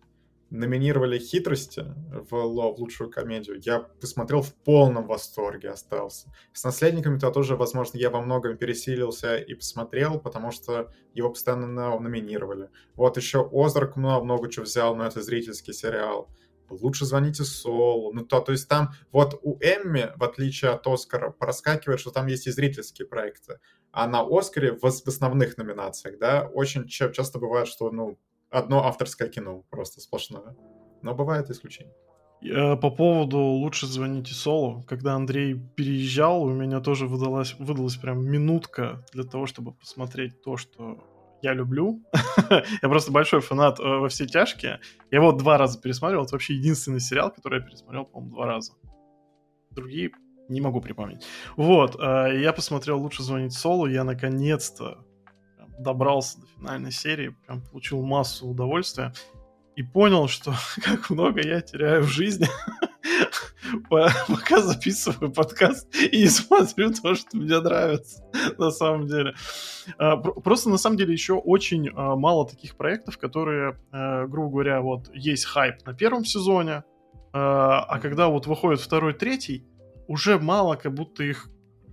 номинировали 0.50 1.20
«Хитрости» 1.20 1.86
в, 2.12 2.32
в 2.32 2.80
лучшую 2.80 3.10
комедию, 3.10 3.60
я 3.64 3.80
посмотрел 3.80 4.42
в 4.42 4.54
полном 4.54 5.08
восторге 5.08 5.70
остался. 5.70 6.32
С 6.54 6.64
«Наследниками»-то 6.64 7.32
тоже, 7.32 7.56
возможно, 7.56 7.98
я 7.98 8.10
во 8.10 8.22
многом 8.22 8.58
пересилился 8.58 9.38
и 9.38 9.54
посмотрел, 9.54 10.20
потому 10.20 10.52
что 10.52 10.92
его 11.14 11.30
постоянно 11.30 12.00
номинировали. 12.00 12.70
Вот 12.96 13.18
еще 13.18 13.48
«Озарк» 13.52 13.96
много, 13.96 14.24
много 14.24 14.50
чего 14.50 14.66
взял, 14.66 14.96
но 14.96 15.06
это 15.06 15.22
зрительский 15.22 15.74
сериал. 15.74 16.30
Лучше 16.70 17.06
звоните 17.06 17.44
Солу. 17.44 18.14
Ну, 18.14 18.26
то, 18.26 18.40
то 18.42 18.52
есть 18.52 18.68
там 18.68 18.92
вот 19.12 19.40
у 19.42 19.58
Эмми, 19.60 20.12
в 20.16 20.24
отличие 20.24 20.72
от 20.72 20.86
Оскара, 20.86 21.32
проскакивает, 21.32 22.00
что 22.00 22.12
там 22.12 22.28
есть 22.28 22.48
и 22.48 22.52
зрительские 22.52 23.08
проекты. 23.08 23.60
А 23.92 24.08
на 24.08 24.22
Оскаре 24.22 24.74
в, 24.74 24.82
в 24.82 25.08
основных 25.08 25.58
номинациях, 25.58 26.20
да, 26.20 26.48
очень 26.54 26.88
часто 26.88 27.40
бывает, 27.40 27.68
что, 27.68 27.90
ну, 27.90 28.20
одно 28.50 28.86
авторское 28.86 29.30
кино 29.30 29.64
просто 29.70 30.02
сплошное. 30.02 30.56
Но 31.02 31.16
бывает 31.16 31.50
исключение. 31.50 31.94
По 32.42 32.90
поводу 32.90 33.38
«Лучше 33.38 33.86
звоните 33.86 34.34
Солу», 34.34 34.84
когда 34.88 35.16
Андрей 35.16 35.56
переезжал, 35.76 36.44
у 36.44 36.54
меня 36.54 36.80
тоже 36.80 37.06
выдалась, 37.06 37.54
выдалась 37.60 37.98
прям 37.98 38.24
минутка 38.24 39.04
для 39.12 39.24
того, 39.24 39.46
чтобы 39.46 39.74
посмотреть 39.74 40.42
то, 40.42 40.56
что 40.56 41.04
я 41.42 41.54
люблю. 41.54 42.02
я 42.82 42.90
просто 42.90 43.12
большой 43.12 43.42
фанат 43.42 43.80
э, 43.80 43.84
«Во 43.84 44.08
все 44.08 44.26
тяжкие». 44.26 44.80
Я 45.12 45.18
его 45.18 45.32
два 45.34 45.58
раза 45.58 45.80
пересматривал. 45.82 46.26
Это 46.26 46.36
вообще 46.36 46.56
единственный 46.56 47.00
сериал, 47.00 47.32
который 47.32 47.60
я 47.60 47.66
пересмотрел, 47.66 48.06
по-моему, 48.06 48.36
два 48.36 48.46
раза. 48.46 48.74
Другие 49.72 50.12
не 50.48 50.62
могу 50.62 50.82
припомнить. 50.82 51.26
Вот, 51.58 51.96
э, 52.00 52.42
я 52.42 52.54
посмотрел 52.54 53.00
«Лучше 53.02 53.24
звонить 53.24 53.54
Солу». 53.54 53.86
Я 53.86 54.04
наконец-то 54.04 55.06
добрался 55.80 56.40
до 56.40 56.48
финальной 56.48 56.92
серии, 56.92 57.36
прям 57.46 57.62
получил 57.62 58.02
массу 58.02 58.48
удовольствия 58.48 59.14
и 59.76 59.84
понял, 59.84 60.28
что 60.28 60.54
как 60.84 61.10
много 61.10 61.42
я 61.42 61.62
теряю 61.62 62.04
в 62.04 62.08
жизни, 62.08 62.48
пока 63.90 64.62
записываю 64.62 65.32
подкаст 65.32 65.88
и 65.96 66.18
не 66.18 66.28
смотрю 66.28 66.92
то, 66.92 67.16
что 67.16 67.38
мне 67.38 67.60
нравится 67.60 68.24
на 68.58 68.72
самом 68.72 69.08
деле. 69.08 69.34
А, 69.98 70.18
просто 70.18 70.70
на 70.70 70.78
самом 70.78 70.98
деле 70.98 71.14
еще 71.14 71.34
очень 71.34 71.90
а, 71.96 72.16
мало 72.16 72.48
таких 72.48 72.76
проектов, 72.76 73.18
которые, 73.18 73.80
а, 73.92 74.28
грубо 74.28 74.52
говоря, 74.52 74.82
вот 74.82 75.10
есть 75.14 75.46
хайп 75.46 75.86
на 75.86 75.94
первом 75.94 76.26
сезоне, 76.26 76.84
а 77.32 78.00
когда 78.00 78.28
вот 78.28 78.48
выходит 78.48 78.82
второй, 78.82 79.14
третий, 79.14 79.64
уже 80.08 80.40
мало 80.40 80.76
как 80.76 80.96
будто 80.96 81.24
их 81.24 81.48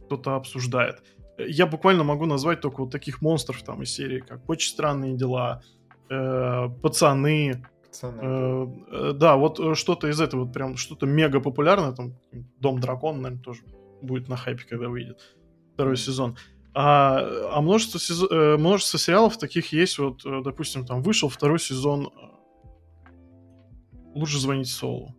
кто-то 0.07 0.35
обсуждает 0.35 1.03
я 1.39 1.67
буквально 1.67 2.05
могу 2.05 2.27
назвать 2.27 2.61
только 2.61 2.83
вот 2.83 2.91
таких 2.91 3.21
монстров 3.23 3.63
там 3.63 3.83
из 3.83 3.91
серии, 3.91 4.21
как 4.21 4.49
«Очень 4.49 4.71
странные 4.71 5.15
дела», 5.15 5.63
э, 6.09 6.69
«Пацаны», 6.83 7.67
Пацаны. 7.87 8.21
Э, 8.23 8.67
э, 8.93 9.13
да, 9.15 9.37
вот 9.37 9.77
что-то 9.77 10.09
из 10.09 10.21
этого, 10.21 10.45
вот 10.45 10.53
прям 10.53 10.77
что-то 10.77 11.07
мега 11.07 11.41
популярное, 11.41 11.93
там 11.93 12.15
«Дом 12.59 12.81
дракона», 12.81 13.19
наверное, 13.21 13.43
тоже 13.43 13.63
будет 14.03 14.29
на 14.29 14.37
хайпе, 14.37 14.65
когда 14.69 14.89
выйдет 14.89 15.37
второй 15.75 15.97
сезон. 15.97 16.37
А, 16.75 17.51
а 17.53 17.61
множество, 17.63 17.99
сезон, 17.99 18.61
множество 18.61 18.99
сериалов 18.99 19.39
таких 19.39 19.73
есть, 19.73 19.99
вот, 19.99 20.23
допустим, 20.45 20.85
там 20.85 21.03
вышел 21.03 21.29
второй 21.29 21.59
сезон 21.59 22.11
«Лучше 24.15 24.39
звонить 24.39 24.69
Солу». 24.69 25.15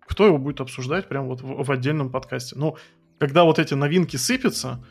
Кто 0.00 0.26
его 0.26 0.38
будет 0.38 0.60
обсуждать 0.60 1.08
прям 1.08 1.28
вот 1.28 1.40
в, 1.40 1.64
в 1.64 1.70
отдельном 1.70 2.10
подкасте? 2.10 2.56
Ну, 2.56 2.76
когда 3.20 3.44
вот 3.44 3.58
эти 3.58 3.74
новинки 3.74 4.16
сыпятся, 4.16 4.82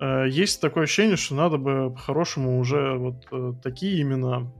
э, 0.00 0.28
есть 0.28 0.60
такое 0.60 0.84
ощущение, 0.84 1.16
что 1.16 1.36
надо 1.36 1.56
бы 1.56 1.92
по-хорошему 1.92 2.58
уже 2.58 2.98
вот 2.98 3.26
э, 3.30 3.52
такие 3.62 4.00
именно 4.00 4.52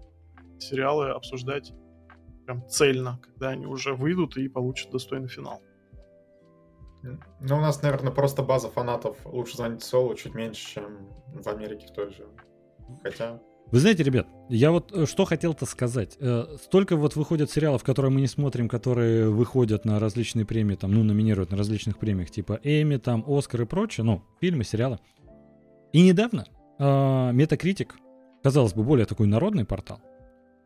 сериалы 0.60 1.10
обсуждать 1.10 1.72
прям 2.46 2.66
цельно, 2.68 3.18
когда 3.20 3.48
они 3.48 3.66
уже 3.66 3.94
выйдут 3.94 4.36
и 4.36 4.48
получат 4.48 4.92
достойный 4.92 5.28
финал. 5.28 5.60
Ну, 7.02 7.56
у 7.56 7.60
нас, 7.60 7.82
наверное, 7.82 8.12
просто 8.12 8.42
база 8.42 8.68
фанатов 8.68 9.16
лучше 9.24 9.56
звонить 9.56 9.82
Солу 9.82 10.14
чуть 10.14 10.34
меньше, 10.34 10.74
чем 10.74 11.08
в 11.26 11.48
Америке 11.48 11.88
в 11.88 11.94
той 11.94 12.12
же. 12.12 12.26
Хотя... 13.02 13.40
Вы 13.72 13.80
знаете, 13.80 14.04
ребят, 14.04 14.28
я 14.48 14.70
вот 14.70 14.92
э, 14.92 15.06
что 15.06 15.24
хотел-то 15.24 15.66
сказать. 15.66 16.16
Э, 16.20 16.56
столько 16.62 16.96
вот 16.96 17.16
выходит 17.16 17.50
сериалов, 17.50 17.82
которые 17.82 18.12
мы 18.12 18.20
не 18.20 18.28
смотрим, 18.28 18.68
которые 18.68 19.28
выходят 19.28 19.84
на 19.84 19.98
различные 19.98 20.44
премии, 20.44 20.76
там, 20.76 20.92
ну, 20.92 21.02
номинируют 21.02 21.50
на 21.50 21.56
различных 21.56 21.98
премиях, 21.98 22.30
типа 22.30 22.60
Эми, 22.62 22.96
там, 22.96 23.24
Оскар 23.26 23.62
и 23.62 23.64
прочее, 23.64 24.04
ну, 24.04 24.22
фильмы, 24.40 24.62
сериалы. 24.62 25.00
И 25.92 26.00
недавно 26.00 26.46
Метакритик, 26.78 27.94
э, 27.94 28.42
казалось 28.44 28.72
бы, 28.72 28.84
более 28.84 29.06
такой 29.06 29.26
народный 29.26 29.64
портал, 29.64 30.00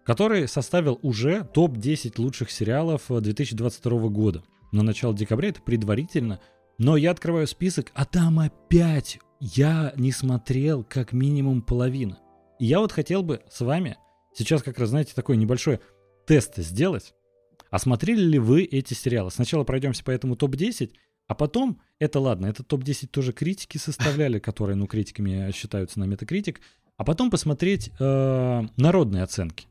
который 0.05 0.47
составил 0.47 0.99
уже 1.01 1.45
топ-10 1.55 2.21
лучших 2.21 2.51
сериалов 2.51 3.05
2022 3.09 4.09
года. 4.09 4.43
На 4.73 4.83
начало 4.83 5.15
декабря 5.15 5.49
это 5.49 5.63
предварительно, 5.63 6.39
но 6.77 6.99
я 6.99 7.13
открываю 7.13 7.47
список, 7.47 7.93
а 7.95 8.05
там 8.05 8.41
опять 8.41 9.21
я 9.41 9.95
не 9.97 10.13
смотрел 10.13 10.85
как 10.85 11.13
минимум 11.13 11.63
половина. 11.63 12.19
И 12.61 12.67
я 12.67 12.79
вот 12.79 12.93
хотел 12.93 13.23
бы 13.23 13.41
с 13.51 13.63
вами 13.63 13.97
сейчас 14.35 14.63
как 14.63 14.79
раз, 14.79 14.91
знаете, 14.91 15.15
такой 15.15 15.39
небольшой 15.39 15.81
тест 16.27 16.59
сделать. 16.59 17.15
А 17.71 17.79
смотрели 17.79 18.21
ли 18.21 18.39
вы 18.39 18.65
эти 18.65 18.93
сериалы? 18.93 19.31
Сначала 19.31 19.65
пройдемся 19.65 20.05
по 20.05 20.11
этому 20.11 20.37
топ-10, 20.37 20.91
а 21.27 21.35
потом, 21.35 21.81
это 21.99 22.21
ладно, 22.21 22.47
это 22.47 22.63
топ-10 22.63 23.07
тоже 23.07 23.33
критики 23.33 23.79
составляли, 23.79 24.39
которые, 24.41 24.77
ну, 24.77 24.87
критиками 24.87 25.51
считаются 25.53 25.99
на 26.01 26.05
Метакритик, 26.05 26.61
а 26.99 27.05
потом 27.05 27.31
посмотреть 27.31 27.93
э, 27.99 28.63
народные 28.77 29.23
оценки. 29.23 29.67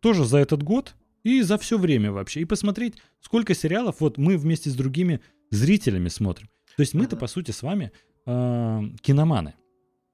Тоже 0.00 0.26
за 0.26 0.36
этот 0.36 0.62
год 0.62 0.96
и 1.24 1.40
за 1.40 1.56
все 1.56 1.78
время 1.78 2.12
вообще. 2.12 2.42
И 2.42 2.44
посмотреть, 2.44 2.96
сколько 3.20 3.54
сериалов 3.54 4.00
вот 4.00 4.18
мы 4.18 4.36
вместе 4.36 4.68
с 4.68 4.74
другими 4.74 5.22
зрителями 5.50 6.08
смотрим. 6.08 6.50
То 6.76 6.82
есть 6.82 6.92
мы-то, 6.92 7.16
по 7.16 7.26
сути, 7.26 7.52
с 7.52 7.62
вами 7.62 7.90
э, 8.26 8.82
киноманы. 9.00 9.54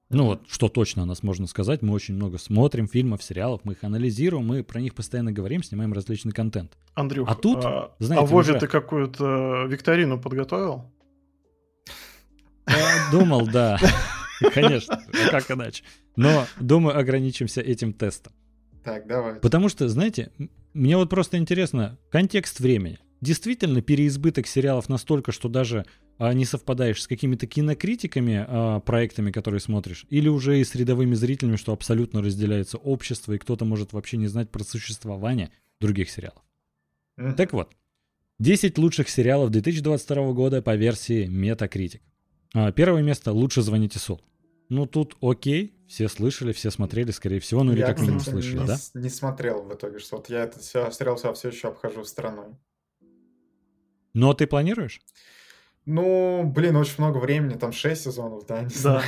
Ну 0.09 0.25
вот, 0.25 0.43
что 0.47 0.69
точно 0.69 1.03
о 1.03 1.05
нас 1.05 1.23
можно 1.23 1.47
сказать, 1.47 1.81
мы 1.81 1.93
очень 1.93 2.13
много 2.15 2.37
смотрим 2.37 2.87
фильмов, 2.87 3.23
сериалов, 3.23 3.61
мы 3.63 3.73
их 3.73 3.83
анализируем, 3.83 4.45
мы 4.45 4.63
про 4.63 4.79
них 4.79 4.93
постоянно 4.93 5.31
говорим, 5.31 5.63
снимаем 5.63 5.93
различный 5.93 6.31
контент. 6.31 6.77
Андрюх, 6.93 7.27
а 7.29 7.33
тут, 7.33 7.65
а, 7.65 7.95
знаете, 7.97 8.23
а 8.23 8.27
Вове 8.27 8.51
уже... 8.51 8.59
ты 8.59 8.67
какую-то 8.67 9.65
викторину 9.67 10.21
подготовил? 10.21 10.91
Я 12.67 13.09
думал, 13.11 13.47
да, 13.47 13.79
конечно, 14.53 15.03
а 15.11 15.29
как 15.31 15.49
иначе. 15.49 15.83
Но, 16.15 16.45
думаю, 16.59 16.97
ограничимся 16.97 17.61
этим 17.61 17.91
тестом. 17.91 18.33
Так, 18.83 19.07
давай. 19.07 19.35
Потому 19.35 19.69
что, 19.69 19.89
знаете, 19.89 20.31
мне 20.73 20.97
вот 20.97 21.09
просто 21.09 21.37
интересно, 21.37 21.97
контекст 22.11 22.59
времени. 22.59 22.99
Действительно, 23.21 23.81
переизбыток 23.81 24.45
сериалов 24.45 24.87
настолько, 24.87 25.31
что 25.31 25.49
даже 25.49 25.85
не 26.19 26.45
совпадаешь 26.45 27.01
с 27.01 27.07
какими-то 27.07 27.47
кинокритиками, 27.47 28.45
а, 28.47 28.79
проектами, 28.79 29.31
которые 29.31 29.59
смотришь, 29.59 30.05
или 30.09 30.29
уже 30.29 30.59
и 30.59 30.63
с 30.63 30.75
рядовыми 30.75 31.13
зрителями, 31.13 31.57
что 31.57 31.73
абсолютно 31.73 32.21
разделяется 32.21 32.77
общество, 32.77 33.33
и 33.33 33.37
кто-то 33.37 33.65
может 33.65 33.93
вообще 33.93 34.17
не 34.17 34.27
знать 34.27 34.49
про 34.49 34.63
существование 34.63 35.51
других 35.79 36.09
сериалов. 36.09 36.41
Mm-hmm. 37.17 37.33
Так 37.33 37.53
вот, 37.53 37.73
10 38.39 38.77
лучших 38.77 39.09
сериалов 39.09 39.51
2022 39.51 40.31
года 40.33 40.61
по 40.61 40.75
версии 40.75 41.27
Metacritic. 41.27 42.01
А, 42.53 42.71
первое 42.71 43.01
место 43.01 43.31
«Лучше 43.31 43.61
звоните 43.61 43.99
Сол». 43.99 44.21
Ну, 44.69 44.85
тут 44.87 45.15
окей, 45.21 45.75
все 45.87 46.07
слышали, 46.07 46.51
все 46.51 46.71
смотрели, 46.71 47.11
скорее 47.11 47.39
всего, 47.39 47.63
ну 47.63 47.73
или 47.73 47.79
я, 47.79 47.87
как 47.87 47.99
минимум 47.99 48.19
слышали, 48.19 48.59
не, 48.59 48.65
да? 48.65 48.77
не 48.95 49.09
смотрел 49.09 49.61
в 49.61 49.73
итоге, 49.73 49.99
что 49.99 50.17
вот 50.17 50.29
я 50.29 50.43
этот 50.43 50.63
сериал 50.63 51.35
все 51.35 51.49
еще 51.49 51.67
обхожу 51.67 52.03
стороной. 52.03 52.55
Но 54.13 54.33
ты 54.33 54.47
планируешь? 54.47 55.01
Ну, 55.85 56.43
блин, 56.43 56.75
очень 56.75 56.95
много 56.97 57.19
времени, 57.19 57.57
там 57.57 57.71
6 57.71 58.03
сезонов, 58.03 58.45
да, 58.47 58.61
не 58.61 58.69
да. 58.69 58.75
знаю. 58.75 59.03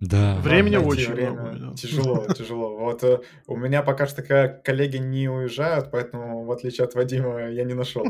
Да. 0.00 0.36
Времени 0.42 0.76
очень 0.76 1.12
время. 1.12 1.32
много. 1.32 1.58
Да. 1.58 1.74
Тяжело, 1.74 2.26
тяжело. 2.36 2.76
Вот 2.76 3.04
э, 3.04 3.20
у 3.46 3.56
меня 3.56 3.82
пока 3.82 4.06
что 4.06 4.22
коллеги 4.64 4.96
не 4.96 5.28
уезжают, 5.28 5.90
поэтому, 5.90 6.44
в 6.44 6.50
отличие 6.50 6.86
от 6.86 6.94
Вадима, 6.94 7.50
я 7.50 7.64
не 7.64 7.74
нашел 7.74 8.04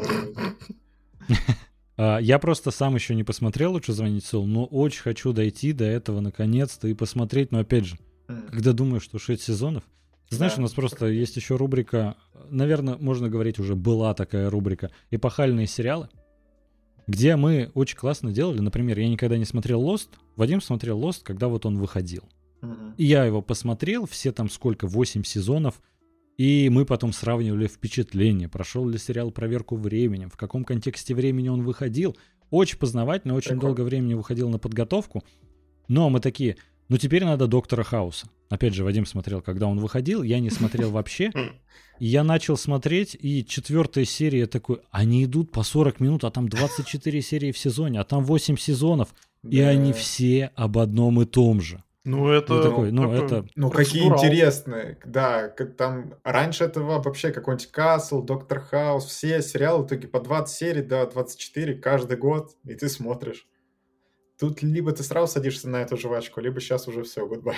а, 1.96 2.18
Я 2.18 2.38
просто 2.38 2.70
сам 2.70 2.94
еще 2.94 3.14
не 3.14 3.24
посмотрел 3.24 3.72
«Лучше 3.72 3.92
звонить 3.92 4.24
Сол», 4.24 4.46
но 4.46 4.64
очень 4.64 5.02
хочу 5.02 5.32
дойти 5.32 5.72
до 5.72 5.84
этого 5.84 6.20
наконец-то 6.20 6.88
и 6.88 6.94
посмотреть. 6.94 7.52
Но 7.52 7.60
опять 7.60 7.84
же, 7.84 7.96
когда 8.26 8.72
думаю, 8.72 9.00
что 9.00 9.18
6 9.18 9.42
сезонов, 9.42 9.84
знаешь, 10.30 10.56
у 10.56 10.62
нас 10.62 10.72
просто 10.72 11.06
есть 11.06 11.36
еще 11.36 11.56
рубрика, 11.56 12.16
наверное, 12.48 12.96
можно 12.96 13.28
говорить 13.28 13.58
уже 13.58 13.74
была 13.74 14.14
такая 14.14 14.48
рубрика 14.48 14.90
«Эпохальные 15.10 15.66
сериалы» 15.66 16.08
где 17.06 17.36
мы 17.36 17.70
очень 17.74 17.96
классно 17.96 18.32
делали. 18.32 18.60
Например, 18.60 18.98
я 18.98 19.08
никогда 19.08 19.36
не 19.36 19.44
смотрел 19.44 19.82
Lost. 19.82 20.08
Вадим 20.36 20.60
смотрел 20.60 21.00
Lost, 21.00 21.20
когда 21.22 21.48
вот 21.48 21.66
он 21.66 21.78
выходил. 21.78 22.24
И 22.96 23.04
я 23.04 23.24
его 23.24 23.42
посмотрел, 23.42 24.06
все 24.06 24.30
там 24.32 24.48
сколько, 24.48 24.86
8 24.86 25.24
сезонов. 25.24 25.82
И 26.38 26.68
мы 26.70 26.86
потом 26.86 27.12
сравнивали 27.12 27.66
впечатления, 27.66 28.48
прошел 28.48 28.88
ли 28.88 28.98
сериал 28.98 29.30
проверку 29.30 29.76
временем, 29.76 30.30
в 30.30 30.36
каком 30.36 30.64
контексте 30.64 31.14
времени 31.14 31.48
он 31.48 31.62
выходил. 31.62 32.16
Очень 32.50 32.78
познавательно, 32.78 33.34
очень 33.34 33.50
Прикольно. 33.50 33.74
долгое 33.74 33.84
времени 33.84 34.14
выходил 34.14 34.48
на 34.48 34.58
подготовку. 34.58 35.24
Но 35.88 36.08
мы 36.08 36.20
такие, 36.20 36.56
Ну, 36.92 36.98
теперь 36.98 37.24
надо 37.24 37.46
Доктора 37.46 37.84
Хауса. 37.84 38.26
Опять 38.50 38.74
же, 38.74 38.84
Вадим 38.84 39.06
смотрел, 39.06 39.40
когда 39.40 39.66
он 39.66 39.80
выходил, 39.80 40.22
я 40.22 40.40
не 40.40 40.50
смотрел 40.50 40.90
вообще. 40.92 41.32
И 41.98 42.04
я 42.04 42.22
начал 42.22 42.58
смотреть, 42.58 43.16
и 43.18 43.46
четвертая 43.46 44.04
серия 44.04 44.46
такой, 44.46 44.82
они 44.90 45.24
идут 45.24 45.52
по 45.52 45.62
40 45.62 46.00
минут, 46.00 46.24
а 46.24 46.30
там 46.30 46.50
24 46.50 47.22
серии 47.22 47.50
в 47.50 47.56
сезоне, 47.56 47.98
а 47.98 48.04
там 48.04 48.22
8 48.22 48.58
сезонов, 48.58 49.14
и 49.42 49.58
они 49.62 49.94
все 49.94 50.50
об 50.54 50.76
одном 50.76 51.22
и 51.22 51.24
том 51.24 51.62
же. 51.62 51.82
Ну, 52.04 52.28
это... 52.28 52.52
Ну, 52.52 52.62
такой, 52.62 52.92
ну, 52.92 53.02
такой 53.04 53.24
это... 53.24 53.46
Ну, 53.54 53.70
какие 53.70 54.04
интересные. 54.04 54.98
Да, 55.06 55.48
как 55.48 55.76
там 55.76 56.16
раньше 56.24 56.64
этого 56.64 57.00
вообще 57.00 57.30
какой-нибудь 57.30 57.70
Касл, 57.70 58.22
Доктор 58.22 58.60
Хаус, 58.60 59.06
все 59.06 59.40
сериалы 59.40 59.84
в 59.84 59.86
итоге 59.86 60.08
по 60.08 60.20
20 60.20 60.54
серий, 60.54 60.82
да, 60.82 61.06
24 61.06 61.74
каждый 61.76 62.18
год, 62.18 62.54
и 62.66 62.74
ты 62.74 62.90
смотришь. 62.90 63.46
Тут 64.42 64.60
либо 64.60 64.90
ты 64.90 65.04
сразу 65.04 65.32
садишься 65.32 65.68
на 65.68 65.82
эту 65.82 65.96
жвачку, 65.96 66.40
либо 66.40 66.60
сейчас 66.60 66.88
уже 66.88 67.04
все, 67.04 67.24
гудбай. 67.28 67.54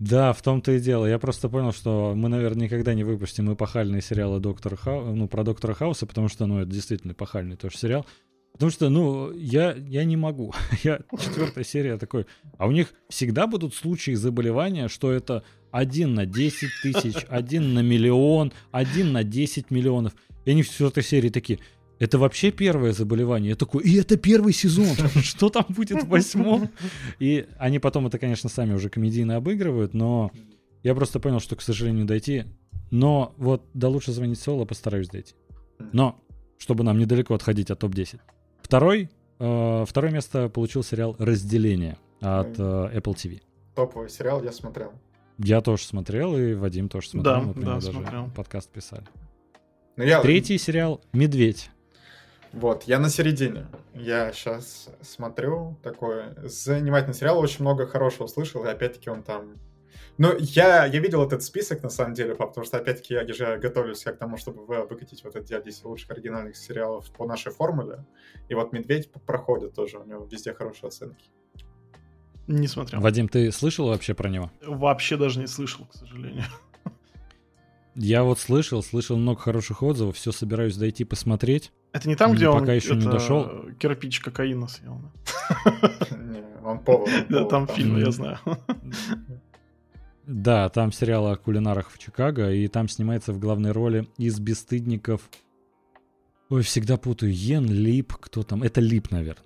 Да, 0.00 0.32
в 0.32 0.42
том-то 0.42 0.72
и 0.72 0.80
дело. 0.80 1.06
Я 1.06 1.20
просто 1.20 1.48
понял, 1.48 1.72
что 1.72 2.14
мы, 2.16 2.28
наверное, 2.28 2.64
никогда 2.64 2.92
не 2.92 3.04
выпустим 3.04 3.54
эпохальные 3.54 4.02
сериалы 4.02 4.40
Доктора 4.40 4.74
Хау... 4.74 5.14
ну, 5.14 5.28
про 5.28 5.44
Доктора 5.44 5.74
Хауса, 5.74 6.06
потому 6.06 6.26
что, 6.26 6.46
ну, 6.46 6.58
это 6.58 6.68
действительно 6.72 7.12
эпохальный 7.12 7.54
тоже 7.54 7.78
сериал. 7.78 8.04
Потому 8.52 8.72
что, 8.72 8.88
ну, 8.88 9.32
я, 9.32 9.74
я 9.74 10.02
не 10.02 10.16
могу. 10.16 10.52
Я 10.82 11.02
четвертая 11.20 11.62
серия 11.62 11.96
такой. 11.98 12.26
А 12.58 12.66
у 12.66 12.72
них 12.72 12.92
всегда 13.08 13.46
будут 13.46 13.72
случаи 13.72 14.14
заболевания, 14.14 14.88
что 14.88 15.12
это 15.12 15.44
один 15.70 16.14
на 16.14 16.26
10 16.26 16.68
тысяч, 16.82 17.24
один 17.28 17.74
на 17.74 17.80
миллион, 17.80 18.52
один 18.72 19.12
на 19.12 19.22
10 19.22 19.70
миллионов. 19.70 20.14
И 20.46 20.50
они 20.50 20.64
в 20.64 20.68
четвертой 20.68 21.04
серии 21.04 21.28
такие, 21.28 21.60
это 22.02 22.18
вообще 22.18 22.50
первое 22.50 22.92
заболевание. 22.92 23.50
Я 23.50 23.54
такой, 23.54 23.84
и 23.84 23.96
это 23.96 24.16
первый 24.16 24.52
сезон. 24.52 24.88
Что 25.22 25.50
там 25.50 25.64
будет 25.68 26.02
в 26.02 26.08
восьмом? 26.08 26.68
И 27.20 27.46
они 27.58 27.78
потом 27.78 28.08
это, 28.08 28.18
конечно, 28.18 28.50
сами 28.50 28.74
уже 28.74 28.88
комедийно 28.88 29.36
обыгрывают, 29.36 29.94
но 29.94 30.32
я 30.82 30.96
просто 30.96 31.20
понял, 31.20 31.38
что, 31.38 31.54
к 31.54 31.62
сожалению, 31.62 32.04
дойти. 32.04 32.46
Но 32.90 33.34
вот 33.36 33.62
до 33.72 33.88
лучше 33.88 34.10
звонить 34.10 34.40
Соло 34.40 34.64
постараюсь 34.64 35.10
дойти. 35.10 35.36
Но, 35.92 36.20
чтобы 36.58 36.82
нам 36.82 36.98
недалеко 36.98 37.34
отходить 37.34 37.70
от 37.70 37.78
топ-10. 37.78 38.18
Второй, 38.62 39.08
э, 39.38 39.84
второе 39.86 40.10
место 40.10 40.48
получил 40.48 40.82
сериал 40.82 41.14
«Разделение» 41.20 41.98
от 42.18 42.58
э, 42.58 42.62
Apple 42.96 43.14
TV. 43.14 43.42
Топовый 43.76 44.10
сериал 44.10 44.42
я 44.42 44.50
смотрел. 44.50 44.92
Я 45.38 45.60
тоже 45.60 45.84
смотрел, 45.84 46.36
и 46.36 46.54
Вадим 46.54 46.88
тоже 46.88 47.10
смотрел. 47.10 47.34
Да, 47.34 47.40
Мы 47.42 47.54
про 47.54 47.62
да, 47.62 47.74
даже 47.74 47.92
смотрел. 47.92 48.28
подкаст 48.34 48.70
писали. 48.70 49.04
Но 49.94 50.02
я, 50.02 50.20
Третий 50.20 50.58
сериал 50.58 51.00
«Медведь». 51.12 51.70
Вот, 52.52 52.84
я 52.84 52.98
на 52.98 53.08
середине. 53.08 53.66
Я 53.94 54.32
сейчас 54.32 54.90
смотрю 55.00 55.78
такой 55.82 56.24
занимательный 56.42 57.14
сериал, 57.14 57.38
очень 57.38 57.62
много 57.62 57.86
хорошего 57.86 58.26
слышал, 58.26 58.64
и 58.64 58.68
опять-таки 58.68 59.08
он 59.10 59.22
там... 59.22 59.56
Ну, 60.18 60.36
я, 60.38 60.84
я 60.84 61.00
видел 61.00 61.24
этот 61.24 61.42
список, 61.42 61.82
на 61.82 61.88
самом 61.88 62.12
деле, 62.12 62.34
потому 62.34 62.66
что, 62.66 62.76
опять-таки, 62.76 63.14
я 63.14 63.26
же 63.26 63.58
готовлюсь 63.58 64.02
к 64.02 64.12
тому, 64.12 64.36
чтобы 64.36 64.66
вы- 64.66 64.86
выкатить 64.86 65.24
вот 65.24 65.34
эти 65.36 65.58
10 65.58 65.84
лучших 65.84 66.10
оригинальных 66.10 66.56
сериалов 66.56 67.10
по 67.12 67.26
нашей 67.26 67.50
формуле. 67.50 68.04
И 68.50 68.54
вот 68.54 68.72
«Медведь» 68.72 69.10
проходит 69.10 69.74
тоже, 69.74 69.98
у 69.98 70.04
него 70.04 70.26
везде 70.30 70.52
хорошие 70.52 70.88
оценки. 70.88 71.30
Не 72.46 72.68
смотрел. 72.68 73.00
Вадим, 73.00 73.28
ты 73.28 73.50
слышал 73.52 73.86
вообще 73.86 74.14
про 74.14 74.28
него? 74.28 74.50
Вообще 74.66 75.16
даже 75.16 75.40
не 75.40 75.46
слышал, 75.46 75.86
к 75.86 75.94
сожалению. 75.94 76.44
Я 77.94 78.24
вот 78.24 78.38
слышал, 78.38 78.82
слышал 78.82 79.16
много 79.16 79.40
хороших 79.40 79.82
отзывов, 79.82 80.16
все 80.16 80.32
собираюсь 80.32 80.76
дойти 80.76 81.04
посмотреть. 81.04 81.72
Это 81.92 82.08
не 82.08 82.16
там, 82.16 82.30
М, 82.30 82.36
где 82.36 82.48
он 82.48 82.60
пока 82.60 82.72
еще 82.72 82.96
не 82.96 83.04
дошел. 83.04 83.66
кирпич 83.78 84.20
кокаина 84.20 84.66
съел? 84.68 84.98
да? 85.00 85.90
Он 86.64 86.78
повар. 86.78 87.08
он 87.08 87.26
Да, 87.28 87.44
там 87.44 87.66
фильм, 87.68 87.98
я 87.98 88.10
знаю. 88.10 88.38
Да, 90.26 90.68
там 90.68 90.92
сериал 90.92 91.26
о 91.28 91.36
кулинарах 91.36 91.90
в 91.90 91.98
Чикаго, 91.98 92.50
и 92.52 92.68
там 92.68 92.88
снимается 92.88 93.32
в 93.32 93.38
главной 93.40 93.72
роли 93.72 94.08
из 94.18 94.38
бесстыдников. 94.38 95.20
Ой, 96.48 96.62
всегда 96.62 96.96
путаю. 96.96 97.32
Йен, 97.32 97.66
Лип, 97.66 98.14
кто 98.14 98.42
там? 98.42 98.62
Это 98.62 98.80
Лип, 98.80 99.10
наверное. 99.10 99.44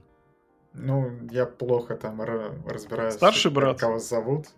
Ну, 0.75 1.11
я 1.31 1.47
плохо 1.47 1.97
там 1.97 2.21
разбираюсь. 2.21 3.15
Старший 3.15 3.51
как- 3.51 3.55
брат. 3.55 3.81
Кого 3.81 3.99
зовут. 3.99 4.49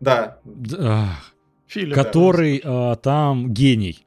Да, 0.00 0.38
Филипп. 1.66 1.94
который 1.94 2.62
а, 2.64 2.94
там 2.94 3.52
гений, 3.52 4.06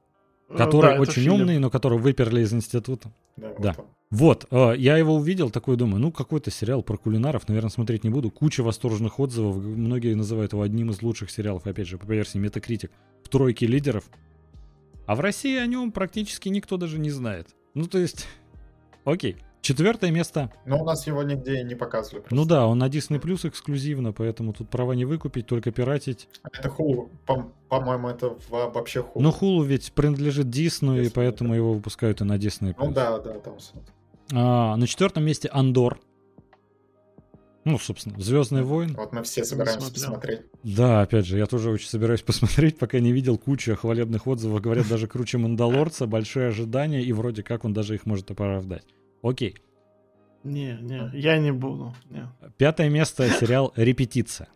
Э, 0.53 0.57
который 0.57 0.95
да, 0.95 1.01
очень 1.01 1.27
умный, 1.29 1.59
но 1.59 1.69
которого 1.69 1.97
выперли 1.97 2.41
из 2.41 2.53
института. 2.53 3.11
да, 3.37 3.47
вот 3.47 3.59
Да. 3.59 3.75
Вот, 4.09 4.45
а, 4.51 4.73
я 4.73 4.97
его 4.97 5.15
увидел, 5.15 5.49
такой 5.49 5.77
думаю, 5.77 6.01
ну 6.01 6.11
какой-то 6.11 6.51
сериал 6.51 6.83
про 6.83 6.97
кулинаров, 6.97 7.47
наверное, 7.47 7.69
смотреть 7.69 8.03
не 8.03 8.09
буду. 8.09 8.29
Куча 8.29 8.61
восторженных 8.61 9.19
отзывов, 9.19 9.55
многие 9.55 10.13
называют 10.15 10.51
его 10.51 10.63
одним 10.63 10.91
из 10.91 11.01
лучших 11.01 11.31
сериалов, 11.31 11.65
опять 11.65 11.87
же, 11.87 11.97
по 11.97 12.05
версии 12.11 12.39
Metacritic, 12.39 12.89
в 13.23 13.29
тройке 13.29 13.67
лидеров. 13.67 14.03
А 15.05 15.15
в 15.15 15.21
России 15.21 15.57
о 15.57 15.65
нем 15.65 15.91
практически 15.93 16.49
никто 16.49 16.75
даже 16.75 16.99
не 16.99 17.09
знает. 17.09 17.47
Ну, 17.73 17.85
то 17.85 17.99
есть, 17.99 18.27
окей. 19.05 19.37
Четвертое 19.61 20.09
место. 20.11 20.51
Но 20.65 20.81
у 20.81 20.85
нас 20.85 21.05
его 21.05 21.21
нигде 21.21 21.63
не 21.63 21.75
показывали. 21.75 22.21
просто. 22.21 22.35
Ну 22.35 22.45
да, 22.45 22.65
он 22.65 22.79
на 22.79 22.87
Disney 22.89 23.21
Plus 23.21 23.47
эксклюзивно, 23.47 24.11
поэтому 24.11 24.53
тут 24.53 24.69
права 24.69 24.93
не 24.93 25.05
выкупить, 25.05 25.45
только 25.45 25.71
пиратить. 25.71 26.27
Это 26.51 26.67
Хулу. 26.69 27.09
По- 27.27 27.51
По-моему, 27.69 28.09
это 28.09 28.35
во- 28.49 28.69
вообще 28.69 29.03
Хулу. 29.03 29.23
Но 29.23 29.29
Hulu 29.29 29.65
ведь 29.65 29.93
принадлежит 29.93 30.47
Disney, 30.47 31.01
и 31.01 31.05
Disney, 31.05 31.11
поэтому 31.13 31.51
да. 31.51 31.55
его 31.57 31.73
выпускают 31.73 32.21
и 32.21 32.23
на 32.23 32.37
Disney 32.37 32.73
Plus. 32.73 32.85
Ну 32.85 32.91
да, 32.91 33.19
да, 33.19 33.33
там. 33.39 33.55
А, 34.33 34.75
на 34.77 34.87
четвертом 34.87 35.25
месте 35.25 35.47
Андор. 35.49 35.99
Ну, 37.63 37.77
собственно, 37.77 38.19
Звездный 38.19 38.63
войн. 38.63 38.95
Вот 38.97 39.13
мы 39.13 39.21
все 39.21 39.43
собираемся 39.45 39.85
смотрел. 39.85 40.03
посмотреть. 40.05 40.41
Да, 40.63 41.01
опять 41.01 41.27
же, 41.27 41.37
я 41.37 41.45
тоже 41.45 41.69
очень 41.69 41.87
собираюсь 41.87 42.21
посмотреть, 42.23 42.79
пока 42.79 42.99
не 42.99 43.11
видел 43.11 43.37
кучу 43.37 43.75
хвалебных 43.75 44.25
отзывов. 44.25 44.59
Говорят, 44.61 44.87
даже 44.89 45.07
круче 45.07 45.37
Мандалорца, 45.37 46.07
большие 46.07 46.47
ожидания, 46.47 47.03
и 47.03 47.13
вроде 47.13 47.43
как 47.43 47.63
он 47.63 47.73
даже 47.73 47.93
их 47.93 48.07
может 48.07 48.31
оправдать. 48.31 48.83
Окей. 49.21 49.57
Не, 50.43 50.77
не, 50.81 51.09
я 51.13 51.37
не 51.37 51.51
буду. 51.51 51.93
не. 52.09 52.27
Пятое 52.57 52.89
место 52.89 53.29
сериал 53.29 53.73
«Репетиция». 53.75 54.49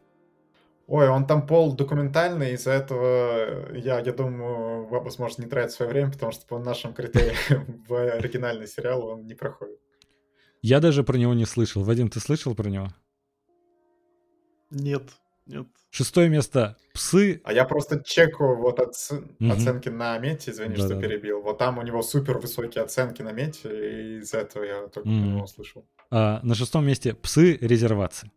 Ой, 0.88 1.10
он 1.10 1.26
там 1.26 1.48
пол 1.48 1.76
документальный, 1.76 2.54
из-за 2.54 2.72
этого 2.72 3.76
я, 3.76 4.00
я 4.00 4.14
думаю, 4.14 4.86
возможно, 4.88 5.42
не 5.42 5.50
тратить 5.50 5.74
свое 5.74 5.92
время, 5.92 6.12
потому 6.12 6.32
что 6.32 6.46
по 6.46 6.60
нашим 6.60 6.94
критериям 6.94 7.84
в 7.88 7.96
оригинальный 7.96 8.68
сериал 8.68 9.06
он 9.08 9.26
не 9.26 9.34
проходит. 9.34 9.80
Я 10.62 10.80
даже 10.80 11.04
про 11.04 11.18
него 11.18 11.34
не 11.34 11.46
слышал. 11.46 11.84
Вадим, 11.84 12.10
ты 12.10 12.20
слышал 12.20 12.54
про 12.56 12.70
него? 12.70 12.88
Нет, 14.70 15.04
нет. 15.45 15.67
Шестое 15.91 16.27
место 16.30 16.76
«Псы». 16.93 17.41
А 17.43 17.53
я 17.53 17.65
просто 17.65 18.01
чекаю 18.03 18.57
вот 18.57 18.80
оц- 18.80 19.11
Мгм. 19.39 19.51
оценки 19.51 19.89
на 19.89 20.17
мете, 20.19 20.51
извини, 20.51 20.76
что 20.76 20.89
Да-да-да. 20.89 21.01
перебил. 21.07 21.41
Вот 21.41 21.57
там 21.57 21.77
у 21.77 21.81
него 21.84 22.01
супер 22.01 22.38
высокие 22.39 22.84
оценки 22.84 23.22
на 23.22 23.31
мете, 23.31 23.69
и 23.69 24.17
из-за 24.19 24.39
этого 24.39 24.63
я 24.63 24.81
только 24.88 25.01
про 25.09 25.09
него 25.11 25.43
услышал. 25.43 25.88
А, 26.11 26.39
на 26.43 26.55
шестом 26.55 26.85
месте 26.85 27.13
«Псы 27.13 27.57
резервации». 27.61 28.30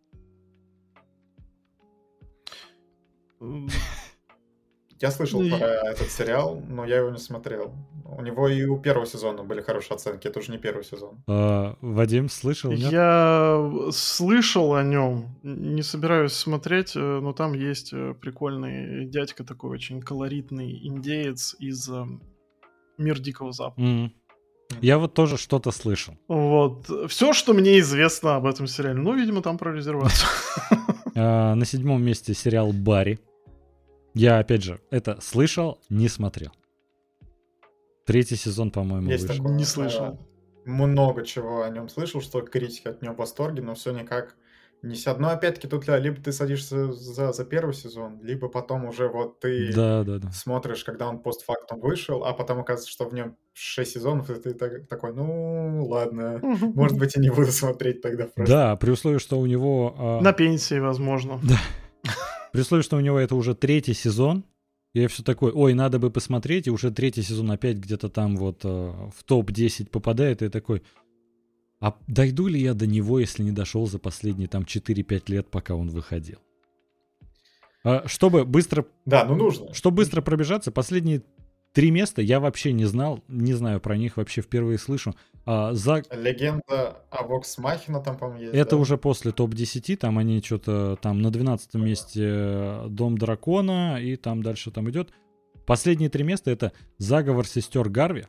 Я 4.99 5.11
слышал 5.11 5.41
Ну, 5.41 5.57
про 5.57 5.65
этот 5.91 6.09
сериал, 6.11 6.61
но 6.67 6.85
я 6.85 6.97
его 6.97 7.09
не 7.09 7.17
смотрел. 7.19 7.73
У 8.17 8.21
него 8.21 8.47
и 8.47 8.65
у 8.65 8.79
первого 8.79 9.05
сезона 9.05 9.43
были 9.43 9.61
хорошие 9.61 9.95
оценки, 9.95 10.27
это 10.27 10.39
уже 10.39 10.51
не 10.51 10.57
первый 10.57 10.83
сезон. 10.83 11.23
А, 11.27 11.75
Вадим, 11.81 12.29
слышал? 12.29 12.71
Нет? 12.71 12.91
Я 12.91 13.89
слышал 13.91 14.73
о 14.73 14.83
нем, 14.83 15.37
не 15.43 15.83
собираюсь 15.83 16.33
смотреть, 16.33 16.95
э, 16.95 16.99
но 16.99 17.33
там 17.33 17.53
есть 17.53 17.93
э, 17.93 18.15
прикольный 18.19 19.05
дядька 19.05 19.43
такой 19.43 19.71
очень 19.71 20.01
колоритный 20.01 20.87
индеец 20.87 21.55
из 21.59 21.89
э, 21.89 22.05
Мир 22.97 23.19
Дикого 23.19 23.51
Запада. 23.51 23.81
М. 23.81 24.13
Я 24.81 24.99
вот 24.99 25.13
тоже 25.13 25.37
что-то 25.37 25.71
слышал. 25.71 26.15
Вот. 26.27 26.89
Все, 27.09 27.33
что 27.33 27.53
мне 27.53 27.79
известно 27.79 28.35
об 28.35 28.45
этом 28.45 28.67
сериале. 28.67 28.99
Ну, 28.99 29.13
видимо, 29.15 29.41
там 29.41 29.57
про 29.57 29.73
резервацию. 29.73 30.29
А, 31.15 31.55
на 31.55 31.65
седьмом 31.65 32.01
месте 32.01 32.33
сериал 32.33 32.71
«Барри». 32.71 33.19
Я, 34.13 34.39
опять 34.39 34.63
же, 34.63 34.79
это 34.89 35.19
слышал, 35.21 35.79
не 35.89 36.07
смотрел. 36.07 36.51
Третий 38.09 38.35
сезон, 38.35 38.71
по-моему, 38.71 39.07
Есть 39.11 39.27
вышел. 39.27 39.43
такое. 39.43 39.55
Не 39.57 39.65
слышал. 39.65 40.19
Много 40.65 41.23
чего 41.23 41.61
о 41.61 41.69
нем 41.69 41.89
слышал, 41.89 42.21
что 42.21 42.41
критики 42.41 42.87
от 42.87 43.01
него 43.03 43.13
в 43.13 43.17
восторге, 43.17 43.61
но 43.61 43.75
все 43.75 43.91
никак 43.91 44.35
не 44.81 44.95
сяд. 44.95 45.19
Но 45.19 45.29
опять-таки 45.29 45.67
тут 45.67 45.87
либо 45.87 46.19
ты 46.19 46.31
садишься 46.31 46.91
за, 46.91 47.31
за 47.33 47.45
первый 47.45 47.73
сезон, 47.75 48.19
либо 48.23 48.47
потом 48.49 48.85
уже 48.85 49.09
вот 49.09 49.39
ты 49.39 49.71
Да, 49.73 50.03
да, 50.03 50.17
да. 50.17 50.31
смотришь, 50.31 50.83
когда 50.83 51.07
он 51.07 51.19
постфактум 51.19 51.81
вышел, 51.81 52.23
а 52.25 52.33
потом 52.33 52.59
оказывается, 52.61 52.91
что 52.91 53.05
в 53.07 53.13
нем 53.13 53.35
6 53.53 53.91
сезонов, 53.91 54.29
и 54.31 54.35
ты 54.35 54.53
так- 54.55 54.87
такой, 54.87 55.13
ну 55.13 55.85
ладно, 55.87 56.39
может 56.73 56.97
быть 56.97 57.15
и 57.15 57.19
не 57.19 57.29
буду 57.29 57.51
смотреть 57.51 58.01
тогда 58.01 58.25
просто. 58.25 58.51
Да, 58.53 58.75
при 58.75 58.89
условии, 58.89 59.19
что 59.19 59.39
у 59.39 59.45
него... 59.45 59.95
а, 59.99 60.21
На 60.21 60.33
пенсии, 60.33 60.79
возможно. 60.79 61.39
При 62.51 62.61
условии, 62.61 62.81
что 62.81 62.97
у 62.97 63.01
него 63.01 63.19
это 63.19 63.35
уже 63.35 63.53
третий 63.53 63.93
сезон, 63.93 64.43
я 64.93 65.07
все 65.07 65.23
такой, 65.23 65.51
ой, 65.51 65.73
надо 65.73 65.99
бы 65.99 66.09
посмотреть, 66.09 66.67
и 66.67 66.71
уже 66.71 66.91
третий 66.91 67.21
сезон 67.21 67.51
опять 67.51 67.77
где-то 67.77 68.09
там 68.09 68.35
вот 68.35 68.61
э, 68.63 68.67
в 68.67 69.23
топ-10 69.23 69.89
попадает, 69.89 70.41
и 70.41 70.45
я 70.45 70.51
такой, 70.51 70.81
а 71.79 71.95
дойду 72.07 72.47
ли 72.47 72.59
я 72.59 72.73
до 72.73 72.87
него, 72.87 73.19
если 73.19 73.43
не 73.43 73.51
дошел 73.51 73.85
за 73.87 73.99
последние 73.99 74.47
там 74.47 74.63
4-5 74.63 75.23
лет, 75.27 75.49
пока 75.49 75.75
он 75.75 75.89
выходил? 75.89 76.39
А, 77.83 78.07
чтобы 78.07 78.45
быстро... 78.45 78.85
Да, 79.05 79.25
ну 79.25 79.35
нужно. 79.35 79.73
Чтобы 79.73 79.97
быстро 79.97 80.21
пробежаться, 80.21 80.71
последние 80.71 81.23
три 81.73 81.91
места 81.91 82.21
я 82.21 82.39
вообще 82.39 82.71
не 82.71 82.85
знал, 82.85 83.23
не 83.27 83.53
знаю 83.53 83.79
про 83.79 83.97
них, 83.97 84.17
вообще 84.17 84.41
впервые 84.41 84.77
слышу. 84.77 85.15
А, 85.45 85.73
за... 85.73 86.03
Легенда 86.11 86.99
о 87.09 87.23
Вокс 87.23 87.57
Махина 87.57 88.01
там, 88.01 88.17
по-моему, 88.17 88.41
есть. 88.43 88.53
Это 88.53 88.71
да? 88.71 88.77
уже 88.77 88.97
после 88.97 89.31
топ-10, 89.31 89.97
там 89.97 90.17
они 90.17 90.41
что-то 90.41 90.97
там 91.01 91.21
на 91.21 91.31
12 91.31 91.73
месте 91.75 92.21
э, 92.23 92.85
Дом 92.89 93.17
Дракона, 93.17 94.01
и 94.01 94.15
там 94.15 94.43
дальше 94.43 94.71
там 94.71 94.89
идет. 94.89 95.09
Последние 95.65 96.09
три 96.09 96.23
места 96.23 96.51
это 96.51 96.71
Заговор 96.97 97.47
сестер 97.47 97.89
Гарви, 97.89 98.25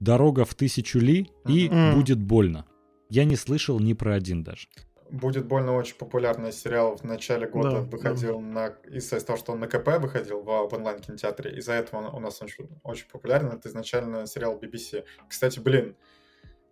Дорога 0.00 0.44
в 0.44 0.54
тысячу 0.54 1.00
ли 1.00 1.30
и 1.46 1.68
Мгм. 1.68 1.94
Будет 1.94 2.20
больно. 2.20 2.66
Я 3.10 3.24
не 3.24 3.36
слышал 3.36 3.80
ни 3.80 3.94
про 3.94 4.14
один 4.14 4.44
даже. 4.44 4.68
Будет 5.10 5.46
больно 5.46 5.74
очень 5.74 5.96
популярный 5.96 6.52
сериал 6.52 6.96
в 6.96 7.04
начале 7.04 7.46
года 7.46 7.70
Да, 7.70 7.80
выходил 7.80 8.40
на 8.40 8.68
из-за 8.90 9.24
того, 9.24 9.38
что 9.38 9.52
он 9.52 9.60
на 9.60 9.66
КП 9.66 9.98
выходил 9.98 10.40
в, 10.40 10.68
в 10.68 10.74
онлайн 10.74 11.00
кинотеатре. 11.00 11.56
Из-за 11.58 11.74
этого 11.74 12.00
он 12.00 12.14
у 12.14 12.20
нас 12.20 12.42
очень, 12.42 12.68
очень 12.82 13.08
популярен. 13.08 13.48
Это 13.48 13.68
изначально 13.68 14.26
сериал 14.26 14.58
BBC. 14.58 15.04
Кстати, 15.28 15.60
блин, 15.60 15.96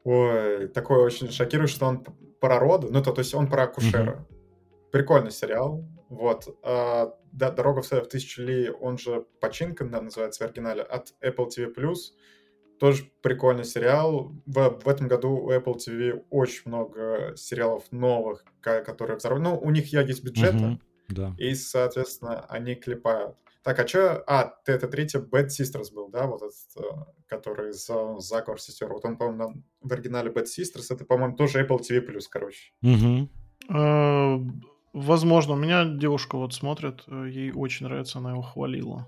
ой, 0.05 0.69
такой 0.69 0.99
очень 0.99 1.31
шокирующий, 1.31 1.77
что 1.77 1.87
он 1.87 2.05
про 2.41 2.59
роды, 2.59 2.89
ну 2.91 3.03
то, 3.03 3.13
то 3.13 3.21
есть 3.21 3.35
он 3.35 3.49
про 3.49 3.65
акушера. 3.65 4.27
Прикольный 4.93 5.31
сериал. 5.31 5.85
Вот. 6.09 6.59
А, 6.63 7.15
да, 7.33 7.51
Дорога 7.51 7.83
в 7.83 7.91
в 7.91 8.09
тысячу 8.09 8.43
ли, 8.43 8.71
он 8.71 8.99
же 8.99 9.27
Починка, 9.41 9.85
наверное, 9.85 10.07
называется 10.07 10.45
в 10.45 10.47
оригинале, 10.47 10.83
от 10.83 11.15
Apple 11.21 11.49
TV+. 11.49 11.95
Тоже 12.79 13.11
прикольный 13.23 13.65
сериал. 13.65 14.33
В, 14.47 14.81
в 14.85 14.89
этом 14.89 15.09
году 15.09 15.31
у 15.31 15.51
Apple 15.51 15.77
TV 15.77 16.25
очень 16.31 16.63
много 16.67 17.33
сериалов 17.37 17.85
новых, 17.91 18.45
которые 18.61 19.17
взорвали. 19.17 19.43
Ну, 19.43 19.59
у 19.59 19.71
них 19.71 19.91
есть 19.93 20.23
бюджета, 20.25 20.57
Мгм, 20.57 20.81
Да. 21.09 21.35
и, 21.39 21.55
соответственно, 21.55 22.45
они 22.49 22.75
клепают. 22.75 23.37
Так, 23.63 23.81
а 23.81 23.87
что? 23.89 24.23
А, 24.29 24.55
ты 24.65 24.73
это 24.73 24.87
третий 24.89 25.19
Bad 25.19 25.47
Sisters 25.49 25.93
был, 25.93 26.09
да? 26.09 26.27
Вот 26.27 26.43
этот, 26.43 26.55
э, 26.77 27.05
который 27.27 27.73
за 27.73 28.19
заговор 28.21 28.61
сестер. 28.61 28.93
Вот 28.93 29.05
он, 29.05 29.17
по-моему, 29.17 29.39
на- 29.49 29.63
в 29.81 29.93
оригинале 29.93 30.31
Bad 30.31 30.45
Sisters. 30.45 30.87
Это, 30.91 31.05
по-моему, 31.05 31.37
тоже 31.37 31.65
Apple 31.65 31.81
TV+, 31.81 32.29
короче. 32.31 32.73
Э, 33.69 34.39
Возможно, 34.93 35.53
у 35.53 35.57
меня 35.57 35.85
девушка 35.85 36.39
вот 36.39 36.55
смотрит, 36.55 37.03
э, 37.07 37.29
ей 37.31 37.53
очень 37.53 37.85
нравится, 37.87 38.19
она 38.19 38.31
его 38.31 38.41
хвалила. 38.41 39.07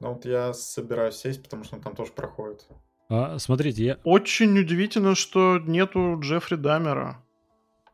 Ну, 0.00 0.12
вот 0.14 0.24
я 0.24 0.52
собираюсь 0.52 1.16
сесть, 1.16 1.42
потому 1.42 1.64
что 1.64 1.76
он 1.76 1.82
там 1.82 1.94
тоже 1.94 2.12
проходит. 2.12 2.66
А, 3.08 3.38
смотрите, 3.38 3.84
я... 3.84 3.98
Очень 4.04 4.58
удивительно, 4.58 5.14
что 5.14 5.58
нету 5.58 6.18
Джеффри 6.20 6.56
Дамера. 6.56 7.22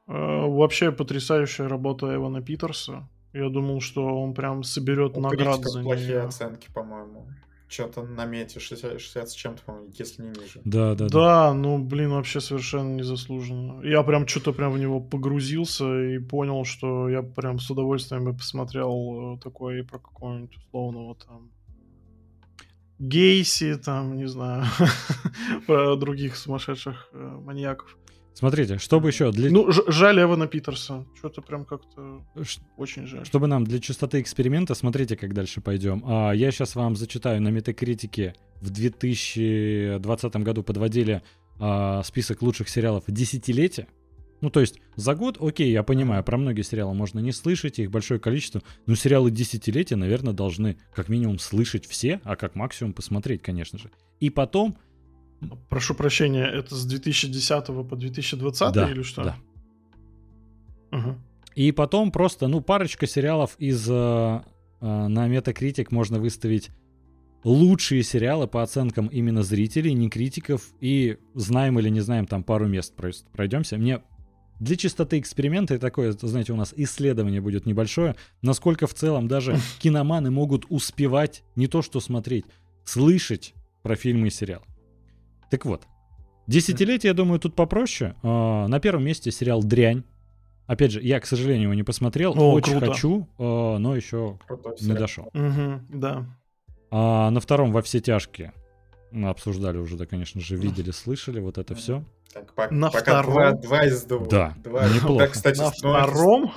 Э, 0.06 0.12
Вообще 0.46 0.92
потрясающая 0.92 1.68
работа 1.68 2.14
Эвана 2.14 2.42
Питерса. 2.42 3.08
Я 3.32 3.48
думал, 3.48 3.80
что 3.80 4.04
он 4.06 4.34
прям 4.34 4.62
соберет 4.64 5.16
У 5.16 5.20
наград 5.20 5.62
за 5.62 5.82
плохие 5.82 6.06
нее. 6.08 6.20
оценки, 6.22 6.68
по-моему. 6.72 7.28
Что-то 7.68 8.02
на 8.02 8.24
мете 8.24 8.58
60, 8.58 9.00
60 9.00 9.28
с 9.30 9.32
чем-то, 9.32 9.62
по-моему, 9.62 9.90
если 9.96 10.22
не 10.22 10.30
ниже. 10.30 10.60
Да, 10.64 10.96
да, 10.96 11.06
да. 11.06 11.08
Да, 11.08 11.54
ну, 11.54 11.78
блин, 11.78 12.10
вообще 12.10 12.40
совершенно 12.40 12.96
незаслуженно. 12.96 13.80
Я 13.84 14.02
прям 14.02 14.26
что-то 14.26 14.52
прям 14.52 14.72
в 14.72 14.78
него 14.80 14.98
погрузился 15.00 16.02
и 16.02 16.18
понял, 16.18 16.64
что 16.64 17.08
я 17.08 17.22
прям 17.22 17.60
с 17.60 17.70
удовольствием 17.70 18.24
бы 18.24 18.32
посмотрел 18.34 19.36
э, 19.36 19.38
такое 19.40 19.80
и 19.80 19.82
про 19.82 19.98
какого-нибудь 20.00 20.56
условного 20.56 21.14
там 21.14 21.50
Гейси, 23.00 23.76
там, 23.76 24.16
не 24.16 24.28
знаю, 24.28 24.64
про 25.66 25.96
других 25.96 26.36
сумасшедших 26.36 27.08
э, 27.12 27.18
маньяков. 27.18 27.96
Смотрите, 28.34 28.78
чтобы 28.78 29.08
еще 29.08 29.32
для... 29.32 29.50
Ну, 29.50 29.70
жаль 29.70 30.20
Эвана 30.20 30.46
Питерса. 30.46 31.04
Что-то 31.16 31.42
прям 31.42 31.64
как-то 31.64 32.24
ш- 32.42 32.60
очень 32.76 33.06
жаль. 33.06 33.26
Чтобы 33.26 33.46
нам 33.48 33.64
для 33.64 33.80
чистоты 33.80 34.20
эксперимента, 34.20 34.74
смотрите, 34.74 35.16
как 35.16 35.34
дальше 35.34 35.60
пойдем. 35.60 36.02
А, 36.06 36.32
я 36.32 36.50
сейчас 36.50 36.74
вам 36.74 36.96
зачитаю 36.96 37.42
на 37.42 37.48
метакритике 37.48 38.34
в 38.60 38.70
2020 38.70 40.36
году 40.36 40.62
подводили 40.62 41.22
а, 41.58 42.02
список 42.02 42.42
лучших 42.42 42.68
сериалов 42.68 43.04
десятилетия. 43.08 43.88
Ну, 44.40 44.50
то 44.50 44.60
есть 44.60 44.80
за 44.96 45.14
год, 45.14 45.36
окей, 45.40 45.70
я 45.70 45.82
понимаю, 45.82 46.24
про 46.24 46.38
многие 46.38 46.62
сериалы 46.62 46.94
можно 46.94 47.18
не 47.18 47.32
слышать, 47.32 47.78
их 47.78 47.90
большое 47.90 48.18
количество, 48.18 48.62
но 48.86 48.94
сериалы 48.94 49.30
десятилетия, 49.30 49.96
наверное, 49.96 50.32
должны 50.32 50.78
как 50.94 51.08
минимум 51.08 51.38
слышать 51.38 51.86
все, 51.86 52.20
а 52.24 52.36
как 52.36 52.54
максимум 52.54 52.92
посмотреть, 52.92 53.42
конечно 53.42 53.78
же. 53.78 53.90
И 54.18 54.30
потом... 54.30 54.76
Прошу 55.68 55.94
прощения, 55.94 56.44
это 56.44 56.74
с 56.74 56.84
2010 56.84 57.66
по 57.66 57.96
2020 57.96 58.72
да, 58.72 58.90
или 58.90 59.02
что? 59.02 59.24
да. 59.24 59.36
Ага. 60.90 61.18
И 61.54 61.72
потом 61.72 62.12
просто, 62.12 62.48
ну, 62.48 62.60
парочка 62.60 63.06
сериалов 63.06 63.56
из... 63.58 63.86
э, 63.88 63.92
э, 63.92 64.40
на 64.80 65.28
Metacritic 65.28 65.88
можно 65.90 66.18
выставить 66.18 66.70
лучшие 67.44 68.02
сериалы 68.02 68.46
по 68.46 68.62
оценкам 68.62 69.06
именно 69.06 69.42
зрителей, 69.42 69.92
не 69.94 70.08
критиков. 70.08 70.68
И 70.80 71.18
знаем 71.34 71.78
или 71.78 71.88
не 71.88 72.00
знаем, 72.00 72.26
там 72.26 72.44
пару 72.44 72.66
мест 72.66 72.94
пройдемся. 73.32 73.78
Мне 73.78 74.02
для 74.60 74.76
чистоты 74.76 75.18
эксперимента 75.18 75.74
и 75.74 75.78
такое, 75.78 76.12
знаете, 76.12 76.52
у 76.52 76.56
нас 76.56 76.72
исследование 76.76 77.40
будет 77.40 77.66
небольшое, 77.66 78.14
насколько 78.42 78.86
в 78.86 78.94
целом 78.94 79.26
даже 79.26 79.58
киноманы 79.80 80.30
могут 80.30 80.66
успевать 80.68 81.42
не 81.56 81.66
то 81.66 81.82
что 81.82 81.98
смотреть, 81.98 82.44
слышать 82.84 83.54
про 83.82 83.96
фильмы 83.96 84.28
и 84.28 84.30
сериалы. 84.30 84.64
Так 85.50 85.64
вот, 85.64 85.84
десятилетие, 86.46 87.08
я 87.10 87.14
думаю, 87.14 87.40
тут 87.40 87.56
попроще. 87.56 88.14
А, 88.22 88.68
На 88.68 88.78
первом 88.80 89.04
месте 89.04 89.30
сериал 89.32 89.62
«Дрянь». 89.64 90.04
Опять 90.66 90.92
же, 90.92 91.02
я, 91.02 91.18
к 91.18 91.26
сожалению, 91.26 91.64
его 91.64 91.74
не 91.74 91.82
посмотрел. 91.82 92.32
О, 92.38 92.52
Очень 92.52 92.72
круто. 92.78 92.92
хочу, 92.92 93.28
а, 93.38 93.78
но 93.78 93.96
еще 93.96 94.38
Крутой 94.46 94.74
не 94.74 94.84
сериал. 94.84 94.98
дошел. 94.98 95.30
Мгм, 95.32 95.86
да. 95.88 96.26
А 96.90 97.30
на 97.30 97.40
втором 97.40 97.72
«Во 97.72 97.82
все 97.82 98.00
тяжкие» 98.00 98.52
мы 99.10 99.30
обсуждали 99.30 99.78
уже, 99.78 99.96
да, 99.96 100.06
конечно 100.06 100.40
же, 100.40 100.56
видели, 100.56 100.90
слышали, 100.92 101.40
вот 101.40 101.58
это 101.58 101.74
все. 101.74 102.04
Так, 102.32 102.52
по- 102.54 102.70
На 102.72 102.90
пока 102.90 103.22
втором? 103.22 103.32
два, 103.32 103.52
два 103.52 103.86
из 103.86 104.04
двух. 104.04 104.28
Да, 104.28 104.54
Два. 104.62 104.88
неплохо. 104.88 105.24
Да, 105.24 105.28
кстати, 105.28 105.58
На 105.58 105.64
это- 105.64 105.72
втором? 105.76 106.52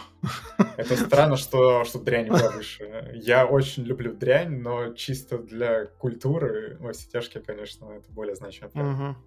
Это 0.77 0.95
странно, 0.95 1.35
что, 1.37 1.83
что 1.83 1.99
дрянь 1.99 2.27
была 2.27 2.51
выше. 2.51 3.11
Я 3.15 3.45
очень 3.47 3.83
люблю 3.83 4.13
дрянь, 4.13 4.59
но 4.61 4.93
чисто 4.93 5.39
для 5.39 5.85
культуры 5.85 6.77
во 6.79 6.93
все 6.93 7.09
тяжкие, 7.09 7.41
конечно, 7.43 7.85
это 7.91 8.11
более 8.11 8.35
проект. 8.35 8.75
Мгм. 8.75 9.17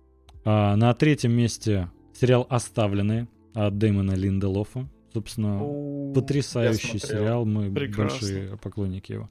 А 0.44 0.76
на 0.76 0.94
третьем 0.94 1.32
месте 1.32 1.90
сериал 2.14 2.46
«Оставленные» 2.48 3.26
от 3.54 3.76
Дэймона 3.78 4.12
Линделофа. 4.12 4.88
Собственно, 5.12 5.60
О, 5.62 6.12
потрясающий 6.14 6.98
сериал, 6.98 7.44
мы 7.44 7.72
Прекрасно. 7.74 8.04
большие 8.20 8.56
поклонники 8.58 9.12
его. 9.12 9.28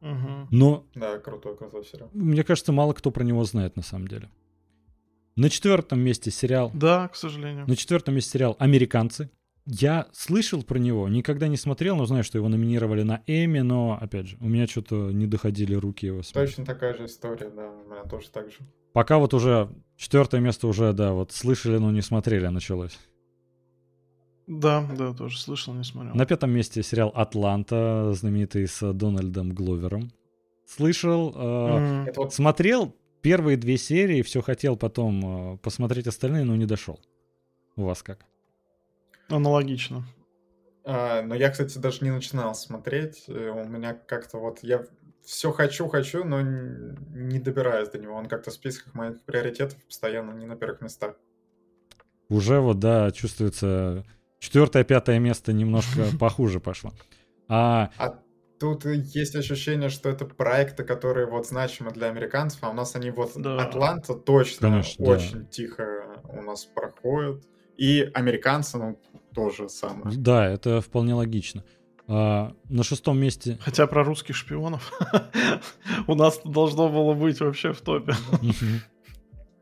мгм. 0.00 0.48
Но 0.50 0.84
Да, 0.94 1.18
крутой, 1.18 1.56
крутой 1.56 1.84
сериал. 1.84 2.08
мне 2.12 2.42
кажется, 2.42 2.72
мало 2.72 2.92
кто 2.94 3.10
про 3.12 3.22
него 3.22 3.44
знает 3.44 3.76
на 3.76 3.82
самом 3.82 4.08
деле. 4.08 4.28
На 5.38 5.50
четвертом 5.50 6.00
месте 6.00 6.32
сериал 6.32 6.72
Да, 6.74 7.06
к 7.06 7.14
сожалению. 7.14 7.64
На 7.68 7.76
четвертом 7.76 8.16
месте 8.16 8.32
сериал 8.32 8.56
«Американцы». 8.58 9.30
Я 9.66 10.08
слышал 10.12 10.64
про 10.64 10.78
него, 10.78 11.08
никогда 11.08 11.46
не 11.46 11.56
смотрел, 11.56 11.94
но 11.94 12.06
знаю, 12.06 12.24
что 12.24 12.38
его 12.38 12.48
номинировали 12.48 13.02
на 13.02 13.22
Эми, 13.28 13.60
но, 13.60 13.96
опять 14.00 14.26
же, 14.26 14.36
у 14.40 14.48
меня 14.48 14.66
что-то 14.66 15.12
не 15.12 15.28
доходили 15.28 15.74
руки 15.74 16.06
его 16.06 16.24
смотреть. 16.24 16.56
Точно 16.56 16.64
такая 16.64 16.92
же 16.94 17.04
история, 17.04 17.50
да, 17.50 17.70
у 17.70 17.88
меня 17.88 18.02
тоже 18.02 18.30
так 18.30 18.50
же. 18.50 18.56
Пока 18.92 19.18
вот 19.18 19.32
уже 19.32 19.70
четвертое 19.96 20.40
место 20.40 20.66
уже, 20.66 20.92
да, 20.92 21.12
вот 21.12 21.30
слышали, 21.30 21.78
но 21.78 21.92
не 21.92 22.02
смотрели, 22.02 22.48
началось. 22.48 22.98
Да, 24.48 24.84
да, 24.98 25.12
тоже 25.14 25.38
слышал, 25.38 25.72
не 25.72 25.84
смотрел. 25.84 26.16
На 26.16 26.26
пятом 26.26 26.50
месте 26.50 26.82
сериал 26.82 27.12
«Атланта», 27.14 28.12
знаменитый 28.12 28.66
с 28.66 28.92
Дональдом 28.92 29.50
Гловером. 29.50 30.10
Слышал, 30.66 31.32
э, 31.36 32.12
вот 32.16 32.34
смотрел 32.34 32.96
первые 33.22 33.56
две 33.56 33.76
серии, 33.76 34.22
все 34.22 34.40
хотел 34.42 34.76
потом 34.76 35.54
э, 35.54 35.58
посмотреть 35.58 36.06
остальные, 36.06 36.44
но 36.44 36.56
не 36.56 36.66
дошел. 36.66 37.00
У 37.76 37.84
вас 37.84 38.02
как? 38.02 38.24
Аналогично. 39.28 40.04
А, 40.84 41.22
но 41.22 41.34
я, 41.34 41.50
кстати, 41.50 41.78
даже 41.78 42.04
не 42.04 42.10
начинал 42.10 42.54
смотреть. 42.54 43.24
э, 43.28 43.50
У 43.50 43.68
меня 43.68 43.94
как-то 43.94 44.38
вот 44.38 44.60
я 44.62 44.84
все 45.24 45.52
хочу, 45.52 45.88
хочу, 45.88 46.24
но 46.24 46.40
не 46.40 47.38
добираюсь 47.38 47.90
до 47.90 47.98
него. 47.98 48.14
Он 48.14 48.26
как-то 48.26 48.50
в 48.50 48.54
списках 48.54 48.94
моих 48.94 49.20
приоритетов 49.22 49.76
постоянно 49.84 50.32
не 50.32 50.46
на 50.46 50.56
первых 50.56 50.80
местах. 50.80 51.16
Уже 52.30 52.60
вот, 52.60 52.78
да, 52.78 53.10
чувствуется 53.10 54.04
четвертое, 54.38 54.84
пятое 54.84 55.18
место 55.18 55.52
немножко 55.52 56.06
похуже 56.18 56.60
пошло. 56.60 56.92
А 57.48 57.90
А 57.98 58.18
тут 58.58 58.84
есть 58.86 59.34
ощущение, 59.36 59.88
что 59.88 60.08
это 60.08 60.24
проекты, 60.24 60.84
которые 60.84 61.26
вот 61.26 61.46
значимы 61.46 61.90
для 61.90 62.08
американцев, 62.08 62.62
а 62.62 62.70
у 62.70 62.72
нас 62.72 62.94
они 62.96 63.10
вот 63.10 63.32
Да. 63.36 63.56
Атланта 63.56 64.14
точно 64.14 64.68
Конечно, 64.68 65.04
да. 65.04 65.12
очень 65.12 65.46
тихо 65.46 66.20
у 66.28 66.42
нас 66.42 66.64
проходят. 66.64 67.44
И 67.76 68.10
американцы, 68.12 68.76
ну, 68.76 68.98
тоже 69.34 69.68
самое. 69.68 70.16
Да, 70.16 70.46
это 70.46 70.80
вполне 70.80 71.14
логично. 71.14 71.64
А, 72.08 72.52
на 72.68 72.82
шестом 72.82 73.18
месте... 73.18 73.58
Хотя 73.60 73.86
про 73.86 74.02
русских 74.02 74.34
шпионов 74.34 74.92
у 76.06 76.14
нас 76.14 76.40
должно 76.44 76.88
было 76.88 77.14
быть 77.14 77.38
вообще 77.40 77.72
в 77.72 77.80
топе. 77.80 78.14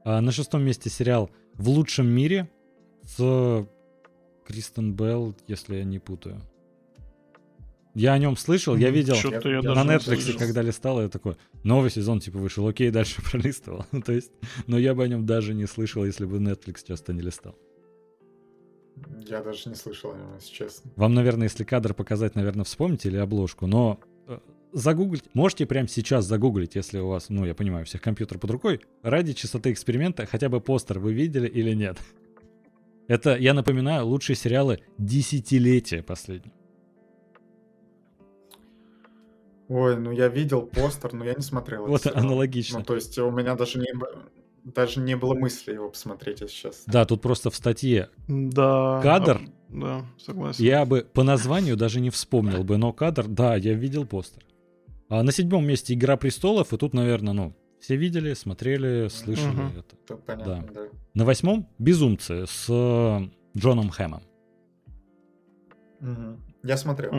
А, 0.05 0.21
на 0.21 0.33
шестом 0.33 0.63
месте 0.63 0.89
сериал 0.89 1.31
«В 1.55 1.69
лучшем 1.69 2.07
мире» 2.07 2.49
с 3.03 3.67
Кристен 4.47 4.95
Белл, 4.95 5.35
если 5.49 5.77
я 5.77 5.85
не 5.85 5.99
путаю. 5.99 6.41
Я 7.97 8.13
о 8.13 8.19
нем 8.19 8.37
слышал, 8.37 8.77
я 8.77 8.91
видел 8.91 9.15
Чё-то 9.15 9.49
я 9.49 9.63
на 9.63 9.83
Netflix, 9.83 10.21
слышал. 10.21 10.39
когда 10.39 10.61
листал, 10.61 11.01
я 11.01 11.09
такой, 11.09 11.37
новый 11.65 11.91
сезон 11.91 12.21
типа 12.21 12.37
вышел, 12.37 12.69
окей, 12.69 12.91
дальше 12.93 13.23
пролистывал. 13.23 13.87
Ну, 13.91 14.03
То 14.03 14.13
есть, 14.13 14.33
но 14.67 14.79
я 14.79 14.95
бы 14.95 15.03
о 15.03 15.09
нем 15.09 15.25
даже 15.25 15.55
не 15.55 15.65
слышал, 15.65 16.05
если 16.05 16.27
бы 16.27 16.37
Netflix 16.37 16.85
часто 16.87 17.15
не 17.15 17.23
листал. 17.23 17.57
Я 19.27 19.43
даже 19.43 19.71
не 19.71 19.75
слышал 19.75 20.13
о 20.13 20.15
нем, 20.15 20.35
если 20.35 20.53
честно. 20.53 20.91
Вам, 20.95 21.15
наверное, 21.15 21.45
если 21.45 21.65
кадр 21.65 21.95
показать, 21.95 22.35
наверное, 22.35 22.65
вспомните 22.65 23.09
или 23.09 23.17
обложку, 23.17 23.67
но 23.67 23.99
э, 24.29 24.41
загуглить, 24.75 25.25
можете 25.33 25.65
прямо 25.65 25.89
сейчас 25.89 26.27
загуглить, 26.27 26.75
если 26.75 26.99
у 26.99 27.09
вас, 27.09 27.31
ну, 27.31 27.47
я 27.47 27.55
понимаю, 27.55 27.85
у 27.85 27.87
всех 27.87 28.03
компьютер 28.03 28.39
под 28.39 28.51
рукой, 28.51 28.83
ради 29.03 29.33
чистоты 29.33 29.73
эксперимента 29.73 30.27
хотя 30.27 30.51
бы 30.51 30.61
постер 30.61 30.99
вы 30.99 31.15
видели 31.15 31.49
или 31.49 31.73
нет. 31.73 31.97
Это, 33.09 33.37
я 33.37 33.55
напоминаю, 33.55 34.05
лучшие 34.05 34.37
сериалы 34.37 34.81
десятилетия 34.99 36.03
последнего. 36.03 36.56
Ой, 39.69 39.97
ну 39.99 40.13
я 40.13 40.29
видел 40.29 40.63
постер, 40.63 41.13
но 41.13 41.25
я 41.25 41.35
не 41.35 41.43
смотрел. 41.43 41.87
Вот 41.87 42.07
аналогично. 42.07 42.79
Ну, 42.79 42.85
то 42.85 42.95
есть 42.95 43.19
у 43.19 43.31
меня 43.31 43.55
даже 43.57 43.79
не, 43.79 43.93
даже 44.65 45.01
не 45.01 45.17
было 45.17 45.35
мысли 45.35 45.73
его 45.73 45.91
посмотреть, 45.91 46.41
если 46.41 46.55
честно. 46.55 46.93
Да, 46.93 47.05
тут 47.05 47.21
просто 47.23 47.51
в 47.51 47.57
статье 47.57 48.11
Да. 48.29 49.01
Кадр? 49.03 49.41
Да, 49.69 50.07
согласен. 50.19 50.65
Я 50.65 50.85
бы 50.85 51.07
по 51.13 51.25
названию 51.25 51.77
даже 51.77 52.01
не 52.01 52.11
вспомнил 52.11 52.63
бы, 52.63 52.77
но 52.77 52.93
кадр, 52.93 53.27
да, 53.27 53.57
я 53.57 53.75
видел 53.75 54.07
постер. 54.07 54.45
А 55.09 55.23
на 55.23 55.33
седьмом 55.33 55.67
месте 55.67 55.95
Игра 55.95 56.17
престолов, 56.17 56.73
и 56.73 56.77
тут, 56.77 56.95
наверное, 56.95 57.33
ну, 57.33 57.57
все 57.81 57.97
видели, 57.97 58.35
смотрели, 58.35 59.09
слышали 59.09 59.55
Мгм. 59.55 59.79
это. 59.79 59.97
Тут 60.07 60.25
понятно, 60.25 60.69
да. 60.73 60.89
На 61.15 61.25
восьмом 61.25 61.69
Безумцы 61.79 62.47
с 62.47 62.67
э, 62.69 63.29
Джоном 63.57 63.91
Хэмом. 63.91 64.23
Мгм. 66.01 66.43
Я 66.63 66.77
смотрел. 66.77 67.13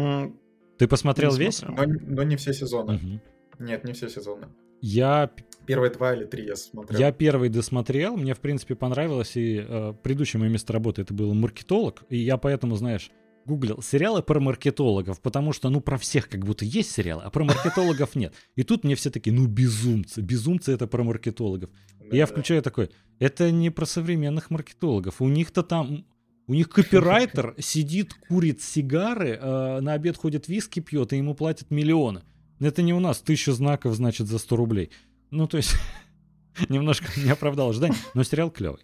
Ты 0.77 0.87
посмотрел 0.87 1.31
Не 1.33 1.39
весь? 1.39 1.61
Но, 1.61 1.83
но 1.85 2.23
не 2.23 2.35
все 2.35 2.53
сезоны. 2.53 2.93
Мгм. 2.93 3.21
Нет, 3.59 3.83
не 3.83 3.93
все 3.93 4.09
сезоны. 4.09 4.47
Я, 4.81 5.31
Первые 5.65 5.91
два 5.91 6.13
или 6.13 6.25
три 6.25 6.45
я 6.45 6.55
смотрел. 6.55 6.99
я 6.99 7.11
первый 7.11 7.49
досмотрел, 7.49 8.15
мне, 8.15 8.35
в 8.35 8.39
принципе, 8.39 8.75
понравилось, 8.75 9.35
и 9.35 9.65
э, 9.67 9.93
предыдущее 10.03 10.39
мое 10.39 10.49
место 10.51 10.71
работы 10.71 11.01
это 11.01 11.13
был 11.15 11.33
маркетолог, 11.33 12.03
и 12.09 12.17
я 12.17 12.37
поэтому, 12.37 12.75
знаешь, 12.75 13.09
гуглил 13.45 13.81
сериалы 13.81 14.21
про 14.21 14.39
маркетологов, 14.39 15.19
потому 15.21 15.51
что, 15.53 15.69
ну, 15.69 15.81
про 15.81 15.97
всех 15.97 16.29
как 16.29 16.45
будто 16.45 16.63
есть 16.63 16.91
сериалы, 16.91 17.23
а 17.25 17.31
про 17.31 17.43
маркетологов 17.43 18.13
нет. 18.15 18.35
И 18.55 18.63
тут 18.63 18.83
мне 18.83 18.93
все 18.93 19.09
таки 19.09 19.31
ну, 19.31 19.47
безумцы, 19.47 20.21
безумцы 20.21 20.73
это 20.73 20.85
про 20.85 21.03
маркетологов. 21.03 21.71
И 22.11 22.15
я 22.15 22.25
Да-да. 22.25 22.33
включаю 22.33 22.61
такой, 22.61 22.91
это 23.19 23.49
не 23.49 23.71
про 23.71 23.85
современных 23.85 24.51
маркетологов. 24.51 25.21
У 25.21 25.27
них-то 25.27 25.63
там, 25.63 26.05
у 26.47 26.53
них 26.53 26.69
копирайтер 26.69 27.55
сидит, 27.59 28.13
курит 28.13 28.61
сигары, 28.61 29.37
э, 29.39 29.79
на 29.81 29.93
обед 29.93 30.17
ходит 30.17 30.47
виски 30.47 30.79
пьет, 30.79 31.13
и 31.13 31.17
ему 31.17 31.35
платят 31.35 31.69
миллионы. 31.69 32.23
Это 32.59 32.81
не 32.81 32.93
у 32.93 32.99
нас, 32.99 33.19
тысяча 33.19 33.51
знаков, 33.53 33.95
значит, 33.95 34.27
за 34.27 34.39
100 34.39 34.55
рублей. 34.55 34.91
Ну, 35.29 35.47
то 35.47 35.57
есть, 35.57 35.75
немножко 36.69 37.07
не 37.19 37.29
оправдал 37.29 37.69
ожиданий, 37.69 37.97
но 38.13 38.23
сериал 38.23 38.49
клевый. 38.49 38.81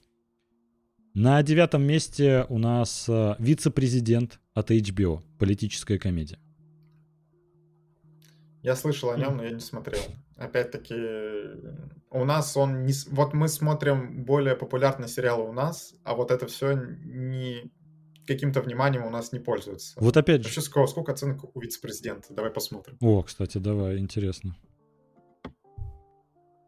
На 1.14 1.42
девятом 1.44 1.84
месте 1.84 2.46
у 2.50 2.58
нас 2.58 3.06
э, 3.08 3.36
вице-президент 3.40 4.40
от 4.54 4.72
HBO, 4.72 5.22
политическая 5.40 5.98
комедия. 5.98 6.40
Я 8.62 8.76
слышал 8.76 9.12
о 9.12 9.18
нем, 9.18 9.38
но 9.38 9.44
я 9.44 9.52
не 9.52 9.60
смотрел. 9.60 10.02
Опять-таки, 10.44 10.96
у 12.12 12.26
нас 12.26 12.58
он 12.58 12.86
не... 12.86 12.94
Вот 13.12 13.34
мы 13.34 13.48
смотрим 13.48 14.24
более 14.26 14.56
популярные 14.56 15.08
сериалы 15.08 15.50
у 15.50 15.54
нас, 15.54 15.94
а 16.04 16.16
вот 16.16 16.32
это 16.32 16.48
все 16.48 16.74
не... 16.74 17.72
каким-то 18.28 18.62
вниманием 18.62 19.06
у 19.06 19.10
нас 19.10 19.32
не 19.32 19.40
пользуется. 19.40 19.94
Вот 20.00 20.18
опять 20.18 20.42
же. 20.42 20.48
Вообще, 20.50 20.62
сколько, 20.62 20.90
сколько 20.92 21.12
оценок 21.14 21.56
у 21.56 21.60
вице-президента? 21.62 22.34
Давай 22.34 22.52
посмотрим. 22.52 22.98
О, 23.02 23.24
кстати, 23.24 23.58
давай, 23.58 23.98
интересно. 24.00 24.56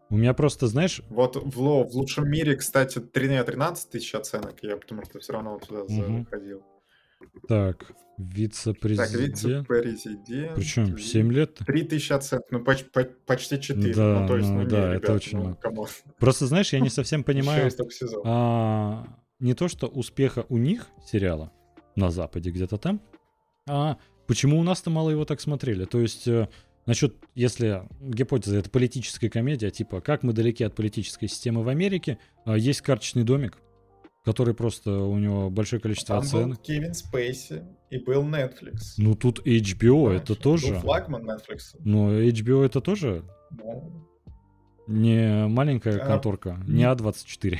У 0.09 0.17
меня 0.17 0.33
просто, 0.33 0.67
знаешь, 0.67 1.01
Вот 1.09 1.35
в, 1.35 1.59
ло, 1.59 1.83
в 1.83 1.93
лучшем 1.95 2.29
мире, 2.29 2.55
кстати, 2.55 2.99
3 2.99 3.43
13 3.43 3.89
тысяч 3.89 4.13
оценок, 4.15 4.61
я 4.61 4.77
потому 4.77 5.03
что 5.03 5.19
все 5.19 5.33
равно 5.33 5.53
вот 5.53 5.67
туда 5.67 5.83
Мгм. 5.83 6.23
заходил. 6.23 6.63
Так, 7.47 7.79
Так, 7.87 7.91
вице-президент. 8.17 9.43
вице-президент. 9.43 10.55
Причем 10.55 10.97
7 10.97 11.31
лет? 11.31 11.55
3 11.65 11.83
тысячи 11.83 12.13
оценок, 12.13 12.45
ну 12.51 12.63
поч- 12.63 12.85
по- 12.91 13.09
почти 13.25 13.59
4. 13.59 13.93
Да, 13.93 14.21
ну, 14.21 14.27
то 14.27 14.37
есть, 14.37 14.49
ну 14.49 14.55
ну, 14.55 14.61
не, 14.63 14.67
да, 14.67 14.93
это 14.93 15.07
ребят, 15.07 15.15
очень 15.15 15.37
ну, 15.37 15.43
много. 15.43 15.87
Просто, 16.19 16.47
знаешь, 16.47 16.73
я 16.73 16.79
не 16.79 16.89
совсем 16.89 17.23
понимаю 17.25 17.71
а, 18.23 19.05
не 19.39 19.53
то, 19.53 19.67
что 19.67 19.87
успеха 19.87 20.45
у 20.49 20.57
них 20.57 20.87
сериала 21.05 21.51
на 21.95 22.11
Западе 22.11 22.51
где-то 22.51 22.77
там, 22.77 23.01
а 23.67 23.97
почему 24.27 24.59
у 24.59 24.63
нас-то 24.63 24.89
мало 24.89 25.09
его 25.09 25.25
так 25.25 25.41
смотрели. 25.41 25.85
То 25.85 25.99
есть 25.99 26.27
э, 26.27 26.49
насчет, 26.85 27.15
если 27.33 27.83
гипотеза 28.01 28.57
это 28.57 28.69
политическая 28.69 29.29
комедия, 29.29 29.71
типа 29.71 30.01
как 30.01 30.23
мы 30.23 30.33
далеки 30.33 30.63
от 30.63 30.75
политической 30.75 31.27
системы 31.27 31.63
в 31.63 31.69
Америке, 31.69 32.17
а, 32.45 32.57
есть 32.57 32.81
карточный 32.81 33.23
домик, 33.23 33.57
который 34.25 34.53
просто 34.55 34.91
у 34.91 35.17
него 35.17 35.49
большое 35.49 35.81
количество 35.81 36.15
Там 36.19 36.29
был 36.29 36.39
оценок. 36.39 36.61
Кевин 36.63 36.93
Спейси 36.93 37.63
и 37.91 37.99
был 37.99 38.23
Netflix. 38.23 38.95
Ну 38.97 39.15
тут 39.15 39.39
HBO 39.45 39.77
Понимаешь? 40.05 40.21
это 40.21 40.33
Был 40.33 40.41
тоже. 40.41 40.79
флагман 40.79 41.29
Netflix. 41.29 41.75
Но 41.79 42.11
HBO 42.11 42.65
это 42.65 42.81
тоже 42.81 43.23
Ну, 43.51 44.07
не 44.87 45.47
маленькая 45.47 45.99
А, 46.01 46.05
конторка, 46.05 46.59
не 46.67 46.83
м. 46.83 46.91
А24. 46.91 47.59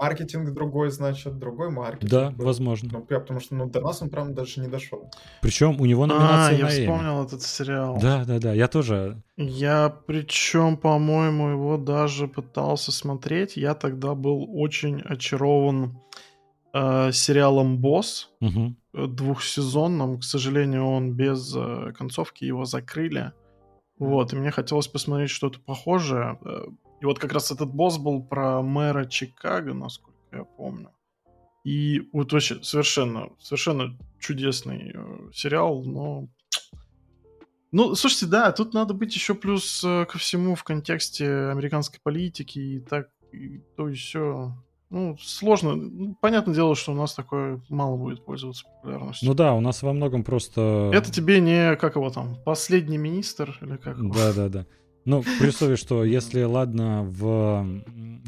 Маркетинг 0.00 0.50
другой, 0.54 0.90
значит, 0.90 1.38
другой 1.38 1.70
маркетинг. 1.70 2.10
Да, 2.10 2.30
был. 2.30 2.46
возможно. 2.46 2.88
Ну, 2.92 3.06
я- 3.10 3.20
потому 3.20 3.40
что 3.40 3.54
ну, 3.54 3.68
до 3.68 3.80
нас 3.80 4.00
он, 4.02 4.08
прям 4.08 4.34
даже 4.34 4.60
не 4.60 4.68
дошел. 4.68 5.10
Причем 5.42 5.80
у 5.80 5.84
него 5.84 6.04
А, 6.04 6.06
номинация 6.06 6.56
я 6.58 6.64
на 6.64 6.70
Эмми. 6.70 6.80
вспомнил 6.86 7.22
этот 7.24 7.42
сериал. 7.42 7.98
Да, 8.00 8.24
да, 8.24 8.38
да. 8.38 8.52
Я 8.54 8.68
тоже. 8.68 9.22
Я 9.36 9.94
причем, 10.06 10.76
по-моему, 10.76 11.48
его 11.50 11.76
даже 11.76 12.28
пытался 12.28 12.92
смотреть. 12.92 13.56
Я 13.56 13.74
тогда 13.74 14.14
был 14.14 14.46
очень 14.58 15.00
очарован 15.02 15.98
э, 16.72 17.12
сериалом 17.12 17.78
Босс 17.78 18.30
э, 18.40 18.46
двухсезонным. 19.06 20.18
К 20.20 20.24
сожалению, 20.24 20.86
он 20.86 21.12
без 21.12 21.54
э, 21.56 21.92
концовки 21.98 22.44
его 22.44 22.64
закрыли. 22.64 23.32
Вот, 23.98 24.32
и 24.32 24.36
мне 24.36 24.50
хотелось 24.50 24.88
посмотреть 24.88 25.28
что-то 25.30 25.60
похожее. 25.60 26.38
И 27.00 27.06
вот 27.06 27.18
как 27.18 27.32
раз 27.32 27.50
этот 27.50 27.72
босс 27.72 27.98
был 27.98 28.22
про 28.22 28.62
мэра 28.62 29.06
Чикаго, 29.06 29.72
насколько 29.72 30.18
я 30.32 30.44
помню. 30.44 30.90
И 31.64 32.08
вот 32.12 32.32
вообще 32.32 32.62
совершенно, 32.62 33.30
совершенно 33.38 33.96
чудесный 34.18 34.92
э, 34.94 35.30
сериал, 35.32 35.82
но... 35.84 36.28
Ну, 37.72 37.94
слушайте, 37.94 38.26
да, 38.26 38.50
тут 38.52 38.74
надо 38.74 38.94
быть 38.94 39.14
еще 39.14 39.34
плюс 39.34 39.82
э, 39.84 40.06
ко 40.06 40.18
всему 40.18 40.54
в 40.54 40.64
контексте 40.64 41.50
американской 41.50 42.00
политики 42.02 42.58
и 42.58 42.80
так, 42.80 43.08
и 43.32 43.58
то 43.76 43.88
и 43.88 43.94
все. 43.94 44.54
Ну, 44.88 45.16
сложно. 45.20 45.76
Ну, 45.76 46.16
понятное 46.20 46.54
дело, 46.54 46.74
что 46.74 46.92
у 46.92 46.96
нас 46.96 47.14
такое 47.14 47.60
мало 47.68 47.96
будет 47.96 48.24
пользоваться 48.24 48.64
популярностью. 48.64 49.28
Ну 49.28 49.34
да, 49.34 49.54
у 49.54 49.60
нас 49.60 49.82
во 49.82 49.92
многом 49.92 50.24
просто... 50.24 50.90
Это 50.92 51.12
тебе 51.12 51.40
не, 51.40 51.76
как 51.76 51.94
его 51.94 52.10
там, 52.10 52.36
последний 52.44 52.98
министр 52.98 53.56
или 53.60 53.76
как 53.76 53.98
его? 53.98 54.12
Ну, 55.04 55.22
при 55.38 55.48
условии, 55.48 55.76
что 55.76 56.04
если, 56.04 56.42
ладно, 56.42 57.04
в 57.04 57.82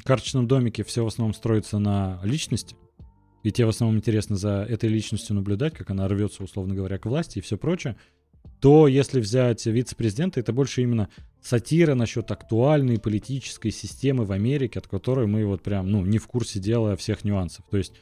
карточном 0.04 0.48
домике 0.48 0.84
все 0.84 1.04
в 1.04 1.06
основном 1.06 1.34
строится 1.34 1.78
на 1.78 2.20
личности, 2.22 2.76
и 3.42 3.50
тебе 3.50 3.66
в 3.66 3.70
основном 3.70 3.98
интересно 3.98 4.36
за 4.36 4.66
этой 4.68 4.88
личностью 4.88 5.34
наблюдать, 5.34 5.74
как 5.74 5.90
она 5.90 6.08
рвется, 6.08 6.44
условно 6.44 6.74
говоря, 6.74 6.98
к 6.98 7.06
власти 7.06 7.38
и 7.38 7.42
все 7.42 7.56
прочее, 7.58 7.96
то 8.60 8.86
если 8.86 9.20
взять 9.20 9.66
вице-президента, 9.66 10.38
это 10.38 10.52
больше 10.52 10.82
именно 10.82 11.08
сатира 11.40 11.94
насчет 11.94 12.30
актуальной 12.30 13.00
политической 13.00 13.70
системы 13.70 14.24
в 14.24 14.32
Америке, 14.32 14.78
от 14.78 14.86
которой 14.86 15.26
мы 15.26 15.44
вот 15.44 15.62
прям, 15.62 15.90
ну, 15.90 16.06
не 16.06 16.18
в 16.18 16.28
курсе 16.28 16.60
дела 16.60 16.96
всех 16.96 17.24
нюансов. 17.24 17.64
То 17.70 17.76
есть 17.76 17.94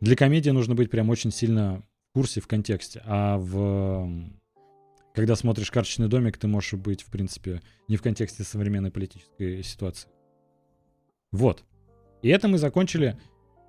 для 0.00 0.14
комедии 0.14 0.50
нужно 0.50 0.74
быть 0.76 0.90
прям 0.90 1.10
очень 1.10 1.32
сильно 1.32 1.82
в 2.10 2.14
курсе, 2.14 2.40
в 2.40 2.46
контексте. 2.46 3.02
А 3.04 3.36
в... 3.38 4.08
Когда 5.16 5.34
смотришь 5.34 5.70
«Карточный 5.70 6.08
домик», 6.08 6.36
ты 6.36 6.46
можешь 6.46 6.74
быть, 6.74 7.02
в 7.02 7.06
принципе, 7.10 7.62
не 7.88 7.96
в 7.96 8.02
контексте 8.02 8.44
современной 8.44 8.90
политической 8.90 9.62
ситуации. 9.62 10.10
Вот. 11.32 11.64
И 12.20 12.28
это 12.28 12.48
мы 12.48 12.58
закончили... 12.58 13.18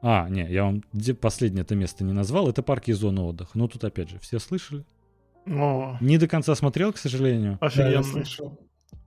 А, 0.02 0.28
не, 0.30 0.46
я 0.52 0.66
вам 0.66 0.84
последнее 1.22 1.64
это 1.64 1.74
место 1.76 2.04
не 2.04 2.12
назвал. 2.14 2.50
Это 2.50 2.62
парки 2.62 2.92
и 2.92 2.94
зоны 2.94 3.22
отдыха. 3.22 3.52
Но 3.56 3.68
тут, 3.70 3.84
опять 3.86 4.10
же, 4.10 4.20
все 4.20 4.40
слышали. 4.40 4.86
О, 5.48 5.98
Не 6.02 6.18
до 6.18 6.28
конца 6.28 6.54
смотрел, 6.54 6.92
к 6.92 6.98
сожалению, 6.98 7.58
Да, 7.62 7.68
я 7.68 8.00
офигенно. 8.00 8.04
слышал. 8.04 8.60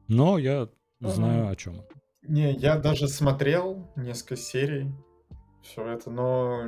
но 0.08 0.38
я 0.38 0.68
знаю 1.00 1.42
Ага. 1.42 1.50
о 1.50 1.56
чем. 1.56 1.82
Не, 2.22 2.52
я 2.54 2.78
даже 2.78 3.06
смотрел 3.06 3.92
несколько 3.96 4.36
серий. 4.36 4.90
Все 5.62 5.86
это, 5.86 6.10
но 6.10 6.62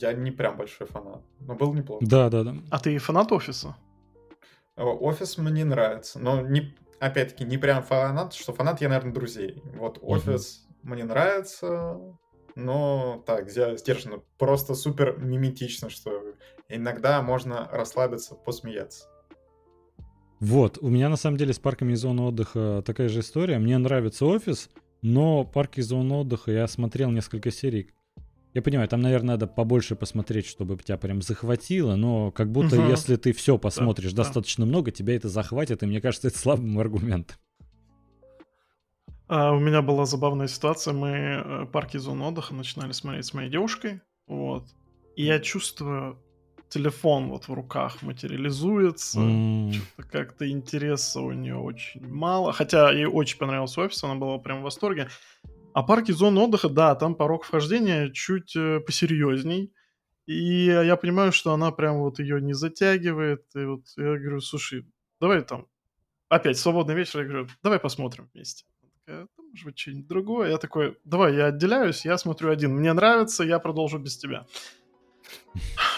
я 0.00 0.12
не 0.12 0.30
прям 0.30 0.56
большой 0.56 0.86
фанат. 0.86 1.22
Но 1.40 1.56
был 1.56 1.74
неплохо. 1.74 2.06
Да, 2.06 2.30
да, 2.30 2.44
да. 2.44 2.54
А 2.70 2.78
ты 2.78 2.96
фанат 2.98 3.32
офиса? 3.32 3.76
Э, 4.76 4.82
Офис 4.82 5.38
мне 5.38 5.64
нравится, 5.64 6.18
но 6.18 6.40
не, 6.40 6.74
опять-таки 7.00 7.44
не 7.44 7.58
прям 7.58 7.82
фанат, 7.82 8.34
что 8.34 8.52
фанат 8.52 8.80
я, 8.80 8.88
наверное, 8.88 9.12
друзей. 9.12 9.62
Вот 9.74 9.98
офис 10.02 10.66
мне 10.82 11.04
нравится, 11.04 11.98
но 12.54 13.22
так, 13.26 13.50
сдержанно. 13.50 14.22
Просто 14.38 14.74
супер 14.74 15.18
миметично, 15.18 15.90
что 15.90 16.22
иногда 16.68 17.20
можно 17.22 17.68
расслабиться, 17.72 18.34
посмеяться. 18.34 19.06
Вот, 20.38 20.78
у 20.82 20.88
меня 20.88 21.08
на 21.08 21.16
самом 21.16 21.38
деле 21.38 21.54
с 21.54 21.58
парками 21.58 21.92
и 21.92 21.96
зоной 21.96 22.26
отдыха 22.26 22.82
такая 22.84 23.08
же 23.08 23.20
история. 23.20 23.58
Мне 23.58 23.78
нравится 23.78 24.26
офис, 24.26 24.68
но 25.00 25.44
парки 25.44 25.80
и 25.80 25.82
зоны 25.82 26.14
отдыха 26.14 26.50
я 26.50 26.66
смотрел 26.68 27.10
несколько 27.10 27.50
серий. 27.50 27.90
Я 28.56 28.62
понимаю, 28.62 28.88
там, 28.88 29.02
наверное, 29.02 29.34
надо 29.34 29.46
побольше 29.46 29.96
посмотреть, 29.96 30.46
чтобы 30.46 30.78
тебя 30.78 30.96
прям 30.96 31.20
захватило, 31.20 31.94
но 31.94 32.30
как 32.30 32.50
будто 32.50 32.80
угу. 32.80 32.88
если 32.88 33.16
ты 33.16 33.34
все 33.34 33.58
посмотришь 33.58 34.12
да, 34.14 34.22
достаточно 34.22 34.64
да. 34.64 34.70
много, 34.70 34.90
тебя 34.90 35.14
это 35.14 35.28
захватит, 35.28 35.82
и 35.82 35.86
мне 35.86 36.00
кажется, 36.00 36.28
это 36.28 36.38
слабым 36.38 36.78
аргументом. 36.78 37.36
А, 39.28 39.52
у 39.52 39.60
меня 39.60 39.82
была 39.82 40.06
забавная 40.06 40.46
ситуация. 40.46 40.94
Мы 40.94 41.08
э, 41.08 41.66
парки 41.66 41.98
зоны 41.98 42.24
отдыха 42.24 42.54
начинали 42.54 42.92
смотреть 42.92 43.26
с 43.26 43.34
моей 43.34 43.50
девушкой. 43.50 44.00
Вот. 44.26 44.64
И 45.16 45.26
я 45.26 45.38
чувствую, 45.38 46.18
телефон 46.70 47.28
вот 47.28 47.48
в 47.48 47.52
руках 47.52 48.00
материализуется. 48.00 49.20
Mm. 49.20 49.72
Что-то 49.72 50.08
как-то 50.08 50.48
интереса 50.50 51.20
у 51.20 51.32
нее 51.32 51.56
очень 51.56 52.08
мало. 52.08 52.54
Хотя 52.54 52.90
ей 52.90 53.04
очень 53.04 53.36
понравился 53.36 53.82
офис, 53.82 54.02
она 54.02 54.14
была 54.14 54.38
прям 54.38 54.60
в 54.60 54.62
восторге. 54.62 55.08
А 55.76 55.82
парки 55.82 56.10
зоны 56.10 56.40
отдыха, 56.40 56.70
да, 56.70 56.94
там 56.94 57.14
порог 57.14 57.44
вхождения 57.44 58.10
чуть 58.10 58.56
э, 58.56 58.80
посерьезней. 58.80 59.74
И 60.24 60.64
я 60.64 60.96
понимаю, 60.96 61.32
что 61.32 61.52
она 61.52 61.70
прям 61.70 61.98
вот 61.98 62.18
ее 62.18 62.40
не 62.40 62.54
затягивает. 62.54 63.44
И 63.54 63.62
вот 63.62 63.82
я 63.98 64.16
говорю, 64.16 64.40
слушай, 64.40 64.86
давай 65.20 65.42
там 65.42 65.66
опять 66.30 66.56
свободный 66.56 66.94
вечер. 66.94 67.20
Я 67.20 67.26
говорю, 67.26 67.48
давай 67.62 67.78
посмотрим 67.78 68.30
вместе. 68.32 68.64
Такая, 69.04 69.28
может 69.36 69.66
быть, 69.66 69.78
что-нибудь 69.78 70.06
другое. 70.06 70.50
Я 70.52 70.56
такой, 70.56 70.96
давай, 71.04 71.36
я 71.36 71.48
отделяюсь, 71.48 72.06
я 72.06 72.16
смотрю 72.16 72.50
один. 72.50 72.74
Мне 72.74 72.94
нравится, 72.94 73.44
я 73.44 73.58
продолжу 73.58 73.98
без 73.98 74.16
тебя. 74.16 74.46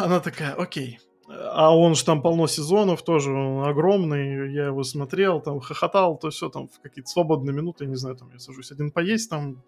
Она 0.01 0.19
такая, 0.19 0.55
окей. 0.55 0.99
А 1.29 1.77
он 1.77 1.95
же 1.95 2.05
там 2.05 2.23
полно 2.23 2.47
сезонов, 2.47 3.03
тоже 3.03 3.33
он 3.33 3.69
огромный, 3.69 4.53
я 4.53 4.67
его 4.67 4.83
смотрел, 4.83 5.41
там 5.41 5.61
хохотал, 5.61 6.17
то 6.17 6.31
все 6.31 6.49
там 6.49 6.69
в 6.69 6.81
какие-то 6.81 7.11
свободные 7.11 7.55
минуты, 7.55 7.85
я 7.85 7.91
не 7.91 7.97
знаю, 7.97 8.17
там 8.17 8.31
я 8.33 8.39
сажусь 8.39 8.73
один 8.73 8.91
поесть, 8.91 9.29
там 9.29 9.63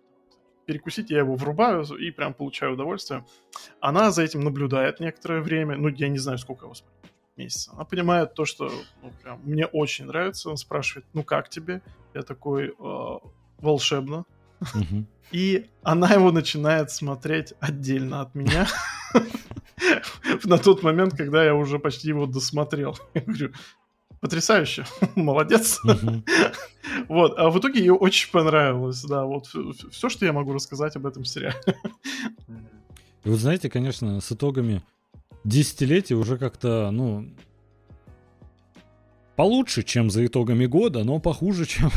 перекусить, 0.64 1.10
я 1.10 1.18
его 1.18 1.34
врубаю 1.34 1.82
и 1.82 2.10
прям 2.10 2.32
получаю 2.32 2.74
удовольствие. 2.74 3.26
Она 3.80 4.10
за 4.10 4.22
этим 4.22 4.40
наблюдает 4.40 5.00
некоторое 5.00 5.42
время, 5.42 5.76
ну, 5.76 5.88
я 5.88 6.08
не 6.08 6.18
знаю, 6.18 6.38
сколько 6.38 6.64
его 6.64 6.74
месяца. 7.36 7.72
Она 7.72 7.84
понимает 7.84 8.34
то, 8.34 8.44
что 8.44 8.70
ну, 9.02 9.12
прям, 9.22 9.40
мне 9.42 9.66
очень 9.66 10.06
нравится. 10.06 10.50
Он 10.50 10.56
спрашивает, 10.56 11.06
ну 11.12 11.24
как 11.24 11.48
тебе? 11.48 11.82
Я 12.14 12.22
такой, 12.22 12.68
э, 12.68 13.18
волшебно. 13.58 14.24
И 15.32 15.70
она 15.82 16.08
его 16.08 16.32
начинает 16.32 16.90
смотреть 16.90 17.54
отдельно 17.60 18.20
от 18.20 18.34
меня. 18.34 18.66
На 20.44 20.58
тот 20.58 20.82
момент, 20.82 21.16
когда 21.16 21.44
я 21.44 21.54
уже 21.54 21.78
почти 21.78 22.08
его 22.08 22.26
досмотрел. 22.26 22.98
Я 23.14 23.20
говорю, 23.22 23.52
потрясающе, 24.20 24.84
молодец. 25.16 25.80
Вот, 27.08 27.38
а 27.38 27.50
в 27.50 27.58
итоге 27.58 27.80
ей 27.80 27.90
очень 27.90 28.30
понравилось, 28.30 29.02
да, 29.04 29.24
вот 29.24 29.46
все, 29.90 30.08
что 30.08 30.26
я 30.26 30.32
могу 30.32 30.52
рассказать 30.52 30.96
об 30.96 31.06
этом 31.06 31.24
сериале. 31.24 31.56
И 33.24 33.28
вот 33.28 33.38
знаете, 33.38 33.70
конечно, 33.70 34.20
с 34.20 34.32
итогами 34.32 34.82
десятилетия 35.44 36.14
уже 36.14 36.36
как-то, 36.36 36.90
ну, 36.90 37.28
получше, 39.36 39.82
чем 39.82 40.10
за 40.10 40.26
итогами 40.26 40.66
года, 40.66 41.04
но 41.04 41.18
похуже, 41.18 41.64
чем 41.64 41.90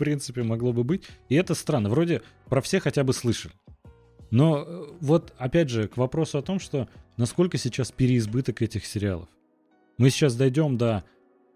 принципе, 0.00 0.42
могло 0.42 0.72
бы 0.72 0.82
быть. 0.82 1.04
И 1.28 1.34
это 1.34 1.54
странно. 1.54 1.90
Вроде 1.90 2.22
про 2.48 2.62
все 2.62 2.80
хотя 2.80 3.04
бы 3.04 3.12
слышали. 3.12 3.52
Но 4.30 4.64
э, 4.66 4.86
вот, 5.00 5.34
опять 5.36 5.68
же, 5.68 5.88
к 5.88 5.98
вопросу 5.98 6.38
о 6.38 6.42
том, 6.42 6.58
что 6.58 6.88
насколько 7.20 7.58
сейчас 7.58 7.92
переизбыток 7.92 8.62
этих 8.62 8.86
сериалов. 8.86 9.28
Мы 9.98 10.08
сейчас 10.08 10.34
дойдем 10.34 10.78
до, 10.78 11.04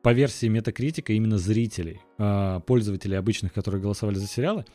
по 0.03 0.13
версии 0.13 0.47
Метакритика, 0.47 1.15
именно 1.15 1.39
зрителей, 1.39 2.03
а, 2.19 2.61
пользователей 2.61 3.17
обычных, 3.17 3.55
которые 3.55 3.81
голосовали 3.81 4.17
за 4.17 4.27
сериалы, 4.27 4.67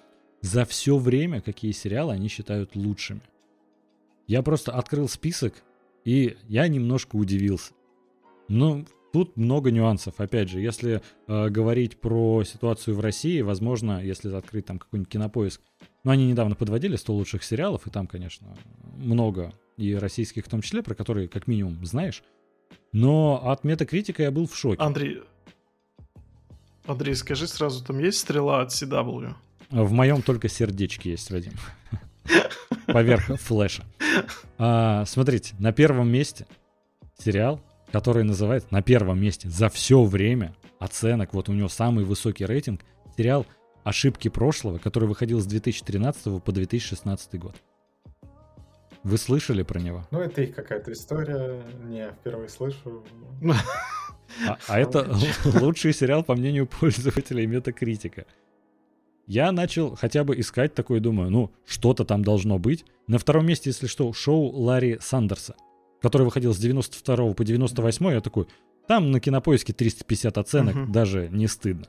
за 0.42 0.66
все 0.66 0.98
время, 0.98 1.42
какие 1.42 1.74
сериалы 1.74 2.14
они 2.14 2.28
считают 2.28 2.76
лучшими. 2.76 3.22
Я 4.26 4.42
просто 4.42 4.72
открыл 4.72 5.08
список, 5.08 5.64
и 6.06 6.38
я 6.48 6.68
немножко 6.68 7.18
удивился. 7.18 7.74
Ну, 8.48 8.86
Тут 9.12 9.38
много 9.38 9.72
нюансов. 9.72 10.20
Опять 10.20 10.50
же, 10.50 10.60
если 10.60 11.02
э, 11.28 11.50
говорить 11.50 12.00
про 12.00 12.44
ситуацию 12.44 12.96
в 12.96 13.00
России, 13.00 13.42
возможно, 13.42 14.04
если 14.04 14.32
открыть 14.32 14.68
там 14.68 14.78
какой-нибудь 14.78 15.12
кинопоиск, 15.12 15.62
ну, 16.04 16.12
они 16.12 16.28
недавно 16.28 16.54
подводили 16.54 16.96
100 16.96 17.14
лучших 17.14 17.44
сериалов, 17.44 17.88
и 17.88 17.90
там, 17.90 18.06
конечно, 18.06 18.56
много, 18.98 19.52
и 19.80 19.96
российских 19.96 20.46
в 20.46 20.50
том 20.50 20.62
числе, 20.62 20.84
про 20.84 20.96
которые, 20.96 21.28
как 21.28 21.48
минимум, 21.48 21.86
знаешь. 21.86 22.24
Но 22.92 23.42
от 23.44 23.64
метакритика 23.64 24.24
я 24.24 24.32
был 24.32 24.48
в 24.48 24.56
шоке. 24.56 24.82
Андрей, 24.82 25.22
Андрей, 26.86 27.16
скажи 27.16 27.48
сразу, 27.48 27.84
там 27.84 28.00
есть 28.00 28.20
стрела 28.20 28.62
от 28.62 28.70
CW? 28.70 29.34
В 29.70 29.92
моем 29.92 30.22
только 30.22 30.50
сердечки 30.50 31.10
есть, 31.10 31.30
Вадим. 31.32 31.54
Поверх 32.88 33.40
флеша. 33.40 33.84
А, 34.58 35.06
смотрите, 35.06 35.56
на 35.60 35.72
первом 35.72 36.10
месте 36.10 36.48
сериал 37.18 37.62
который 37.92 38.24
называется 38.24 38.70
на 38.72 38.82
первом 38.82 39.20
месте 39.20 39.50
за 39.50 39.70
все 39.70 40.04
время 40.04 40.56
оценок, 40.80 41.34
вот 41.34 41.50
у 41.50 41.54
него 41.54 41.70
самый 41.70 42.06
высокий 42.06 42.46
рейтинг, 42.46 42.82
сериал 43.18 43.46
«Ошибки 43.84 44.28
прошлого», 44.28 44.78
который 44.78 45.08
выходил 45.08 45.42
с 45.42 45.46
2013 45.46 46.44
по 46.44 46.52
2016 46.52 47.40
год. 47.40 47.56
Вы 49.04 49.18
слышали 49.18 49.64
про 49.64 49.80
него? 49.80 50.06
Ну, 50.12 50.20
это 50.20 50.42
их 50.42 50.56
какая-то 50.56 50.92
история. 50.92 51.62
Не, 51.86 52.12
впервые 52.12 52.50
слышу. 52.50 53.04
А, 54.48 54.58
а 54.68 54.80
это 54.80 55.12
лучший 55.60 55.92
сериал, 55.92 56.24
по 56.24 56.36
мнению 56.36 56.68
пользователей 56.68 57.48
Метакритика. 57.48 58.26
Я 59.26 59.52
начал 59.52 59.96
хотя 59.96 60.24
бы 60.24 60.40
искать 60.40 60.76
такой, 60.76 61.00
думаю, 61.00 61.32
ну, 61.32 61.52
что-то 61.66 62.06
там 62.06 62.24
должно 62.24 62.60
быть. 62.60 62.86
На 63.08 63.18
втором 63.18 63.48
месте, 63.48 63.72
если 63.72 63.88
что, 63.88 64.14
шоу 64.14 64.52
Ларри 64.52 65.00
Сандерса 65.02 65.56
который 66.02 66.24
выходил 66.24 66.54
с 66.54 66.58
92 66.58 67.34
по 67.34 67.44
98, 67.44 68.12
я 68.12 68.22
такой, 68.22 68.48
там 68.88 69.12
на 69.12 69.20
кинопоиске 69.20 69.74
350 69.74 70.38
оценок, 70.38 70.76
угу. 70.76 70.92
даже 70.92 71.30
не 71.30 71.48
стыдно. 71.48 71.88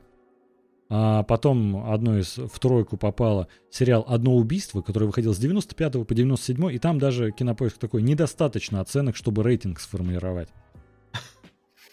А 0.93 1.23
потом 1.23 1.89
одно 1.89 2.19
из 2.19 2.37
в 2.37 2.59
тройку 2.59 2.97
попало 2.97 3.47
сериал 3.69 4.03
«Одно 4.09 4.35
убийство», 4.35 4.81
который 4.81 5.05
выходил 5.05 5.33
с 5.33 5.37
95 5.37 6.05
по 6.05 6.13
97, 6.13 6.69
и 6.69 6.79
там 6.79 6.99
даже 6.99 7.31
кинопоиск 7.31 7.77
такой 7.77 8.01
недостаточно 8.01 8.81
оценок, 8.81 9.15
чтобы 9.15 9.41
рейтинг 9.41 9.79
сформировать. 9.79 10.49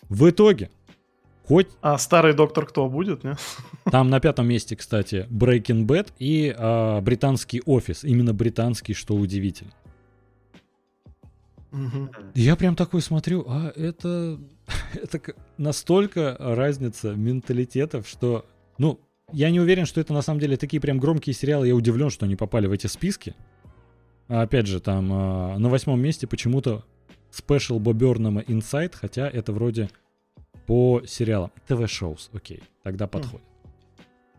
В 0.09 0.29
итоге, 0.29 0.71
хоть... 1.47 1.69
А 1.81 1.97
старый 1.97 2.35
доктор 2.35 2.67
кто 2.67 2.89
будет, 2.89 3.23
не? 3.23 3.37
Там 3.85 4.11
на 4.11 4.19
пятом 4.19 4.49
месте, 4.49 4.75
кстати, 4.75 5.29
Breaking 5.31 5.87
Bad 5.87 6.09
и 6.19 6.53
а, 6.59 7.01
британский 7.01 7.63
офис. 7.67 8.03
Именно 8.03 8.35
британский, 8.35 8.95
что 8.95 9.15
удивительно. 9.15 9.71
Угу. 11.71 12.09
Я 12.35 12.57
прям 12.57 12.75
такой 12.75 13.01
смотрю, 13.01 13.45
а 13.47 13.73
это, 13.77 14.41
это 14.95 15.21
настолько 15.57 16.37
разница 16.41 17.15
менталитетов, 17.15 18.09
что, 18.09 18.45
ну, 18.79 19.01
я 19.33 19.51
не 19.51 19.61
уверен, 19.61 19.85
что 19.85 20.01
это 20.01 20.13
на 20.13 20.23
самом 20.23 20.41
деле 20.41 20.57
такие 20.57 20.81
прям 20.81 20.99
громкие 20.99 21.35
сериалы. 21.35 21.69
Я 21.69 21.75
удивлен, 21.75 22.11
что 22.11 22.25
они 22.25 22.37
попали 22.37 22.67
в 22.67 22.73
эти 22.73 22.87
списки. 22.87 23.35
А 24.29 24.43
опять 24.43 24.67
же, 24.67 24.81
там 24.81 25.11
а, 25.13 25.59
на 25.59 25.69
восьмом 25.69 26.01
месте 26.01 26.27
почему-то 26.27 26.85
спешл 27.31 27.79
Бобернама 27.79 28.43
Inside, 28.43 28.95
хотя 28.95 29.29
это 29.29 29.53
вроде 29.53 29.91
по 30.67 31.03
сериалам. 31.07 31.51
ТВ-шоус, 31.67 32.31
окей, 32.33 32.63
тогда 32.83 33.07
подходит. 33.07 33.47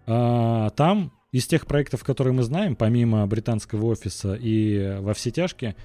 А, 0.06 0.70
там 0.72 1.12
из 1.32 1.46
тех 1.48 1.68
проектов, 1.68 2.04
которые 2.04 2.34
мы 2.34 2.44
знаем, 2.44 2.76
помимо 2.76 3.26
британского 3.28 3.86
офиса 3.86 4.36
и 4.36 4.98
во 5.00 5.14
все 5.14 5.32
тяжкие, 5.32 5.76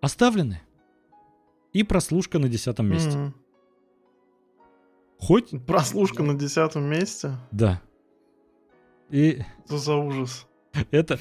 оставлены. 0.00 0.60
И 1.72 1.82
прослушка 1.82 2.38
на 2.38 2.48
десятом 2.48 2.88
месте. 2.88 3.16
Mm-hmm. 3.16 3.32
Хоть... 5.24 5.50
Прослушка 5.66 6.22
на 6.22 6.34
десятом 6.34 6.84
месте? 6.84 7.36
Да. 7.50 7.80
И... 9.10 9.42
Что 9.66 9.78
за 9.78 9.94
ужас? 9.96 10.46
Это 10.90 11.18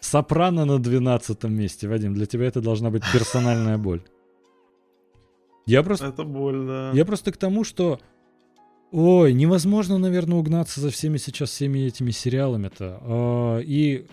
Сопрано 0.00 0.64
на 0.64 0.78
двенадцатом 0.78 1.54
месте, 1.54 1.88
Вадим. 1.88 2.14
Для 2.14 2.26
тебя 2.26 2.46
это 2.46 2.60
должна 2.60 2.90
быть 2.90 3.02
персональная 3.12 3.78
боль. 3.78 4.02
Я 5.66 5.82
просто... 5.82 6.06
Это 6.06 6.24
боль, 6.24 6.66
да. 6.66 6.90
Я 6.94 7.04
просто 7.04 7.32
к 7.32 7.36
тому, 7.36 7.64
что... 7.64 8.00
Ой, 8.90 9.34
невозможно, 9.34 9.98
наверное, 9.98 10.38
угнаться 10.38 10.80
за 10.80 10.90
всеми 10.90 11.18
сейчас 11.18 11.50
всеми 11.50 11.80
этими 11.80 12.10
сериалами-то. 12.10 12.98
А, 13.02 13.58
и 13.58 14.06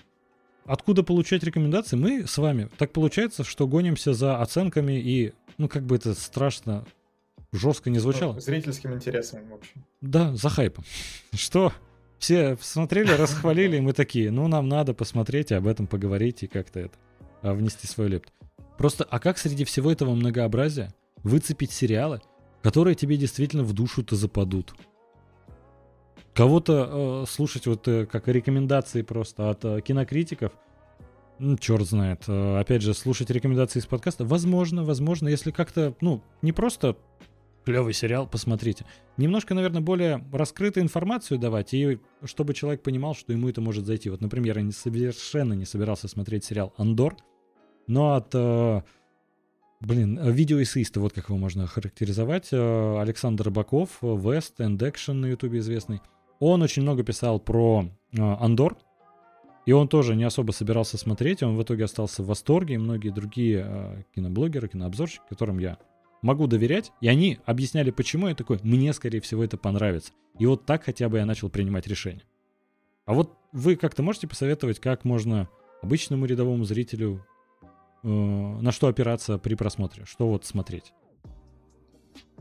откуда 0.65 1.02
получать 1.02 1.43
рекомендации? 1.43 1.95
Мы 1.95 2.27
с 2.27 2.38
вами. 2.38 2.69
Так 2.77 2.91
получается, 2.91 3.43
что 3.43 3.68
гонимся 3.68 4.14
за 4.14 4.41
оценками 4.41 4.99
и, 4.99 5.34
ну, 5.57 5.69
как 5.69 5.85
бы 5.85 5.95
это 5.95 6.14
страшно, 6.14 6.85
жестко 7.56 7.90
не 7.90 7.99
звучало. 7.99 8.34
Ну, 8.34 8.40
зрительским 8.40 8.94
интересом, 8.94 9.48
в 9.49 9.53
общем. 9.53 9.86
Да, 10.02 10.36
за 10.36 10.49
хайпом. 10.49 10.84
Что? 11.34 11.73
Все 12.18 12.57
смотрели, 12.61 13.11
расхвалили, 13.18 13.77
и 13.77 13.82
мы 13.82 13.94
такие, 13.94 14.32
ну, 14.32 14.48
нам 14.48 14.68
надо 14.68 14.94
посмотреть 14.94 15.52
и 15.52 15.56
об 15.56 15.68
этом 15.68 15.88
поговорить 15.88 16.44
и 16.44 16.48
как-то 16.48 16.80
это 16.80 16.98
а, 17.41 17.53
внести 17.53 17.88
свой 17.88 18.07
лепт. 18.07 18.34
Просто, 18.77 19.03
а 19.03 19.19
как 19.19 19.38
среди 19.38 19.64
всего 19.64 19.91
этого 19.91 20.14
многообразия 20.15 20.94
выцепить 21.23 21.72
сериалы, 21.72 22.22
которые 22.61 22.95
тебе 22.95 23.18
действительно 23.18 23.64
в 23.64 23.73
душу-то 23.73 24.15
западут. 24.15 24.73
Кого-то 26.34 27.23
э, 27.23 27.30
слушать 27.30 27.65
вот 27.65 27.88
э, 27.88 28.06
как 28.06 28.27
рекомендации 28.27 29.02
просто 29.03 29.49
от 29.49 29.64
э, 29.64 29.82
кинокритиков, 29.82 30.52
ну, 31.40 31.57
черт 31.57 31.86
знает. 31.88 32.23
Э, 32.27 32.60
опять 32.60 32.82
же, 32.82 32.94
слушать 32.94 33.30
рекомендации 33.30 33.80
из 33.80 33.86
подкаста, 33.86 34.26
возможно, 34.26 34.84
возможно, 34.84 35.27
если 35.27 35.52
как-то, 35.52 35.95
ну, 36.02 36.22
не 36.41 36.52
просто 36.52 36.98
клевый 37.65 37.93
сериал, 37.93 38.27
посмотрите. 38.27 38.85
Немножко, 39.17 39.53
наверное, 39.53 39.81
более 39.81 40.23
раскрытую 40.31 40.83
информацию 40.83 41.39
давать, 41.39 41.73
и 41.73 41.99
чтобы 42.23 42.53
человек 42.53 42.83
понимал, 42.83 43.15
что 43.15 43.33
ему 43.33 43.49
это 43.49 43.59
может 43.59 43.85
зайти. 43.85 44.09
Вот, 44.09 44.21
например, 44.21 44.57
я 44.57 44.63
не, 44.63 44.71
совершенно 44.71 45.53
не 45.53 45.65
собирался 45.65 46.07
смотреть 46.07 46.45
сериал 46.45 46.73
«Андор», 46.77 47.17
но 47.87 48.13
от, 48.13 48.29
э, 48.33 48.81
блин, 49.81 50.19
видеоэссеиста, 50.21 50.99
вот 50.99 51.13
как 51.13 51.29
его 51.29 51.37
можно 51.37 51.67
характеризовать, 51.67 52.49
э, 52.51 52.99
Александр 52.99 53.45
Рыбаков, 53.45 53.97
West 54.01 54.57
and 54.59 54.77
Action 54.77 55.13
на 55.13 55.25
ютубе 55.27 55.59
известный, 55.59 56.01
он 56.39 56.61
очень 56.61 56.83
много 56.83 57.03
писал 57.03 57.39
про 57.39 57.85
э, 58.11 58.17
«Андор», 58.21 58.77
и 59.65 59.71
он 59.71 59.87
тоже 59.87 60.15
не 60.15 60.23
особо 60.23 60.51
собирался 60.51 60.97
смотреть, 60.97 61.41
он 61.41 61.57
в 61.57 61.63
итоге 61.63 61.85
остался 61.85 62.21
в 62.21 62.27
восторге, 62.27 62.75
и 62.75 62.77
многие 62.77 63.09
другие 63.09 63.65
э, 63.67 64.03
киноблогеры, 64.13 64.67
кинообзорщики, 64.67 65.23
которым 65.27 65.57
я 65.57 65.79
могу 66.26 66.47
доверять, 66.47 66.91
и 67.02 67.07
они 67.07 67.39
объясняли, 67.45 67.91
почему 67.91 68.27
я 68.27 68.35
такой, 68.35 68.60
мне, 68.64 68.91
скорее 68.93 69.19
всего, 69.19 69.43
это 69.43 69.57
понравится. 69.57 70.11
И 70.39 70.45
вот 70.47 70.65
так 70.65 70.84
хотя 70.84 71.07
бы 71.07 71.19
я 71.19 71.26
начал 71.26 71.49
принимать 71.49 71.85
решение. 71.85 72.23
А 73.06 73.14
вот 73.14 73.38
вы 73.52 73.76
как-то 73.76 74.02
можете 74.02 74.27
посоветовать, 74.27 74.80
как 74.80 75.06
можно 75.06 75.47
обычному 75.84 76.26
рядовому 76.26 76.65
зрителю 76.65 77.23
э, 78.03 78.07
на 78.07 78.72
что 78.72 78.88
опираться 78.88 79.38
при 79.38 79.53
просмотре, 79.53 80.06
что 80.06 80.27
вот 80.27 80.45
смотреть? 80.45 80.93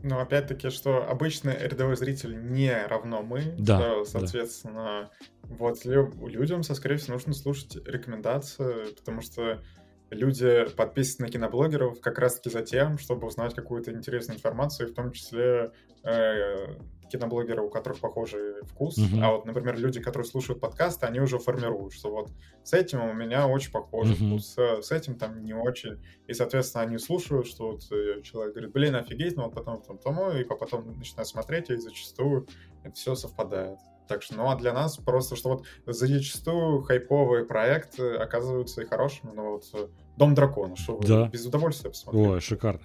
Ну, 0.01 0.19
опять-таки, 0.19 0.71
что 0.71 1.07
обычный 1.07 1.55
рядовой 1.55 1.95
зритель 1.95 2.51
не 2.51 2.75
равно 2.87 3.21
мы. 3.21 3.55
Да. 3.59 3.79
Что, 3.79 4.05
соответственно, 4.05 5.11
да. 5.43 5.55
вот 5.59 5.85
людям, 5.85 6.63
скорее 6.63 6.97
всего, 6.97 7.13
нужно 7.13 7.33
слушать 7.33 7.77
рекомендации, 7.87 8.95
потому 8.95 9.21
что 9.21 9.63
люди 10.09 10.65
подписаны 10.75 11.27
на 11.27 11.31
киноблогеров 11.31 11.99
как 12.01 12.19
раз-таки 12.19 12.49
за 12.49 12.61
тем, 12.61 12.97
чтобы 12.97 13.27
узнать 13.27 13.53
какую-то 13.53 13.91
интересную 13.91 14.37
информацию, 14.37 14.89
в 14.89 14.93
том 14.93 15.11
числе 15.11 15.71
э, 16.03 16.77
киноблогеры, 17.09 17.61
у 17.61 17.69
которых 17.69 17.99
похожий 17.99 18.63
вкус. 18.63 18.97
Uh-huh. 18.97 19.21
А 19.21 19.31
вот, 19.31 19.45
например, 19.45 19.77
люди, 19.77 20.01
которые 20.01 20.25
слушают 20.25 20.59
подкасты, 20.59 21.05
они 21.05 21.19
уже 21.19 21.39
формируют, 21.39 21.93
что 21.93 22.11
вот 22.11 22.29
с 22.63 22.73
этим 22.73 23.01
у 23.01 23.13
меня 23.13 23.47
очень 23.47 23.71
похожий 23.71 24.15
uh-huh. 24.15 24.27
вкус, 24.27 24.53
с, 24.53 24.81
с 24.87 24.91
этим 24.91 25.15
там 25.15 25.43
не 25.43 25.53
очень. 25.53 26.03
И, 26.27 26.33
соответственно, 26.33 26.83
они 26.83 26.97
слушают, 26.97 27.47
что 27.47 27.71
вот 27.71 27.91
э, 27.91 28.21
человек 28.21 28.53
говорит, 28.53 28.73
блин, 28.73 28.95
офигеть, 28.95 29.35
но 29.35 29.45
вот 29.45 29.53
потом 29.53 29.81
там 29.81 29.97
тому, 29.97 30.31
и 30.31 30.43
потом 30.43 30.97
начинают 30.97 31.27
смотреть, 31.27 31.69
и 31.69 31.77
зачастую 31.77 32.47
это 32.83 32.95
все 32.95 33.15
совпадает. 33.15 33.79
Так 34.07 34.21
что, 34.21 34.35
ну 34.35 34.49
а 34.49 34.55
для 34.55 34.73
нас 34.73 34.97
просто, 34.97 35.35
что 35.35 35.49
вот 35.49 35.65
зачастую 35.85 36.81
хайповые 36.83 37.45
проекты 37.45 38.15
оказываются 38.15 38.81
и 38.81 38.85
хорошими, 38.85 39.31
но 39.33 39.51
вот 39.51 39.65
э, 39.73 39.87
Дом 40.17 40.33
дракона, 40.33 40.75
что 40.75 40.97
вы 40.97 41.07
да. 41.07 41.27
без 41.27 41.45
удовольствия 41.45 41.89
посмотрели. 41.89 42.27
Ой, 42.27 42.41
шикарно. 42.41 42.81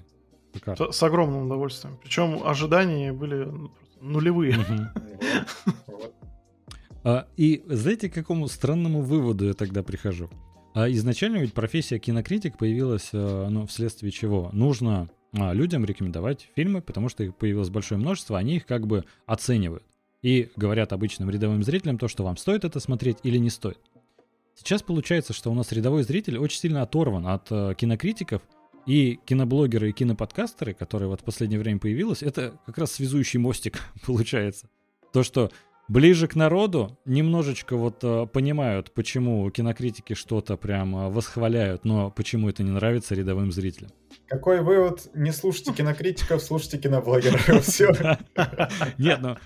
шикарно. 0.54 0.92
С, 0.92 0.96
с 0.96 1.02
огромным 1.02 1.46
удовольствием. 1.46 1.98
Причем 2.02 2.42
ожидания 2.44 3.12
были 3.12 3.44
ну, 3.44 3.70
нулевые. 4.00 4.56
А, 7.02 7.28
и 7.38 7.64
знаете, 7.66 8.10
к 8.10 8.12
какому 8.12 8.46
странному 8.46 9.00
выводу 9.00 9.46
я 9.46 9.54
тогда 9.54 9.82
прихожу? 9.82 10.28
А 10.74 10.86
изначально 10.90 11.38
ведь 11.38 11.54
профессия 11.54 11.98
кинокритик 11.98 12.58
появилась 12.58 13.08
э, 13.14 13.48
ну, 13.48 13.66
вследствие 13.66 14.12
чего? 14.12 14.50
Нужно 14.52 15.08
а, 15.32 15.54
людям 15.54 15.86
рекомендовать 15.86 16.50
фильмы, 16.54 16.82
потому 16.82 17.08
что 17.08 17.24
их 17.24 17.36
появилось 17.36 17.70
большое 17.70 17.98
множество, 17.98 18.36
они 18.36 18.56
их 18.56 18.66
как 18.66 18.86
бы 18.86 19.04
оценивают 19.24 19.84
и 20.22 20.50
говорят 20.56 20.92
обычным 20.92 21.30
рядовым 21.30 21.62
зрителям 21.62 21.98
то, 21.98 22.08
что 22.08 22.24
вам 22.24 22.36
стоит 22.36 22.64
это 22.64 22.80
смотреть 22.80 23.18
или 23.22 23.38
не 23.38 23.50
стоит. 23.50 23.78
Сейчас 24.54 24.82
получается, 24.82 25.32
что 25.32 25.50
у 25.50 25.54
нас 25.54 25.72
рядовой 25.72 26.02
зритель 26.02 26.38
очень 26.38 26.58
сильно 26.58 26.82
оторван 26.82 27.26
от 27.26 27.46
э, 27.50 27.74
кинокритиков, 27.76 28.42
и 28.86 29.20
киноблогеры 29.24 29.90
и 29.90 29.92
киноподкастеры, 29.92 30.74
которые 30.74 31.08
вот 31.08 31.20
в 31.20 31.24
последнее 31.24 31.60
время 31.60 31.78
появилось, 31.78 32.22
это 32.22 32.58
как 32.66 32.78
раз 32.78 32.92
связующий 32.92 33.38
мостик 33.38 33.78
получается. 34.06 34.68
То, 35.12 35.22
что 35.22 35.50
ближе 35.88 36.28
к 36.28 36.34
народу, 36.34 36.98
немножечко 37.04 37.76
вот 37.76 38.02
э, 38.02 38.26
понимают, 38.26 38.92
почему 38.92 39.50
кинокритики 39.50 40.14
что-то 40.14 40.56
прям 40.56 40.96
э, 40.96 41.08
восхваляют, 41.10 41.84
но 41.84 42.10
почему 42.10 42.48
это 42.48 42.62
не 42.62 42.70
нравится 42.70 43.14
рядовым 43.14 43.52
зрителям. 43.52 43.90
Какой 44.30 44.62
вывод? 44.62 45.10
Не 45.12 45.32
слушайте 45.32 45.72
кинокритиков, 45.72 46.40
слушайте 46.40 46.78
киноблогеров. 46.78 47.64
Все. 47.66 47.90
Нет, 48.96 49.18
ну 49.20 49.36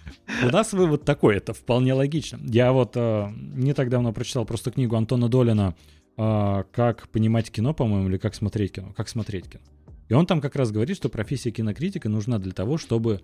у 0.46 0.50
нас 0.50 0.74
вывод 0.74 1.06
такой, 1.06 1.36
это 1.36 1.54
вполне 1.54 1.94
логично. 1.94 2.38
Я 2.42 2.70
вот 2.70 2.92
э, 2.94 3.28
не 3.34 3.72
так 3.72 3.88
давно 3.88 4.12
прочитал 4.12 4.44
просто 4.44 4.70
книгу 4.70 4.94
Антона 4.94 5.30
Долина 5.30 5.74
«Как 6.16 7.08
понимать 7.10 7.50
кино», 7.50 7.72
по-моему, 7.72 8.08
или 8.08 8.18
«Как 8.18 8.34
смотреть 8.34 8.72
кино». 8.72 8.92
«Как 8.94 9.08
смотреть 9.08 9.48
кино». 9.48 9.64
И 10.08 10.14
он 10.14 10.26
там 10.26 10.42
как 10.42 10.54
раз 10.54 10.70
говорит, 10.70 10.96
что 10.96 11.08
профессия 11.08 11.50
кинокритика 11.50 12.10
нужна 12.10 12.38
для 12.38 12.52
того, 12.52 12.76
чтобы 12.76 13.22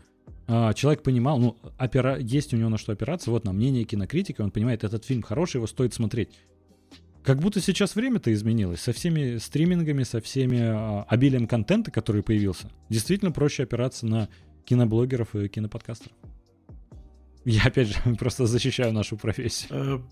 э, 0.48 0.72
человек 0.74 1.02
понимал, 1.02 1.38
ну, 1.38 1.56
опера... 1.78 2.18
есть 2.18 2.54
у 2.54 2.56
него 2.56 2.70
на 2.70 2.78
что 2.78 2.92
опираться, 2.92 3.30
вот 3.30 3.44
на 3.44 3.52
мнение 3.52 3.84
кинокритика, 3.84 4.40
он 4.40 4.50
понимает, 4.50 4.82
этот 4.82 5.04
фильм 5.04 5.22
хороший, 5.22 5.58
его 5.58 5.66
стоит 5.66 5.92
смотреть. 5.92 6.30
Как 7.22 7.38
будто 7.38 7.60
сейчас 7.60 7.94
время-то 7.94 8.32
изменилось. 8.32 8.80
Со 8.80 8.92
всеми 8.92 9.36
стримингами, 9.36 10.04
со 10.04 10.20
всеми 10.20 10.56
э, 10.56 11.04
обилием 11.06 11.46
контента, 11.46 11.90
который 11.90 12.22
появился, 12.22 12.70
действительно 12.88 13.30
проще 13.30 13.64
опираться 13.64 14.06
на 14.06 14.28
киноблогеров 14.64 15.34
и 15.34 15.48
киноподкастеров. 15.48 16.16
Я, 17.44 17.64
опять 17.64 17.88
же, 17.88 17.94
просто 18.18 18.46
защищаю 18.46 18.92
нашу 18.92 19.16
профессию. 19.16 20.04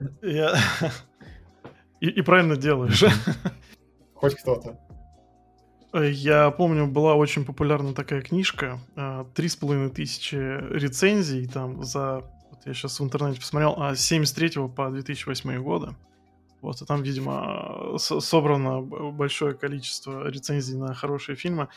Э, 0.00 0.06
я... 0.22 0.56
И, 2.00 2.08
и 2.08 2.22
правильно 2.22 2.56
делаешь. 2.56 3.04
Хоть 4.14 4.34
кто-то. 4.34 4.76
Я 5.94 6.50
помню, 6.50 6.88
была 6.88 7.14
очень 7.14 7.44
популярна 7.44 7.94
такая 7.94 8.22
книжка, 8.22 8.80
э, 8.96 9.24
три 9.36 9.48
с 9.48 9.54
половиной 9.54 9.90
тысячи 9.90 10.34
рецензий 10.34 11.46
там 11.46 11.84
за, 11.84 12.24
вот 12.50 12.60
я 12.64 12.74
сейчас 12.74 12.98
в 12.98 13.04
интернете 13.04 13.38
посмотрел, 13.38 13.76
а 13.76 13.94
с 13.94 14.00
73 14.00 14.68
по 14.74 14.90
2008 14.90 15.62
года. 15.62 15.94
Вот, 16.62 16.80
и 16.80 16.86
там, 16.86 17.02
видимо, 17.02 17.98
собрано 17.98 18.80
большое 18.80 19.54
количество 19.54 20.28
рецензий 20.28 20.78
на 20.78 20.94
хорошие 20.94 21.34
фильмы. 21.36 21.68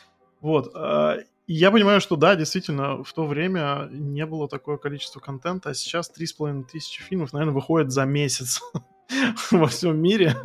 Вот, 0.41 0.71
э, 0.75 1.23
и 1.47 1.53
я 1.53 1.71
понимаю, 1.71 1.99
что 2.01 2.15
да, 2.15 2.35
действительно, 2.35 3.03
в 3.03 3.11
то 3.11 3.25
время 3.25 3.89
не 3.91 4.25
было 4.27 4.47
такое 4.47 4.77
количество 4.77 5.19
контента, 5.19 5.71
а 5.71 5.73
сейчас 5.73 6.09
три 6.09 6.27
с 6.27 6.33
половиной 6.33 6.65
тысячи 6.65 7.01
фильмов, 7.01 7.33
наверное, 7.33 7.55
выходит 7.55 7.91
за 7.91 8.05
месяц 8.05 8.61
во 9.51 9.67
всем 9.67 9.97
мире 9.99 10.35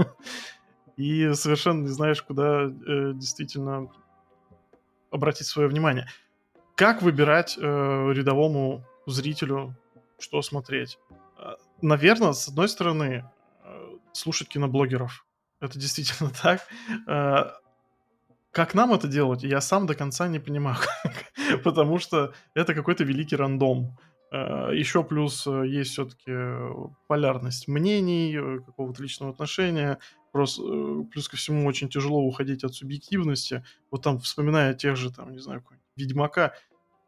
и 0.96 1.32
совершенно 1.34 1.82
не 1.82 1.88
знаешь, 1.88 2.22
куда 2.22 2.64
э, 2.64 3.12
действительно 3.14 3.88
обратить 5.10 5.46
свое 5.46 5.68
внимание. 5.68 6.06
Как 6.76 7.02
выбирать 7.02 7.58
э, 7.58 7.62
рядовому 7.62 8.84
зрителю, 9.06 9.74
что 10.18 10.40
смотреть? 10.42 10.98
Э, 11.38 11.56
Наверное, 11.82 12.32
с 12.32 12.48
одной 12.48 12.68
стороны, 12.68 13.24
слушать 14.12 14.48
киноблогеров. 14.48 15.26
Это 15.60 15.78
действительно 15.78 16.30
так. 16.42 16.66
Э, 17.06 17.52
как 18.50 18.74
нам 18.74 18.92
это 18.92 19.06
делать, 19.06 19.42
я 19.42 19.60
сам 19.60 19.86
до 19.86 19.94
конца 19.94 20.28
не 20.28 20.38
понимаю, 20.38 20.78
потому 21.64 21.98
что 21.98 22.32
это 22.54 22.74
какой-то 22.74 23.04
великий 23.04 23.36
рандом. 23.36 23.96
Э, 24.32 24.70
Еще 24.72 25.04
плюс 25.04 25.46
э, 25.46 25.66
есть 25.66 25.92
все-таки 25.92 26.32
полярность 27.06 27.68
мнений, 27.68 28.60
какого-то 28.64 29.02
личного 29.02 29.32
отношения, 29.32 29.98
Просто, 30.32 30.62
плюс 31.10 31.28
ко 31.28 31.36
всему, 31.36 31.66
очень 31.66 31.88
тяжело 31.88 32.20
уходить 32.20 32.62
от 32.62 32.74
субъективности. 32.74 33.64
Вот 33.90 34.02
там, 34.02 34.20
вспоминая 34.20 34.74
тех 34.74 34.96
же, 34.96 35.12
там, 35.12 35.32
не 35.32 35.40
знаю, 35.40 35.64
Ведьмака, 35.96 36.54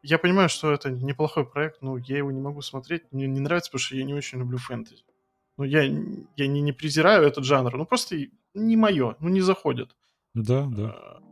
я 0.02 0.18
понимаю, 0.18 0.48
что 0.48 0.72
это 0.72 0.90
неплохой 0.90 1.48
проект, 1.48 1.82
но 1.82 1.96
я 1.96 2.18
его 2.18 2.32
не 2.32 2.40
могу 2.40 2.60
смотреть. 2.62 3.04
Мне 3.12 3.28
не 3.28 3.38
нравится, 3.38 3.70
потому 3.70 3.84
что 3.84 3.96
я 3.96 4.04
не 4.04 4.14
очень 4.14 4.40
люблю 4.40 4.58
фэнтези. 4.58 5.04
Ну, 5.58 5.64
я, 5.64 5.82
я 5.82 6.46
не, 6.46 6.60
не 6.60 6.72
презираю 6.72 7.26
этот 7.26 7.44
жанр, 7.44 7.76
ну, 7.76 7.86
просто 7.86 8.16
не 8.54 8.76
мое, 8.76 9.16
ну, 9.20 9.28
не 9.28 9.40
заходит. 9.40 9.96
Да, 10.34 10.66
да. 10.66 10.90
А, 10.90 11.22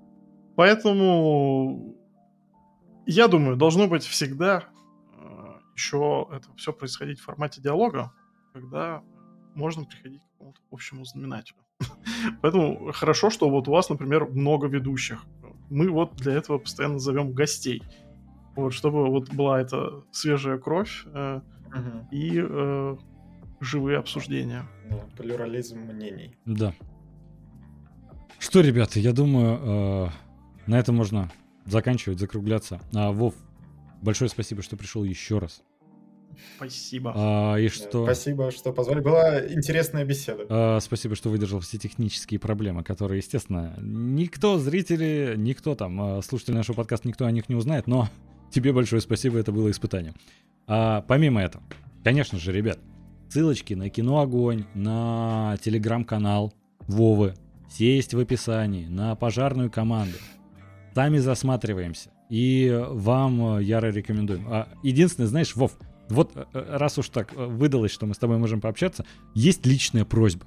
поэтому 0.57 1.97
я 3.07 3.29
думаю, 3.29 3.57
должно 3.57 3.89
быть 3.89 4.05
всегда 4.05 4.65
а, 5.15 5.61
еще 5.75 6.29
это 6.33 6.55
все 6.57 6.73
происходить 6.73 7.19
в 7.19 7.25
формате 7.25 7.61
диалога, 7.61 8.13
когда 8.53 9.03
можно 9.55 9.85
приходить 9.85 10.23
к 10.23 10.33
какому-то 10.33 10.61
общему 10.71 11.05
знаменателю. 11.05 11.59
Поэтому 12.43 12.93
хорошо, 12.93 13.31
что 13.31 13.49
вот 13.49 13.69
у 13.69 13.73
вас, 13.73 13.89
например, 13.89 14.27
много 14.27 14.67
ведущих. 14.67 15.25
Мы 15.71 15.89
вот 15.89 16.17
для 16.17 16.35
этого 16.35 16.59
постоянно 16.59 16.99
зовем 16.99 17.33
гостей. 17.33 17.83
Вот, 18.57 18.73
чтобы 18.73 19.07
вот 19.07 19.33
была 19.33 19.61
эта 19.61 20.03
свежая 20.11 20.59
кровь 20.59 21.05
э, 21.07 21.41
угу. 21.69 22.09
и 22.11 22.43
э, 22.43 22.97
живые 23.61 23.99
обсуждения. 23.99 24.67
Да, 24.91 24.99
плюрализм 25.17 25.79
мнений. 25.79 26.35
Да. 26.45 26.75
Что, 28.39 28.61
ребята, 28.61 28.99
я 28.99 29.13
думаю, 29.13 29.61
э, 29.63 30.09
на 30.67 30.79
этом 30.79 30.97
можно 30.97 31.31
заканчивать, 31.67 32.19
закругляться. 32.19 32.81
А, 32.95 33.13
Вов, 33.13 33.35
большое 34.01 34.31
спасибо, 34.31 34.63
что 34.63 34.77
пришел 34.77 35.05
еще 35.05 35.39
раз. 35.39 35.63
Спасибо. 36.57 37.13
А, 37.15 37.57
и 37.57 37.69
что... 37.69 38.05
Спасибо, 38.05 38.51
что 38.51 38.73
позвали. 38.73 39.01
Была 39.01 39.47
интересная 39.53 40.05
беседа. 40.05 40.47
А, 40.49 40.79
спасибо, 40.81 41.15
что 41.17 41.29
выдержал 41.29 41.61
все 41.61 41.79
технические 41.79 42.41
проблемы, 42.41 42.83
которые, 42.83 43.19
естественно, 43.19 43.75
никто, 43.79 44.59
зрители, 44.59 45.35
никто 45.37 45.75
там, 45.75 46.01
а, 46.01 46.23
слушатели 46.23 46.55
нашего 46.55 46.77
подкаста, 46.77 47.09
никто 47.09 47.27
о 47.27 47.31
них 47.31 47.49
не 47.49 47.55
узнает, 47.55 47.87
но 47.87 48.09
тебе 48.51 48.73
большое 48.73 49.03
спасибо, 49.03 49.39
это 49.39 49.53
было 49.53 49.71
испытанием. 49.71 50.15
А, 50.67 51.03
помимо 51.03 51.43
этого, 51.43 51.63
конечно 52.05 52.39
же, 52.39 52.53
ребят, 52.53 52.79
ссылочки 53.31 53.75
на 53.75 53.89
кино 53.91 54.21
Огонь, 54.21 54.65
на 54.75 55.57
телеграм-канал 55.63 56.53
Вовы, 56.87 57.35
все 57.69 57.97
есть 57.97 58.15
в 58.15 58.19
описании, 58.19 58.87
на 58.87 59.15
пожарную 59.15 59.71
команду. 59.71 60.17
Сами 60.95 61.19
засматриваемся. 61.19 62.11
И 62.29 62.77
вам 62.91 63.59
э, 63.59 63.63
яро 63.63 63.91
рекомендуем. 63.91 64.45
А, 64.49 64.69
единственное, 64.83 65.29
знаешь, 65.29 65.55
Вов, 65.55 65.77
вот 66.09 66.33
э, 66.35 66.45
э, 66.53 66.77
раз 66.77 66.99
уж 66.99 67.09
так 67.09 67.33
выдалось, 67.35 67.93
что 67.93 68.07
мы 68.07 68.15
с 68.15 68.19
тобой 68.19 68.39
можем 68.39 68.61
пообщаться, 68.61 69.05
есть 69.35 69.65
личная 69.67 70.05
просьба. 70.05 70.47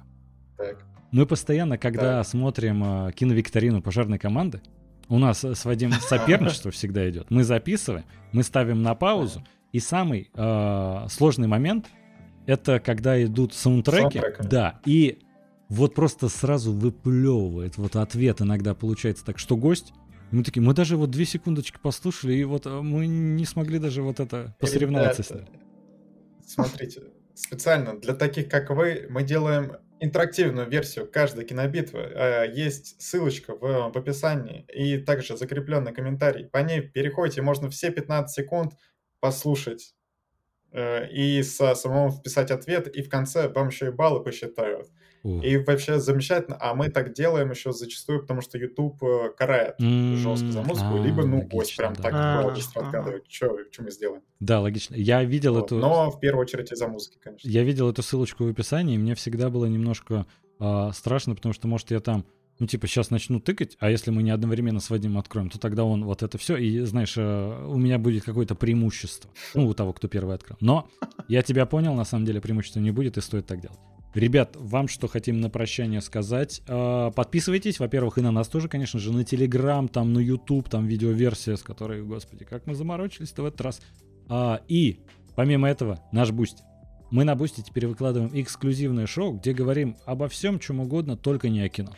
Так. 0.56 0.84
Мы 1.12 1.26
постоянно, 1.26 1.78
когда 1.78 2.18
так. 2.18 2.26
смотрим 2.26 3.12
киновикторину 3.12 3.80
пожарной 3.80 4.18
команды, 4.18 4.60
у 5.08 5.18
нас 5.18 5.44
с 5.44 5.64
Вадим 5.64 5.92
соперничество 6.00 6.70
всегда 6.70 7.08
идет. 7.08 7.30
Мы 7.30 7.44
записываем, 7.44 8.04
мы 8.32 8.42
ставим 8.42 8.82
на 8.82 8.94
паузу, 8.94 9.42
и 9.72 9.80
самый 9.80 10.30
э, 10.34 11.06
сложный 11.10 11.48
момент 11.48 11.86
это 12.46 12.80
когда 12.80 13.22
идут 13.22 13.54
саундтреки. 13.54 14.20
Да, 14.40 14.80
и 14.84 15.20
вот 15.68 15.94
просто 15.94 16.28
сразу 16.28 16.72
выплевывает 16.72 17.78
вот 17.78 17.96
ответ 17.96 18.42
иногда 18.42 18.74
получается 18.74 19.24
так, 19.24 19.38
что 19.38 19.56
гость 19.56 19.92
мы 20.30 20.42
такие, 20.42 20.62
мы 20.62 20.74
даже 20.74 20.96
вот 20.96 21.10
две 21.10 21.24
секундочки 21.24 21.78
послушали, 21.80 22.34
и 22.34 22.44
вот 22.44 22.66
э, 22.66 22.80
мы 22.80 23.06
не 23.06 23.44
смогли 23.44 23.78
даже 23.78 24.02
вот 24.02 24.18
это 24.20 24.56
посоревноваться 24.58 25.22
Ребята, 25.22 25.46
с 25.46 25.50
ним. 25.50 25.60
Смотрите, 26.44 27.02
специально 27.34 27.98
для 27.98 28.14
таких, 28.14 28.48
как 28.48 28.70
вы, 28.70 29.06
мы 29.08 29.22
делаем 29.22 29.76
интерактивную 30.00 30.68
версию 30.68 31.08
каждой 31.10 31.44
кинобитвы. 31.44 32.00
Э, 32.00 32.52
есть 32.52 33.00
ссылочка 33.00 33.54
в, 33.54 33.92
в 33.92 33.96
описании 33.96 34.66
и 34.74 34.98
также 34.98 35.36
закрепленный 35.36 35.92
комментарий. 35.92 36.46
По 36.46 36.58
ней 36.58 36.80
переходите, 36.80 37.40
можно 37.40 37.70
все 37.70 37.90
15 37.90 38.34
секунд 38.34 38.74
послушать 39.20 39.94
и 40.74 41.42
со 41.42 41.74
самому 41.74 42.10
вписать 42.10 42.50
ответ, 42.50 42.88
и 42.88 43.02
в 43.02 43.08
конце 43.08 43.48
вам 43.48 43.68
еще 43.68 43.86
и 43.86 43.90
баллы 43.90 44.22
посчитают. 44.22 44.88
И 45.24 45.56
вообще 45.56 45.98
замечательно. 45.98 46.58
А 46.60 46.74
мы 46.74 46.90
так 46.90 47.14
делаем 47.14 47.50
еще 47.50 47.72
зачастую, 47.72 48.20
потому 48.20 48.42
что 48.42 48.58
YouTube 48.58 49.02
э, 49.02 49.30
карает 49.34 49.80
mm-hmm. 49.80 50.16
жестко 50.16 50.52
за 50.52 50.62
музыку, 50.62 50.96
а, 50.96 50.98
либо, 51.02 51.24
ну, 51.24 51.40
гость 51.40 51.74
прям 51.78 51.94
да. 51.94 52.02
так 52.02 52.12
а, 52.14 52.50
быстро 52.50 52.82
откладывает. 52.82 53.24
Что, 53.26 53.56
что 53.72 53.82
мы 53.84 53.90
сделаем? 53.90 54.22
Да, 54.40 54.60
логично. 54.60 54.94
Я 54.96 55.24
видел 55.24 55.54
вот. 55.54 55.64
эту... 55.64 55.76
Но 55.76 56.10
в 56.10 56.20
первую 56.20 56.42
очередь 56.42 56.70
из-за 56.72 56.88
музыки, 56.88 57.16
конечно. 57.22 57.48
Я 57.48 57.62
видел 57.62 57.90
эту 57.90 58.02
ссылочку 58.02 58.44
в 58.44 58.48
описании, 58.48 58.96
и 58.96 58.98
мне 58.98 59.14
всегда 59.14 59.48
было 59.48 59.64
немножко 59.64 60.26
э, 60.60 60.90
страшно, 60.92 61.34
потому 61.34 61.54
что, 61.54 61.68
может, 61.68 61.90
я 61.90 62.00
там 62.00 62.26
ну, 62.58 62.66
типа, 62.66 62.86
сейчас 62.86 63.10
начну 63.10 63.40
тыкать, 63.40 63.76
а 63.80 63.90
если 63.90 64.10
мы 64.10 64.22
не 64.22 64.30
одновременно 64.30 64.80
с 64.80 64.88
Вадимом 64.90 65.18
откроем, 65.18 65.50
то 65.50 65.58
тогда 65.58 65.84
он 65.84 66.04
вот 66.04 66.22
это 66.22 66.38
все, 66.38 66.56
и, 66.56 66.80
знаешь, 66.80 67.14
э, 67.16 67.66
у 67.66 67.76
меня 67.76 67.98
будет 67.98 68.24
какое-то 68.24 68.54
преимущество. 68.54 69.30
Ну, 69.54 69.66
у 69.66 69.74
того, 69.74 69.92
кто 69.92 70.06
первый 70.06 70.36
открыл. 70.36 70.56
Но 70.60 70.88
я 71.28 71.42
тебя 71.42 71.66
понял, 71.66 71.94
на 71.94 72.04
самом 72.04 72.26
деле 72.26 72.40
преимущества 72.40 72.80
не 72.80 72.92
будет, 72.92 73.16
и 73.16 73.20
стоит 73.20 73.46
так 73.46 73.60
делать. 73.60 73.78
Ребят, 74.14 74.54
вам 74.54 74.86
что 74.86 75.08
хотим 75.08 75.40
на 75.40 75.50
прощание 75.50 76.00
сказать. 76.00 76.62
А, 76.68 77.10
подписывайтесь, 77.10 77.80
во-первых, 77.80 78.18
и 78.18 78.20
на 78.20 78.30
нас 78.30 78.46
тоже, 78.46 78.68
конечно 78.68 79.00
же, 79.00 79.12
на 79.12 79.24
Телеграм, 79.24 79.88
там 79.88 80.12
на 80.12 80.20
YouTube, 80.20 80.68
там 80.68 80.86
видеоверсия, 80.86 81.56
с 81.56 81.62
которой, 81.62 82.04
господи, 82.04 82.44
как 82.44 82.66
мы 82.66 82.76
заморочились-то 82.76 83.42
в 83.42 83.46
этот 83.46 83.60
раз. 83.60 83.80
А, 84.28 84.60
и, 84.68 85.00
помимо 85.34 85.68
этого, 85.68 86.00
наш 86.12 86.30
Boosty. 86.30 86.62
Мы 87.10 87.24
на 87.24 87.34
Boosty 87.34 87.62
теперь 87.62 87.88
выкладываем 87.88 88.30
эксклюзивное 88.32 89.06
шоу, 89.06 89.32
где 89.32 89.52
говорим 89.52 89.96
обо 90.06 90.28
всем, 90.28 90.60
чем 90.60 90.78
угодно, 90.78 91.16
только 91.16 91.48
не 91.48 91.60
о 91.60 91.68
кино. 91.68 91.90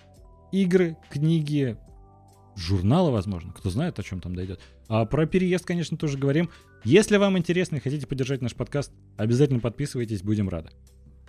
Игры, 0.52 0.96
книги, 1.10 1.76
журналы, 2.56 3.10
возможно, 3.10 3.52
кто 3.52 3.70
знает, 3.70 3.98
о 3.98 4.02
чем 4.02 4.20
там 4.20 4.34
дойдет. 4.34 4.60
А 4.88 5.04
про 5.04 5.26
переезд, 5.26 5.64
конечно, 5.64 5.96
тоже 5.96 6.18
говорим. 6.18 6.50
Если 6.84 7.16
вам 7.16 7.36
интересно 7.36 7.76
и 7.76 7.80
хотите 7.80 8.06
поддержать 8.06 8.42
наш 8.42 8.54
подкаст, 8.54 8.92
обязательно 9.16 9.60
подписывайтесь, 9.60 10.22
будем 10.22 10.48
рады. 10.48 10.70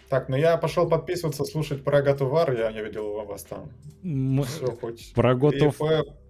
Так, 0.09 0.29
ну 0.29 0.37
я 0.37 0.55
пошел 0.57 0.87
подписываться, 0.87 1.43
слушать 1.43 1.83
про 1.83 2.01
Готовар, 2.01 2.53
я 2.53 2.71
не 2.71 2.81
видел 2.81 3.25
вас 3.25 3.43
там. 3.43 3.71
Мы... 4.03 4.43
Все, 4.43 4.67
хоть. 4.67 5.13
Про 5.13 5.35
Готов... 5.35 5.75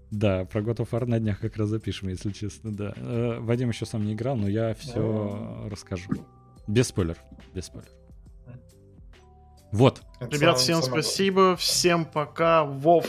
Да, 0.10 0.46
про 0.46 0.62
God 0.62 0.78
of 0.78 0.90
War 0.92 1.06
на 1.06 1.20
днях 1.20 1.40
как 1.42 1.58
раз 1.58 1.68
запишем, 1.68 2.08
если 2.08 2.32
честно, 2.32 2.74
да. 2.74 2.94
Э, 2.96 3.40
Вадим 3.42 3.70
еще 3.70 3.86
сам 3.86 4.06
не 4.06 4.14
играл, 4.14 4.38
но 4.38 4.48
я 4.48 4.74
все 4.74 5.68
расскажу. 5.70 6.10
Без 6.66 6.88
спойлеров, 6.88 7.18
без 7.54 7.66
спойлеров. 7.66 7.92
Вот. 9.72 10.02
Это 10.20 10.36
Ребят, 10.36 10.60
всем 10.60 10.82
спасибо, 10.82 11.56
всем 11.56 12.06
пока. 12.06 12.64
Вов, 12.64 13.06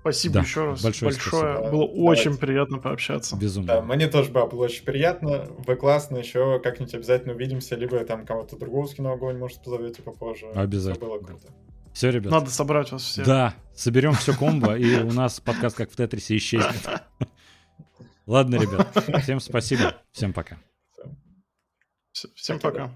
Спасибо 0.00 0.34
да, 0.34 0.40
еще 0.40 0.64
раз 0.64 0.82
большое. 0.82 1.12
большое. 1.12 1.42
Спасибо. 1.42 1.70
Было 1.70 1.88
Давайте. 1.88 2.00
очень 2.00 2.36
приятно 2.38 2.78
пообщаться. 2.78 3.36
Безумно. 3.36 3.74
Да, 3.74 3.82
мне 3.82 4.08
тоже 4.08 4.30
было, 4.30 4.46
было 4.46 4.64
очень 4.64 4.84
приятно. 4.84 5.46
Вы 5.66 5.76
классно, 5.76 6.16
еще 6.16 6.58
как-нибудь 6.60 6.94
обязательно 6.94 7.34
увидимся, 7.34 7.76
либо 7.76 8.02
там 8.04 8.24
кого-то 8.24 8.56
другого 8.56 8.86
с 8.86 8.94
кино 8.94 9.12
огонь, 9.12 9.36
может, 9.36 9.62
позовете 9.62 10.00
попозже. 10.00 10.46
Обязательно. 10.54 10.94
Все 10.94 11.06
было 11.06 11.18
круто. 11.18 11.48
Все, 11.92 12.10
ребят. 12.10 12.32
Надо 12.32 12.50
собрать 12.50 12.92
вас 12.92 13.02
всех. 13.02 13.26
Да, 13.26 13.54
соберем 13.74 14.12
все 14.14 14.34
комбо, 14.34 14.76
и 14.76 15.02
у 15.02 15.12
нас 15.12 15.38
подкаст 15.40 15.76
как 15.76 15.90
в 15.90 15.96
Тетрисе 15.96 16.36
исчезнет. 16.36 16.88
Ладно, 18.26 18.56
ребят, 18.56 18.88
всем 19.22 19.38
спасибо, 19.40 19.96
всем 20.12 20.32
пока. 20.32 20.58
Всем 22.12 22.58
пока. 22.58 22.90